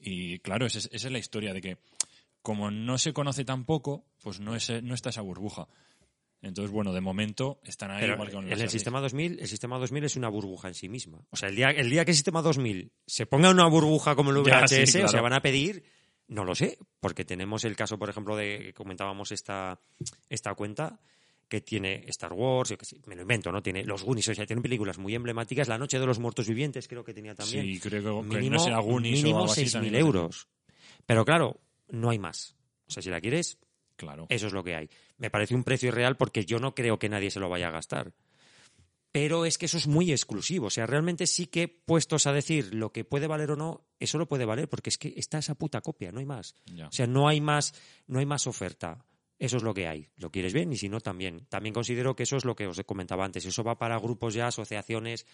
Y 0.00 0.38
claro, 0.40 0.66
esa 0.66 0.78
es, 0.78 0.90
esa 0.92 1.06
es 1.08 1.12
la 1.12 1.18
historia 1.18 1.52
de 1.52 1.60
que 1.60 1.78
como 2.42 2.70
no 2.70 2.98
se 2.98 3.12
conoce 3.14 3.44
tampoco, 3.44 4.04
pues 4.22 4.38
no, 4.38 4.54
es, 4.54 4.70
no 4.82 4.94
está 4.94 5.08
esa 5.10 5.22
burbuja. 5.22 5.66
Entonces, 6.46 6.70
bueno, 6.70 6.92
de 6.92 7.00
momento 7.00 7.60
están 7.64 7.90
ahí 7.90 8.00
Pero 8.00 8.14
igual 8.14 8.28
que 8.28 8.34
con 8.34 8.52
en 8.52 8.60
el 8.60 8.70
sistema 8.70 9.00
2000, 9.00 9.40
el 9.40 9.48
sistema 9.48 9.78
2000 9.78 10.04
es 10.04 10.16
una 10.16 10.28
burbuja 10.28 10.68
en 10.68 10.74
sí 10.74 10.88
misma. 10.88 11.24
O 11.30 11.36
sea, 11.36 11.48
el 11.48 11.56
día, 11.56 11.70
el 11.70 11.90
día 11.90 12.04
que 12.04 12.10
el 12.10 12.16
sistema 12.16 12.42
2000 12.42 12.92
se 13.06 13.26
ponga 13.26 13.50
una 13.50 13.66
burbuja 13.66 14.14
como 14.14 14.30
el 14.30 14.44
Ya, 14.44 14.60
VHS, 14.60 14.90
sí, 14.90 15.02
o 15.02 15.08
sea, 15.08 15.20
van 15.20 15.32
a 15.32 15.40
pedir, 15.40 15.84
no 16.28 16.44
lo 16.44 16.54
sé, 16.54 16.78
porque 17.00 17.24
tenemos 17.24 17.64
el 17.64 17.76
caso, 17.76 17.98
por 17.98 18.10
ejemplo, 18.10 18.36
de 18.36 18.58
que 18.58 18.74
comentábamos 18.74 19.32
esta, 19.32 19.80
esta 20.28 20.54
cuenta 20.54 21.00
que 21.48 21.60
tiene 21.60 22.04
Star 22.08 22.32
Wars, 22.32 22.70
yo 22.70 22.78
que 22.78 22.84
sé, 22.84 23.00
me 23.06 23.14
lo 23.14 23.22
invento, 23.22 23.52
¿no? 23.52 23.62
Tiene 23.62 23.84
los 23.84 24.02
Goonies, 24.02 24.28
o 24.28 24.34
sea, 24.34 24.46
tienen 24.46 24.62
películas 24.62 24.98
muy 24.98 25.14
emblemáticas. 25.14 25.68
La 25.68 25.78
Noche 25.78 25.98
de 25.98 26.06
los 26.06 26.18
Muertos 26.18 26.48
Vivientes 26.48 26.88
creo 26.88 27.04
que 27.04 27.14
tenía 27.14 27.34
también. 27.34 27.64
Sí, 27.64 27.80
creo 27.80 28.22
que, 28.22 28.28
que 28.28 28.36
mínimo, 28.36 28.56
no 28.56 28.62
será 28.62 28.78
Goonies 28.78 29.22
mínimo 29.22 29.38
o 29.38 29.40
algo 29.42 29.52
así. 29.52 29.64
6.000 29.64 29.72
también 29.72 29.92
lo 29.94 30.00
euros. 30.00 30.48
Pero 31.06 31.24
claro, 31.24 31.60
no 31.88 32.10
hay 32.10 32.18
más. 32.18 32.56
O 32.86 32.90
sea, 32.90 33.02
si 33.02 33.10
la 33.10 33.20
quieres. 33.20 33.58
Claro. 33.96 34.26
eso 34.28 34.48
es 34.48 34.52
lo 34.52 34.64
que 34.64 34.74
hay. 34.74 34.90
Me 35.18 35.30
parece 35.30 35.54
un 35.54 35.64
precio 35.64 35.88
irreal 35.88 36.16
porque 36.16 36.44
yo 36.44 36.58
no 36.58 36.74
creo 36.74 36.98
que 36.98 37.08
nadie 37.08 37.30
se 37.30 37.40
lo 37.40 37.48
vaya 37.48 37.68
a 37.68 37.72
gastar. 37.72 38.12
Pero 39.12 39.44
es 39.44 39.58
que 39.58 39.66
eso 39.66 39.76
es 39.76 39.86
muy 39.86 40.10
exclusivo. 40.10 40.66
O 40.66 40.70
sea, 40.70 40.86
realmente 40.86 41.28
sí 41.28 41.46
que 41.46 41.68
puestos 41.68 42.26
a 42.26 42.32
decir 42.32 42.74
lo 42.74 42.90
que 42.90 43.04
puede 43.04 43.28
valer 43.28 43.52
o 43.52 43.56
no, 43.56 43.86
eso 44.00 44.18
lo 44.18 44.26
puede 44.26 44.44
valer 44.44 44.68
porque 44.68 44.90
es 44.90 44.98
que 44.98 45.14
está 45.16 45.38
esa 45.38 45.54
puta 45.54 45.80
copia, 45.80 46.10
no 46.10 46.18
hay 46.18 46.26
más. 46.26 46.56
Ya. 46.66 46.88
O 46.88 46.92
sea, 46.92 47.06
no 47.06 47.28
hay 47.28 47.40
más, 47.40 47.74
no 48.08 48.18
hay 48.18 48.26
más 48.26 48.48
oferta. 48.48 49.04
Eso 49.38 49.56
es 49.56 49.62
lo 49.62 49.74
que 49.74 49.88
hay. 49.88 50.08
Lo 50.16 50.30
quieres 50.30 50.52
bien 50.52 50.72
y 50.72 50.76
si 50.76 50.88
no, 50.88 51.00
también. 51.00 51.46
También 51.48 51.74
considero 51.74 52.16
que 52.16 52.22
eso 52.22 52.36
es 52.36 52.44
lo 52.44 52.56
que 52.56 52.66
os 52.66 52.80
comentaba 52.84 53.24
antes. 53.24 53.44
Eso 53.44 53.62
va 53.62 53.78
para 53.78 53.98
grupos 53.98 54.34
ya, 54.34 54.46
asociaciones 54.46 55.26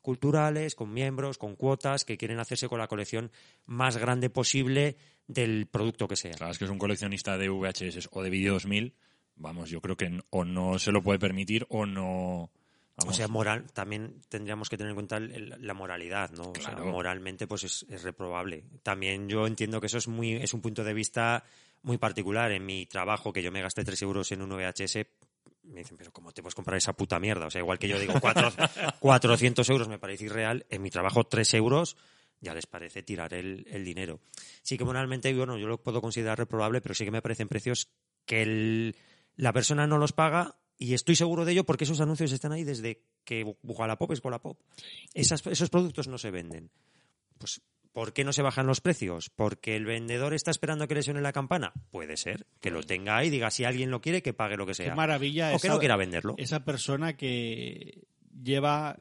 culturales, 0.00 0.74
con 0.74 0.92
miembros, 0.92 1.38
con 1.38 1.56
cuotas, 1.56 2.04
que 2.04 2.16
quieren 2.16 2.38
hacerse 2.38 2.68
con 2.68 2.78
la 2.78 2.88
colección 2.88 3.30
más 3.66 3.96
grande 3.96 4.30
posible 4.30 4.96
del 5.26 5.66
producto 5.66 6.08
que 6.08 6.16
sea. 6.16 6.32
Claro, 6.32 6.52
es 6.52 6.58
que 6.58 6.64
es 6.64 6.70
un 6.70 6.78
coleccionista 6.78 7.36
de 7.36 7.48
VHS 7.48 8.08
o 8.12 8.22
de 8.22 8.30
vídeo 8.30 8.54
2000. 8.54 8.94
Vamos, 9.38 9.70
yo 9.70 9.80
creo 9.80 9.96
que 9.96 10.20
o 10.30 10.44
no 10.44 10.78
se 10.78 10.92
lo 10.92 11.02
puede 11.02 11.18
permitir 11.18 11.66
o 11.70 11.86
no. 11.86 12.50
O 13.06 13.12
sea, 13.12 13.28
moral, 13.28 13.70
también 13.72 14.20
tendríamos 14.28 14.68
que 14.68 14.76
tener 14.76 14.90
en 14.90 14.96
cuenta 14.96 15.18
el- 15.18 15.54
la 15.60 15.74
moralidad, 15.74 16.30
¿no? 16.32 16.50
O 16.50 16.54
sea, 16.60 16.74
moralmente, 16.90 17.46
pues 17.46 17.62
es, 17.62 17.86
es 17.88 18.02
reprobable. 18.02 18.64
También 18.82 19.28
yo 19.28 19.46
entiendo 19.46 19.80
que 19.80 19.86
eso 19.86 19.98
es 19.98 20.08
muy, 20.08 20.32
es 20.32 20.52
un 20.52 20.60
punto 20.60 20.82
de 20.82 20.92
vista 20.94 21.44
muy 21.82 21.96
particular. 21.98 22.50
En 22.50 22.66
mi 22.66 22.86
trabajo, 22.86 23.32
que 23.32 23.40
yo 23.42 23.52
me 23.52 23.62
gasté 23.62 23.84
3 23.84 24.02
euros 24.02 24.32
en 24.32 24.42
un 24.42 24.50
VHS, 24.50 25.06
me 25.62 25.80
dicen, 25.80 25.96
pero 25.96 26.10
¿cómo 26.12 26.32
te 26.32 26.42
puedes 26.42 26.56
comprar 26.56 26.76
esa 26.76 26.92
puta 26.94 27.20
mierda? 27.20 27.46
O 27.46 27.50
sea, 27.50 27.60
igual 27.60 27.78
que 27.78 27.86
yo 27.86 28.00
digo, 28.00 28.14
cuatro- 28.20 28.50
400 29.00 29.70
euros 29.70 29.86
me 29.88 30.00
parece 30.00 30.24
irreal. 30.24 30.66
En 30.68 30.82
mi 30.82 30.90
trabajo, 30.90 31.22
3 31.22 31.54
euros 31.54 31.96
ya 32.40 32.52
les 32.52 32.66
parece 32.66 33.04
tirar 33.04 33.32
el, 33.34 33.64
el 33.70 33.84
dinero. 33.84 34.18
Sí 34.62 34.76
que 34.76 34.84
moralmente, 34.84 35.32
bueno, 35.34 35.56
yo 35.56 35.68
lo 35.68 35.80
puedo 35.80 36.00
considerar 36.00 36.36
reprobable, 36.38 36.80
pero 36.80 36.94
sí 36.96 37.04
que 37.04 37.12
me 37.12 37.22
parecen 37.22 37.46
precios 37.46 37.88
que 38.26 38.42
el- 38.42 38.96
la 39.38 39.54
persona 39.54 39.86
no 39.86 39.96
los 39.96 40.12
paga 40.12 40.56
y 40.76 40.92
estoy 40.92 41.16
seguro 41.16 41.44
de 41.46 41.52
ello 41.52 41.64
porque 41.64 41.84
esos 41.84 42.00
anuncios 42.02 42.30
están 42.32 42.52
ahí 42.52 42.64
desde 42.64 43.02
que 43.24 43.44
Wallapop 43.62 44.12
es 44.12 44.22
Wallapop. 44.22 44.60
Esas- 45.14 45.46
esos 45.46 45.70
productos 45.70 46.06
no 46.08 46.18
se 46.18 46.30
venden. 46.30 46.70
Pues, 47.38 47.62
¿por 47.92 48.12
qué 48.12 48.22
no 48.24 48.32
se 48.32 48.42
bajan 48.42 48.66
los 48.66 48.80
precios? 48.80 49.30
¿Porque 49.30 49.74
el 49.76 49.86
vendedor 49.86 50.34
está 50.34 50.50
esperando 50.50 50.84
a 50.84 50.86
que 50.88 50.94
le 50.96 51.02
suene 51.02 51.20
la 51.20 51.32
campana? 51.32 51.72
Puede 51.90 52.16
ser, 52.16 52.46
que 52.60 52.70
lo 52.70 52.82
tenga 52.82 53.16
ahí, 53.16 53.30
diga 53.30 53.50
si 53.50 53.64
alguien 53.64 53.90
lo 53.90 54.00
quiere, 54.00 54.22
que 54.22 54.34
pague 54.34 54.56
lo 54.56 54.66
que 54.66 54.74
sea. 54.74 54.90
Qué 54.90 54.94
maravilla 54.94 55.54
o 55.54 55.58
que 55.58 55.68
no 55.68 55.78
quiera 55.78 55.96
venderlo. 55.96 56.34
esa 56.38 56.64
persona 56.64 57.16
que 57.16 58.04
lleva 58.42 58.98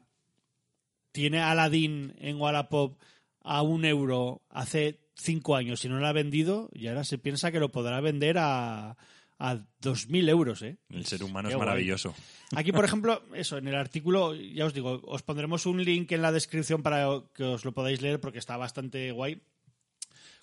tiene 1.11 1.39
Aladdin 1.41 2.13
en 2.19 2.39
Wallapop 2.39 2.99
a 3.41 3.61
un 3.61 3.85
euro 3.85 4.41
hace 4.49 4.99
cinco 5.15 5.55
años 5.55 5.83
y 5.85 5.89
no 5.89 5.99
lo 5.99 6.07
ha 6.07 6.11
vendido 6.13 6.69
y 6.73 6.87
ahora 6.87 7.03
se 7.03 7.17
piensa 7.17 7.51
que 7.51 7.59
lo 7.59 7.71
podrá 7.71 8.01
vender 8.01 8.37
a, 8.39 8.97
a 9.39 9.55
2.000 9.55 10.29
euros, 10.29 10.61
¿eh? 10.63 10.77
el 10.89 11.05
ser 11.05 11.23
humano 11.23 11.47
Qué 11.49 11.53
es 11.53 11.57
guay. 11.57 11.67
maravilloso. 11.67 12.15
Aquí, 12.55 12.71
por 12.71 12.85
ejemplo, 12.85 13.23
eso, 13.35 13.57
en 13.57 13.67
el 13.67 13.75
artículo, 13.75 14.33
ya 14.33 14.65
os 14.65 14.73
digo, 14.73 15.01
os 15.05 15.21
pondremos 15.21 15.65
un 15.65 15.83
link 15.83 16.11
en 16.11 16.21
la 16.21 16.31
descripción 16.31 16.81
para 16.81 17.07
que 17.35 17.43
os 17.43 17.63
lo 17.65 17.71
podáis 17.73 18.01
leer 18.01 18.19
porque 18.19 18.39
está 18.39 18.57
bastante 18.57 19.11
guay. 19.11 19.41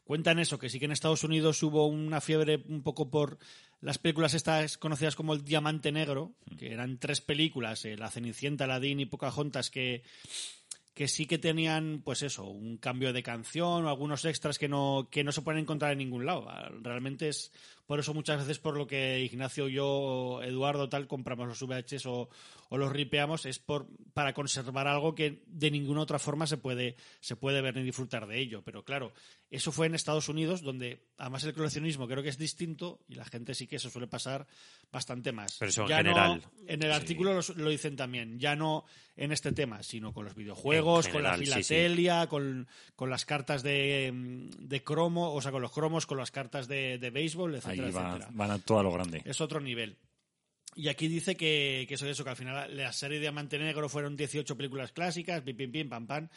Cuentan 0.04 0.38
eso, 0.38 0.58
que 0.58 0.68
sí 0.68 0.78
que 0.78 0.84
en 0.84 0.92
Estados 0.92 1.24
Unidos 1.24 1.62
hubo 1.62 1.86
una 1.86 2.20
fiebre 2.20 2.62
un 2.68 2.82
poco 2.82 3.10
por 3.10 3.38
las 3.80 3.98
películas 3.98 4.34
estas 4.34 4.76
conocidas 4.76 5.16
como 5.16 5.32
el 5.32 5.44
Diamante 5.44 5.92
Negro, 5.92 6.34
que 6.58 6.72
eran 6.72 6.98
tres 6.98 7.20
películas, 7.20 7.84
eh, 7.86 7.96
La 7.96 8.10
Cenicienta, 8.10 8.64
Aladdin 8.64 9.00
y 9.00 9.06
Pocahontas, 9.06 9.70
que, 9.70 10.02
que 10.92 11.08
sí 11.08 11.26
que 11.26 11.38
tenían, 11.38 12.02
pues 12.04 12.22
eso, 12.22 12.44
un 12.44 12.76
cambio 12.76 13.14
de 13.14 13.22
canción 13.22 13.84
o 13.84 13.88
algunos 13.88 14.24
extras 14.26 14.58
que 14.58 14.68
no, 14.68 15.08
que 15.10 15.24
no 15.24 15.32
se 15.32 15.40
pueden 15.42 15.62
encontrar 15.62 15.92
en 15.92 15.98
ningún 15.98 16.26
lado. 16.26 16.46
Realmente 16.82 17.28
es 17.28 17.50
por 17.86 18.00
eso 18.00 18.14
muchas 18.14 18.38
veces 18.40 18.58
por 18.58 18.76
lo 18.76 18.86
que 18.86 19.20
Ignacio, 19.20 19.68
yo, 19.68 20.40
Eduardo, 20.42 20.88
tal, 20.88 21.06
compramos 21.06 21.46
los 21.48 21.62
VHS 21.62 22.06
o, 22.06 22.28
o 22.70 22.78
los 22.78 22.90
ripeamos, 22.92 23.44
es 23.46 23.58
por, 23.58 23.86
para 24.14 24.32
conservar 24.32 24.86
algo 24.88 25.14
que 25.14 25.42
de 25.46 25.70
ninguna 25.70 26.00
otra 26.00 26.18
forma 26.18 26.46
se 26.46 26.56
puede, 26.56 26.96
se 27.20 27.36
puede 27.36 27.60
ver 27.60 27.76
ni 27.76 27.82
disfrutar 27.82 28.26
de 28.26 28.40
ello. 28.40 28.62
Pero 28.62 28.84
claro, 28.84 29.12
eso 29.50 29.70
fue 29.72 29.86
en 29.86 29.94
Estados 29.94 30.28
Unidos, 30.28 30.62
donde 30.62 31.04
además 31.18 31.44
el 31.44 31.52
coleccionismo 31.54 32.08
creo 32.08 32.22
que 32.22 32.28
es 32.30 32.38
distinto 32.38 33.00
y 33.08 33.14
la 33.16 33.24
gente 33.26 33.54
sí 33.54 33.66
que 33.66 33.78
se 33.78 33.90
suele 33.90 34.06
pasar 34.08 34.46
bastante 34.90 35.32
más. 35.32 35.56
Pero 35.58 35.68
eso 35.70 35.82
en 35.82 35.88
Ya 35.88 36.02
no- 36.02 36.08
general. 36.10 36.42
en 36.66 36.82
el 36.82 36.90
Sí. 36.90 36.96
artículo 36.96 37.34
lo, 37.34 37.40
lo 37.56 37.70
dicen 37.70 37.96
también, 37.96 38.38
ya 38.38 38.56
no 38.56 38.84
en 39.16 39.30
este 39.30 39.52
tema, 39.52 39.82
sino 39.84 40.12
con 40.12 40.24
los 40.24 40.34
videojuegos, 40.34 41.06
con 41.08 41.22
la 41.22 41.34
general, 41.34 41.62
sí, 41.62 41.62
sí. 41.62 41.74
filatelia, 41.74 42.26
Con, 42.26 42.66
con 42.96 43.10
las 43.10 43.24
cartas 43.24 43.62
de, 43.62 44.10
de 44.58 44.82
cromo, 44.82 45.32
o 45.34 45.40
sea, 45.40 45.52
con 45.52 45.62
los 45.62 45.70
cromos, 45.70 46.06
con 46.06 46.18
las 46.18 46.30
cartas 46.32 46.66
de, 46.66 46.98
de 46.98 47.10
béisbol, 47.10 47.54
Ahí 47.82 47.88
etcétera, 47.88 48.08
va- 48.08 48.16
etcétera. 48.16 48.36
van 48.36 48.50
a 48.50 48.58
todo 48.58 48.78
a 48.78 48.82
lo 48.82 48.92
grande. 48.92 49.22
Es 49.24 49.40
otro 49.40 49.60
nivel. 49.60 49.96
Y 50.76 50.88
aquí 50.88 51.06
dice 51.08 51.36
que, 51.36 51.84
que 51.88 51.94
eso, 51.94 52.06
eso, 52.08 52.24
que 52.24 52.30
al 52.30 52.36
final 52.36 52.76
la 52.76 52.92
serie 52.92 53.20
Diamante 53.20 53.58
Negro 53.58 53.88
fueron 53.88 54.16
18 54.16 54.56
películas 54.56 54.90
clásicas, 54.92 55.42
pim, 55.42 55.56
pim, 55.56 55.70
pim, 55.70 55.88
pam, 55.88 56.06
pam, 56.06 56.28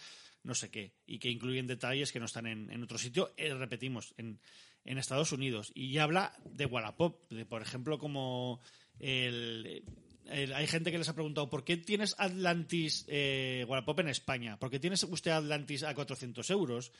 no 0.43 0.53
sé 0.53 0.69
qué, 0.69 0.93
y 1.07 1.17
que 1.17 1.29
incluyen 1.31 1.65
detalles 1.65 2.11
que 2.11 2.19
no 2.19 2.25
están 2.27 2.45
en, 2.45 2.69
en 2.71 2.83
otro 2.83 2.97
sitio, 2.99 3.33
eh, 3.35 3.53
repetimos, 3.55 4.13
en, 4.17 4.39
en 4.85 4.97
Estados 4.99 5.31
Unidos. 5.31 5.71
Y 5.73 5.91
ya 5.91 6.03
habla 6.03 6.33
de 6.45 6.67
Wallapop, 6.67 7.29
de, 7.31 7.45
por 7.45 7.63
ejemplo, 7.63 7.97
como 7.97 8.61
el, 8.99 9.83
el- 10.27 10.53
hay 10.53 10.67
gente 10.67 10.91
que 10.91 10.99
les 10.99 11.09
ha 11.09 11.15
preguntado, 11.15 11.49
¿por 11.49 11.63
qué 11.63 11.77
tienes 11.77 12.13
Atlantis 12.19 13.05
eh, 13.07 13.65
Wallapop 13.67 13.99
en 14.01 14.09
España? 14.09 14.59
¿Por 14.59 14.69
qué 14.69 14.79
tienes 14.79 15.01
usted 15.03 15.31
Atlantis 15.31 15.81
a 15.83 15.95
400 15.95 16.47
euros? 16.51 16.91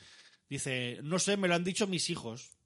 Dice, 0.50 0.98
no 1.04 1.18
sé, 1.20 1.36
me 1.36 1.46
lo 1.46 1.54
han 1.54 1.62
dicho 1.64 1.86
mis 1.86 2.10
hijos. 2.10 2.57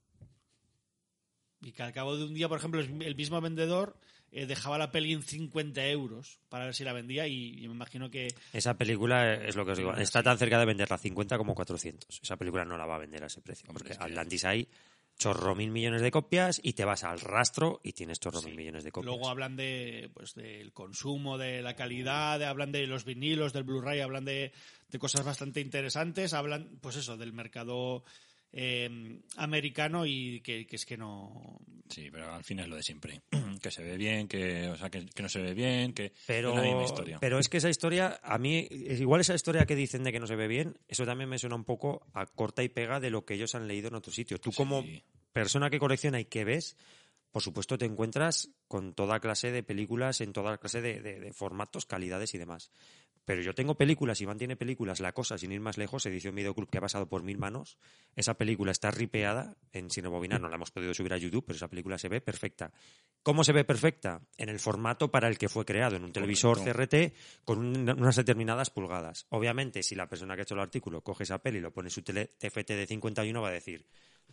Y 1.63 1.73
que 1.73 1.83
al 1.83 1.93
cabo 1.93 2.17
de 2.17 2.25
un 2.25 2.35
día, 2.35 2.49
por 2.49 2.59
ejemplo, 2.59 2.81
el 2.81 3.15
mismo 3.17 3.41
vendedor 3.41 3.97
eh, 4.33 4.47
dejaba 4.47 4.79
la 4.79 4.91
peli 4.91 5.13
en 5.13 5.23
50 5.23 5.87
euros 5.89 6.39
para 6.49 6.65
ver 6.65 6.75
si 6.75 6.85
la 6.85 6.93
vendía 6.93 7.27
y, 7.29 7.63
y 7.63 7.69
me 7.69 7.75
imagino 7.75 8.11
que 8.11 8.29
Esa 8.53 8.75
película 8.77 9.35
es 9.35 9.55
lo 9.57 9.65
que 9.65 9.73
os 9.73 9.79
digo, 9.79 9.95
está 9.95 10.23
tan 10.23 10.39
cerca 10.39 10.59
de 10.59 10.67
venderla 10.67 10.97
a 10.97 10.99
50 10.99 11.39
como 11.39 11.55
400. 11.55 12.21
Esa 12.23 12.37
película 12.37 12.65
no 12.65 12.77
la 12.77 12.87
va 12.87 12.97
a 12.97 12.99
vender 12.99 13.23
a 13.23 13.27
ese 13.27 13.41
precio. 13.43 13.69
Porque 13.73 13.93
Atlantis 13.93 14.45
hay 14.45 14.69
chorro 15.19 15.55
mil 15.55 15.71
millones 15.71 16.01
de 16.01 16.11
copias 16.11 16.59
y 16.65 16.73
te 16.73 16.85
vas 16.87 17.05
al 17.05 17.21
rastro 17.21 17.81
y 17.85 17.93
tienes 17.93 18.19
chorro 18.19 18.41
mil 18.43 18.57
millones 18.57 18.83
de 18.83 18.91
copias. 18.91 19.13
luego 19.15 19.29
hablan 19.29 19.55
de 19.57 20.11
pues 20.15 20.35
del 20.35 20.73
consumo, 20.73 21.37
de 21.39 21.61
la 21.63 21.77
calidad, 21.77 22.39
de- 22.39 22.47
hablan 22.47 22.73
de 22.73 22.87
los 22.87 23.05
vinilos, 23.05 23.53
del 23.53 23.63
Blu-ray, 23.65 24.01
hablan 24.01 24.25
de, 24.25 24.53
de 24.89 24.99
cosas 24.99 25.25
bastante 25.25 25.61
interesantes, 25.61 26.33
hablan 26.33 26.79
pues 26.81 26.97
eso, 26.97 27.17
del 27.19 27.33
mercado 27.35 28.03
eh, 28.53 29.19
americano 29.37 30.05
y 30.07 30.41
que, 30.41 30.67
que 30.67 30.77
es 30.77 30.85
que 30.87 30.97
no... 30.97 31.59
Sí, 31.89 32.09
pero 32.11 32.33
al 32.33 32.45
fin 32.45 32.61
es 32.61 32.69
lo 32.69 32.77
de 32.77 32.83
siempre. 32.83 33.23
que 33.63 33.71
se 33.71 33.83
ve 33.83 33.97
bien, 33.97 34.29
que, 34.29 34.69
o 34.69 34.77
sea, 34.77 34.91
que, 34.91 35.05
que 35.07 35.23
no 35.23 35.29
se 35.29 35.41
ve 35.41 35.55
bien, 35.55 35.93
que 35.93 36.13
Pero, 36.27 36.51
es 36.51 36.57
la 36.57 36.63
misma 36.63 36.85
historia. 36.85 37.19
pero 37.21 37.39
es 37.39 37.49
que 37.49 37.59
esa 37.59 37.69
historia, 37.71 38.21
a 38.23 38.39
mí, 38.39 38.67
igual 38.71 39.21
esa 39.21 39.35
historia 39.35 39.67
que 39.67 39.77
dicen 39.77 40.03
de 40.05 40.13
que 40.13 40.21
no 40.21 40.27
se 40.27 40.37
ve 40.37 40.49
bien, 40.49 40.79
eso 40.89 41.05
también 41.05 41.29
me 41.31 41.39
suena 41.39 41.57
un 41.57 41.65
poco 41.65 42.07
a 42.15 42.27
corta 42.27 42.63
y 42.63 42.69
pega 42.69 43.01
de 43.01 43.11
lo 43.11 43.25
que 43.25 43.35
ellos 43.35 43.55
han 43.55 43.69
leído 43.69 43.89
en 43.89 43.95
otro 43.95 44.13
sitio. 44.13 44.39
Tú 44.39 44.53
como 44.53 44.85
persona 45.33 45.71
que 45.71 45.79
colecciona 45.79 46.21
y 46.21 46.25
que 46.27 46.45
ves, 46.45 46.77
por 47.31 47.43
supuesto 47.43 47.79
te 47.79 47.87
encuentras 47.87 48.51
con 48.69 48.93
toda 48.95 49.21
clase 49.21 49.51
de 49.51 49.63
películas, 49.63 50.21
en 50.21 50.33
toda 50.35 50.59
clase 50.59 50.81
de, 50.83 51.01
de- 51.01 51.21
de 51.21 51.33
formatos, 51.33 51.87
calidades 51.87 52.35
y 52.35 52.39
demás. 52.39 52.71
Pero 53.25 53.41
yo 53.41 53.55
tengo 53.55 53.77
películas, 53.77 54.21
Iván 54.21 54.37
tiene 54.39 54.57
películas, 54.57 54.99
La 55.01 55.13
Cosa, 55.13 55.39
sin 55.39 55.53
ir 55.53 55.61
más 55.61 55.79
lejos, 55.79 56.05
edición 56.07 56.35
Videoclub 56.35 56.69
que 56.69 56.79
ha 56.79 56.81
pasado 56.81 57.09
por 57.09 57.23
mil 57.23 57.39
manos. 57.39 57.79
Esa 58.17 58.35
película 58.35 58.73
está 58.73 58.91
ripeada 58.91 59.57
en 59.73 59.91
sin 59.91 60.03
rebobinar, 60.05 60.41
no 60.41 60.49
la 60.49 60.57
hemos 60.57 60.73
podido 60.73 60.93
subir 60.93 61.13
a 61.13 61.19
YouTube, 61.19 61.45
pero 61.47 61.57
esa 61.57 61.69
película 61.69 61.99
se 61.99 62.09
ve 62.09 62.21
perfecta. 62.21 62.73
¿Cómo 63.23 63.45
se 63.45 63.53
ve 63.53 63.65
perfecta? 63.65 64.23
En 64.37 64.49
el 64.49 64.59
formato 64.59 65.11
para 65.13 65.29
el 65.29 65.39
que 65.39 65.49
fue 65.49 65.65
creado, 65.65 65.95
en 65.97 66.03
un 66.05 66.13
televisor 66.13 66.57
CRT 66.65 67.15
con 67.45 67.59
un- 67.61 67.89
unas 67.91 68.17
determinadas 68.17 68.71
pulgadas. 68.71 69.27
Obviamente, 69.29 69.83
si 69.85 69.95
la 69.95 70.09
persona 70.09 70.35
que 70.35 70.41
ha 70.41 70.43
hecho 70.43 70.55
el 70.55 70.61
artículo 70.61 71.03
coge 71.03 71.23
esa 71.23 71.39
peli 71.39 71.59
y 71.59 71.61
lo 71.61 71.73
pone 71.73 71.87
en 71.87 71.91
su 71.93 72.03
tele 72.03 72.27
TFT 72.39 72.75
de 72.75 72.87
51, 72.87 73.41
va 73.41 73.49
a 73.51 73.53
decir, 73.53 73.87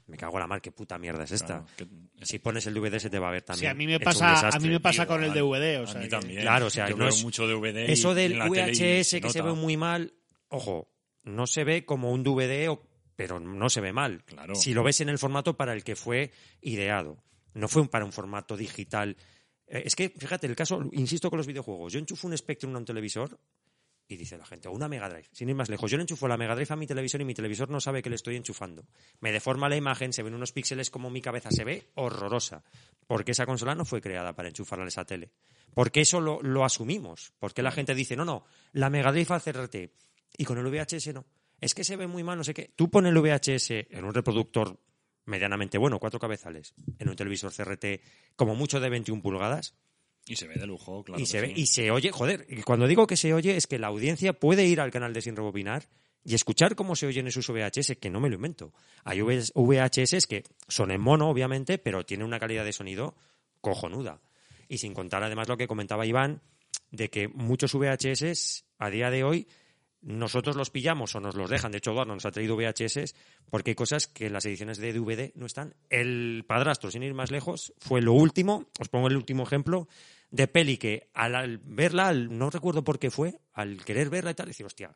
me 0.08 0.18
cago 0.18 0.34
en 0.38 0.40
la 0.42 0.48
mar, 0.48 0.62
qué 0.62 0.72
puta 0.72 0.98
mierda 0.98 1.24
es 1.24 1.32
esta. 1.32 1.64
Claro, 1.66 1.66
que- 1.78 2.26
Si 2.26 2.40
pones 2.40 2.66
el 2.68 2.74
DVD 2.74 3.00
se 3.00 3.10
te 3.10 3.20
va 3.20 3.30
a 3.30 3.32
ver 3.32 3.44
también. 3.44 3.62
Sí, 3.62 3.68
a 3.68 3.74
mí 3.76 3.86
me 3.88 4.00
pasa, 4.00 4.50
a 4.50 4.60
mí 4.60 4.70
me 4.70 4.80
pasa 4.80 5.06
con 5.06 5.24
el. 5.24 5.32
DVD. 5.34 5.80
O 5.80 5.84
A 5.84 5.88
sea, 5.88 6.00
mí 6.02 6.06
que- 6.06 6.10
también. 6.10 6.42
Claro, 6.42 6.66
o 6.66 6.70
sea, 6.70 6.90
Yo 6.90 6.96
no 6.98 7.06
veo 7.06 7.10
es- 7.10 7.24
mucho 7.24 7.48
DVD 7.48 7.92
Eso 7.92 8.14
del 8.14 8.34
en 8.34 8.40
la 8.40 8.50
tele 8.50 8.72
y 8.74 8.76
VHS 8.76 9.22
que 9.22 9.30
se 9.30 9.42
ve 9.42 9.54
muy 9.54 9.78
mal, 9.78 10.14
ojo, 10.50 10.92
no 11.24 11.46
se 11.48 11.64
ve 11.64 11.86
como 11.86 12.12
un 12.12 12.24
DVD, 12.24 12.70
o- 12.70 12.82
pero 13.16 13.40
no 13.40 13.70
se 13.70 13.82
ve 13.82 13.94
mal. 13.94 14.24
Claro. 14.26 14.56
Si 14.56 14.74
lo 14.74 14.84
ves 14.84 15.00
en 15.02 15.10
el 15.10 15.18
formato 15.20 15.56
para 15.56 15.74
el 15.74 15.84
que 15.84 15.96
fue 15.96 16.32
ideado. 16.62 17.24
No 17.54 17.68
fue 17.68 17.88
para 17.90 18.06
un 18.06 18.12
formato 18.12 18.56
digital. 18.58 19.16
Eh, 19.68 19.84
es 19.86 19.96
que, 19.96 20.10
fíjate, 20.10 20.48
el 20.48 20.56
caso, 20.56 20.82
insisto 20.94 21.30
con 21.30 21.38
los 21.38 21.48
videojuegos. 21.48 21.94
Yo 21.94 22.00
enchufo 22.00 22.28
un 22.28 22.38
Spectrum 22.38 22.74
a 22.76 22.80
un 22.80 22.86
televisor 22.86 23.40
y 24.10 24.18
dice 24.18 24.38
la 24.38 24.46
gente, 24.46 24.68
o 24.68 24.72
una 24.72 24.88
Mega 24.88 25.08
Drive, 25.08 25.30
sin 25.32 25.50
ir 25.50 25.56
más 25.56 25.70
lejos. 25.70 25.90
Yo 25.90 25.96
le 25.96 26.02
enchufo 26.02 26.28
la 26.28 26.36
Mega 26.36 26.56
Drive 26.56 26.74
a 26.74 26.76
mi 26.76 26.88
televisor 26.88 27.22
y 27.22 27.26
mi 27.26 27.36
televisor 27.36 27.70
no 27.70 27.80
sabe 27.80 28.02
que 28.02 28.10
le 28.10 28.16
estoy 28.16 28.36
enchufando. 28.36 28.84
Me 29.20 29.32
deforma 29.32 29.70
la 29.70 29.76
imagen, 29.76 30.12
se 30.14 30.24
ven 30.24 30.34
unos 30.34 30.52
píxeles 30.52 30.90
como 30.90 31.12
mi 31.12 31.22
cabeza 31.22 31.52
se 31.52 31.64
ve 31.64 31.92
horrorosa. 31.94 32.64
Porque 33.06 33.34
esa 33.34 33.46
consola 33.46 33.76
no 33.76 33.86
fue 33.86 34.02
creada 34.02 34.34
para 34.34 34.50
enchufarla 34.50 34.86
a 34.86 34.88
esa 34.88 35.06
tele. 35.06 35.32
Porque 35.76 36.02
eso 36.02 36.20
lo, 36.20 36.42
lo 36.42 36.66
asumimos. 36.66 37.34
Porque 37.38 37.62
la 37.62 37.72
gente 37.72 37.94
dice, 37.94 38.16
no, 38.16 38.26
no, 38.26 38.46
la 38.74 38.90
Mega 38.90 39.12
Drive 39.12 39.28
al 39.30 39.44
CRT 39.44 39.76
y 40.38 40.44
con 40.44 40.58
el 40.58 40.66
VHS 40.66 41.14
no. 41.14 41.28
Es 41.62 41.76
que 41.76 41.84
se 41.84 41.96
ve 41.96 42.08
muy 42.08 42.24
mal, 42.24 42.38
no 42.38 42.44
sé 42.44 42.56
qué. 42.56 42.74
Tú 42.76 42.90
pones 42.90 43.14
el 43.14 43.20
VHS 43.20 43.92
en 43.92 44.06
un 44.06 44.14
reproductor 44.14 44.80
medianamente 45.26 45.78
bueno, 45.78 46.00
cuatro 46.00 46.20
cabezales, 46.20 46.74
en 46.98 47.10
un 47.10 47.16
televisor 47.16 47.54
CRT 47.54 48.02
como 48.36 48.56
mucho 48.56 48.80
de 48.80 48.90
21 48.90 49.22
pulgadas, 49.22 49.76
Y 50.30 50.36
se 50.36 50.48
ve 50.48 50.56
de 50.56 50.68
lujo, 50.68 51.04
claro. 51.04 51.22
y 51.22 51.26
se 51.26 51.42
ve 51.42 51.48
sí. 51.48 51.54
y 51.56 51.66
se 51.66 51.92
oye, 51.92 52.12
joder, 52.12 52.46
y 52.48 52.62
cuando 52.62 52.88
digo 52.88 53.08
que 53.08 53.18
se 53.18 53.34
oye 53.34 53.58
es 53.58 53.66
que 53.66 53.80
la 53.80 53.88
audiencia 53.88 54.34
puede 54.34 54.66
ir 54.66 54.80
al 54.80 54.92
canal 54.92 55.12
de 55.12 55.22
Sin 55.22 55.36
Rebobinar 55.36 55.90
y 56.24 56.36
escuchar 56.36 56.76
cómo 56.76 56.96
se 56.96 57.08
oyen 57.08 57.28
esos 57.28 57.50
VHS, 57.50 57.98
que 58.00 58.10
no 58.10 58.20
me 58.20 58.30
lo 58.30 58.36
invento. 58.36 58.74
Hay 59.04 59.22
VHS 59.22 60.28
que 60.28 60.44
son 60.68 60.92
en 60.92 61.02
mono, 61.02 61.30
obviamente, 61.30 61.80
pero 61.80 62.06
tienen 62.06 62.28
una 62.28 62.40
calidad 62.40 62.64
de 62.64 62.74
sonido 62.74 63.16
cojonuda. 63.62 64.22
Y 64.68 64.78
sin 64.78 64.94
contar 64.94 65.24
además 65.24 65.48
lo 65.48 65.58
que 65.58 65.68
comentaba 65.68 66.06
Iván, 66.06 66.42
de 66.92 67.10
que 67.10 67.28
muchos 67.28 67.74
VHS 67.74 68.66
a 68.78 68.90
día 68.90 69.10
de 69.10 69.24
hoy 69.24 69.48
nosotros 70.02 70.56
los 70.56 70.70
pillamos 70.70 71.16
o 71.16 71.20
nos 71.20 71.36
los 71.36 71.50
dejan. 71.50 71.72
De 71.72 71.80
hecho, 71.80 71.92
Eduardo 71.92 72.14
nos 72.14 72.26
ha 72.26 72.32
traído 72.32 72.56
VHS 72.56 73.16
porque 73.50 73.72
hay 73.72 73.76
cosas 73.76 74.08
que 74.08 74.28
en 74.28 74.34
las 74.34 74.46
ediciones 74.46 74.78
de 74.78 74.94
DVD 74.94 75.32
no 75.36 75.46
están. 75.46 75.76
El 75.90 76.46
padrastro, 76.48 76.92
sin 76.92 77.04
ir 77.04 77.14
más 77.14 77.32
lejos, 77.32 77.74
fue 77.80 78.02
lo 78.02 78.14
último, 78.14 78.70
os 78.80 78.90
pongo 78.90 79.08
el 79.08 79.18
último 79.18 79.44
ejemplo, 79.44 79.88
de 80.32 80.48
peli 80.48 80.78
que 80.78 81.10
al, 81.14 81.58
verla, 81.60 82.08
al- 82.10 82.38
no 82.38 82.50
recuerdo 82.50 82.84
por 82.84 83.00
qué 83.00 83.10
fue, 83.12 83.40
al 83.54 83.84
querer 83.84 84.10
verla 84.10 84.32
y 84.32 84.36
tal, 84.36 84.48
decir, 84.48 84.66
hostia, 84.66 84.96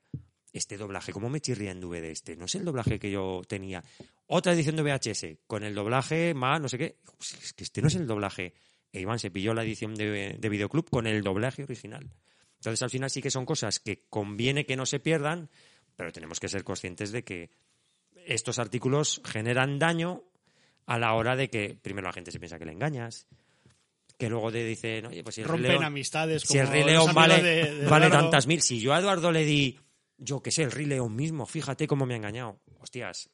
este 0.51 0.77
doblaje, 0.77 1.11
¿cómo 1.11 1.29
me 1.29 1.41
chirría 1.41 1.71
en 1.71 1.79
DVD 1.81 2.05
este? 2.05 2.36
No 2.36 2.45
es 2.45 2.53
el 2.55 2.63
doblaje 2.65 2.99
que 2.99 3.09
yo 3.09 3.41
tenía. 3.47 3.84
Otra 4.27 4.53
edición 4.53 4.75
de 4.75 4.84
VHS, 4.84 5.39
con 5.47 5.63
el 5.63 5.73
doblaje 5.73 6.34
más, 6.36 6.61
no 6.61 6.69
sé 6.69 6.77
qué. 6.77 6.97
Pues 7.17 7.34
es 7.34 7.53
que 7.53 7.63
este 7.63 7.81
no 7.81 7.88
es 7.88 7.95
el 7.95 8.05
doblaje. 8.05 8.53
E 8.91 9.01
Iván 9.01 9.17
se 9.17 9.31
pilló 9.31 9.55
la 9.55 9.63
edición 9.63 9.95
de, 9.95 10.38
de 10.39 10.49
Videoclub 10.49 10.88
con 10.89 11.07
el 11.07 11.23
doblaje 11.23 11.63
original. 11.63 12.11
Entonces, 12.59 12.84
al 12.84 12.91
final 12.91 13.09
sí 13.09 13.21
que 13.21 13.31
son 13.31 13.45
cosas 13.47 13.79
que 13.79 14.05
conviene 14.09 14.65
que 14.67 14.75
no 14.75 14.86
se 14.86 14.99
pierdan, 14.99 15.49
pero 15.95 16.11
tenemos 16.11 16.39
que 16.39 16.47
ser 16.47 16.63
conscientes 16.63 17.11
de 17.11 17.23
que 17.23 17.49
estos 18.27 18.59
artículos 18.59 19.21
generan 19.25 19.79
daño 19.79 20.23
a 20.86 20.99
la 20.99 21.13
hora 21.13 21.36
de 21.36 21.49
que 21.49 21.75
primero 21.81 22.07
la 22.07 22.13
gente 22.13 22.31
se 22.31 22.39
piensa 22.39 22.59
que 22.59 22.65
le 22.65 22.71
engañas, 22.73 23.25
que 24.24 24.30
luego 24.30 24.51
te 24.51 24.63
dicen, 24.63 25.05
oye, 25.07 25.21
pues 25.24 25.36
si 25.36 25.41
el 25.41 25.47
Rey 25.47 25.51
Rompen 25.57 25.71
León- 25.71 25.84
amistades. 25.84 26.43
si 26.43 26.57
el 26.57 26.67
Rey 26.67 26.84
León 26.84 27.13
vale, 27.13 27.41
de- 27.43 27.76
de 27.76 27.88
vale 27.88 28.09
tantas 28.09 28.47
mil, 28.47 28.61
si 28.61 28.80
yo 28.80 28.93
a 28.93 28.99
Eduardo 28.99 29.32
le 29.32 29.43
di, 29.43 29.78
yo 30.17 30.41
qué 30.41 30.49
sé, 30.51 30.63
el 30.63 30.71
Rey 30.71 30.86
León 30.86 31.15
mismo, 31.15 31.45
fíjate 31.45 31.88
cómo 31.88 32.05
me 32.05 32.13
ha 32.13 32.17
engañado. 32.17 32.59
Hostias, 32.80 33.30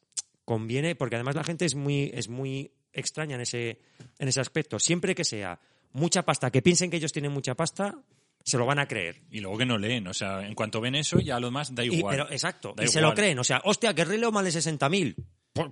conviene, 0.45 0.95
porque 0.95 1.15
además 1.15 1.35
la 1.35 1.43
gente 1.43 1.65
es 1.65 1.75
muy, 1.75 2.09
es 2.13 2.27
muy 2.27 2.71
extraña 2.91 3.35
en 3.35 3.41
ese, 3.41 3.79
en 4.17 4.27
ese 4.27 4.39
aspecto. 4.41 4.79
Siempre 4.79 5.13
que 5.13 5.23
sea 5.23 5.59
mucha 5.91 6.23
pasta, 6.23 6.49
que 6.51 6.61
piensen 6.63 6.89
que 6.89 6.97
ellos 6.97 7.11
tienen 7.11 7.31
mucha 7.31 7.53
pasta, 7.55 7.95
se 8.43 8.57
lo 8.57 8.65
van 8.65 8.79
a 8.79 8.87
creer. 8.87 9.21
Y 9.29 9.41
luego 9.41 9.57
que 9.59 9.65
no 9.65 9.77
leen, 9.77 10.07
o 10.07 10.13
sea, 10.13 10.45
en 10.47 10.55
cuanto 10.55 10.81
ven 10.81 10.95
eso, 10.95 11.19
ya 11.19 11.39
lo 11.39 11.47
demás 11.47 11.75
da 11.75 11.83
Y- 11.85 11.89
igual. 11.97 12.15
pero, 12.17 12.31
exacto, 12.31 12.73
Da 12.75 12.83
y 12.83 12.87
se 12.87 13.01
lo 13.01 13.13
creen. 13.13 13.37
O 13.37 13.43
sea, 13.43 13.61
hostia, 13.63 13.93
que 13.93 14.01
el 14.01 14.07
Rey 14.07 14.17
León 14.19 14.33
vale 14.33 14.49
60.000. 14.51 15.15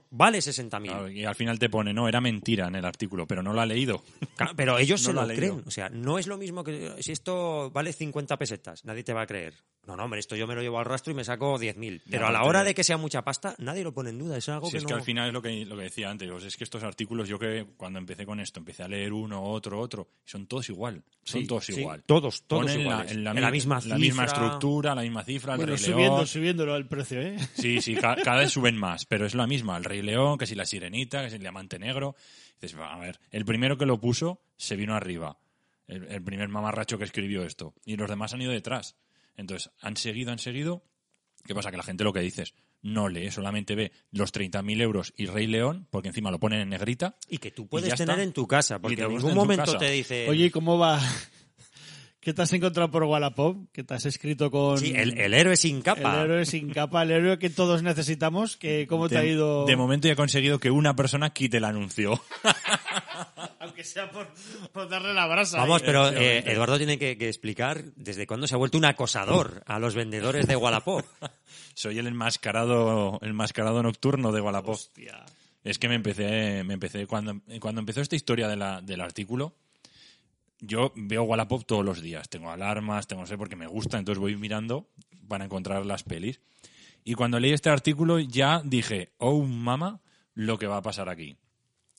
Vale 0.09 0.39
60.000. 0.39 0.83
Claro, 0.83 1.09
y 1.09 1.23
al 1.23 1.35
final 1.35 1.57
te 1.59 1.69
pone, 1.69 1.93
no, 1.93 2.07
era 2.09 2.19
mentira 2.19 2.67
en 2.67 2.75
el 2.75 2.83
artículo, 2.85 3.25
pero 3.27 3.41
no 3.41 3.53
lo 3.53 3.61
ha 3.61 3.65
leído. 3.65 4.03
Claro, 4.37 4.53
pero 4.55 4.77
ellos 4.77 5.01
No 5.01 5.07
se 5.07 5.13
lo 5.13 5.23
creen. 5.25 5.39
leído. 5.39 5.63
O 5.65 5.71
sea, 5.71 5.89
no 5.89 6.19
es 6.19 6.27
lo 6.27 6.37
mismo 6.37 6.63
que 6.63 6.93
si 6.99 7.11
esto 7.11 7.71
vale 7.71 7.91
50 7.91 8.37
pesetas, 8.37 8.85
nadie 8.85 9.03
te 9.03 9.11
va 9.13 9.21
a 9.23 9.25
creer. 9.27 9.55
No, 9.87 9.95
no, 9.95 10.03
hombre, 10.03 10.19
esto 10.19 10.35
yo 10.35 10.45
me 10.45 10.53
lo 10.53 10.61
llevo 10.61 10.77
al 10.79 10.85
rastro 10.85 11.11
y 11.11 11.15
me 11.15 11.23
saco 11.23 11.57
10.000. 11.57 12.01
Pero 12.09 12.27
a 12.27 12.31
la 12.31 12.43
hora 12.43 12.63
de- 12.63 12.75
que 12.75 12.83
sea 12.83 12.97
mucha 12.97 13.23
pasta, 13.23 13.55
nadie 13.57 13.83
lo 13.85 13.93
pone 13.93 14.09
en 14.11 14.19
duda. 14.19 14.37
Es 14.37 14.47
algo 14.49 14.65
Si 14.67 14.73
que 14.73 14.77
es 14.79 14.83
no... 14.83 14.89
que 14.89 14.93
al 14.95 15.01
final 15.01 15.27
es 15.29 15.33
lo 15.33 15.41
que, 15.41 15.65
lo 15.65 15.77
que 15.77 15.83
decía 15.83 16.09
antes, 16.11 16.29
pues 16.29 16.43
es 16.43 16.57
que 16.57 16.65
estos 16.65 16.83
artículos, 16.83 17.27
yo 17.29 17.39
que 17.39 17.65
cuando 17.77 17.97
empecé 17.97 18.25
con 18.25 18.39
esto, 18.41 18.59
empecé 18.59 18.83
a 18.83 18.87
leer 18.89 19.13
uno, 19.13 19.41
otro, 19.41 19.79
otro, 19.79 20.09
y 20.25 20.29
son 20.29 20.45
todos 20.45 20.67
igual. 20.69 21.03
Son 21.23 21.41
Sí, 21.41 21.47
todos 21.47 21.65
sí, 21.65 21.79
igual. 21.79 22.03
todos, 22.05 22.43
todos 22.43 22.63
Ponen 22.65 22.81
iguales. 22.81 23.11
En 23.13 23.23
la, 23.23 23.31
En 23.31 23.41
la 23.41 23.47
mi- 23.47 23.53
misma 23.53 23.79
la 23.85 23.97
misma 23.97 24.23
cifra. 24.27 24.43
estructura, 24.43 24.93
la 24.93 25.01
misma 25.03 25.23
cifra, 25.23 25.53
el 25.53 25.57
Bueno, 25.57 25.75
Rey 25.75 25.83
subiendo, 25.83 26.25
subiéndolo 26.25 26.75
el 26.75 26.85
precio, 26.87 27.21
¿eh? 27.21 27.37
Sí, 27.55 27.81
sí, 27.81 27.95
ca- 27.95 28.17
cada 28.21 28.39
vez 28.41 28.51
suben 28.51 28.77
más, 28.77 29.05
pero 29.05 29.25
es 29.25 29.33
la 29.35 29.47
misma. 29.47 29.66
El 29.75 29.83
Rey 29.83 30.01
León, 30.01 30.37
que 30.37 30.45
si 30.45 30.55
la 30.55 30.65
Sirenita, 30.65 31.23
que 31.23 31.29
si 31.29 31.35
el 31.35 31.41
Diamante 31.41 31.79
Negro. 31.79 32.15
Dices, 32.61 32.77
a 32.79 32.97
ver, 32.97 33.19
el 33.31 33.43
primero 33.43 33.77
que 33.77 33.85
lo 33.85 33.99
puso 33.99 34.41
se 34.55 34.75
vino 34.75 34.95
arriba. 34.95 35.39
El, 35.87 36.05
el 36.05 36.23
primer 36.23 36.47
mamarracho 36.47 36.97
que 36.97 37.03
escribió 37.03 37.43
esto. 37.43 37.73
Y 37.83 37.97
los 37.97 38.09
demás 38.09 38.33
han 38.33 38.41
ido 38.41 38.51
detrás. 38.51 38.95
Entonces, 39.35 39.71
han 39.81 39.97
seguido, 39.97 40.31
han 40.31 40.39
seguido. 40.39 40.83
¿Qué 41.43 41.53
pasa? 41.53 41.71
Que 41.71 41.77
la 41.77 41.83
gente 41.83 42.03
lo 42.03 42.13
que 42.13 42.21
dices 42.21 42.53
no 42.81 43.09
lee, 43.09 43.31
solamente 43.31 43.75
ve 43.75 43.91
los 44.11 44.33
30.000 44.33 44.81
euros 44.81 45.13
y 45.17 45.25
Rey 45.25 45.47
León, 45.47 45.87
porque 45.89 46.09
encima 46.09 46.31
lo 46.31 46.39
ponen 46.39 46.61
en 46.61 46.69
negrita. 46.69 47.15
Y 47.29 47.37
que 47.39 47.51
tú 47.51 47.67
puedes 47.67 47.93
tener 47.95 48.11
está. 48.11 48.23
en 48.23 48.33
tu 48.33 48.47
casa, 48.47 48.79
porque 48.79 49.01
en 49.01 49.09
ningún 49.09 49.31
en 49.31 49.35
momento 49.35 49.77
te 49.77 49.91
dice... 49.91 50.29
Oye, 50.29 50.45
¿y 50.45 50.49
cómo 50.49 50.77
va? 50.77 51.01
¿Qué 52.27 52.33
te 52.33 52.41
has 52.41 52.51
encontrado 52.51 52.91
por 52.91 53.03
Wallapop? 53.03 53.69
¿Qué 53.71 53.85
te 53.85 53.93
has 53.93 54.05
escrito 54.05 54.51
con...? 54.51 54.77
sí, 54.77 54.91
el, 54.93 55.17
el 55.17 55.33
héroe 55.33 55.55
sin 55.55 55.81
capa. 55.81 56.25
El 56.25 56.25
héroe 56.25 56.45
sin 56.45 56.71
capa, 56.71 57.03
el 57.03 57.11
héroe 57.11 57.39
que 57.39 57.49
todos 57.49 57.83
necesitamos. 57.83 58.57
Que, 58.57 58.85
¿Cómo 58.85 59.07
te 59.07 59.17
ha 59.17 59.23
ido? 59.23 59.65
de 59.65 59.77
momento 59.77 60.09
ya 60.09 60.11
he 60.11 60.17
conseguido 60.17 60.59
que 60.59 60.69
una 60.69 60.93
persona 60.93 61.29
quite 61.29 61.55
el 61.55 61.63
anuncio. 61.63 62.21
Aunque 63.61 63.85
sea 63.85 64.11
por, 64.11 64.27
por 64.73 64.89
darle 64.89 65.13
la 65.13 65.25
brasa. 65.25 65.57
Vamos, 65.57 65.81
ahí. 65.81 65.85
pero 65.85 66.09
eh. 66.09 66.43
Eduardo 66.51 66.77
tiene 66.77 66.99
que, 66.99 67.17
que 67.17 67.29
explicar 67.29 67.85
desde 67.95 68.27
cuándo 68.27 68.45
se 68.45 68.55
ha 68.55 68.57
vuelto 68.57 68.77
un 68.77 68.83
acosador 68.83 69.63
a 69.65 69.79
los 69.79 69.95
vendedores 69.95 70.47
de 70.47 70.57
Wallapop. 70.57 71.05
Soy 71.75 71.97
el 71.97 72.07
enmascarado, 72.07 73.19
el 73.21 73.29
enmascarado 73.29 73.81
nocturno 73.81 74.33
de 74.33 74.41
Wallapop. 74.41 74.75
Hostia. 74.75 75.23
Es 75.63 75.79
que 75.79 75.87
me 75.87 75.95
empecé, 75.95 76.65
me 76.65 76.73
empecé 76.73 77.07
cuando, 77.07 77.39
cuando 77.61 77.79
empezó 77.79 78.01
esta 78.01 78.17
historia 78.17 78.49
de 78.49 78.57
la, 78.57 78.81
del 78.81 78.99
artículo. 78.99 79.55
Yo 80.59 80.91
veo 80.95 81.23
Wallapop 81.23 81.65
todos 81.65 81.85
los 81.85 82.01
días. 82.01 82.29
Tengo 82.29 82.49
alarmas, 82.49 83.07
tengo 83.07 83.21
no 83.21 83.27
sé, 83.27 83.37
porque 83.37 83.55
me 83.55 83.67
gusta, 83.67 83.97
entonces 83.97 84.19
voy 84.19 84.35
mirando 84.35 84.89
para 85.27 85.45
encontrar 85.45 85.85
las 85.85 86.03
pelis. 86.03 86.41
Y 87.03 87.13
cuando 87.13 87.39
leí 87.39 87.53
este 87.53 87.69
artículo 87.69 88.19
ya 88.19 88.61
dije, 88.65 89.13
oh 89.17 89.43
mama, 89.43 90.01
lo 90.33 90.57
que 90.57 90.67
va 90.67 90.77
a 90.77 90.81
pasar 90.81 91.09
aquí. 91.09 91.37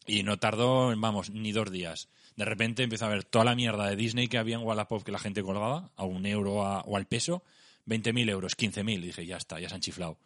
Y 0.07 0.23
no 0.23 0.39
tardó, 0.39 0.95
vamos, 0.97 1.31
ni 1.31 1.53
dos 1.53 1.71
días. 1.71 2.09
De 2.37 2.45
repente 2.45 2.83
empecé 2.83 3.05
a 3.05 3.09
ver 3.09 3.25
toda 3.25 3.45
la 3.45 3.55
mierda 3.55 3.87
de 3.89 3.97
Disney 3.97 4.29
que 4.29 4.39
había 4.39 4.57
en 4.57 4.63
Wallapop 4.63 5.03
que 5.03 5.13
la 5.13 5.19
gente 5.19 5.43
colgaba, 5.43 5.91
a 5.97 6.05
un 6.05 6.25
euro 6.27 6.55
o 6.55 6.97
al 6.97 7.07
peso, 7.07 7.43
20.000 7.87 8.31
euros, 8.31 8.57
15.000. 8.57 9.01
Dije, 9.01 9.27
ya 9.27 9.37
está, 9.37 9.61
ya 9.61 9.69
se 9.69 9.75
han 9.75 9.81
chiflado. 9.81 10.19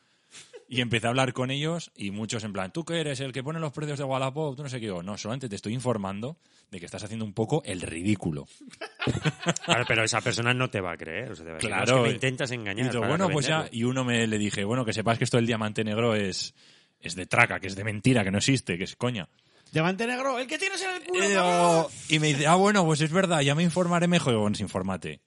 Y 0.75 0.81
empecé 0.81 1.07
a 1.07 1.11
hablar 1.11 1.35
con 1.35 1.51
ellos 1.51 1.91
y 1.95 2.11
muchos 2.13 2.45
en 2.45 2.53
plan, 2.55 2.73
¿tú 2.73 2.83
qué 2.87 2.99
eres? 2.99 3.21
¿El 3.21 3.31
que 3.33 3.43
pone 3.43 3.61
los 3.61 3.73
precios 3.73 3.99
de 3.99 4.05
Wallapop? 4.05 4.57
Tú 4.57 4.63
no 4.63 4.71
sé 4.71 4.81
qué. 4.81 4.87
Digo, 4.87 5.03
no, 5.03 5.19
solamente 5.19 5.47
te 5.51 5.57
estoy 5.57 5.75
informando 5.75 6.39
de 6.71 6.79
que 6.81 6.87
estás 6.87 7.05
haciendo 7.05 7.27
un 7.27 7.35
poco 7.35 7.63
el 7.67 7.83
ridículo. 7.83 8.47
Claro, 9.65 9.85
pero 9.87 10.05
esa 10.05 10.21
persona 10.21 10.55
no 10.55 10.71
te 10.71 10.81
va 10.81 10.93
a 10.93 10.97
creer. 10.97 11.33
o 11.33 11.35
sea, 11.37 11.45
te 11.45 11.51
va 11.51 11.57
a 11.57 11.59
decir, 11.59 11.69
Claro. 11.71 11.85
"No, 11.93 11.99
es 11.99 12.03
que 12.05 12.09
me 12.09 12.15
intentas 12.15 12.51
Y, 12.51 12.55
engañar. 12.55 12.89
digo, 12.91 13.01
para 13.03 13.09
bueno, 13.17 13.29
pues 13.31 13.47
ya, 13.47 13.57
revenderlo". 13.59 13.79
y 13.79 13.85
uno 13.85 14.05
me 14.05 14.27
le 14.27 14.39
dije, 14.39 14.65
bueno, 14.65 14.85
que 14.85 14.93
sepas 14.93 15.19
que 15.19 15.25
esto 15.25 15.37
del 15.37 15.47
diamante 15.47 15.85
negro 15.85 16.15
es, 16.15 16.55
es 17.01 17.15
de 17.17 17.27
traca, 17.27 17.61
que 17.61 17.67
es 17.67 17.77
de 17.77 17.85
mentira, 17.85 18.25
que 18.25 18.31
no 18.31 18.39
existe, 18.39 18.79
que 18.79 18.85
es 18.85 18.97
coña. 18.97 19.29
Diamante 19.73 20.07
negro, 20.07 20.39
el 20.39 20.47
que 20.47 20.59
tienes 20.59 20.81
en 20.83 20.91
el 20.91 21.03
culo. 21.05 21.25
Y, 21.25 21.29
digo- 21.29 21.91
y 22.09 22.19
me 22.19 22.29
dice, 22.29 22.47
ah, 22.47 22.55
bueno, 22.55 22.85
pues 22.87 23.01
es 23.03 23.13
verdad, 23.13 23.41
ya 23.43 23.55
me 23.55 23.63
informaré 23.63 24.07
mejor. 24.09 24.33
Digo, 24.33 24.43
bueno, 24.43 24.57
sí, 24.57 24.63
infórmate. 24.63 25.21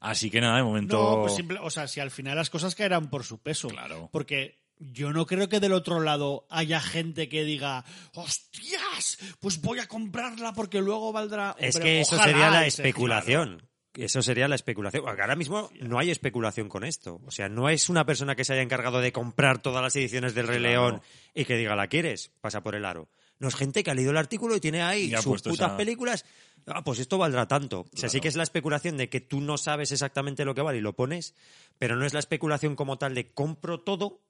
Así 0.00 0.30
que 0.30 0.40
nada, 0.40 0.56
de 0.58 0.62
momento... 0.64 0.96
No, 1.16 1.20
pues 1.22 1.34
simple- 1.34 1.58
o 1.62 1.70
sea, 1.70 1.88
si 1.88 1.98
al 2.00 2.10
final 2.10 2.36
las 2.36 2.50
cosas 2.50 2.74
caerán 2.76 3.08
por 3.10 3.24
su 3.24 3.38
peso. 3.38 3.68
Claro. 3.68 4.08
Porque 4.12 4.61
yo 4.90 5.12
no 5.12 5.26
creo 5.26 5.48
que 5.48 5.60
del 5.60 5.72
otro 5.72 6.00
lado 6.00 6.46
haya 6.50 6.80
gente 6.80 7.28
que 7.28 7.44
diga, 7.44 7.84
hostias, 8.14 9.18
pues 9.40 9.60
voy 9.60 9.78
a 9.78 9.86
comprarla 9.86 10.52
porque 10.54 10.80
luego 10.80 11.12
valdrá. 11.12 11.54
Es 11.58 11.76
Hombre, 11.76 11.90
que 11.90 12.00
eso 12.00 12.16
sería 12.22 12.50
la 12.50 12.66
especulación. 12.66 13.62
Eso 13.94 14.22
sería 14.22 14.48
la 14.48 14.54
especulación. 14.54 15.04
Porque 15.04 15.20
ahora 15.20 15.36
mismo 15.36 15.70
no 15.80 15.98
hay 15.98 16.10
especulación 16.10 16.68
con 16.70 16.82
esto. 16.82 17.20
O 17.26 17.30
sea, 17.30 17.48
no 17.50 17.68
es 17.68 17.90
una 17.90 18.06
persona 18.06 18.34
que 18.34 18.44
se 18.44 18.54
haya 18.54 18.62
encargado 18.62 19.00
de 19.00 19.12
comprar 19.12 19.60
todas 19.60 19.82
las 19.82 19.94
ediciones 19.96 20.34
del 20.34 20.48
Rey 20.48 20.60
Claro. 20.60 20.72
León 20.90 21.02
y 21.34 21.44
que 21.44 21.56
diga, 21.58 21.76
¿la 21.76 21.88
quieres? 21.88 22.30
Pasa 22.40 22.62
por 22.62 22.74
el 22.74 22.86
aro. 22.86 23.10
No 23.38 23.48
es 23.48 23.54
gente 23.54 23.82
que 23.84 23.90
ha 23.90 23.94
leído 23.94 24.12
el 24.12 24.16
artículo 24.16 24.56
y 24.56 24.60
tiene 24.60 24.82
ahí 24.82 25.12
Y 25.12 25.16
sus 25.16 25.42
putas 25.42 25.54
esa- 25.54 25.76
películas. 25.76 26.24
Ah, 26.66 26.82
pues 26.84 27.00
esto 27.00 27.18
valdrá 27.18 27.46
tanto. 27.48 27.80
O 27.80 27.96
sea, 27.96 28.08
sí 28.08 28.14
Claro. 28.14 28.22
que 28.22 28.28
es 28.28 28.36
la 28.36 28.44
especulación 28.44 28.96
de 28.96 29.08
que 29.10 29.20
tú 29.20 29.40
no 29.42 29.58
sabes 29.58 29.92
exactamente 29.92 30.44
lo 30.46 30.54
que 30.54 30.62
vale 30.62 30.78
y 30.78 30.80
lo 30.80 30.94
pones, 30.94 31.34
pero 31.78 31.96
no 31.96 32.06
es 32.06 32.14
la 32.14 32.20
especulación 32.20 32.76
como 32.76 32.96
tal 32.98 33.14
de 33.14 33.32
compro 33.32 33.80
todo 33.80 34.22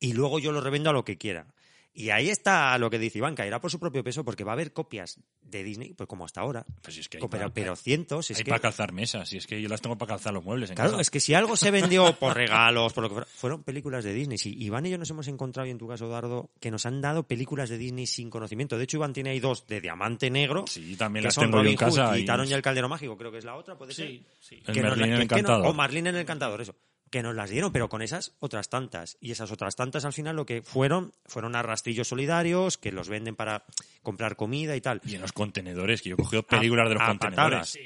y 0.00 0.12
luego 0.14 0.38
yo 0.40 0.50
lo 0.52 0.60
revendo 0.60 0.90
a 0.90 0.92
lo 0.92 1.04
que 1.04 1.16
quiera. 1.18 1.46
Y 1.92 2.10
ahí 2.10 2.28
está 2.30 2.78
lo 2.78 2.88
que 2.88 3.00
dice 3.00 3.18
Iván, 3.18 3.34
caerá 3.34 3.60
por 3.60 3.68
su 3.68 3.80
propio 3.80 4.04
peso 4.04 4.24
porque 4.24 4.44
va 4.44 4.52
a 4.52 4.54
haber 4.54 4.72
copias 4.72 5.18
de 5.42 5.64
Disney, 5.64 5.92
pues 5.92 6.06
como 6.08 6.24
hasta 6.24 6.40
ahora. 6.40 6.64
Pues 6.82 6.94
si 6.94 7.00
es 7.00 7.08
que 7.08 7.16
hay 7.16 7.20
pero, 7.22 7.30
para- 7.30 7.52
pero 7.52 7.74
cientos. 7.74 8.30
Es 8.30 8.38
Hay 8.38 8.44
que, 8.44 8.48
para 8.50 8.60
calzar 8.62 8.92
mesas, 8.92 9.32
y 9.32 9.38
es 9.38 9.46
que 9.48 9.60
yo 9.60 9.68
las 9.68 9.80
tengo 9.82 9.98
para 9.98 10.10
calzar 10.10 10.32
los 10.32 10.44
muebles 10.44 10.70
en 10.70 10.76
claro, 10.76 10.92
casa. 10.92 11.02
es 11.02 11.10
que 11.10 11.18
si 11.18 11.34
algo 11.34 11.56
se 11.56 11.72
vendió 11.72 12.16
por 12.16 12.36
regalos, 12.36 12.92
por 12.92 13.02
lo 13.02 13.08
que 13.08 13.14
fuera, 13.16 13.26
fueron 13.34 13.64
películas 13.64 14.04
de 14.04 14.14
Disney. 14.14 14.38
Sí, 14.38 14.54
Iván 14.60 14.86
y 14.86 14.90
yo 14.90 14.98
nos 14.98 15.10
hemos 15.10 15.26
encontrado, 15.26 15.66
y 15.66 15.72
en 15.72 15.78
tu 15.78 15.88
caso, 15.88 16.08
Dardo, 16.08 16.50
que 16.60 16.70
nos 16.70 16.86
han 16.86 17.00
dado 17.00 17.24
películas 17.24 17.68
de 17.68 17.76
Disney 17.76 18.06
sin 18.06 18.30
conocimiento. 18.30 18.78
De 18.78 18.84
hecho, 18.84 18.98
Iván 18.98 19.12
tiene 19.12 19.30
ahí 19.30 19.40
dos 19.40 19.66
de 19.66 19.80
Diamante 19.80 20.30
Negro. 20.30 20.66
Sí, 20.68 20.94
también 20.96 21.22
que 21.24 21.26
las 21.26 21.34
son 21.34 21.46
tengo 21.46 21.56
yo 21.56 21.62
Robin 21.62 21.72
en 21.72 21.76
casa 21.76 22.06
Hood 22.10 22.16
y 22.18 22.20
y- 22.20 22.24
Taron 22.24 22.48
y 22.48 22.52
el 22.52 22.62
Caldero 22.62 22.88
Mágico, 22.88 23.16
creo 23.18 23.32
que 23.32 23.38
es 23.38 23.44
la 23.44 23.56
otra, 23.56 23.76
puede 23.76 23.92
ser. 23.94 24.06
Sí, 24.06 24.24
sí. 24.38 24.62
El 24.64 24.74
Que 24.74 24.80
nos 24.80 24.96
Encantador. 24.96 25.66
o 25.66 25.74
Marlín 25.74 26.06
en 26.06 26.14
el 26.14 26.20
Encantador, 26.20 26.60
eso. 26.60 26.76
Que 27.10 27.22
nos 27.24 27.34
las 27.34 27.50
dieron, 27.50 27.72
pero 27.72 27.88
con 27.88 28.02
esas 28.02 28.32
otras 28.38 28.68
tantas. 28.68 29.18
Y 29.20 29.32
esas 29.32 29.50
otras 29.50 29.74
tantas 29.74 30.04
al 30.04 30.12
final 30.12 30.36
lo 30.36 30.46
que 30.46 30.62
fueron, 30.62 31.12
fueron 31.26 31.56
a 31.56 31.62
rastrillos 31.62 32.06
solidarios 32.08 32.78
que 32.78 32.92
los 32.92 33.08
venden 33.08 33.34
para 33.34 33.64
comprar 34.02 34.36
comida 34.36 34.76
y 34.76 34.80
tal. 34.80 35.00
Y 35.04 35.16
en 35.16 35.20
los 35.20 35.32
contenedores, 35.32 36.02
que 36.02 36.10
yo 36.10 36.14
he 36.14 36.18
cogido 36.18 36.44
películas 36.44 36.88
de 36.88 36.94
los 36.94 37.02
contenedores. 37.04 37.76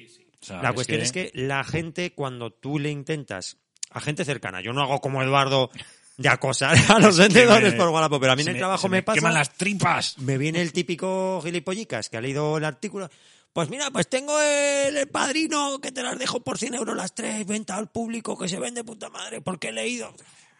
O 0.42 0.46
sea, 0.46 0.60
La 0.62 0.74
cuestión 0.74 1.00
es 1.00 1.10
que 1.10 1.30
la 1.34 1.64
gente, 1.64 2.12
cuando 2.12 2.50
tú 2.52 2.78
le 2.78 2.90
intentas, 2.90 3.56
a 3.90 4.00
gente 4.00 4.26
cercana, 4.26 4.60
yo 4.60 4.74
no 4.74 4.82
hago 4.82 5.00
como 5.00 5.22
Eduardo 5.22 5.70
de 6.18 6.28
acosar 6.28 6.76
a 6.90 6.98
los 7.00 7.16
vendedores 7.18 7.72
me- 7.72 7.78
por 7.78 7.88
Wallapop, 7.88 8.20
pero 8.20 8.32
a 8.32 8.36
mí 8.36 8.42
en 8.42 8.48
el 8.48 8.54
me- 8.54 8.58
trabajo 8.60 8.82
se 8.82 8.88
me, 8.90 8.98
me 8.98 9.02
pasa. 9.04 9.14
queman 9.16 9.32
las 9.34 9.54
tripas. 9.54 10.18
Me 10.18 10.36
viene 10.36 10.60
el 10.60 10.72
típico 10.74 11.40
gilipollicas 11.42 12.10
que 12.10 12.18
ha 12.18 12.20
leído 12.20 12.58
el 12.58 12.64
artículo. 12.66 13.08
Pues 13.54 13.70
mira, 13.70 13.90
pues 13.90 14.08
tengo 14.08 14.38
el, 14.40 14.96
el 14.96 15.08
padrino 15.08 15.78
que 15.80 15.92
te 15.92 16.02
las 16.02 16.18
dejo 16.18 16.40
por 16.40 16.58
100 16.58 16.74
euros 16.74 16.94
las 16.96 17.14
tres, 17.14 17.46
venta 17.46 17.76
al 17.76 17.88
público 17.88 18.36
que 18.36 18.48
se 18.48 18.58
vende 18.58 18.84
puta 18.84 19.08
madre, 19.08 19.40
porque 19.40 19.68
he 19.68 19.72
leído. 19.72 20.12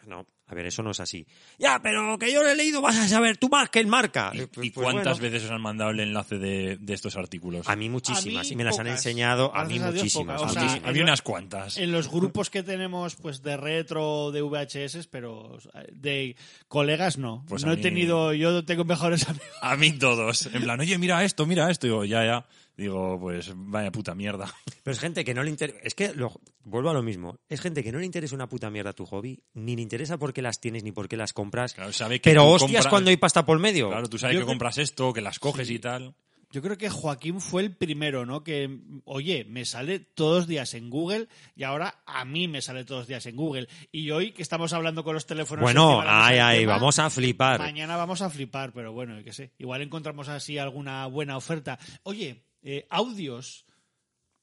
No, 0.07 0.25
a 0.47 0.53
ver, 0.55 0.67
eso 0.67 0.83
no 0.83 0.91
es 0.91 0.99
así. 0.99 1.25
Ya, 1.57 1.81
pero 1.81 2.17
que 2.19 2.31
yo 2.31 2.43
lo 2.43 2.47
he 2.47 2.55
leído, 2.55 2.79
vas 2.79 2.95
a 2.95 3.07
saber 3.07 3.37
tú 3.37 3.49
más 3.49 3.69
que 3.71 3.79
el 3.79 3.87
marca. 3.87 4.31
¿Y, 4.33 4.45
pues 4.45 4.67
y 4.67 4.71
cuántas 4.71 5.19
bueno. 5.19 5.33
veces 5.33 5.43
os 5.45 5.51
han 5.51 5.61
mandado 5.61 5.89
el 5.89 5.99
enlace 5.99 6.37
de, 6.37 6.77
de 6.79 6.93
estos 6.93 7.17
artículos? 7.17 7.67
A 7.67 7.75
mí 7.75 7.89
muchísimas, 7.89 8.45
A 8.45 8.49
mí 8.49 8.53
y 8.53 8.55
me 8.55 8.63
las 8.63 8.77
han 8.79 8.85
enseñado, 8.87 9.53
a 9.55 9.65
mí 9.65 9.79
a 9.79 9.89
Dios, 9.91 9.95
muchísimas. 9.95 10.37
pocas. 10.37 10.51
O 10.51 10.53
sea, 10.53 10.61
muchísimas. 10.63 10.89
a 10.89 10.93
mí 10.93 10.99
unas 10.99 11.21
cuantas. 11.23 11.77
En 11.77 11.91
los 11.91 12.07
grupos 12.09 12.49
que 12.51 12.61
tenemos 12.63 13.15
pues 13.15 13.41
de 13.41 13.57
retro, 13.57 14.31
de 14.31 14.41
VHS, 14.43 15.07
pero 15.07 15.57
de 15.91 16.35
colegas 16.67 17.17
no. 17.17 17.43
Pues 17.49 17.65
no 17.65 17.73
he 17.73 17.77
mí- 17.77 17.81
tenido, 17.81 18.31
yo 18.33 18.63
tengo 18.63 18.85
mejores 18.85 19.23
amigos. 19.27 19.47
A 19.61 19.75
mí 19.75 19.91
todos. 19.93 20.45
En 20.53 20.61
plan, 20.61 20.79
oye, 20.79 20.97
mira 20.99 21.23
esto, 21.25 21.45
mira 21.47 21.69
esto. 21.71 21.87
Digo, 21.87 22.05
ya, 22.05 22.23
ya. 22.23 22.45
Digo, 22.77 23.17
pues 23.19 23.51
vaya 23.55 23.91
puta 23.91 24.15
mierda. 24.15 24.53
Pero 24.83 24.93
es 24.93 24.99
gente 24.99 25.23
que 25.23 25.33
no 25.33 25.43
le 25.43 25.49
interesa. 25.49 25.77
Es 25.81 25.95
que 25.95 26.13
lo- 26.13 26.39
vuelvo 26.63 26.89
a 26.89 26.93
lo 26.93 27.01
mismo. 27.03 27.39
Es 27.47 27.61
gente 27.61 27.83
que 27.83 27.91
no 27.91 27.99
le 27.99 28.05
interesa 28.05 28.35
una 28.35 28.49
puta 28.49 28.69
mierda 28.69 28.93
tu 28.93 29.05
hobby, 29.05 29.41
ni 29.53 29.75
le 29.75 29.81
interesa 29.81 30.17
por 30.17 30.33
qué 30.33 30.41
las 30.41 30.59
tienes 30.59 30.83
ni 30.83 30.91
por 30.91 31.07
qué 31.07 31.15
las 31.17 31.31
compras. 31.33 31.73
Claro, 31.73 31.93
sabe 31.93 32.19
que 32.19 32.29
pero 32.31 32.45
hostias 32.47 32.69
compras- 32.71 32.87
cuando 32.87 33.09
hay 33.11 33.17
pasta 33.17 33.45
por 33.45 33.59
medio. 33.59 33.89
Claro, 33.89 34.07
tú 34.09 34.17
sabes 34.17 34.33
Yo 34.33 34.39
que 34.41 34.43
creo- 34.45 34.51
compras 34.53 34.77
esto, 34.77 35.13
que 35.13 35.21
las 35.21 35.39
coges 35.39 35.69
y 35.69 35.79
tal. 35.79 36.15
Yo 36.51 36.61
creo 36.61 36.77
que 36.77 36.89
Joaquín 36.89 37.41
fue 37.41 37.63
el 37.63 37.75
primero, 37.75 38.25
¿no? 38.25 38.43
Que, 38.43 38.79
oye, 39.03 39.43
me 39.45 39.65
sale 39.65 39.99
todos 39.99 40.37
los 40.41 40.47
días 40.47 40.73
en 40.75 40.89
Google 40.89 41.27
y 41.55 41.63
ahora 41.63 42.01
a 42.05 42.23
mí 42.23 42.47
me 42.47 42.61
sale 42.61 42.85
todos 42.85 43.01
los 43.01 43.07
días 43.07 43.25
en 43.25 43.35
Google. 43.35 43.67
Y 43.91 44.11
hoy 44.11 44.31
que 44.31 44.41
estamos 44.41 44.71
hablando 44.71 45.03
con 45.03 45.15
los 45.15 45.25
teléfonos... 45.25 45.63
Bueno, 45.63 46.01
ay, 46.05 46.37
ay, 46.37 46.59
tema, 46.59 46.73
vamos 46.73 46.99
a 46.99 47.09
flipar. 47.09 47.59
Mañana 47.59 47.97
vamos 47.97 48.21
a 48.21 48.29
flipar, 48.29 48.71
pero 48.71 48.93
bueno, 48.93 49.21
qué 49.23 49.33
sé. 49.33 49.51
Igual 49.57 49.81
encontramos 49.81 50.29
así 50.29 50.57
alguna 50.57 51.07
buena 51.07 51.35
oferta. 51.35 51.77
Oye, 52.03 52.44
eh, 52.65 52.85
audios. 52.89 53.65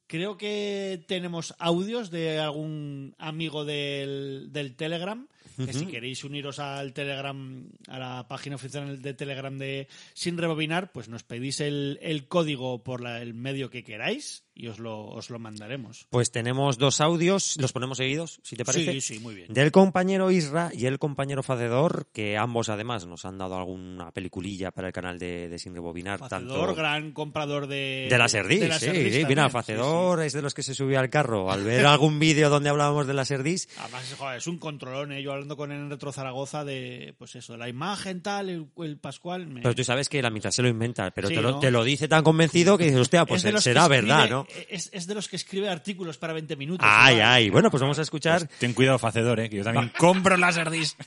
Creo 0.07 0.37
que 0.37 1.03
tenemos 1.07 1.55
audios 1.59 2.11
de 2.11 2.39
algún 2.39 3.15
amigo 3.19 3.65
del, 3.65 4.49
del 4.53 4.75
Telegram. 4.77 5.27
Que 5.57 5.73
si 5.75 5.85
queréis 5.87 6.25
uniros 6.25 6.59
al 6.59 6.95
Telegram, 6.95 7.69
a 7.89 7.99
la 7.99 8.27
página 8.29 8.57
oficial 8.57 9.03
de 9.03 9.13
Telegram 9.15 9.57
de 9.59 9.87
Sin 10.15 10.39
Rebobinar, 10.39 10.93
pues 10.93 11.09
nos 11.11 11.25
pedís 11.25 11.61
el, 11.61 11.99
el 12.01 12.27
código 12.27 12.83
por 12.83 13.03
la- 13.03 13.21
el 13.21 13.35
medio 13.35 13.69
que 13.69 13.85
queráis 13.85 14.45
y 14.55 14.67
os 14.69 14.79
lo, 14.79 15.07
os 15.07 15.31
lo 15.31 15.39
mandaremos. 15.39 16.07
Pues 16.11 16.31
tenemos 16.31 16.79
dos 16.79 17.01
audios, 17.01 17.57
los 17.59 17.73
ponemos 17.73 17.99
seguidos, 17.99 18.41
si 18.43 18.57
te 18.57 18.65
parece. 18.65 18.93
Sí, 18.93 19.01
sí, 19.01 19.19
muy 19.21 19.35
bien. 19.35 19.53
Del 19.53 19.73
compañero 19.73 20.31
Isra 20.31 20.71
y 20.75 20.87
el 20.87 20.99
compañero 20.99 21.43
Facedor, 21.43 22.07
que 22.13 22.37
ambos 22.37 22.69
además 22.69 23.07
nos 23.07 23.25
han 23.25 23.39
dado 23.39 23.57
alguna 23.57 24.11
peliculilla 24.13 24.71
para 24.71 24.89
el 24.89 24.93
canal 24.93 25.19
de, 25.19 25.49
de 25.49 25.59
Sin 25.59 25.75
Rebobinar. 25.75 26.19
Facedor, 26.19 26.49
tanto 26.67 26.75
gran 26.75 27.13
comprador 27.13 27.67
de... 27.67 28.09
de 28.11 28.19
la 28.19 28.29
Serdis, 28.29 28.61
de 28.61 28.69
la 28.69 28.79
sí, 28.79 28.87
sí, 29.11 29.25
Facedor 29.51 30.23
es 30.23 30.33
de 30.33 30.43
los 30.43 30.55
que 30.55 30.63
se 30.63 30.75
subió 30.75 30.99
al 30.99 31.11
carro 31.11 31.51
al 31.51 31.63
ver 31.65 31.87
algún 31.87 32.19
vídeo 32.19 32.51
donde 32.51 32.69
hablábamos 32.69 33.07
de 33.07 33.15
la 33.15 33.25
Serdis. 33.25 33.69
Además, 33.79 34.15
joder, 34.19 34.39
es 34.39 34.47
un 34.47 34.59
controlón, 34.59 35.13
¿eh? 35.13 35.23
yo 35.23 35.33
hablando 35.33 35.57
con 35.57 35.73
él 35.73 35.79
en 35.79 35.91
Retro 35.91 36.13
Zaragoza 36.13 36.65
de, 36.65 37.15
pues 37.19 37.35
eso, 37.37 37.57
la 37.57 37.69
imagen 37.69 38.21
tal, 38.23 38.49
el, 38.51 38.67
el 38.79 38.99
Pascual. 38.99 39.47
me- 39.47 39.63
Pero 39.63 39.75
tú 39.75 39.85
sabes 39.85 40.09
que 40.09 40.21
la 40.23 40.31
mitad 40.31 40.51
se 40.51 40.63
lo 40.63 40.69
inventa, 40.69 41.11
pero 41.11 41.29
te, 41.29 41.41
lo, 41.41 41.53
¿no? 41.53 41.59
te 41.59 41.71
lo 41.71 41.85
dice 41.85 42.09
tan 42.09 42.23
convencido 42.23 42.77
que 42.79 42.85
dices, 42.85 43.01
hostia, 43.01 43.25
pues 43.27 43.43
de 43.43 43.59
será 43.61 43.89
verdad, 43.89 44.29
¿no? 44.29 44.42
Es, 44.69 44.91
es 44.93 45.07
de 45.07 45.15
los 45.15 45.29
que 45.29 45.37
escribe 45.37 45.69
artículos 45.69 46.19
para 46.19 46.33
20 46.33 46.57
minutos. 46.57 46.87
Ay, 46.91 47.21
ay. 47.21 47.51
Bueno, 47.51 47.71
pues 47.71 47.81
vamos 47.81 47.99
a 47.99 48.03
escuchar, 48.03 48.49
Ten 48.59 48.73
cuidado, 48.75 48.99
facedor, 48.99 49.41
eh, 49.41 49.49
que 49.51 49.57
yo 49.57 49.65
también 49.65 49.93
compro 49.99 50.37
las 50.37 50.59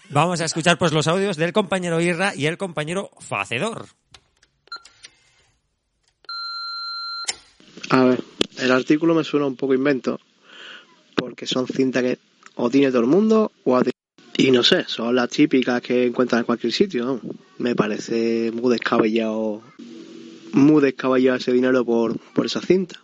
vamos 0.09 0.41
a 0.41 0.45
escuchar 0.45 0.77
pues 0.77 0.91
los 0.91 1.07
audios 1.07 1.37
del 1.37 1.53
compañero 1.53 1.99
Irra 2.01 2.33
y 2.35 2.45
el 2.47 2.57
compañero 2.57 3.11
Facedor. 3.19 3.87
A 7.89 8.03
ver, 8.03 8.23
el 8.57 8.71
artículo 8.71 9.13
me 9.13 9.23
suena 9.23 9.45
un 9.45 9.55
poco 9.55 9.73
invento, 9.73 10.19
porque 11.15 11.45
son 11.45 11.67
cintas 11.67 12.03
que 12.03 12.19
o 12.55 12.69
tiene 12.69 12.89
todo 12.89 13.01
el 13.01 13.07
mundo 13.07 13.51
o 13.63 13.75
ha 13.75 13.79
tenido- 13.81 13.91
Y 14.37 14.51
no 14.51 14.63
sé, 14.63 14.83
son 14.87 15.15
las 15.15 15.29
típicas 15.29 15.81
que 15.81 16.05
encuentras 16.07 16.39
en 16.39 16.45
cualquier 16.45 16.73
sitio, 16.73 17.05
¿no? 17.05 17.21
Me 17.57 17.75
parece 17.75 18.51
muy 18.53 18.71
descabellado, 18.71 19.61
muy 20.51 20.81
descabellado 20.81 21.37
ese 21.37 21.53
dinero 21.53 21.85
por, 21.85 22.17
por 22.33 22.45
esas 22.45 22.65
cintas. 22.65 22.99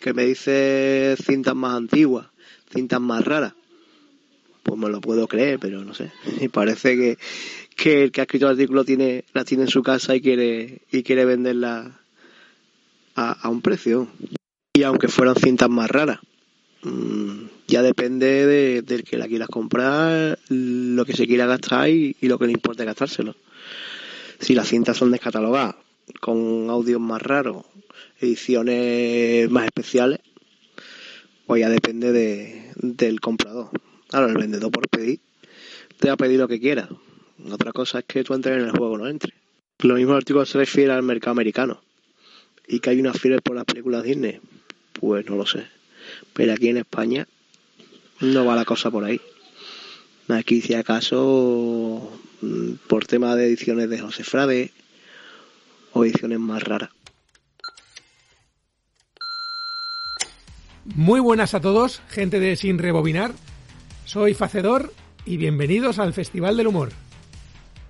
Que 0.00 0.12
me 0.14 0.24
dice 0.24 1.16
cintas 1.24 1.54
más 1.54 1.74
antiguas, 1.74 2.26
cintas 2.72 3.00
más 3.00 3.24
raras. 3.24 3.54
Pues 4.62 4.78
me 4.78 4.88
lo 4.88 5.00
puedo 5.00 5.26
creer, 5.28 5.58
pero 5.58 5.84
no 5.84 5.94
sé. 5.94 6.10
Y 6.40 6.48
parece 6.48 6.96
que, 6.96 7.18
que 7.76 8.04
el 8.04 8.12
que 8.12 8.20
ha 8.20 8.24
escrito 8.24 8.46
el 8.46 8.52
artículo 8.52 8.84
tiene, 8.84 9.24
las 9.32 9.44
tiene 9.46 9.64
en 9.64 9.70
su 9.70 9.82
casa 9.82 10.14
y 10.14 10.20
quiere, 10.20 10.82
y 10.90 11.02
quiere 11.02 11.24
venderlas 11.24 11.88
a, 13.14 13.32
a 13.32 13.48
un 13.48 13.62
precio. 13.62 14.08
Y 14.74 14.82
aunque 14.82 15.08
fueran 15.08 15.36
cintas 15.36 15.70
más 15.70 15.90
raras, 15.90 16.20
mm, 16.82 17.44
ya 17.68 17.82
depende 17.82 18.46
de- 18.46 18.82
del 18.82 19.02
que 19.04 19.16
la 19.16 19.26
quieras 19.26 19.48
comprar, 19.48 20.38
lo 20.48 21.04
que 21.04 21.14
se 21.16 21.26
quiera 21.26 21.46
gastar 21.46 21.88
y, 21.88 22.14
y 22.20 22.28
lo 22.28 22.38
que 22.38 22.46
le 22.46 22.52
importe 22.52 22.84
gastárselo. 22.84 23.34
Si 24.38 24.54
las 24.54 24.68
cintas 24.68 24.96
son 24.98 25.10
descatalogadas, 25.10 25.76
con 26.20 26.70
audios 26.70 27.00
más 27.00 27.22
raros, 27.22 27.64
ediciones 28.20 29.50
más 29.50 29.66
especiales, 29.66 30.20
pues 31.46 31.60
ya 31.60 31.68
depende 31.68 32.12
de, 32.12 32.70
del 32.76 33.20
comprador. 33.20 33.70
Ahora, 34.12 34.28
el 34.28 34.38
vendedor 34.38 34.70
por 34.70 34.88
pedir, 34.88 35.20
te 35.98 36.08
va 36.08 36.14
a 36.14 36.16
pedir 36.16 36.38
lo 36.38 36.48
que 36.48 36.60
quiera. 36.60 36.88
Otra 37.50 37.72
cosa 37.72 38.00
es 38.00 38.04
que 38.04 38.24
tú 38.24 38.34
entres 38.34 38.58
en 38.58 38.68
el 38.68 38.70
juego 38.70 38.98
no 38.98 39.06
entres. 39.06 39.34
Lo 39.80 39.94
mismo 39.94 40.12
el 40.12 40.18
artículo 40.18 40.46
se 40.46 40.58
refiere 40.58 40.92
al 40.92 41.02
mercado 41.02 41.32
americano 41.32 41.82
y 42.66 42.80
que 42.80 42.90
hay 42.90 43.00
una 43.00 43.12
fiebre 43.12 43.40
por 43.40 43.54
las 43.54 43.64
películas 43.64 44.02
Disney, 44.02 44.40
pues 44.92 45.28
no 45.28 45.36
lo 45.36 45.46
sé. 45.46 45.66
Pero 46.32 46.52
aquí 46.52 46.68
en 46.68 46.78
España 46.78 47.28
no 48.20 48.44
va 48.44 48.56
la 48.56 48.64
cosa 48.64 48.90
por 48.90 49.04
ahí. 49.04 49.20
Aquí, 50.28 50.60
si 50.60 50.74
acaso, 50.74 52.10
mm, 52.40 52.72
por 52.88 53.06
tema 53.06 53.36
de 53.36 53.46
ediciones 53.46 53.88
de 53.90 54.00
José 54.00 54.24
Frade 54.24 54.72
más 56.38 56.62
raras. 56.62 56.90
Muy 60.84 61.20
buenas 61.20 61.54
a 61.54 61.60
todos, 61.60 62.02
gente 62.08 62.38
de 62.38 62.56
Sin 62.56 62.78
Rebobinar. 62.78 63.32
Soy 64.04 64.34
Facedor 64.34 64.92
y 65.24 65.36
bienvenidos 65.38 65.98
al 65.98 66.12
Festival 66.12 66.56
del 66.56 66.66
Humor. 66.66 66.92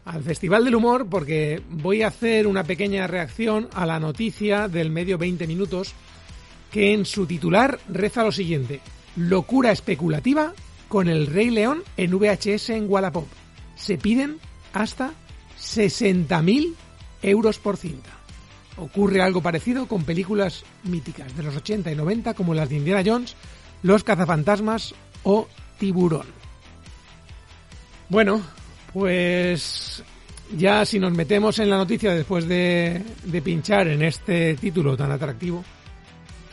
Al 0.04 0.22
Festival 0.22 0.64
del 0.64 0.76
Humor 0.76 1.08
porque 1.10 1.60
voy 1.68 2.02
a 2.02 2.08
hacer 2.08 2.46
una 2.46 2.62
pequeña 2.62 3.08
reacción 3.08 3.68
a 3.74 3.84
la 3.86 3.98
noticia 3.98 4.68
del 4.68 4.90
medio 4.90 5.18
20 5.18 5.46
minutos 5.48 5.92
que 6.70 6.94
en 6.94 7.04
su 7.04 7.26
titular 7.26 7.80
reza 7.88 8.22
lo 8.22 8.30
siguiente. 8.30 8.80
Locura 9.16 9.72
especulativa 9.72 10.54
con 10.88 11.08
el 11.08 11.26
Rey 11.26 11.50
León 11.50 11.82
en 11.96 12.16
VHS 12.16 12.70
en 12.70 12.88
Wallapop. 12.88 13.26
Se 13.74 13.98
piden 13.98 14.38
hasta 14.72 15.12
60.000 15.58 16.85
euros 17.22 17.58
por 17.58 17.76
cinta. 17.76 18.10
Ocurre 18.76 19.22
algo 19.22 19.40
parecido 19.40 19.86
con 19.86 20.04
películas 20.04 20.64
míticas 20.84 21.36
de 21.36 21.42
los 21.42 21.56
80 21.56 21.90
y 21.90 21.94
90 21.94 22.34
como 22.34 22.54
las 22.54 22.68
de 22.68 22.76
Indiana 22.76 23.02
Jones, 23.04 23.36
Los 23.82 24.04
cazafantasmas 24.04 24.94
o 25.22 25.48
Tiburón. 25.78 26.26
Bueno, 28.08 28.40
pues 28.92 30.02
ya 30.56 30.84
si 30.84 30.98
nos 30.98 31.12
metemos 31.12 31.58
en 31.58 31.70
la 31.70 31.76
noticia 31.76 32.14
después 32.14 32.46
de, 32.46 33.02
de 33.24 33.42
pinchar 33.42 33.88
en 33.88 34.02
este 34.02 34.54
título 34.54 34.96
tan 34.96 35.10
atractivo, 35.10 35.64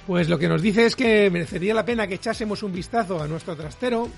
pues 0.08 0.28
lo 0.28 0.38
que 0.38 0.48
nos 0.48 0.62
dice 0.62 0.86
es 0.86 0.96
que 0.96 1.30
merecería 1.30 1.74
la 1.74 1.86
pena 1.86 2.08
que 2.08 2.16
echásemos 2.16 2.64
un 2.64 2.74
vistazo 2.74 3.22
a 3.22 3.28
nuestro 3.28 3.56
trastero, 3.56 4.10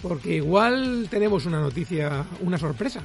porque 0.00 0.36
igual 0.36 1.08
tenemos 1.10 1.44
una 1.46 1.60
noticia, 1.60 2.24
una 2.40 2.58
sorpresa. 2.58 3.02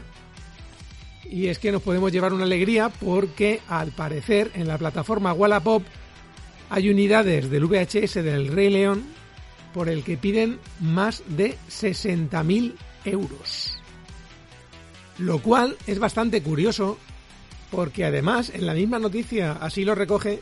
Y 1.30 1.48
es 1.48 1.60
que 1.60 1.72
nos 1.72 1.82
podemos 1.82 2.12
llevar 2.12 2.34
una 2.34 2.45
alegría 2.45 2.90
porque 2.90 3.60
al 3.68 3.91
parecer 3.91 4.52
en 4.56 4.68
la 4.68 4.78
plataforma 4.78 5.34
Wallapop 5.34 5.84
hay 6.70 6.90
unidades 6.90 7.49
del 7.49 7.66
VHS 7.66 8.16
del 8.16 8.48
Rey 8.48 8.70
León 8.70 9.04
por 9.74 9.90
el 9.90 10.04
que 10.04 10.18
piden 10.18 10.60
más 10.80 11.24
de 11.28 11.58
60.000 11.70 12.74
euros. 13.06 13.78
Lo 15.18 15.40
cual 15.40 15.78
es 15.86 15.99
bastante 15.99 16.41
curioso 16.41 16.98
porque 17.72 18.06
además 18.06 18.52
en 18.54 18.66
la 18.66 18.74
misma 18.74 18.99
noticia 18.99 19.54
así 19.54 19.84
lo 19.84 19.95
recoge 19.95 20.41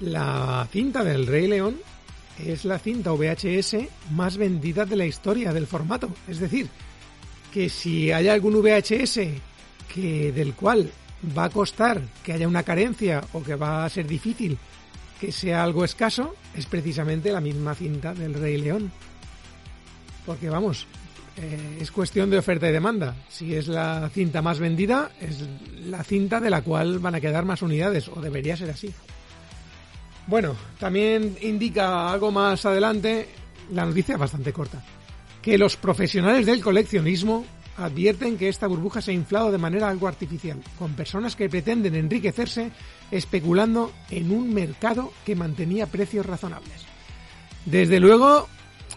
la 0.00 0.66
cinta 0.72 1.04
del 1.04 1.26
Rey 1.26 1.46
León 1.46 1.76
es 2.44 2.64
la 2.64 2.78
cinta 2.78 3.12
VHS 3.12 3.76
más 4.10 4.36
vendida 4.36 4.84
de 4.84 4.96
la 4.96 5.06
historia 5.06 5.52
del 5.52 5.66
formato. 5.66 6.10
Es 6.28 6.40
decir, 6.40 6.68
que 7.52 7.68
si 7.68 8.10
hay 8.10 8.28
algún 8.28 8.60
VHS 8.60 9.20
que 9.92 10.32
del 10.32 10.54
cual 10.54 10.90
va 11.36 11.44
a 11.44 11.50
costar 11.50 12.00
que 12.22 12.32
haya 12.32 12.48
una 12.48 12.62
carencia 12.62 13.22
o 13.32 13.42
que 13.42 13.54
va 13.54 13.84
a 13.84 13.88
ser 13.88 14.06
difícil 14.06 14.58
que 15.20 15.32
sea 15.32 15.62
algo 15.62 15.84
escaso, 15.84 16.34
es 16.54 16.66
precisamente 16.66 17.32
la 17.32 17.40
misma 17.40 17.74
cinta 17.74 18.14
del 18.14 18.34
Rey 18.34 18.58
León. 18.58 18.90
Porque 20.26 20.50
vamos, 20.50 20.86
eh, 21.36 21.78
es 21.80 21.90
cuestión 21.90 22.30
de 22.30 22.38
oferta 22.38 22.68
y 22.68 22.72
demanda. 22.72 23.16
Si 23.28 23.54
es 23.54 23.68
la 23.68 24.10
cinta 24.10 24.42
más 24.42 24.58
vendida, 24.58 25.12
es 25.20 25.44
la 25.86 26.02
cinta 26.04 26.40
de 26.40 26.50
la 26.50 26.62
cual 26.62 26.98
van 26.98 27.14
a 27.14 27.20
quedar 27.20 27.44
más 27.44 27.62
unidades, 27.62 28.08
o 28.08 28.20
debería 28.20 28.56
ser 28.56 28.70
así. 28.70 28.92
Bueno, 30.26 30.56
también 30.78 31.36
indica 31.42 32.10
algo 32.10 32.30
más 32.30 32.64
adelante, 32.64 33.28
la 33.72 33.84
noticia 33.84 34.14
es 34.14 34.20
bastante 34.20 34.52
corta, 34.52 34.82
que 35.42 35.58
los 35.58 35.76
profesionales 35.76 36.46
del 36.46 36.62
coleccionismo 36.62 37.44
advierten 37.76 38.38
que 38.38 38.48
esta 38.48 38.66
burbuja 38.66 39.00
se 39.00 39.10
ha 39.10 39.14
inflado 39.14 39.50
de 39.50 39.58
manera 39.58 39.88
algo 39.88 40.08
artificial, 40.08 40.60
con 40.78 40.94
personas 40.94 41.36
que 41.36 41.48
pretenden 41.48 41.94
enriquecerse 41.94 42.70
especulando 43.10 43.92
en 44.10 44.30
un 44.30 44.52
mercado 44.52 45.12
que 45.24 45.36
mantenía 45.36 45.86
precios 45.86 46.26
razonables. 46.26 46.84
Desde 47.66 48.00
luego, 48.00 48.48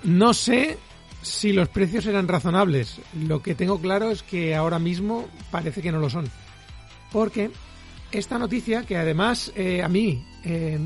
no 0.03 0.33
sé 0.33 0.77
si 1.21 1.51
los 1.53 1.69
precios 1.69 2.05
eran 2.05 2.27
razonables. 2.27 2.99
Lo 3.27 3.41
que 3.41 3.55
tengo 3.55 3.79
claro 3.79 4.11
es 4.11 4.23
que 4.23 4.55
ahora 4.55 4.79
mismo 4.79 5.27
parece 5.51 5.81
que 5.81 5.91
no 5.91 5.99
lo 5.99 6.09
son. 6.09 6.29
Porque 7.11 7.51
esta 8.11 8.37
noticia, 8.37 8.83
que 8.83 8.97
además 8.97 9.51
eh, 9.55 9.81
a 9.83 9.87
mí 9.87 10.23
eh, 10.43 10.79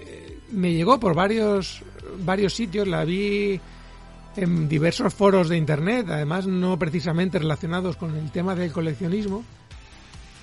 eh, 0.00 0.38
me 0.50 0.72
llegó 0.72 0.98
por 0.98 1.14
varios, 1.14 1.82
varios 2.24 2.54
sitios, 2.54 2.88
la 2.88 3.04
vi 3.04 3.60
en 4.36 4.68
diversos 4.68 5.12
foros 5.14 5.48
de 5.48 5.56
internet, 5.56 6.06
además 6.08 6.46
no 6.46 6.78
precisamente 6.78 7.38
relacionados 7.38 7.96
con 7.96 8.16
el 8.16 8.30
tema 8.30 8.54
del 8.54 8.72
coleccionismo. 8.72 9.44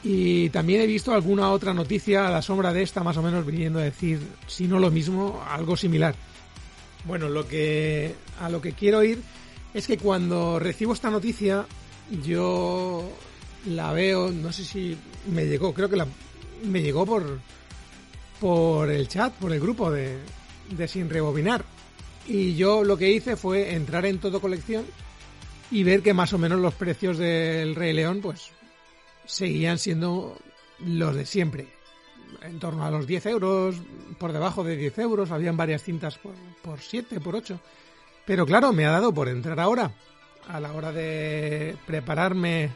Y 0.03 0.49
también 0.49 0.81
he 0.81 0.87
visto 0.87 1.13
alguna 1.13 1.51
otra 1.51 1.73
noticia 1.73 2.27
a 2.27 2.31
la 2.31 2.41
sombra 2.41 2.71
de 2.71 2.83
esta, 2.83 3.03
más 3.03 3.17
o 3.17 3.21
menos 3.21 3.45
viniendo 3.45 3.79
a 3.79 3.83
decir, 3.83 4.19
si 4.47 4.67
no 4.67 4.79
lo 4.79 4.91
mismo, 4.91 5.43
algo 5.49 5.75
similar. 5.75 6.15
Bueno, 7.05 7.27
lo 7.27 7.47
que 7.47 8.15
a 8.39 8.49
lo 8.49 8.61
que 8.61 8.73
quiero 8.73 9.03
ir 9.03 9.21
es 9.73 9.87
que 9.87 9.97
cuando 9.97 10.59
recibo 10.59 10.93
esta 10.93 11.09
noticia, 11.09 11.65
yo 12.23 13.09
la 13.67 13.91
veo, 13.91 14.31
no 14.31 14.53
sé 14.53 14.63
si 14.63 14.97
me 15.31 15.45
llegó, 15.45 15.73
creo 15.73 15.89
que 15.89 15.97
la, 15.97 16.07
me 16.63 16.81
llegó 16.81 17.05
por 17.05 17.39
por 18.39 18.89
el 18.89 19.07
chat, 19.07 19.33
por 19.33 19.51
el 19.51 19.59
grupo 19.59 19.91
de, 19.91 20.17
de 20.71 20.87
Sin 20.87 21.09
Rebobinar. 21.09 21.63
Y 22.29 22.55
yo 22.55 22.83
lo 22.83 22.95
que 22.97 23.09
hice 23.11 23.35
fue 23.35 23.73
entrar 23.73 24.05
en 24.05 24.19
todo 24.19 24.39
colección 24.39 24.85
y 25.71 25.83
ver 25.83 26.01
que 26.03 26.13
más 26.13 26.31
o 26.33 26.37
menos 26.37 26.59
los 26.59 26.73
precios 26.75 27.17
del 27.17 27.75
Rey 27.75 27.91
León 27.93 28.19
pues 28.21 28.51
seguían 29.25 29.77
siendo 29.79 30.37
los 30.79 31.15
de 31.15 31.25
siempre. 31.25 31.67
En 32.43 32.59
torno 32.59 32.85
a 32.85 32.91
los 32.91 33.07
10 33.07 33.25
euros, 33.25 33.75
por 34.19 34.31
debajo 34.31 34.63
de 34.63 34.77
10 34.77 34.99
euros, 34.99 35.31
habían 35.31 35.57
varias 35.57 35.83
cintas 35.83 36.17
por, 36.19 36.35
por 36.61 36.79
7, 36.79 37.19
por 37.19 37.35
8. 37.35 37.59
Pero 38.25 38.45
claro, 38.45 38.71
me 38.71 38.85
ha 38.85 38.91
dado 38.91 39.11
por 39.11 39.27
entrar 39.27 39.59
ahora, 39.59 39.91
a 40.47 40.59
la 40.59 40.71
hora 40.73 40.91
de 40.91 41.75
prepararme 41.87 42.69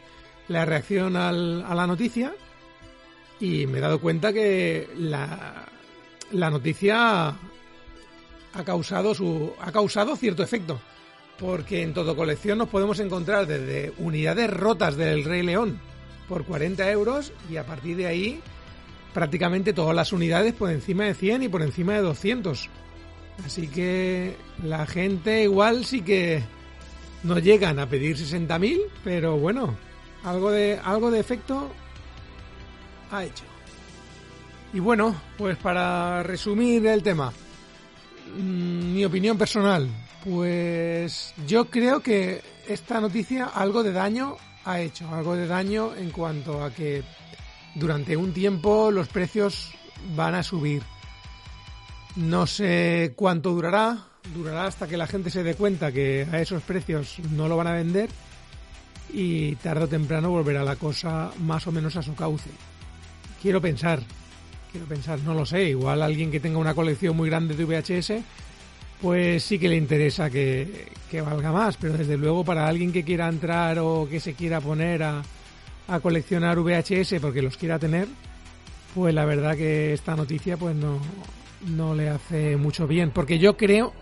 la 0.48 0.64
reacción 0.64 1.14
al- 1.16 1.64
a 1.64 1.74
la 1.76 1.86
noticia, 1.86 2.34
y 3.38 3.66
me 3.66 3.78
he 3.78 3.80
dado 3.80 4.00
cuenta 4.00 4.32
que 4.32 4.88
la, 4.96 5.64
la 6.32 6.50
noticia 6.50 7.34
ha 8.54 8.64
causado 8.64 9.14
su 9.14 9.52
ha 9.60 9.72
causado 9.72 10.16
cierto 10.16 10.42
efecto 10.42 10.80
porque 11.38 11.82
en 11.82 11.92
todo 11.92 12.16
colección 12.16 12.58
nos 12.58 12.68
podemos 12.68 13.00
encontrar 13.00 13.46
desde 13.46 13.92
unidades 13.98 14.50
rotas 14.50 14.96
del 14.96 15.24
Rey 15.24 15.42
León 15.42 15.80
por 16.28 16.44
40 16.44 16.90
euros 16.90 17.32
y 17.50 17.56
a 17.56 17.66
partir 17.66 17.96
de 17.96 18.06
ahí 18.06 18.40
prácticamente 19.12 19.72
todas 19.72 19.94
las 19.94 20.12
unidades 20.12 20.54
por 20.54 20.70
encima 20.70 21.04
de 21.04 21.14
100 21.14 21.42
y 21.42 21.48
por 21.48 21.62
encima 21.62 21.94
de 21.94 22.02
200 22.02 22.68
así 23.44 23.66
que 23.66 24.36
la 24.62 24.86
gente 24.86 25.42
igual 25.42 25.84
sí 25.84 26.02
que 26.02 26.42
no 27.24 27.38
llegan 27.38 27.78
a 27.80 27.88
pedir 27.88 28.16
60.000 28.16 28.80
pero 29.02 29.36
bueno 29.36 29.76
algo 30.22 30.50
de 30.52 30.80
algo 30.82 31.10
de 31.10 31.20
efecto 31.20 31.70
ha 33.10 33.24
hecho. 33.24 33.44
Y 34.72 34.78
bueno 34.78 35.14
pues 35.36 35.56
para 35.56 36.22
resumir 36.22 36.86
el 36.86 37.02
tema 37.02 37.32
mi 38.36 39.04
opinión 39.04 39.38
personal, 39.38 39.88
pues 40.24 41.34
yo 41.46 41.66
creo 41.66 42.00
que 42.00 42.42
esta 42.68 43.00
noticia 43.00 43.46
algo 43.46 43.82
de 43.82 43.92
daño 43.92 44.36
ha 44.64 44.80
hecho, 44.80 45.08
algo 45.14 45.36
de 45.36 45.46
daño 45.46 45.94
en 45.94 46.10
cuanto 46.10 46.64
a 46.64 46.70
que 46.70 47.02
durante 47.74 48.16
un 48.16 48.32
tiempo 48.32 48.90
los 48.90 49.08
precios 49.08 49.72
van 50.16 50.34
a 50.34 50.42
subir. 50.42 50.82
No 52.16 52.46
sé 52.46 53.12
cuánto 53.16 53.50
durará, 53.50 53.98
durará 54.34 54.66
hasta 54.66 54.86
que 54.86 54.96
la 54.96 55.06
gente 55.06 55.30
se 55.30 55.42
dé 55.42 55.54
cuenta 55.54 55.92
que 55.92 56.26
a 56.30 56.40
esos 56.40 56.62
precios 56.62 57.18
no 57.32 57.48
lo 57.48 57.56
van 57.56 57.66
a 57.66 57.72
vender 57.72 58.08
y 59.12 59.56
tarde 59.56 59.84
o 59.84 59.88
temprano 59.88 60.30
volverá 60.30 60.64
la 60.64 60.76
cosa 60.76 61.32
más 61.40 61.66
o 61.66 61.72
menos 61.72 61.96
a 61.96 62.02
su 62.02 62.14
cauce. 62.14 62.50
Quiero 63.42 63.60
pensar, 63.60 64.00
quiero 64.74 64.88
pensar, 64.88 65.20
no 65.20 65.34
lo 65.34 65.46
sé, 65.46 65.68
igual 65.68 66.02
alguien 66.02 66.32
que 66.32 66.40
tenga 66.40 66.58
una 66.58 66.74
colección 66.74 67.16
muy 67.16 67.30
grande 67.30 67.54
de 67.54 67.64
VHS, 67.64 68.14
pues 69.00 69.44
sí 69.44 69.56
que 69.56 69.68
le 69.68 69.76
interesa 69.76 70.28
que, 70.28 70.90
valga 71.24 71.52
más, 71.52 71.76
pero 71.76 71.96
desde 71.96 72.16
luego 72.16 72.44
para 72.44 72.66
alguien 72.66 72.90
que 72.90 73.04
quiera 73.04 73.28
entrar 73.28 73.78
o 73.78 74.08
que 74.10 74.18
se 74.18 74.34
quiera 74.34 74.60
poner 74.60 75.04
a, 75.04 75.22
a 75.86 76.00
coleccionar 76.00 76.58
VHS 76.58 77.20
porque 77.20 77.40
los 77.40 77.56
quiera 77.56 77.78
tener, 77.78 78.08
pues 78.96 79.14
la 79.14 79.24
verdad 79.24 79.56
que 79.56 79.92
esta 79.92 80.16
noticia 80.16 80.56
pues 80.56 80.74
no, 80.74 80.98
no 81.68 81.94
le 81.94 82.08
hace 82.08 82.56
mucho 82.56 82.88
bien, 82.88 83.12
porque 83.12 83.38
yo 83.38 83.56
creo 83.56 83.92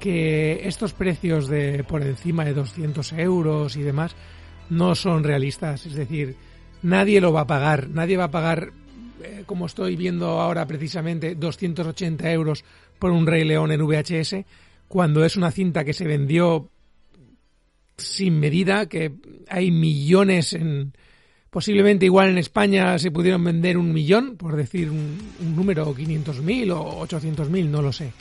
que 0.00 0.66
estos 0.66 0.92
precios 0.92 1.46
de 1.46 1.84
por 1.84 2.02
encima 2.02 2.44
de 2.44 2.54
200 2.54 3.12
euros 3.12 3.76
y 3.76 3.82
demás 3.82 4.16
no 4.70 4.96
son 4.96 5.22
realistas, 5.22 5.86
es 5.86 5.94
decir, 5.94 6.34
nadie 6.82 7.20
lo 7.20 7.32
va 7.32 7.42
a 7.42 7.46
pagar, 7.46 7.90
nadie 7.90 8.16
va 8.16 8.24
a 8.24 8.30
pagar 8.32 8.72
eh, 9.22 9.44
como 9.46 9.66
estoy 9.66 9.96
viendo 9.96 10.40
ahora 10.40 10.66
precisamente, 10.66 11.34
280 11.34 12.30
euros 12.32 12.64
por 12.98 13.10
un 13.10 13.26
Rey 13.26 13.44
León 13.44 13.72
en 13.72 13.84
VHS, 13.86 14.36
cuando 14.88 15.24
es 15.24 15.36
una 15.36 15.50
cinta 15.50 15.84
que 15.84 15.92
se 15.92 16.04
vendió 16.04 16.68
sin 17.96 18.40
medida, 18.40 18.86
que 18.86 19.12
hay 19.48 19.70
millones 19.70 20.52
en... 20.52 20.92
Posiblemente 21.50 22.06
igual 22.06 22.30
en 22.30 22.38
España 22.38 22.98
se 22.98 23.12
pudieron 23.12 23.44
vender 23.44 23.78
un 23.78 23.92
millón, 23.92 24.36
por 24.36 24.56
decir 24.56 24.90
un, 24.90 25.16
número, 25.54 25.94
500.000 25.94 26.72
o 26.72 27.06
800.000, 27.06 27.68
no 27.68 27.80
lo 27.80 27.92
sé. 27.92 28.12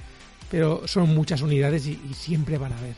Pero 0.51 0.87
son 0.87 1.15
muchas 1.15 1.41
unidades 1.41 1.87
y, 1.87 1.99
y 2.07 2.13
siempre 2.13 2.59
van 2.59 2.73
a 2.73 2.77
haber. 2.77 2.93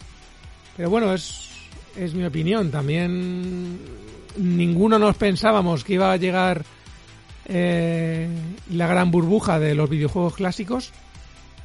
Pero 0.76 0.90
bueno, 0.90 1.14
es, 1.14 1.52
es 1.96 2.14
mi 2.14 2.26
opinión. 2.26 2.70
También 2.70 3.80
ninguno 4.38 5.00
nos 5.00 5.16
pensábamos 5.16 5.84
que 5.84 5.94
iba 5.94 6.12
a 6.12 6.18
llegar 6.18 6.66
eh, 7.48 8.28
la 8.72 8.88
gran 8.88 9.12
burbuja 9.12 9.60
de 9.60 9.76
los 9.76 9.90
videojuegos 9.90 10.36
clásicos 10.36 10.92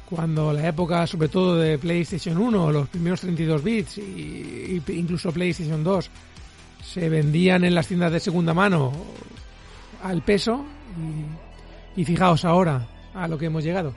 cuando 0.09 0.53
la 0.53 0.67
época 0.67 1.07
sobre 1.07 1.29
todo 1.29 1.55
de 1.57 1.77
PlayStation 1.77 2.37
1 2.37 2.71
los 2.71 2.89
primeros 2.89 3.21
32 3.21 3.63
bits 3.63 3.97
y, 3.97 4.81
incluso 4.89 5.31
PlayStation 5.31 5.83
2 5.83 6.09
se 6.83 7.09
vendían 7.09 7.63
en 7.63 7.73
las 7.73 7.87
tiendas 7.87 8.11
de 8.11 8.19
segunda 8.19 8.53
mano 8.53 8.91
al 10.03 10.21
peso 10.21 10.65
y, 11.95 12.01
y 12.01 12.05
fijaos 12.05 12.45
ahora 12.45 12.87
a 13.13 13.27
lo 13.27 13.37
que 13.37 13.45
hemos 13.45 13.63
llegado 13.63 13.93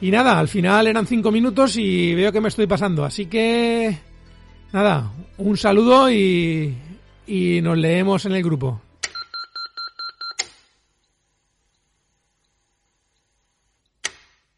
y 0.00 0.10
nada, 0.10 0.38
al 0.38 0.48
final 0.48 0.86
eran 0.86 1.06
5 1.06 1.30
minutos 1.30 1.76
y 1.76 2.14
veo 2.14 2.32
que 2.32 2.40
me 2.40 2.48
estoy 2.48 2.66
pasando 2.66 3.04
así 3.04 3.26
que 3.26 3.96
nada, 4.72 5.12
un 5.38 5.56
saludo 5.56 6.10
y, 6.10 6.76
y 7.26 7.60
nos 7.62 7.78
leemos 7.78 8.26
en 8.26 8.32
el 8.32 8.42
grupo. 8.42 8.80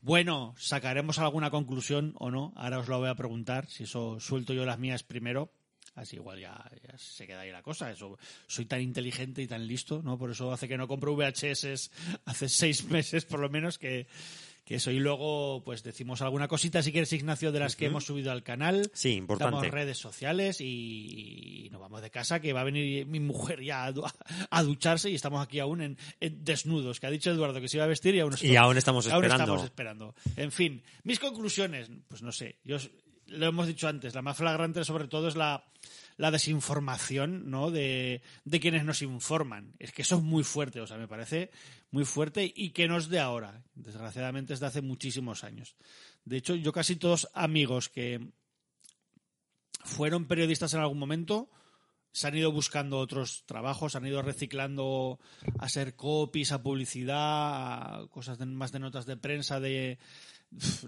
Bueno, 0.07 0.55
sacaremos 0.57 1.19
alguna 1.19 1.51
conclusión 1.51 2.15
o 2.21 2.31
no. 2.31 2.53
Ahora 2.55 2.79
os 2.79 2.87
lo 2.87 3.01
voy 3.01 3.09
a 3.09 3.17
preguntar. 3.17 3.67
Si 3.67 3.83
eso 3.83 4.21
suelto 4.21 4.55
yo 4.55 4.65
las 4.65 4.79
mías 4.79 5.03
primero. 5.03 5.51
Así 5.97 6.15
igual 6.15 6.39
ya, 6.39 6.65
ya 6.81 6.97
se 6.97 7.27
queda 7.27 7.41
ahí 7.41 7.51
la 7.51 7.65
cosa. 7.65 7.91
Eso, 7.91 8.17
soy 8.47 8.67
tan 8.67 8.81
inteligente 8.83 9.43
y 9.43 9.49
tan 9.49 9.67
listo, 9.67 10.03
¿no? 10.05 10.17
Por 10.17 10.31
eso 10.31 10.53
hace 10.53 10.69
que 10.69 10.79
no 10.79 10.87
compro 10.87 11.17
VHS 11.17 11.91
hace 12.25 12.49
seis 12.49 12.85
meses, 12.89 13.25
por 13.25 13.41
lo 13.41 13.51
menos, 13.51 13.79
que, 13.79 14.07
que 14.67 14.75
eso. 14.75 14.91
Y 14.91 14.99
luego, 14.99 15.63
pues 15.65 15.83
decimos 15.83 16.21
alguna 16.21 16.49
cosita, 16.49 16.83
si 16.83 16.93
quieres, 16.93 17.13
Ignacio, 17.15 17.53
de 17.53 17.61
las 17.61 17.77
que 17.77 17.87
hemos 17.87 18.05
subido 18.05 18.33
al 18.33 18.43
canal. 18.43 18.91
Sí, 18.93 19.13
importante. 19.13 19.55
Damos 19.55 19.71
redes 19.71 19.97
sociales 19.97 20.61
y, 20.61 21.67
y 21.67 21.71
nos 21.71 21.81
vamos 21.81 22.03
de 22.03 22.11
casa, 22.11 22.41
que 22.41 22.53
va 22.53 22.61
a 22.61 22.65
venir 22.65 23.07
mi 23.07 23.21
mujer 23.21 23.63
ya 23.63 23.85
a, 23.85 23.93
du- 23.93 24.05
a 24.51 24.63
ducharse 24.63 25.09
y 25.09 25.15
estamos 25.15 25.43
aquí 25.43 25.61
aún 25.61 25.81
en, 25.81 25.97
en 26.21 26.45
desnudos, 26.45 27.01
que 27.01 27.07
ha 27.07 27.11
dicho 27.11 27.31
Eduardo 27.31 27.61
que 27.61 27.69
se 27.69 27.77
iba 27.79 27.85
a 27.85 27.89
vestir 27.89 28.15
y 28.17 28.21
aún, 28.21 28.35
Y 28.43 28.57
aún 28.57 28.77
estamos 28.77 29.07
aún 29.07 29.25
esperando. 29.25 29.45
estamos 29.55 29.65
esperando. 29.65 30.15
En 30.37 30.53
fin, 30.53 30.83
mis 31.05 31.19
conclusiones, 31.21 31.89
pues 32.09 32.23
no 32.23 32.33
sé, 32.33 32.57
yo 32.65 32.77
lo 33.29 33.47
hemos 33.47 33.67
dicho 33.67 33.89
antes, 33.89 34.15
la 34.15 34.23
más 34.23 34.37
flagrante 34.37 34.85
sobre 34.85 35.09
todo 35.09 35.27
es 35.29 35.35
la, 35.37 35.65
la 36.17 36.31
desinformación 36.31 37.51
¿no? 37.51 37.71
de, 37.71 38.23
de 38.45 38.61
quienes 38.61 38.85
nos 38.85 39.03
informan. 39.03 39.73
Es 39.79 39.93
que 39.93 40.03
eso 40.03 40.17
es 40.17 40.23
muy 40.23 40.45
fuerte, 40.45 40.81
o 40.81 40.87
sea, 40.87 40.97
me 40.97 41.09
parece 41.09 41.51
muy 41.91 42.05
fuerte 42.05 42.53
y 42.55 42.71
que 42.71 42.89
no 42.89 42.97
es 42.97 43.09
de 43.09 43.21
ahora, 43.21 43.65
desgraciadamente 43.75 44.55
es 44.55 44.61
de 44.61 44.67
hace 44.67 44.83
muchísimos 44.83 45.45
años. 45.45 45.77
De 46.25 46.37
hecho, 46.37 46.55
yo 46.55 46.73
casi 46.73 46.97
todos 46.97 47.29
amigos 47.33 47.89
que 47.89 48.33
fueron 49.85 50.27
periodistas 50.27 50.75
en 50.75 50.81
algún 50.81 50.99
momento 50.99 51.51
se 52.13 52.29
han 52.29 52.37
ido 52.37 52.51
buscando 52.51 52.99
otros 52.99 53.45
trabajos, 53.45 53.95
han 53.95 54.07
ido 54.07 54.23
reciclando 54.23 55.21
a 55.59 55.69
ser 55.69 55.97
copies, 55.97 56.51
a 56.51 56.63
publicidad, 56.63 58.01
a 58.03 58.09
cosas 58.09 58.39
más 58.41 58.73
de 58.73 58.79
notas 58.79 59.05
de 59.05 59.19
prensa, 59.19 59.61
de 59.61 59.99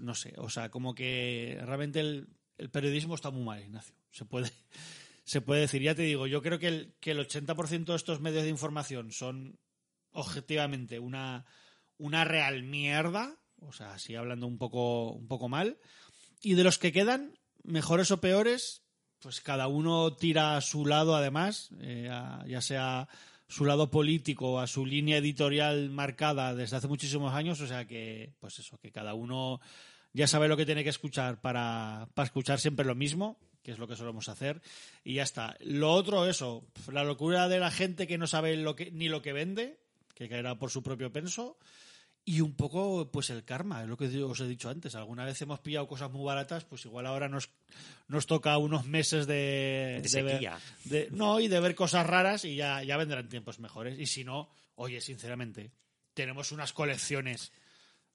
no 0.01 0.15
sé, 0.15 0.33
o 0.37 0.49
sea, 0.49 0.69
como 0.69 0.95
que 0.95 1.59
realmente 1.63 1.99
el, 1.99 2.29
el 2.57 2.69
periodismo 2.69 3.15
está 3.15 3.29
muy 3.29 3.43
mal, 3.43 3.61
Ignacio. 3.61 3.95
Se 4.11 4.25
puede, 4.25 4.51
se 5.23 5.41
puede 5.41 5.61
decir, 5.61 5.81
ya 5.81 5.95
te 5.95 6.01
digo, 6.03 6.27
yo 6.27 6.41
creo 6.41 6.59
que 6.59 6.67
el, 6.67 6.95
que 6.99 7.11
el 7.11 7.19
80% 7.19 7.85
de 7.85 7.95
estos 7.95 8.21
medios 8.21 8.43
de 8.43 8.49
información 8.49 9.11
son 9.11 9.59
objetivamente 10.11 10.99
una, 10.99 11.45
una 11.97 12.23
real 12.23 12.63
mierda, 12.63 13.37
o 13.61 13.71
sea, 13.73 13.93
así 13.93 14.15
hablando 14.15 14.47
un 14.47 14.57
poco, 14.57 15.11
un 15.11 15.27
poco 15.27 15.49
mal, 15.49 15.77
y 16.41 16.53
de 16.53 16.63
los 16.63 16.77
que 16.77 16.91
quedan, 16.91 17.37
mejores 17.63 18.11
o 18.11 18.21
peores, 18.21 18.83
pues 19.19 19.41
cada 19.41 19.67
uno 19.67 20.15
tira 20.15 20.55
a 20.55 20.61
su 20.61 20.85
lado, 20.85 21.15
además, 21.15 21.69
eh, 21.79 22.09
ya 22.47 22.61
sea 22.61 23.09
su 23.47 23.65
lado 23.65 23.89
político, 23.89 24.59
a 24.59 24.67
su 24.67 24.85
línea 24.85 25.17
editorial 25.17 25.89
marcada 25.89 26.55
desde 26.55 26.77
hace 26.77 26.87
muchísimos 26.87 27.33
años, 27.33 27.59
o 27.61 27.67
sea 27.67 27.85
que, 27.85 28.33
pues 28.39 28.59
eso, 28.59 28.77
que 28.77 28.91
cada 28.91 29.13
uno 29.15 29.59
ya 30.13 30.27
sabe 30.27 30.47
lo 30.47 30.55
que 30.55 30.65
tiene 30.65 30.83
que 30.83 30.89
escuchar 30.89 31.41
para, 31.41 32.09
para 32.13 32.27
escuchar 32.27 32.59
siempre 32.59 32.85
lo 32.85 32.95
mismo, 32.95 33.39
que 33.63 33.71
es 33.71 33.79
lo 33.79 33.87
que 33.87 33.95
solemos 33.95 34.29
hacer, 34.29 34.61
y 35.03 35.15
ya 35.15 35.23
está. 35.23 35.57
Lo 35.59 35.91
otro, 35.91 36.27
eso, 36.27 36.65
la 36.91 37.03
locura 37.03 37.47
de 37.49 37.59
la 37.59 37.71
gente 37.71 38.07
que 38.07 38.17
no 38.17 38.27
sabe 38.27 38.55
lo 38.55 38.75
que, 38.75 38.91
ni 38.91 39.09
lo 39.09 39.21
que 39.21 39.33
vende, 39.33 39.79
que 40.19 40.27
caerá 40.29 40.53
por 40.59 40.69
su 40.69 40.83
propio 40.83 41.11
penso, 41.11 41.57
y 42.25 42.41
un 42.41 42.53
poco, 42.53 43.09
pues 43.09 43.29
el 43.31 43.43
karma, 43.45 43.81
es 43.81 43.87
lo 43.87 43.97
que 43.97 44.05
os 44.21 44.39
he 44.41 44.47
dicho 44.47 44.69
antes. 44.69 44.93
Alguna 44.93 45.23
vez 45.25 45.41
hemos 45.41 45.61
pillado 45.61 45.87
cosas 45.87 46.11
muy 46.11 46.23
baratas, 46.25 46.65
pues 46.65 46.85
igual 46.85 47.07
ahora 47.07 47.27
nos, 47.29 47.49
nos 48.09 48.27
toca 48.27 48.55
unos 48.57 48.85
meses 48.85 49.25
de, 49.25 49.99
De 50.03 50.09
sequía. 50.09 50.59
de- 50.83 51.07
no, 51.11 51.39
y 51.39 51.47
de 51.47 51.59
ver 51.61 51.73
cosas 51.73 52.05
raras 52.05 52.43
y 52.45 52.55
ya, 52.55 52.83
ya 52.83 52.97
vendrán 52.97 53.29
tiempos 53.29 53.59
mejores. 53.59 53.97
Y 53.97 54.05
si 54.05 54.25
no, 54.25 54.49
oye, 54.75 54.99
sinceramente, 55.01 55.71
tenemos 56.13 56.51
unas 56.51 56.73
colecciones 56.73 57.51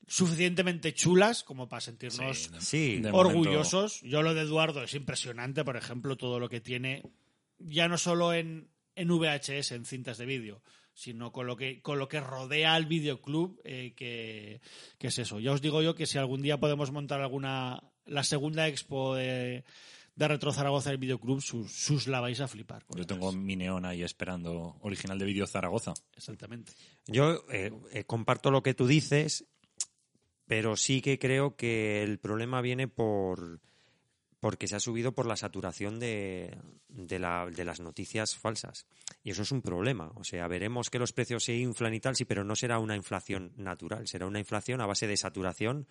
suficientemente 0.06 0.92
chulas 0.92 1.42
como 1.42 1.68
para 1.68 1.80
sentirnos 1.80 2.50
Sí, 2.60 2.98
de 3.00 3.10
orgullosos. 3.10 4.02
Yo 4.02 4.22
lo 4.22 4.34
de 4.34 4.42
Eduardo 4.42 4.82
es 4.84 4.92
impresionante, 4.94 5.64
por 5.64 5.76
ejemplo, 5.78 6.16
todo 6.16 6.38
lo 6.38 6.50
que 6.50 6.60
tiene, 6.60 7.02
ya 7.58 7.88
no 7.88 7.96
solo 7.96 8.34
en, 8.34 8.68
en 8.94 9.08
VHS, 9.08 9.72
en 9.72 9.86
cintas 9.86 10.18
de 10.18 10.26
vídeo, 10.26 10.62
sino 10.94 11.32
con 11.32 11.46
lo 11.46 11.56
que, 11.56 11.82
con 11.82 11.98
lo 11.98 12.08
que 12.08 12.20
rodea 12.20 12.74
al 12.74 12.86
videoclub, 12.86 13.60
eh, 13.64 13.92
que, 13.96 14.60
que 14.98 15.08
es 15.08 15.18
eso. 15.18 15.40
Ya 15.40 15.52
os 15.52 15.60
digo 15.60 15.82
yo 15.82 15.94
que 15.94 16.06
si 16.06 16.18
algún 16.18 16.40
día 16.40 16.58
podemos 16.58 16.92
montar 16.92 17.20
alguna, 17.20 17.82
la 18.06 18.22
segunda 18.22 18.68
expo 18.68 19.14
de, 19.16 19.64
de 20.14 20.28
Retro 20.28 20.52
Zaragoza 20.52 20.90
del 20.90 20.98
videoclub, 20.98 21.42
sus, 21.42 21.72
sus 21.72 22.06
la 22.06 22.20
vais 22.20 22.40
a 22.40 22.48
flipar. 22.48 22.84
Yo 22.94 23.06
tengo 23.06 23.32
mi 23.32 23.56
neón 23.56 23.84
ahí 23.84 24.02
esperando 24.02 24.76
original 24.80 25.18
de 25.18 25.24
vídeo 25.24 25.46
Zaragoza. 25.46 25.94
Exactamente. 26.16 26.72
Yo 27.06 27.44
eh, 27.50 27.72
eh, 27.92 28.04
comparto 28.04 28.50
lo 28.50 28.62
que 28.62 28.74
tú 28.74 28.86
dices, 28.86 29.46
pero 30.46 30.76
sí 30.76 31.00
que 31.00 31.18
creo 31.18 31.56
que 31.56 32.02
el 32.02 32.18
problema 32.18 32.60
viene 32.60 32.86
por 32.86 33.60
porque 34.44 34.68
se 34.68 34.76
ha 34.76 34.80
subido 34.80 35.12
por 35.12 35.24
la 35.24 35.36
saturación 35.36 35.98
de, 35.98 36.54
de, 36.88 37.18
la- 37.18 37.46
de 37.46 37.64
las 37.64 37.80
noticias 37.80 38.36
falsas. 38.36 38.84
Y 39.22 39.30
eso 39.30 39.40
es 39.40 39.50
un 39.52 39.62
problema. 39.62 40.12
O 40.16 40.22
sea, 40.22 40.46
veremos 40.48 40.90
que 40.90 40.98
los 40.98 41.14
precios 41.14 41.44
se 41.44 41.56
inflan 41.56 41.94
y 41.94 42.00
tal, 42.00 42.14
sí, 42.14 42.26
pero 42.26 42.44
no 42.44 42.54
será 42.54 42.78
una 42.78 42.94
inflación 42.94 43.54
natural, 43.56 44.06
será 44.06 44.26
una 44.26 44.38
inflación 44.38 44.82
a 44.82 44.86
base 44.86 45.06
de 45.06 45.16
saturación 45.16 45.86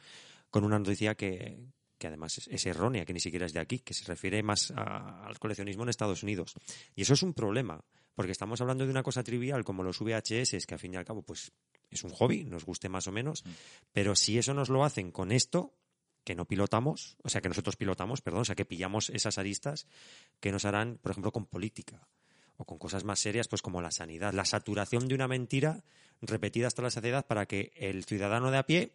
con 0.52 0.66
una 0.66 0.78
noticia 0.78 1.16
que, 1.16 1.66
que 1.98 2.06
además 2.06 2.38
es, 2.38 2.48
es 2.48 2.64
errónea, 2.68 3.06
que 3.06 3.14
ni 3.14 3.20
siquiera 3.20 3.48
es 3.48 3.54
de 3.54 3.60
aquí, 3.60 3.80
que 3.80 3.96
se 3.96 4.06
refiere 4.06 4.44
más 4.44 4.70
a- 4.76 5.26
al 5.26 5.40
coleccionismo 5.40 5.82
en 5.82 5.90
Estados 5.90 6.22
Unidos. 6.22 6.54
Y 6.96 7.02
eso 7.02 7.16
es 7.16 7.24
un 7.24 7.34
problema, 7.34 7.84
porque 8.14 8.34
estamos 8.34 8.62
hablando 8.62 8.84
de 8.86 8.92
una 8.92 9.02
cosa 9.02 9.24
trivial 9.24 9.64
como 9.64 9.82
los 9.82 10.00
VHS, 10.00 10.64
que 10.68 10.76
al 10.76 10.80
fin 10.80 10.94
y 10.94 10.98
al 10.98 11.06
cabo 11.06 11.24
pues 11.24 11.52
es 11.90 12.04
un 12.04 12.12
hobby, 12.12 12.44
nos 12.44 12.66
guste 12.66 12.88
más 12.88 13.08
o 13.08 13.12
menos, 13.12 13.44
pero 13.94 14.16
si 14.16 14.38
eso 14.38 14.54
nos 14.54 14.70
lo 14.70 14.84
hacen 14.86 15.12
con 15.12 15.32
esto, 15.32 15.74
que 16.24 16.36
no 16.36 16.45
pilotamos, 16.45 17.18
o 17.24 17.30
sea, 17.30 17.41
que 17.41 17.50
nosotros 17.50 17.76
pilotamos, 17.76 18.22
perdón, 18.22 18.41
o 18.41 18.45
sea, 18.45 18.56
que 18.56 18.66
pillamos 18.66 19.10
esas 19.10 19.38
aristas 19.38 19.88
que 20.40 20.52
nos 20.52 20.66
harán, 20.66 20.98
por 21.02 21.12
ejemplo, 21.12 21.32
con 21.32 21.45
política 21.45 22.08
o 22.58 22.66
con 22.66 22.78
cosas 22.78 23.04
más 23.04 23.20
serias, 23.20 23.48
pues 23.48 23.62
como 23.62 23.82
la 23.82 23.91
sanidad, 23.91 24.34
la 24.34 24.45
saturación 24.45 25.08
de 25.08 25.16
una 25.16 25.28
mentira 25.28 25.84
repetida 26.22 26.68
hasta 26.68 26.82
la 26.82 26.91
saciedad 26.91 27.26
para 27.26 27.45
que 27.45 27.74
el 27.76 28.06
ciudadano 28.06 28.52
de 28.52 28.58
a 28.58 28.66
pie 28.66 28.94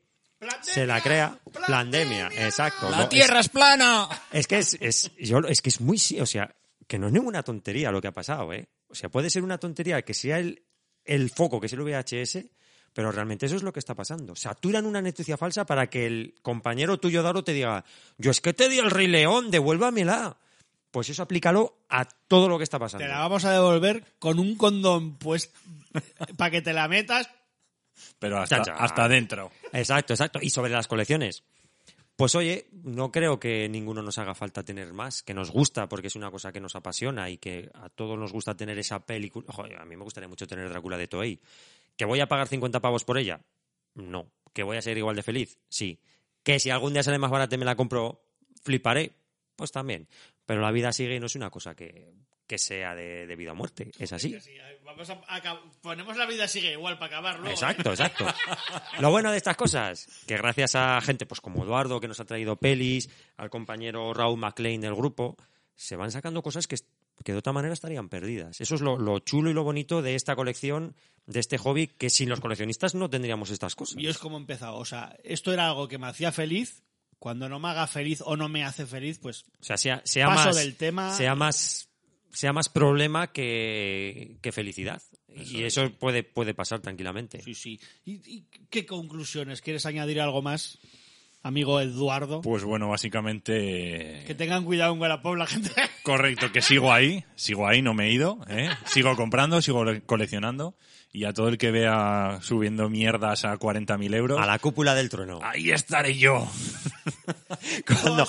se 0.63 0.87
la 0.87 1.01
crea. 1.01 1.39
Pandemia, 1.67 2.29
exacto. 2.35 2.89
¡La 2.91 2.99
¿no? 2.99 3.09
Tierra 3.09 3.41
es 3.41 3.49
plana! 3.49 4.09
Es 4.33 4.47
que 4.47 4.59
es, 4.59 4.77
es, 4.81 5.13
yo, 5.17 5.39
es 5.41 5.61
que 5.61 5.71
es 5.71 5.81
muy, 5.81 5.99
o 6.21 6.27
sea, 6.27 6.55
que 6.87 6.99
no 6.99 7.09
es 7.09 7.13
ninguna 7.13 7.43
tontería 7.43 7.91
lo 7.91 8.01
que 8.01 8.09
ha 8.09 8.13
pasado, 8.13 8.53
¿eh? 8.53 8.69
O 8.89 8.95
sea, 8.95 9.11
puede 9.11 9.29
ser 9.29 9.43
una 9.43 9.59
tontería 9.59 10.03
que 10.03 10.15
sea 10.15 10.39
el, 10.39 10.65
el 11.05 11.31
foco, 11.31 11.61
que 11.61 11.67
es 11.67 11.73
el 11.73 11.83
VHS, 11.83 12.45
pero 12.93 13.13
realmente 13.13 13.47
eso 13.47 13.57
es 13.57 13.63
lo 13.63 13.73
que 13.73 13.79
está 13.79 13.95
pasando. 13.95 14.35
Saturan 14.35 14.87
una 14.87 15.01
noticia 15.01 15.37
falsa 15.37 15.65
para 15.67 15.89
que 15.89 16.07
el 16.07 16.35
compañero 16.43 16.99
tuyo 16.99 17.23
Daro 17.23 17.45
te 17.45 17.53
diga, 17.53 17.85
yo 18.17 18.31
es 18.31 18.41
que 18.41 18.53
te 18.53 18.69
di 18.69 18.79
el 18.79 18.91
Rey 18.91 19.07
León, 19.07 19.51
devuélvamela. 19.51 20.37
Pues 20.91 21.11
eso 21.11 21.23
aplícalo 21.23 21.77
a 21.91 22.07
todo 22.07 22.49
lo 22.49 22.57
que 22.57 22.65
está 22.65 22.79
pasando. 22.79 23.05
Te 23.05 23.13
la 23.13 23.19
vamos 23.19 23.45
a 23.45 23.53
devolver 23.53 24.05
con 24.19 24.39
un 24.39 24.57
condón 24.57 25.17
pues 25.19 25.53
para 26.37 26.51
que 26.51 26.63
te 26.63 26.73
la 26.73 26.89
metas. 26.89 27.29
Pero 28.19 28.39
hasta, 28.39 28.59
Cha, 28.59 28.63
cha. 28.63 28.73
hasta 28.75 29.05
adentro. 29.05 29.51
Exacto, 29.73 30.15
exacto. 30.15 30.39
Y 30.41 30.51
sobre 30.51 30.73
las 30.73 30.89
colecciones. 30.89 31.43
Pues 32.19 32.35
oye, 32.35 32.67
no 32.73 33.13
creo 33.13 33.39
que 33.39 33.69
ninguno 33.69 34.03
nos 34.03 34.19
haga 34.19 34.35
falta 34.35 34.65
tener 34.65 34.93
más, 34.93 35.23
que 35.23 35.35
nos 35.35 35.53
gusta 35.53 35.89
porque 35.89 36.09
es 36.09 36.17
una 36.17 36.33
cosa 36.33 36.51
que 36.51 36.59
nos 36.59 36.75
apasiona 36.75 37.31
y 37.31 37.39
que 37.39 37.71
a 37.75 37.89
todos 37.91 38.19
nos 38.19 38.33
gusta 38.33 38.57
tener 38.57 38.77
esa 38.77 38.99
película. 38.99 39.47
Joder, 39.53 39.79
a 39.79 39.85
mí 39.85 39.97
me 39.97 40.03
gustaría 40.03 40.27
mucho 40.27 40.45
tener 40.45 40.69
Drácula 40.69 40.97
de 40.97 41.07
Toei. 41.07 41.39
¿Que 41.99 42.05
voy 42.05 42.21
a 42.21 42.29
pagar 42.29 42.47
50 42.47 42.81
pavos 42.81 43.05
por 43.05 43.19
ella? 43.19 43.41
No. 43.95 44.31
¿Que 44.55 44.63
voy 44.63 44.77
a 44.77 44.83
ser 44.83 44.97
igual 44.97 45.17
de 45.17 45.25
feliz? 45.25 45.59
Sí. 45.69 46.01
¿Que 46.45 46.61
si 46.61 46.71
algún 46.71 46.93
día 46.93 47.03
sale 47.03 47.19
más 47.19 47.31
barata 47.31 47.57
y 47.57 47.59
me 47.59 47.65
la 47.65 47.75
compro, 47.75 48.25
fliparé? 48.63 49.11
Pues 49.57 49.73
también. 49.73 50.09
Pero 50.47 50.61
la 50.61 50.71
vida 50.71 50.93
sigue 50.93 51.17
y 51.17 51.21
no 51.21 51.27
es 51.27 51.35
una 51.35 51.51
cosa 51.51 51.75
que, 51.75 52.15
que 52.47 52.57
sea 52.57 52.95
de, 52.95 53.27
de 53.27 53.37
vida 53.37 53.51
o 53.51 53.57
muerte. 53.57 53.91
Es 53.99 54.13
así. 54.13 54.39
Vamos 54.85 55.11
a, 55.11 55.61
ponemos 55.83 56.17
la 56.17 56.27
vida 56.27 56.47
sigue 56.47 56.73
igual 56.73 56.99
para 57.01 57.17
acabar 57.17 57.41
luego. 57.41 57.51
Exacto, 57.51 57.91
exacto. 57.91 58.27
Lo 59.01 59.11
bueno 59.11 59.33
de 59.33 59.37
estas 59.37 59.57
cosas, 59.57 60.09
que 60.27 60.37
gracias 60.37 60.77
a 60.77 61.01
gente 61.01 61.27
pues 61.27 61.41
como 61.41 61.65
Eduardo, 61.65 61.99
que 61.99 62.07
nos 62.07 62.21
ha 62.21 62.25
traído 62.25 62.55
pelis, 62.55 63.11
al 63.37 63.51
compañero 63.51 64.15
Raúl 64.15 64.39
McLean 64.39 64.81
del 64.81 64.95
grupo, 64.95 65.37
se 65.75 65.97
van 65.97 66.13
sacando 66.13 66.43
cosas 66.43 66.69
que, 66.69 66.77
que 67.25 67.33
de 67.33 67.39
otra 67.39 67.53
manera 67.53 67.75
estarían 67.75 68.09
perdidas. 68.09 68.61
Eso 68.61 68.75
es 68.75 68.81
lo, 68.81 68.99
lo 68.99 69.19
chulo 69.21 69.51
y 69.51 69.55
lo 69.55 69.65
bonito 69.65 70.03
de 70.03 70.15
esta 70.15 70.37
colección, 70.37 70.95
de 71.27 71.41
este 71.41 71.59
hobby, 71.59 71.89
que 71.89 72.11
sin 72.11 72.29
los 72.29 72.41
coleccionistas 72.41 72.95
no 72.95 73.11
tendríamos 73.11 73.51
estas 73.51 73.75
cosas. 73.75 74.01
Y 74.03 74.07
es 74.07 74.19
como 74.19 74.37
he 74.37 74.41
empezado. 74.41 74.77
O 74.77 74.85
sea, 74.85 75.17
esto 75.25 75.53
era 75.53 75.69
algo 75.69 75.89
que 75.89 75.99
me 75.99 76.07
hacía 76.07 76.33
feliz. 76.33 76.83
Cuando 77.19 77.49
no 77.49 77.59
me 77.59 77.69
haga 77.69 77.87
feliz 77.89 78.23
o 78.25 78.37
no 78.37 78.49
me 78.49 78.63
hace 78.65 78.87
feliz, 78.87 79.19
pues 79.19 79.45
O 79.61 79.65
sea, 79.65 79.77
sea, 79.77 80.01
sea 80.05 80.29
paso 80.29 80.51
más, 80.51 80.57
del 80.57 80.77
tema. 80.77 81.13
sea 81.13 81.35
más 81.35 81.89
sea 82.33 82.53
más 82.53 82.69
problema 82.69 83.33
que, 83.33 84.39
que 84.41 84.53
felicidad. 84.53 85.03
y 85.29 85.63
es. 85.65 85.77
eso 85.77 85.93
puede, 85.99 86.23
puede 86.23 86.55
pasar 86.55 86.81
tranquilamente. 86.81 87.43
Sí, 87.43 87.55
sí. 87.55 87.81
¿Y, 88.05 88.13
y 88.25 88.47
qué 88.71 88.87
conclusiones? 88.87 89.61
¿Quieres 89.61 89.87
añadir 89.87 90.21
algo 90.21 90.43
más? 90.43 90.79
Amigo 91.43 91.81
Eduardo. 91.81 92.41
Pues 92.43 92.65
bueno, 92.65 92.89
básicamente... 92.89 94.23
Que 94.27 94.35
tengan 94.37 94.65
cuidado 94.65 94.93
en 94.95 95.01
Wallapop 95.01 95.37
la 95.37 95.47
gente. 95.47 95.71
Correcto, 96.03 96.51
que 96.53 96.63
sigo 96.63 96.93
ahí, 96.93 97.25
sigo 97.37 97.67
ahí, 97.69 97.83
no 97.83 97.95
me 97.95 98.07
he 98.07 98.13
ido, 98.13 98.39
¿eh? 98.49 98.71
sigo 98.87 99.15
comprando, 99.17 99.61
sigo 99.63 99.85
le- 99.85 100.01
coleccionando 100.03 100.75
y 101.13 101.25
a 101.25 101.33
todo 101.33 101.49
el 101.49 101.57
que 101.59 101.71
vea 101.71 102.39
subiendo 102.43 102.89
mierdas 102.91 103.45
a 103.47 103.57
40.000 103.59 104.15
euros, 104.15 104.41
A 104.41 104.47
la 104.47 104.59
cúpula 104.59 104.95
del 104.95 105.09
trueno. 105.09 105.41
ahí 105.43 105.71
estaré 105.71 106.17
yo. 106.17 106.47
Cuando. 107.87 108.27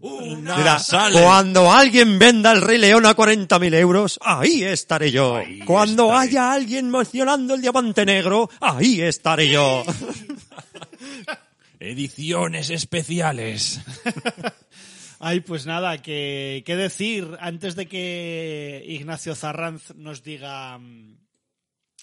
Una 0.00 0.56
Mira, 0.56 0.78
sale. 0.78 1.20
cuando 1.20 1.70
alguien 1.72 2.18
venda 2.18 2.52
el 2.52 2.62
Rey 2.62 2.78
León 2.78 3.04
a 3.04 3.14
40.000 3.14 3.74
euros, 3.74 4.18
ahí 4.22 4.62
estaré 4.62 5.10
yo. 5.10 5.36
Ahí 5.36 5.58
cuando 5.60 6.04
estaré. 6.06 6.28
haya 6.28 6.52
alguien 6.52 6.90
mencionando 6.90 7.54
el 7.54 7.60
diamante 7.62 8.06
negro, 8.06 8.48
ahí 8.60 9.00
estaré 9.02 9.48
yo. 9.50 9.82
Ediciones 11.90 12.70
especiales. 12.70 13.80
Ay, 15.18 15.40
pues 15.40 15.66
nada, 15.66 16.00
que, 16.00 16.62
qué 16.64 16.76
decir 16.76 17.36
antes 17.40 17.76
de 17.76 17.86
que 17.86 18.82
Ignacio 18.86 19.34
Zarranz 19.34 19.94
nos 19.94 20.22
diga 20.22 20.78
mm, 20.78 21.18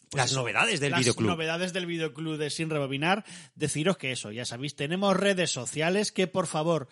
pues 0.10 0.22
Las 0.22 0.34
novedades 0.34 0.80
del 0.80 0.92
las 0.92 1.00
videoclub. 1.02 1.28
novedades 1.28 1.74
del 1.74 1.86
videoclub 1.86 2.38
de 2.38 2.50
Sin 2.50 2.70
Rebobinar, 2.70 3.26
deciros 3.56 3.98
que 3.98 4.12
eso, 4.12 4.32
ya 4.32 4.46
sabéis, 4.46 4.76
tenemos 4.76 5.18
redes 5.18 5.52
sociales 5.52 6.12
que 6.12 6.28
por 6.28 6.48
favor 6.48 6.88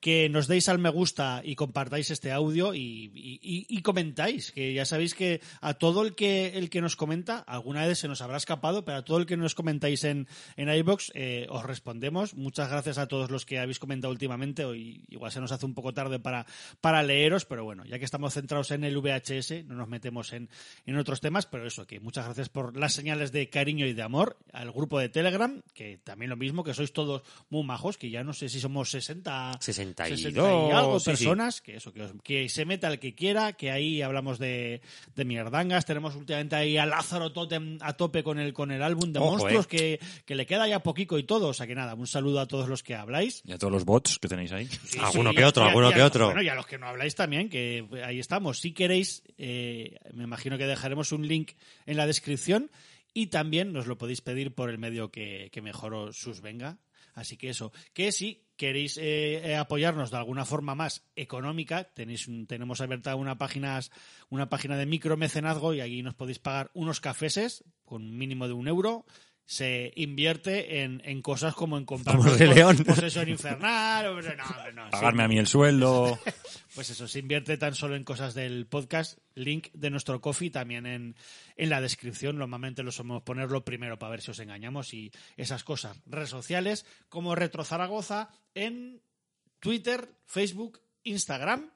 que 0.00 0.28
nos 0.28 0.46
deis 0.46 0.68
al 0.68 0.78
me 0.78 0.90
gusta 0.90 1.42
y 1.44 1.54
compartáis 1.56 2.10
este 2.10 2.30
audio 2.32 2.74
y, 2.74 3.10
y- 3.14 3.82
comentáis, 3.82 4.52
que 4.52 4.74
ya 4.74 4.84
sabéis 4.84 5.14
que 5.14 5.40
a 5.60 5.74
todo 5.74 6.02
el 6.02 6.14
que 6.14 6.48
el 6.58 6.68
que 6.68 6.80
nos 6.82 6.94
comenta, 6.94 7.38
alguna 7.38 7.86
vez 7.86 7.98
se 7.98 8.08
nos 8.08 8.20
habrá 8.20 8.36
escapado, 8.36 8.84
pero 8.84 8.98
a 8.98 9.04
todo 9.04 9.16
el 9.18 9.24
que 9.26 9.36
nos 9.36 9.54
comentáis 9.54 10.04
en, 10.04 10.28
en 10.56 10.68
iBox 10.68 11.12
os 11.48 11.64
respondemos. 11.64 12.34
Muchas 12.34 12.68
gracias 12.70 12.98
a 12.98 13.06
todos 13.08 13.30
los 13.30 13.46
que 13.46 13.58
habéis 13.58 13.78
comentado 13.78 14.12
últimamente. 14.12 14.64
Hoy 14.64 15.04
igual 15.08 15.32
se 15.32 15.40
nos 15.40 15.52
hace 15.52 15.64
un 15.64 15.74
poco 15.74 15.94
tarde 15.94 16.18
para, 16.18 16.44
para 16.80 17.02
leeros, 17.02 17.44
pero 17.46 17.64
bueno, 17.64 17.84
ya 17.86 17.98
que 17.98 18.04
estamos 18.04 18.34
centrados 18.34 18.70
en 18.72 18.84
el 18.84 18.98
VHS, 18.98 19.64
no 19.64 19.74
nos 19.74 19.88
metemos 19.88 20.32
en, 20.32 20.50
en 20.84 20.96
otros 20.98 21.20
temas, 21.20 21.46
pero 21.46 21.66
eso, 21.66 21.86
que 21.86 21.98
muchas 22.00 22.26
gracias 22.26 22.48
por 22.50 22.76
las 22.76 22.92
señales 22.92 23.32
de 23.32 23.48
cariño 23.48 23.86
y 23.86 23.94
de 23.94 24.02
amor 24.02 24.36
al 24.52 24.70
grupo 24.70 24.98
de 24.98 25.08
Telegram, 25.08 25.62
que 25.72 25.98
también 25.98 26.28
lo 26.30 26.36
mismo, 26.36 26.62
que 26.62 26.74
sois 26.74 26.92
todos 26.92 27.22
muy 27.48 27.64
majos, 27.64 27.96
que 27.96 28.10
ya 28.10 28.22
no 28.22 28.32
sé 28.34 28.48
si 28.48 28.60
somos 28.60 28.90
60, 28.90 29.58
62, 29.96 30.18
60 30.18 30.40
y 30.68 30.70
algo 30.76 30.98
sí, 31.00 31.04
sí. 31.04 31.10
personas, 31.10 31.60
que 31.60 31.76
eso, 31.76 31.92
que, 31.92 32.02
os- 32.02 32.12
que 32.22 32.48
se 32.48 32.64
meta 32.64 32.88
el 32.88 32.98
que 32.98 33.14
quiera, 33.14 33.52
que 33.54 33.70
ahí 33.70 34.02
hablamos 34.02 34.38
de, 34.38 34.80
de 35.14 35.24
mierdangas, 35.24 35.84
tenemos 35.86 36.14
últimamente 36.16 36.56
ahí 36.56 36.76
a 36.76 36.86
Lázaro 36.86 37.32
Totem 37.32 37.78
a 37.80 37.92
tope 37.94 38.22
con 38.22 38.38
el, 38.38 38.52
con 38.52 38.70
el 38.70 38.82
álbum 38.82 39.12
de 39.12 39.18
Ojo, 39.18 39.30
monstruos, 39.38 39.66
eh. 39.66 39.68
que, 39.68 40.00
que 40.24 40.34
le 40.34 40.46
queda 40.46 40.66
ya 40.68 40.80
poquito 40.82 41.18
y 41.18 41.24
todo, 41.24 41.48
o 41.48 41.54
sea 41.54 41.66
que 41.66 41.74
nada, 41.74 41.94
un 41.94 42.06
saludo 42.06 42.40
a 42.40 42.46
todos 42.46 42.68
los 42.68 42.82
que 42.82 42.94
habláis. 42.94 43.42
Y 43.44 43.52
a 43.52 43.58
todos 43.58 43.72
los 43.72 43.84
bots 43.84 44.18
que 44.18 44.28
tenéis 44.28 44.52
ahí. 44.52 44.66
Sí, 44.66 44.98
Alguno 45.00 45.30
sí, 45.30 45.36
que 45.36 45.44
otro, 45.44 45.62
y 45.64 45.66
a- 45.66 45.68
alguno 45.68 45.90
y 45.90 45.92
a 45.92 45.96
que 45.96 46.02
otro. 46.02 46.26
Bueno, 46.26 46.42
y 46.42 46.48
a 46.48 46.54
los 46.54 46.66
que 46.66 46.78
no 46.78 46.86
habláis 46.86 47.14
también, 47.14 47.48
que 47.48 47.84
ahí 48.04 48.18
estamos. 48.18 48.58
Si 48.60 48.72
queréis, 48.72 49.22
eh, 49.38 49.96
me 50.14 50.24
imagino 50.24 50.58
que 50.58 50.66
dejaremos 50.66 51.12
un 51.12 51.26
link 51.26 51.52
en 51.86 51.96
la 51.96 52.06
descripción 52.06 52.70
y 53.14 53.28
también 53.28 53.72
nos 53.72 53.86
lo 53.86 53.98
podéis 53.98 54.20
pedir 54.20 54.54
por 54.54 54.70
el 54.70 54.78
medio 54.78 55.10
que, 55.10 55.48
que 55.52 55.62
mejor 55.62 55.94
os 55.94 56.40
venga. 56.42 56.76
Así 57.18 57.36
que 57.36 57.50
eso, 57.50 57.72
que 57.92 58.12
si 58.12 58.46
queréis 58.56 58.98
eh, 58.98 59.40
eh, 59.44 59.56
apoyarnos 59.56 60.10
de 60.10 60.16
alguna 60.16 60.44
forma 60.44 60.74
más 60.74 61.06
económica, 61.16 61.84
tenéis 61.84 62.28
tenemos 62.46 62.80
abierta 62.80 63.14
una 63.14 63.38
página, 63.38 63.80
una 64.28 64.48
página 64.48 64.76
de 64.76 64.86
micromecenazgo 64.86 65.74
y 65.74 65.80
ahí 65.80 66.02
nos 66.02 66.14
podéis 66.14 66.38
pagar 66.38 66.70
unos 66.74 67.00
cafeses 67.00 67.64
con 67.84 68.02
un 68.02 68.18
mínimo 68.18 68.46
de 68.46 68.54
un 68.54 68.68
euro. 68.68 69.06
Se 69.50 69.92
invierte 69.96 70.82
en, 70.82 71.00
en 71.06 71.22
cosas 71.22 71.54
como 71.54 71.78
en 71.78 71.86
comprar 71.86 72.18
Como 72.18 72.30
León. 72.34 72.84
posesión 72.84 73.30
infernal. 73.30 74.04
no, 74.04 74.20
no, 74.74 74.90
Pagarme 74.90 75.22
sí. 75.22 75.24
a 75.24 75.28
mí 75.28 75.38
el 75.38 75.46
sueldo. 75.46 76.18
Pues 76.74 76.90
eso, 76.90 77.08
se 77.08 77.18
invierte 77.18 77.56
tan 77.56 77.74
solo 77.74 77.96
en 77.96 78.04
cosas 78.04 78.34
del 78.34 78.66
podcast. 78.66 79.18
Link 79.34 79.68
de 79.72 79.88
nuestro 79.90 80.20
coffee 80.20 80.50
también 80.50 80.84
en, 80.86 81.16
en 81.56 81.70
la 81.70 81.80
descripción. 81.80 82.36
Normalmente 82.36 82.82
lo 82.84 82.92
somos 82.92 83.22
ponerlo 83.22 83.64
primero 83.64 83.98
para 83.98 84.10
ver 84.10 84.20
si 84.20 84.30
os 84.32 84.38
engañamos 84.38 84.92
y 84.94 85.10
esas 85.38 85.64
cosas. 85.64 85.98
Redes 86.06 86.28
sociales 86.28 86.84
como 87.08 87.34
Retro 87.34 87.64
Zaragoza 87.64 88.28
en 88.54 89.00
Twitter, 89.60 90.12
Facebook, 90.26 90.80
Instagram 91.04 91.70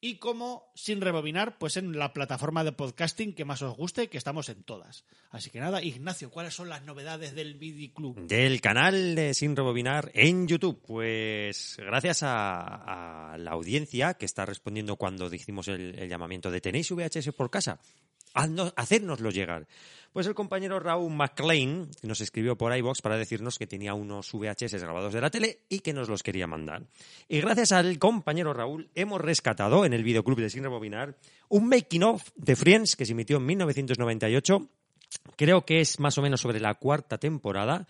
y 0.00 0.16
como 0.16 0.70
sin 0.74 1.00
rebobinar, 1.00 1.58
pues 1.58 1.76
en 1.76 1.98
la 1.98 2.12
plataforma 2.12 2.62
de 2.62 2.72
podcasting 2.72 3.34
que 3.34 3.44
más 3.44 3.62
os 3.62 3.76
guste, 3.76 4.08
que 4.08 4.18
estamos 4.18 4.48
en 4.48 4.62
todas. 4.62 5.04
Así 5.30 5.50
que 5.50 5.60
nada, 5.60 5.82
Ignacio, 5.82 6.30
¿cuáles 6.30 6.54
son 6.54 6.68
las 6.68 6.84
novedades 6.84 7.34
del 7.34 7.54
Vidiclub? 7.54 8.16
Del 8.26 8.60
canal 8.60 9.14
de 9.14 9.34
Sin 9.34 9.56
Rebobinar 9.56 10.10
en 10.14 10.46
YouTube. 10.46 10.80
Pues 10.86 11.76
gracias 11.78 12.22
a, 12.22 13.32
a 13.32 13.38
la 13.38 13.50
audiencia 13.50 14.14
que 14.14 14.26
está 14.26 14.46
respondiendo 14.46 14.96
cuando 14.96 15.28
dijimos 15.28 15.68
el, 15.68 15.98
el 15.98 16.08
llamamiento 16.08 16.50
de 16.50 16.60
¿tenéis 16.60 16.90
VHS 16.90 17.32
por 17.32 17.50
casa? 17.50 17.80
Haznos- 18.38 18.72
hacérnoslo 18.76 19.30
llegar. 19.30 19.66
Pues 20.12 20.26
el 20.26 20.34
compañero 20.34 20.80
Raúl 20.80 21.12
McLean 21.12 21.90
nos 22.02 22.20
escribió 22.20 22.56
por 22.56 22.74
iBox 22.76 23.02
para 23.02 23.16
decirnos 23.16 23.58
que 23.58 23.66
tenía 23.66 23.94
unos 23.94 24.32
VHS 24.32 24.80
grabados 24.80 25.12
de 25.12 25.20
la 25.20 25.30
tele 25.30 25.60
y 25.68 25.80
que 25.80 25.92
nos 25.92 26.08
los 26.08 26.22
quería 26.22 26.46
mandar. 26.46 26.82
Y 27.28 27.40
gracias 27.40 27.72
al 27.72 27.98
compañero 27.98 28.52
Raúl 28.54 28.88
hemos 28.94 29.20
rescatado 29.20 29.84
en 29.84 29.92
el 29.92 30.02
videoclub 30.02 30.40
de 30.40 30.50
Sin 30.50 30.62
Rebobinar 30.62 31.16
un 31.48 31.68
making 31.68 32.02
of 32.04 32.28
de 32.36 32.56
Friends 32.56 32.96
que 32.96 33.04
se 33.04 33.12
emitió 33.12 33.36
en 33.36 33.46
1998 33.46 34.68
Creo 35.36 35.64
que 35.64 35.80
es 35.80 36.00
más 36.00 36.18
o 36.18 36.22
menos 36.22 36.40
sobre 36.40 36.60
la 36.60 36.74
cuarta 36.74 37.16
temporada. 37.16 37.86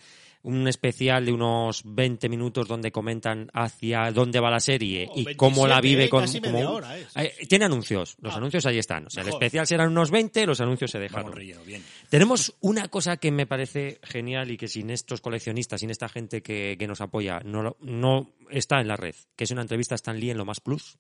Un 0.49 0.67
especial 0.67 1.27
de 1.27 1.33
unos 1.33 1.83
20 1.85 2.29
minutos 2.31 2.67
donde 2.67 2.91
comentan 2.91 3.51
hacia 3.53 4.11
dónde 4.13 4.41
va 4.41 4.51
la 4.51 4.61
serie 4.61 5.07
Oh, 5.11 5.19
y 5.21 5.35
cómo 5.35 5.67
la 5.67 5.81
27, 5.81 5.89
vive 5.97 6.09
con. 6.09 6.27
como 6.53 6.71
hora, 6.73 6.99
eh. 6.99 7.07
Tiene 7.49 7.67
anuncios. 7.67 8.17
Los 8.23 8.33
Ah. 8.33 8.39
anuncios 8.39 8.65
ahí 8.65 8.79
están. 8.79 9.07
O 9.07 9.11
sea, 9.11 9.23
el 9.25 9.29
especial 9.29 9.67
serán 9.67 9.91
unos 9.91 10.11
20, 10.11 10.47
los 10.47 10.61
anuncios 10.63 10.91
se 10.91 10.99
dejaron. 10.99 11.27
Vamos 11.27 11.39
relleno, 11.39 11.63
bien. 11.65 11.83
Tenemos 12.09 12.55
una 12.61 12.89
cosa 12.89 13.19
que 13.19 13.31
me 13.31 13.47
parece 13.47 14.01
genial 14.03 14.51
y 14.51 14.57
que 14.57 14.69
sin 14.69 14.89
estos 14.91 15.21
coleccionistas, 15.21 15.81
sin 15.81 15.91
esta 15.91 16.09
gente 16.09 16.41
que, 16.43 16.77
que 16.79 16.87
nos 16.87 17.01
apoya, 17.03 17.41
no, 17.45 17.77
no 17.81 18.31
está 18.49 18.81
en 18.81 18.89
la 18.89 18.97
red, 18.97 19.15
que 19.37 19.45
es 19.45 19.51
una 19.51 19.61
entrevista 19.63 19.95
a 19.95 19.97
Stan 19.97 20.19
Lee 20.19 20.31
en 20.31 20.39
Lo 20.39 20.47
Más 20.47 20.61
Plus 20.61 20.97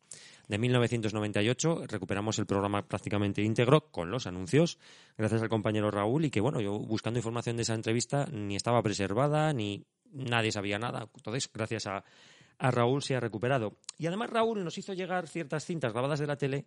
de 0.49 0.59
1998. 0.59 1.85
Recuperamos 1.87 2.39
el 2.39 2.47
programa 2.47 2.87
prácticamente 2.87 3.43
íntegro 3.43 3.91
con 3.91 4.11
los 4.11 4.27
anuncios, 4.27 4.79
gracias 5.17 5.43
al 5.43 5.49
compañero 5.49 5.91
Raúl, 5.91 6.25
y 6.25 6.31
que 6.31 6.41
bueno, 6.41 6.61
yo 6.61 6.79
buscando 6.79 7.19
información 7.19 7.57
de 7.57 7.63
esa 7.63 7.75
entrevista 7.75 8.27
ni 8.33 8.57
estaba 8.57 8.83
preservada, 8.83 9.53
ni 9.53 9.85
nadie 10.13 10.51
sabía 10.51 10.79
nada. 10.79 11.09
Entonces, 11.15 11.51
gracias 11.53 11.87
a, 11.87 12.05
a 12.59 12.71
Raúl 12.71 13.03
se 13.03 13.15
ha 13.15 13.21
recuperado. 13.21 13.77
Y 13.99 14.07
además 14.07 14.31
Raúl 14.31 14.65
nos 14.65 14.79
hizo 14.79 14.95
llegar 14.95 15.29
ciertas 15.29 15.65
cintas 15.65 15.93
grabadas 15.93 16.19
de 16.19 16.27
la 16.27 16.37
tele 16.37 16.65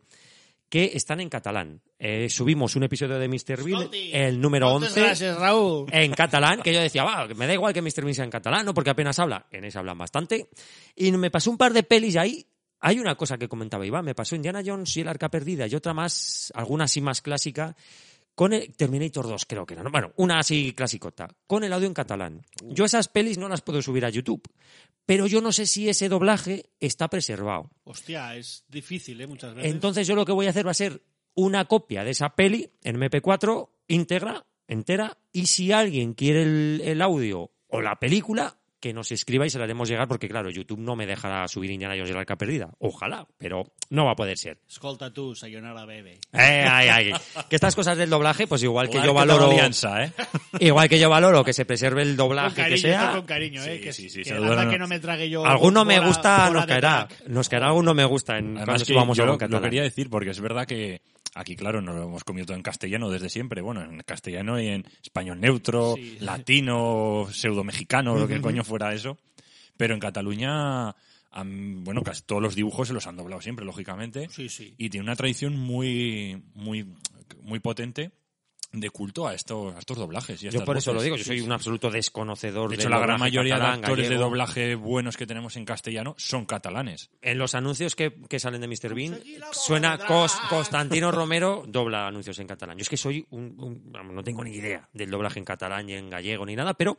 que 0.72 0.92
están 0.94 1.20
en 1.20 1.28
catalán. 1.28 1.82
Eh, 2.00 2.30
subimos 2.30 2.78
un 2.78 2.84
episodio 2.84 3.20
de 3.20 3.28
Mr. 3.28 3.62
Bill, 3.62 3.90
el 4.14 4.40
número 4.40 4.70
moltes 4.70 4.92
11, 4.92 5.02
Gracias, 5.02 5.38
Raúl. 5.38 5.88
en 5.92 6.14
catalán, 6.14 6.62
que 6.62 6.74
yo 6.74 6.80
decía, 6.80 7.04
va, 7.04 7.28
me 7.28 7.46
da 7.46 7.54
igual 7.54 7.74
que 7.74 7.82
Mr. 7.82 8.04
Bean 8.06 8.16
sea 8.16 8.24
en 8.24 8.32
catalán, 8.32 8.66
¿no? 8.66 8.74
Porque 8.74 8.90
apenas 8.90 9.20
habla. 9.20 9.48
En 9.52 9.66
ese 9.66 9.78
hablan 9.78 9.98
bastante. 9.98 10.48
Y 10.96 11.12
me 11.12 11.30
pasó 11.30 11.52
un 11.52 11.58
par 11.58 11.74
de 11.74 11.84
pelis 11.84 12.16
ahí. 12.16 12.48
Hay 12.82 13.00
una 13.00 13.16
cosa 13.16 13.38
que 13.38 13.48
comentaba 13.48 13.86
Iván, 13.86 14.06
me 14.06 14.16
pasó 14.16 14.36
Indiana 14.36 14.64
Jones 14.66 14.98
y 14.98 15.02
el 15.02 15.08
Arca 15.08 15.30
Perdida 15.30 15.68
y 15.68 15.76
otra 15.76 15.94
más, 15.94 16.52
alguna 16.56 16.86
así 16.86 17.00
más 17.00 17.22
clásica, 17.22 17.76
con 18.34 18.54
el 18.54 18.74
Terminator 18.76 19.28
2 19.28 19.46
creo 19.46 19.66
que 19.66 19.76
era, 19.76 19.84
¿no? 19.84 19.92
Bueno, 19.92 20.14
una 20.16 20.40
así 20.40 20.74
clasicota, 20.74 21.30
con 21.46 21.64
el 21.64 21.74
audio 21.74 21.88
en 21.88 21.94
catalán. 21.94 22.42
Yo 22.64 22.86
esas 22.86 23.08
pelis 23.08 23.38
no 23.38 23.48
las 23.48 23.62
puedo 23.62 23.82
subir 23.82 24.04
a 24.04 24.10
YouTube, 24.10 24.42
pero 25.06 25.28
yo 25.28 25.42
no 25.42 25.52
sé 25.52 25.68
si 25.68 25.90
ese 25.90 26.10
doblaje 26.10 26.72
está 26.80 27.08
preservado. 27.08 27.70
Hostia, 27.84 28.36
es 28.36 28.66
difícil, 28.68 29.22
¿eh? 29.22 29.28
Muchas 29.28 29.54
veces. 29.54 29.72
Entonces 29.72 30.08
yo 30.08 30.16
lo 30.16 30.26
que 30.26 30.32
voy 30.32 30.48
a 30.48 30.52
hacer 30.52 30.66
va 30.66 30.72
a 30.72 30.76
ser 30.76 31.04
una 31.36 31.66
copia 31.66 32.04
de 32.04 32.12
esa 32.12 32.36
peli 32.36 32.72
en 32.84 33.00
MP4 33.00 33.70
íntegra, 33.88 34.46
entera, 34.68 35.18
y 35.32 35.48
si 35.48 35.72
alguien 35.72 36.14
quiere 36.14 36.44
el, 36.44 36.82
el 36.84 37.02
audio 37.02 37.52
o 37.68 37.82
la 37.82 38.00
película, 38.00 38.61
que 38.82 38.94
nos 38.94 39.12
escriba 39.12 39.46
y 39.46 39.50
se 39.50 39.60
la 39.60 39.66
haremos 39.66 39.88
llegar, 39.88 40.08
porque 40.08 40.28
claro, 40.28 40.50
YouTube 40.50 40.80
no 40.80 40.96
me 40.96 41.06
dejará 41.06 41.48
subir 41.48 41.72
Indiana 41.72 41.94
Jones 41.96 42.10
y 42.10 42.14
la 42.14 42.20
arca 42.20 42.36
perdida. 42.36 42.72
Ojalá, 42.80 43.28
pero 43.38 43.64
no 43.90 44.06
va 44.06 44.14
a 44.14 44.16
poder 44.16 44.38
ser. 44.38 44.58
Escolta 44.68 45.14
tú, 45.14 45.36
Sayonara 45.36 45.86
Bebe. 45.86 46.20
Eh, 46.34 46.66
ay, 46.68 46.88
ay. 46.90 47.12
Que 47.48 47.56
estas 47.56 47.76
cosas 47.76 47.98
del 47.98 48.10
doblaje, 48.10 48.48
pues 48.48 48.64
igual 48.64 48.90
que 48.90 49.02
yo 49.02 49.14
valoro... 49.14 49.52
alianza, 49.52 50.04
¿eh? 50.04 50.12
Igual 50.60 50.90
que 50.90 51.00
yo 51.00 51.10
valoro 51.10 51.44
que 51.44 51.54
se 51.54 51.66
preserve 51.66 52.02
el 52.02 52.10
Con 52.10 52.18
doblaje 52.28 52.56
cariño, 52.56 52.76
que 52.76 52.82
sea. 52.82 53.12
con 53.12 53.26
cariño, 53.26 53.64
¿eh? 53.64 53.78
Sí, 53.78 53.84
que 53.84 53.94
sí, 53.94 54.10
sí, 54.10 54.24
que 54.24 54.34
que 54.34 54.78
no 54.78 54.88
me 54.88 55.00
trague 55.00 55.30
yo. 55.30 55.46
Alguno 55.46 55.86
me 55.86 56.00
gusta, 56.00 56.50
nos 56.50 56.66
caerá. 56.66 57.08
Nos 57.28 57.48
caerá 57.48 57.68
alguno 57.68 57.94
me 57.94 58.06
gusta 58.06 58.38
en 58.38 58.58
Además 58.58 58.66
cuando 58.66 58.86
subamos 58.86 59.18
yo 59.18 59.24
algo 59.24 59.38
lo, 59.40 59.48
lo 59.48 59.62
quería 59.62 59.84
decir 59.84 60.10
porque 60.10 60.32
es 60.32 60.42
verdad 60.42 60.66
que 60.66 61.02
aquí, 61.36 61.56
claro, 61.56 61.82
nos 61.82 61.96
lo 61.96 62.04
hemos 62.04 62.24
comido 62.24 62.46
todo 62.48 62.58
en 62.58 62.64
castellano 62.64 63.10
desde 63.10 63.30
siempre. 63.30 63.62
Bueno, 63.62 63.84
en 63.84 64.00
castellano 64.02 64.60
y 64.60 64.68
en 64.68 64.86
español 65.04 65.40
neutro, 65.40 65.96
Sí. 65.96 66.18
latino, 66.20 67.28
pseudo-mexicano, 67.32 68.16
lo 68.18 68.28
que 68.28 68.42
coño 68.42 68.64
fuera 68.64 68.94
eso. 68.94 69.18
Pero 69.78 69.94
en 69.94 70.00
Cataluña, 70.00 70.96
bueno, 71.34 72.02
casi 72.04 72.24
todos 72.24 72.42
los 72.42 72.56
dibujos 72.56 72.88
se 72.88 72.94
los 72.94 73.08
han 73.08 73.16
doblado 73.18 73.42
siempre, 73.42 73.66
lógicamente. 73.66 74.28
Sí, 74.30 74.50
sí. 74.50 74.74
Y 74.78 74.90
tiene 74.90 75.06
una 75.06 75.16
tradición 75.16 75.58
muy, 75.58 76.42
muy, 76.54 76.86
muy 77.42 77.60
potente 77.60 78.12
de 78.74 78.90
culto 78.90 79.28
a 79.28 79.34
estos, 79.34 79.76
a 79.76 79.80
estos 79.80 79.98
doblajes. 79.98 80.42
y 80.44 80.48
a 80.48 80.50
Yo 80.52 80.60
estas 80.60 80.66
por 80.66 80.78
eso 80.78 80.92
voces. 80.94 80.96
lo 81.00 81.04
digo, 81.04 81.16
yo 81.18 81.24
soy 81.26 81.42
un 81.42 81.52
absoluto 81.52 81.90
desconocedor 81.92 82.70
De 82.70 82.78
del 82.78 82.82
hecho, 82.82 82.90
la 82.90 83.00
gran 83.00 83.20
mayoría 83.20 83.56
catalán, 83.56 83.82
de 83.82 83.86
actores 83.88 84.10
de 84.10 84.16
doblaje 84.16 84.76
buenos 84.76 85.18
que 85.18 85.28
tenemos 85.28 85.56
en 85.58 85.66
castellano 85.66 86.16
son 86.18 86.46
catalanes. 86.46 87.10
En 87.22 87.38
los 87.38 87.54
anuncios 87.56 87.96
que, 87.96 88.14
que 88.30 88.40
salen 88.40 88.62
de 88.62 88.68
Mr. 88.68 88.94
Bean 88.96 89.20
suena 89.52 89.98
Cos- 90.00 90.40
Constantino 90.50 91.12
Romero 91.12 91.64
dobla 91.68 92.08
anuncios 92.08 92.40
en 92.40 92.48
catalán. 92.48 92.78
Yo 92.78 92.84
es 92.84 92.90
que 92.90 92.98
soy 92.98 93.26
un, 93.32 93.92
no 94.12 94.24
tengo 94.24 94.44
ni 94.44 94.52
idea 94.52 94.88
del 94.94 95.10
doblaje 95.12 95.40
en 95.40 95.46
catalán 95.46 95.86
ni 95.88 95.94
en 95.94 96.10
gallego 96.10 96.46
ni 96.46 96.56
nada, 96.56 96.74
pero 96.74 96.98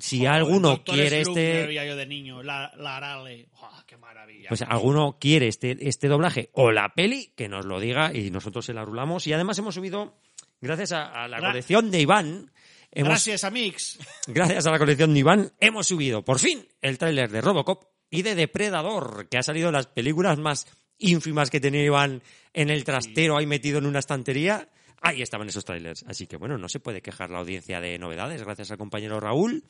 si 0.00 0.24
alguno 0.24 0.82
quiere 0.82 1.20
este 1.20 1.66
veía 1.66 1.84
yo 1.84 1.94
de 1.96 2.06
niño, 2.06 2.42
la, 2.42 2.72
la 2.76 2.96
Arale. 2.96 3.48
¡Guau, 3.58 3.70
qué 3.86 3.96
maravilla! 3.98 4.48
pues 4.48 4.62
alguno 4.62 5.18
quiere 5.20 5.48
este, 5.48 5.76
este 5.88 6.08
doblaje 6.08 6.48
o 6.54 6.72
la 6.72 6.94
peli, 6.94 7.32
que 7.36 7.48
nos 7.50 7.66
lo 7.66 7.78
diga 7.80 8.14
y 8.14 8.30
nosotros 8.30 8.64
se 8.64 8.72
la 8.72 8.84
rulamos. 8.84 9.26
Y 9.26 9.32
además 9.34 9.58
hemos 9.58 9.74
subido, 9.74 10.14
gracias 10.60 10.92
a, 10.92 11.24
a 11.24 11.28
la 11.28 11.40
colección 11.40 11.90
de 11.90 12.00
Iván, 12.00 12.50
hemos, 12.90 13.10
Gracias, 13.10 13.44
Amix. 13.44 13.98
gracias 14.26 14.66
a 14.66 14.70
la 14.70 14.78
colección 14.78 15.12
de 15.12 15.20
Iván, 15.20 15.52
hemos 15.60 15.86
subido 15.86 16.24
por 16.24 16.38
fin 16.38 16.66
el 16.80 16.98
tráiler 16.98 17.30
de 17.30 17.40
Robocop 17.40 17.84
y 18.10 18.22
de 18.22 18.34
Depredador, 18.34 19.28
que 19.28 19.38
ha 19.38 19.42
salido 19.42 19.66
de 19.66 19.72
las 19.72 19.86
películas 19.86 20.38
más 20.38 20.66
ínfimas 20.98 21.50
que 21.50 21.60
tenía 21.60 21.82
Iván 21.84 22.22
en 22.52 22.70
el 22.70 22.84
trastero 22.84 23.36
ahí 23.36 23.46
metido 23.46 23.78
en 23.78 23.86
una 23.86 23.98
estantería. 23.98 24.68
Ahí 25.06 25.20
estaban 25.22 25.48
esos 25.48 25.64
trailers. 25.64 26.02
Así 26.08 26.26
que 26.26 26.36
bueno, 26.38 26.56
no 26.56 26.68
se 26.68 26.80
puede 26.80 27.02
quejar 27.02 27.28
la 27.30 27.38
audiencia 27.38 27.78
de 27.80 27.98
novedades, 27.98 28.42
gracias 28.42 28.70
al 28.70 28.78
compañero 28.78 29.20
Raúl. 29.20 29.62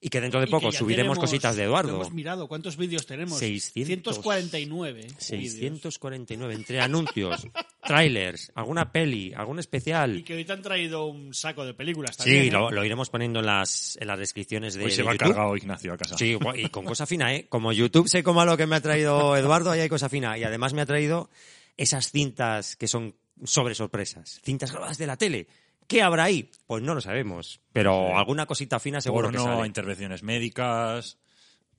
Y 0.00 0.08
que 0.08 0.20
dentro 0.20 0.40
de 0.40 0.46
Y 0.46 0.48
que 0.48 0.50
poco 0.50 0.72
subiremos 0.72 1.16
tenemos- 1.16 1.18
cositas 1.18 1.54
de 1.56 1.62
Eduardo. 1.64 1.94
Hemos 1.94 2.12
mirado 2.12 2.48
cuántos 2.48 2.76
vídeos 2.76 3.06
tenemos. 3.06 3.38
600. 3.38 3.86
149. 4.16 5.00
vídeos. 5.02 5.14
649 5.18 6.54
entre 6.54 6.80
anuncios, 6.80 7.46
trailers, 7.86 8.50
alguna 8.54 8.90
peli, 8.92 9.32
algún 9.34 9.58
Y 9.58 9.60
especial. 9.60 10.24
que 10.24 10.34
hoy 10.34 10.44
te 10.44 10.52
han 10.52 10.62
traído 10.62 11.06
un 11.06 11.34
saco 11.34 11.64
de 11.64 11.74
películas 11.74 12.16
también. 12.16 12.42
Sí, 12.42 12.48
¿eh? 12.48 12.50
lo, 12.52 12.70
lo 12.70 12.84
iremos 12.84 13.10
poniendo 13.10 13.40
en 13.40 13.46
las, 13.46 13.96
en 14.00 14.06
las 14.08 14.18
descripciones 14.18 14.74
de, 14.74 14.84
Hoy 14.84 14.90
se 14.90 15.02
va 15.02 15.12
YouTube. 15.12 15.28
cargado 15.28 15.56
Ignacio 15.56 15.92
a 15.92 15.96
casa. 15.98 16.18
Sí, 16.18 16.36
y 16.56 16.68
con 16.68 16.84
cosa 16.84 17.06
fina, 17.06 17.34
¿eh? 17.34 17.46
Como 17.48 17.72
YouTube 17.72 18.08
sé 18.08 18.22
cómo 18.22 18.44
lo 18.44 18.56
que 18.56 18.66
me 18.66 18.76
ha 18.76 18.80
traído 18.80 19.36
Eduardo, 19.36 19.70
ahí 19.70 19.80
hay 19.80 19.88
cosa 19.88 20.08
fina. 20.08 20.36
Y 20.38 20.44
además 20.44 20.72
me 20.72 20.80
ha 20.82 20.86
traído 20.86 21.30
esas 21.76 22.10
cintas 22.10 22.76
que 22.76 22.88
son 22.88 23.14
sobre 23.44 23.74
sorpresas, 23.74 24.40
cintas 24.44 24.70
grabadas 24.72 24.98
de 24.98 25.06
la 25.06 25.16
tele. 25.16 25.46
¿Qué 25.86 26.02
habrá 26.02 26.24
ahí? 26.24 26.48
Pues 26.66 26.82
no 26.82 26.94
lo 26.94 27.00
sabemos, 27.00 27.60
pero 27.72 28.16
alguna 28.16 28.46
cosita 28.46 28.78
fina 28.78 29.00
seguro 29.00 29.30
que 29.30 29.38
Porno, 29.38 29.54
sale. 29.56 29.66
intervenciones 29.66 30.22
médicas. 30.22 31.18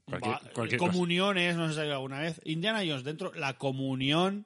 Cualquier, 0.06 0.34
Va- 0.34 0.42
cualquier 0.54 0.80
cosa. 0.80 0.92
comuniones, 0.92 1.56
no 1.56 1.70
sé 1.72 1.76
si 1.76 1.90
ha 1.90 1.94
alguna 1.94 2.20
vez. 2.20 2.42
Indiana 2.44 2.80
Jones 2.86 3.04
dentro, 3.06 3.32
la 3.34 3.58
comunión 3.58 4.46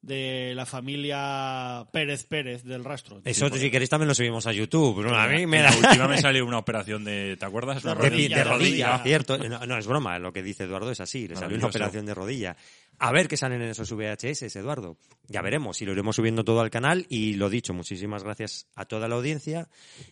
de 0.00 0.52
la 0.56 0.64
familia 0.66 1.86
Pérez 1.92 2.24
Pérez 2.24 2.64
del 2.64 2.82
rastro. 2.84 3.20
Eso, 3.24 3.48
si 3.50 3.70
queréis, 3.70 3.90
también 3.90 4.08
lo 4.08 4.14
subimos 4.14 4.46
a 4.46 4.52
YouTube. 4.52 5.04
¿no? 5.04 5.14
A 5.14 5.28
mí 5.28 5.46
me 5.46 5.60
da... 5.60 5.70
la 5.70 5.76
última 5.76 6.08
me 6.08 6.18
salió 6.20 6.44
una 6.46 6.58
operación 6.58 7.04
de. 7.04 7.36
¿Te 7.38 7.44
acuerdas? 7.44 7.84
Una 7.84 7.94
De 7.94 8.08
rodilla, 8.08 8.36
de 8.38 8.44
rodilla, 8.44 8.86
rodilla. 8.96 9.02
cierto. 9.04 9.38
No, 9.38 9.66
no, 9.66 9.76
es 9.78 9.86
broma, 9.86 10.18
lo 10.18 10.32
que 10.32 10.42
dice 10.42 10.64
Eduardo 10.64 10.90
es 10.90 11.00
así. 11.00 11.28
Le 11.28 11.36
salió 11.36 11.56
una 11.58 11.66
operación 11.66 12.06
de 12.06 12.14
rodilla. 12.14 12.56
A 13.04 13.10
ver 13.10 13.26
qué 13.26 13.36
salen 13.36 13.60
en 13.62 13.70
esos 13.70 13.90
VHS, 13.92 14.54
Eduardo. 14.54 14.96
Ya 15.26 15.42
veremos 15.42 15.82
y 15.82 15.84
lo 15.86 15.90
iremos 15.92 16.14
subiendo 16.14 16.44
todo 16.44 16.60
al 16.60 16.70
canal. 16.70 17.04
Y 17.08 17.34
lo 17.34 17.50
dicho, 17.50 17.74
muchísimas 17.74 18.22
gracias 18.22 18.68
a 18.76 18.84
toda 18.84 19.08
la 19.08 19.16
audiencia 19.16 19.68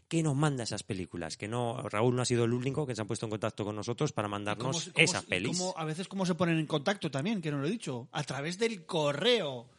que 0.09 0.25
nos 0.25 0.35
manda 0.35 0.65
esas 0.65 0.83
películas. 0.83 1.37
Que 1.37 1.47
no, 1.47 1.89
Raúl 1.89 2.17
no 2.17 2.23
ha 2.23 2.25
sido 2.25 2.45
el 2.45 2.53
único 2.53 2.89
que 2.89 2.97
se 2.97 3.03
ha 3.03 3.05
puesto 3.05 3.27
en 3.27 3.31
contacto 3.31 3.65
con 3.65 3.77
nosotros 3.77 4.11
para 4.12 4.27
mandarnos 4.27 4.67
¿Cómo- 4.83 4.93
cómo- 4.93 5.05
esas 5.05 5.25
pelis. 5.25 5.57
cómo- 5.57 5.75
a 5.77 5.85
veces 5.85 6.09
cómo 6.09 6.27
se 6.27 6.35
ponen 6.35 6.59
en 6.59 6.67
contacto 6.67 7.12
también, 7.12 7.41
que 7.41 7.53
no 7.53 7.59
lo 7.59 7.69
he 7.69 7.71
dicho. 7.71 8.09
A 8.11 8.25
través 8.25 8.59
del 8.59 8.85
correo. 8.85 9.71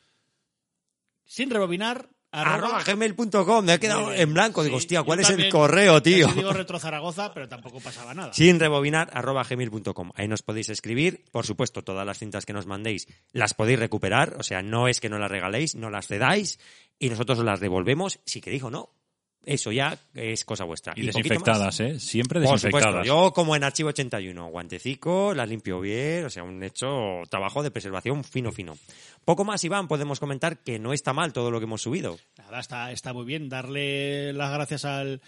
Sin 1.26 1.50
rebobinar. 1.50 2.10
Arroba 2.32 2.82
gmail.com, 2.84 3.66
me 3.66 3.74
he 3.74 3.80
quedado 3.80 4.08
bien. 4.08 4.22
en 4.22 4.34
blanco. 4.34 4.64
Digo, 4.64 4.78
hostia, 4.78 5.04
¿cuál 5.04 5.20
es 5.20 5.30
el 5.30 5.50
correo, 5.50 6.02
tío? 6.02 6.28
digo 6.28 6.54
Retro 6.54 6.80
Zaragoza, 6.80 7.34
pero 7.34 7.50
tampoco 7.50 7.80
pasaba 7.82 8.14
nada. 8.14 8.32
sin 8.34 8.60
rebobinar 8.60 9.10
arroba 9.14 9.44
gmail.com. 9.44 10.12
Ahí 10.16 10.28
nos 10.28 10.42
podéis 10.42 10.70
escribir. 10.70 11.26
Por 11.32 11.46
supuesto, 11.46 11.84
todas 11.84 12.06
las 12.06 12.20
cintas 12.20 12.46
que 12.46 12.54
nos 12.54 12.66
mandéis 12.68 13.08
las 13.34 13.54
podéis 13.54 13.80
recuperar. 13.80 14.38
O 14.40 14.44
sea, 14.44 14.62
no 14.62 14.88
es 14.88 15.02
que 15.02 15.10
no 15.10 15.20
las 15.20 15.30
regaléis, 15.30 15.76
no 15.76 15.90
las 15.90 16.08
cedáis 16.08 16.60
y 17.00 17.10
nosotros 17.10 17.40
os 17.40 17.46
las 17.46 17.60
devolvemos 17.60 18.20
si 18.26 18.40
queréis 18.40 18.64
o 18.64 18.72
no. 18.72 18.90
Eso 19.46 19.72
ya 19.72 19.98
es 20.14 20.46
cosa 20.46 20.66
vuestra. 20.66 20.94
Y 20.96 21.04
más. 21.04 21.16
desinfectadas, 21.16 21.80
¿eh? 21.80 22.00
Siempre 22.00 22.40
Por 22.42 22.60
supuesto, 22.60 22.78
desinfectadas. 22.78 23.08
yo 23.08 23.34
como 23.34 23.56
en 23.56 23.64
Archivo 23.64 23.90
81, 23.90 24.48
guantecico, 24.50 25.34
las 25.34 25.50
limpio 25.50 25.80
bien, 25.80 26.26
o 26.26 26.30
sea, 26.30 26.44
un 26.44 26.64
hecho 26.64 27.22
trabajo 27.30 27.64
de 27.64 27.72
preservación 27.72 28.24
fino, 28.24 28.52
fino. 28.52 28.78
Poco 29.26 29.44
más, 29.44 29.64
Iván, 29.64 29.88
podemos 29.88 30.20
comentar 30.20 30.60
que 30.60 30.80
no 30.80 30.94
está 30.94 31.14
mal 31.14 31.34
todo 31.34 31.50
lo 31.50 31.60
que 31.60 31.66
hemos 31.66 31.82
subido. 31.82 32.20
Nada, 32.38 32.60
está, 32.60 32.92
está 32.92 33.14
muy 33.14 33.26
bien. 33.26 33.50
Darle 33.50 34.34
las 34.34 34.52
gracias 34.52 34.86
al, 34.86 35.22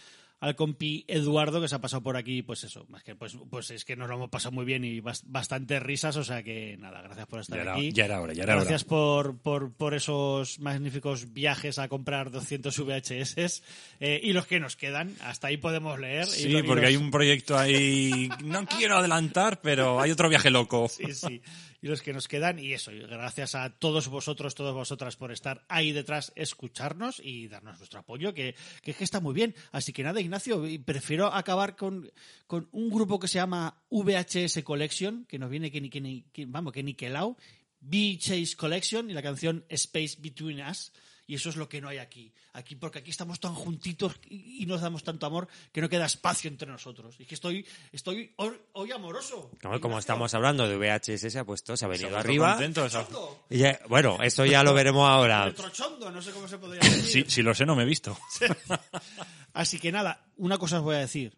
al 0.43 0.55
compi 0.55 1.05
Eduardo 1.07 1.61
que 1.61 1.67
se 1.69 1.75
ha 1.75 1.79
pasado 1.79 2.03
por 2.03 2.17
aquí, 2.17 2.41
pues 2.41 2.63
eso, 2.63 2.85
más 2.89 3.01
que 3.03 3.15
pues, 3.15 3.37
pues 3.49 3.71
es 3.71 3.85
que 3.85 3.95
nos 3.95 4.09
lo 4.09 4.15
hemos 4.15 4.29
pasado 4.29 4.51
muy 4.51 4.65
bien 4.65 4.83
y 4.83 4.99
bas- 5.01 5.23
bastantes 5.25 5.81
risas, 5.81 6.17
o 6.17 6.23
sea 6.23 6.43
que 6.43 6.75
nada, 6.77 7.01
gracias 7.01 7.27
por 7.27 7.39
estar 7.39 7.57
Ya 7.57 7.61
era- 7.63 7.73
aquí. 7.75 7.91
ya 7.93 8.05
era 8.05 8.21
hora, 8.21 8.33
ya 8.33 8.43
era 8.43 8.55
gracias 8.55 8.83
por, 8.83 9.37
por, 9.37 9.71
por 9.73 9.93
esos 9.93 10.59
magníficos 10.59 11.31
viajes 11.33 11.79
a 11.79 11.87
comprar 11.87 12.29
200 12.31 12.77
VHS 12.77 13.63
eh, 13.99 14.19
y 14.21 14.33
los 14.33 14.45
que 14.45 14.59
nos 14.59 14.75
quedan, 14.75 15.15
hasta 15.21 15.47
ahí 15.47 15.57
podemos 15.57 15.97
leer. 15.99 16.27
y 16.27 16.31
Sí, 16.31 16.57
y 16.57 16.63
porque 16.63 16.81
los- 16.81 16.89
hay 16.89 16.95
un 16.97 17.09
proyecto 17.11 17.57
ahí. 17.57 18.29
No 18.43 18.65
quiero 18.65 18.97
adelantar, 18.97 19.61
pero 19.61 20.01
hay 20.01 20.11
otro 20.11 20.27
viaje 20.29 20.49
loco. 20.49 20.89
Sí, 20.89 21.13
sí. 21.13 21.41
Y 21.83 21.87
los 21.87 22.01
que 22.01 22.13
nos 22.13 22.29
quedan, 22.29 22.59
y 22.59 22.71
eso, 22.71 22.91
gracias 22.93 23.55
a 23.55 23.69
todos 23.77 24.07
vosotros, 24.07 24.55
todas 24.55 24.73
vosotras 24.73 25.17
por 25.17 25.33
estar 25.33 25.65
ahí 25.67 25.91
detrás, 25.91 26.31
escucharnos 26.37 27.19
y 27.21 27.49
darnos 27.49 27.77
nuestro 27.77 27.99
apoyo, 27.99 28.33
que, 28.33 28.55
que 28.81 28.91
es 28.91 28.97
que 28.97 29.03
está 29.03 29.19
muy 29.19 29.33
bien. 29.33 29.53
Así 29.73 29.91
que 29.91 30.01
nada, 30.01 30.21
Ignacio, 30.21 30.63
prefiero 30.85 31.27
acabar 31.33 31.75
con, 31.75 32.09
con 32.47 32.69
un 32.71 32.89
grupo 32.89 33.19
que 33.19 33.27
se 33.27 33.35
llama 33.39 33.83
VHS 33.89 34.63
Collection, 34.63 35.25
que 35.25 35.37
nos 35.37 35.49
viene 35.49 35.69
que 35.71 35.81
ni 35.81 35.89
que 35.89 35.99
ni, 35.99 36.21
que- 36.31 36.45
vamos, 36.45 36.71
que 36.71 36.83
ni 36.83 36.93
que 36.93 37.09
lao, 37.09 37.35
VHS 37.81 38.55
Collection 38.55 39.09
y 39.09 39.13
la 39.13 39.21
canción 39.21 39.65
Space 39.67 40.15
Between 40.19 40.61
Us. 40.61 40.93
Y 41.27 41.35
eso 41.35 41.49
es 41.49 41.57
lo 41.57 41.67
que 41.67 41.81
no 41.81 41.89
hay 41.89 41.97
aquí. 41.97 42.33
Aquí, 42.55 42.75
porque 42.75 42.99
aquí 42.99 43.09
estamos 43.09 43.39
tan 43.39 43.55
juntitos 43.55 44.13
y, 44.29 44.61
y 44.61 44.65
nos 44.67 44.79
damos 44.81 45.03
tanto 45.03 45.25
amor 45.25 45.47
que 45.71 45.81
no 45.81 45.89
queda 45.89 46.05
espacio 46.05 46.47
entre 46.49 46.67
nosotros. 46.69 47.15
Y 47.17 47.25
que 47.25 47.33
estoy, 47.33 47.65
estoy 47.91 48.31
hoy, 48.35 48.53
hoy 48.73 48.91
amoroso. 48.91 49.49
No, 49.63 49.81
como 49.81 49.97
estamos 49.97 50.31
hablando 50.35 50.67
de 50.67 50.77
VHS, 50.77 51.31
se 51.31 51.39
ha 51.39 51.45
puesto, 51.45 51.75
se 51.75 51.85
ha 51.85 51.87
venido 51.87 52.15
arriba. 52.15 52.51
contento, 52.51 52.87
se 52.87 52.97
ha- 52.99 53.03
Chondo, 53.05 53.45
Y 53.49 53.57
ya- 53.57 53.79
bueno, 53.89 54.19
esto 54.21 54.45
ya 54.45 54.63
lo 54.63 54.73
veremos 54.75 55.09
ahora. 55.09 55.45
retrochondo, 55.45 56.11
no 56.11 56.21
sé 56.21 56.29
cómo 56.31 56.47
se 56.47 56.59
podría 56.59 56.79
decir. 56.81 57.25
Si, 57.25 57.31
si 57.31 57.41
lo 57.41 57.55
sé, 57.55 57.65
no 57.65 57.75
me 57.75 57.83
he 57.83 57.87
visto. 57.87 58.15
Así 59.53 59.79
que 59.79 59.91
nada, 59.91 60.23
una 60.37 60.57
cosa 60.59 60.77
os 60.77 60.83
voy 60.83 60.95
a 60.95 60.99
decir. 60.99 61.35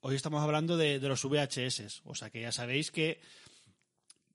Hoy 0.00 0.16
estamos 0.16 0.42
hablando 0.42 0.76
de, 0.76 0.98
de 1.00 1.08
los 1.08 1.24
VHS. 1.24 2.02
O 2.04 2.14
sea 2.14 2.30
que 2.30 2.40
ya 2.42 2.52
sabéis 2.52 2.90
que, 2.90 3.20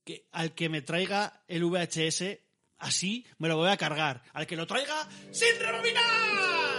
que 0.03 0.27
al 0.31 0.53
que 0.53 0.67
me 0.69 0.81
traiga 0.81 1.41
el 1.47 1.63
VHS 1.63 2.39
así, 2.79 3.25
me 3.37 3.47
lo 3.47 3.57
voy 3.57 3.69
a 3.69 3.77
cargar. 3.77 4.23
Al 4.33 4.47
que 4.47 4.55
lo 4.55 4.67
traiga 4.67 5.07
sin 5.31 5.59
rebobinar. 5.59 6.72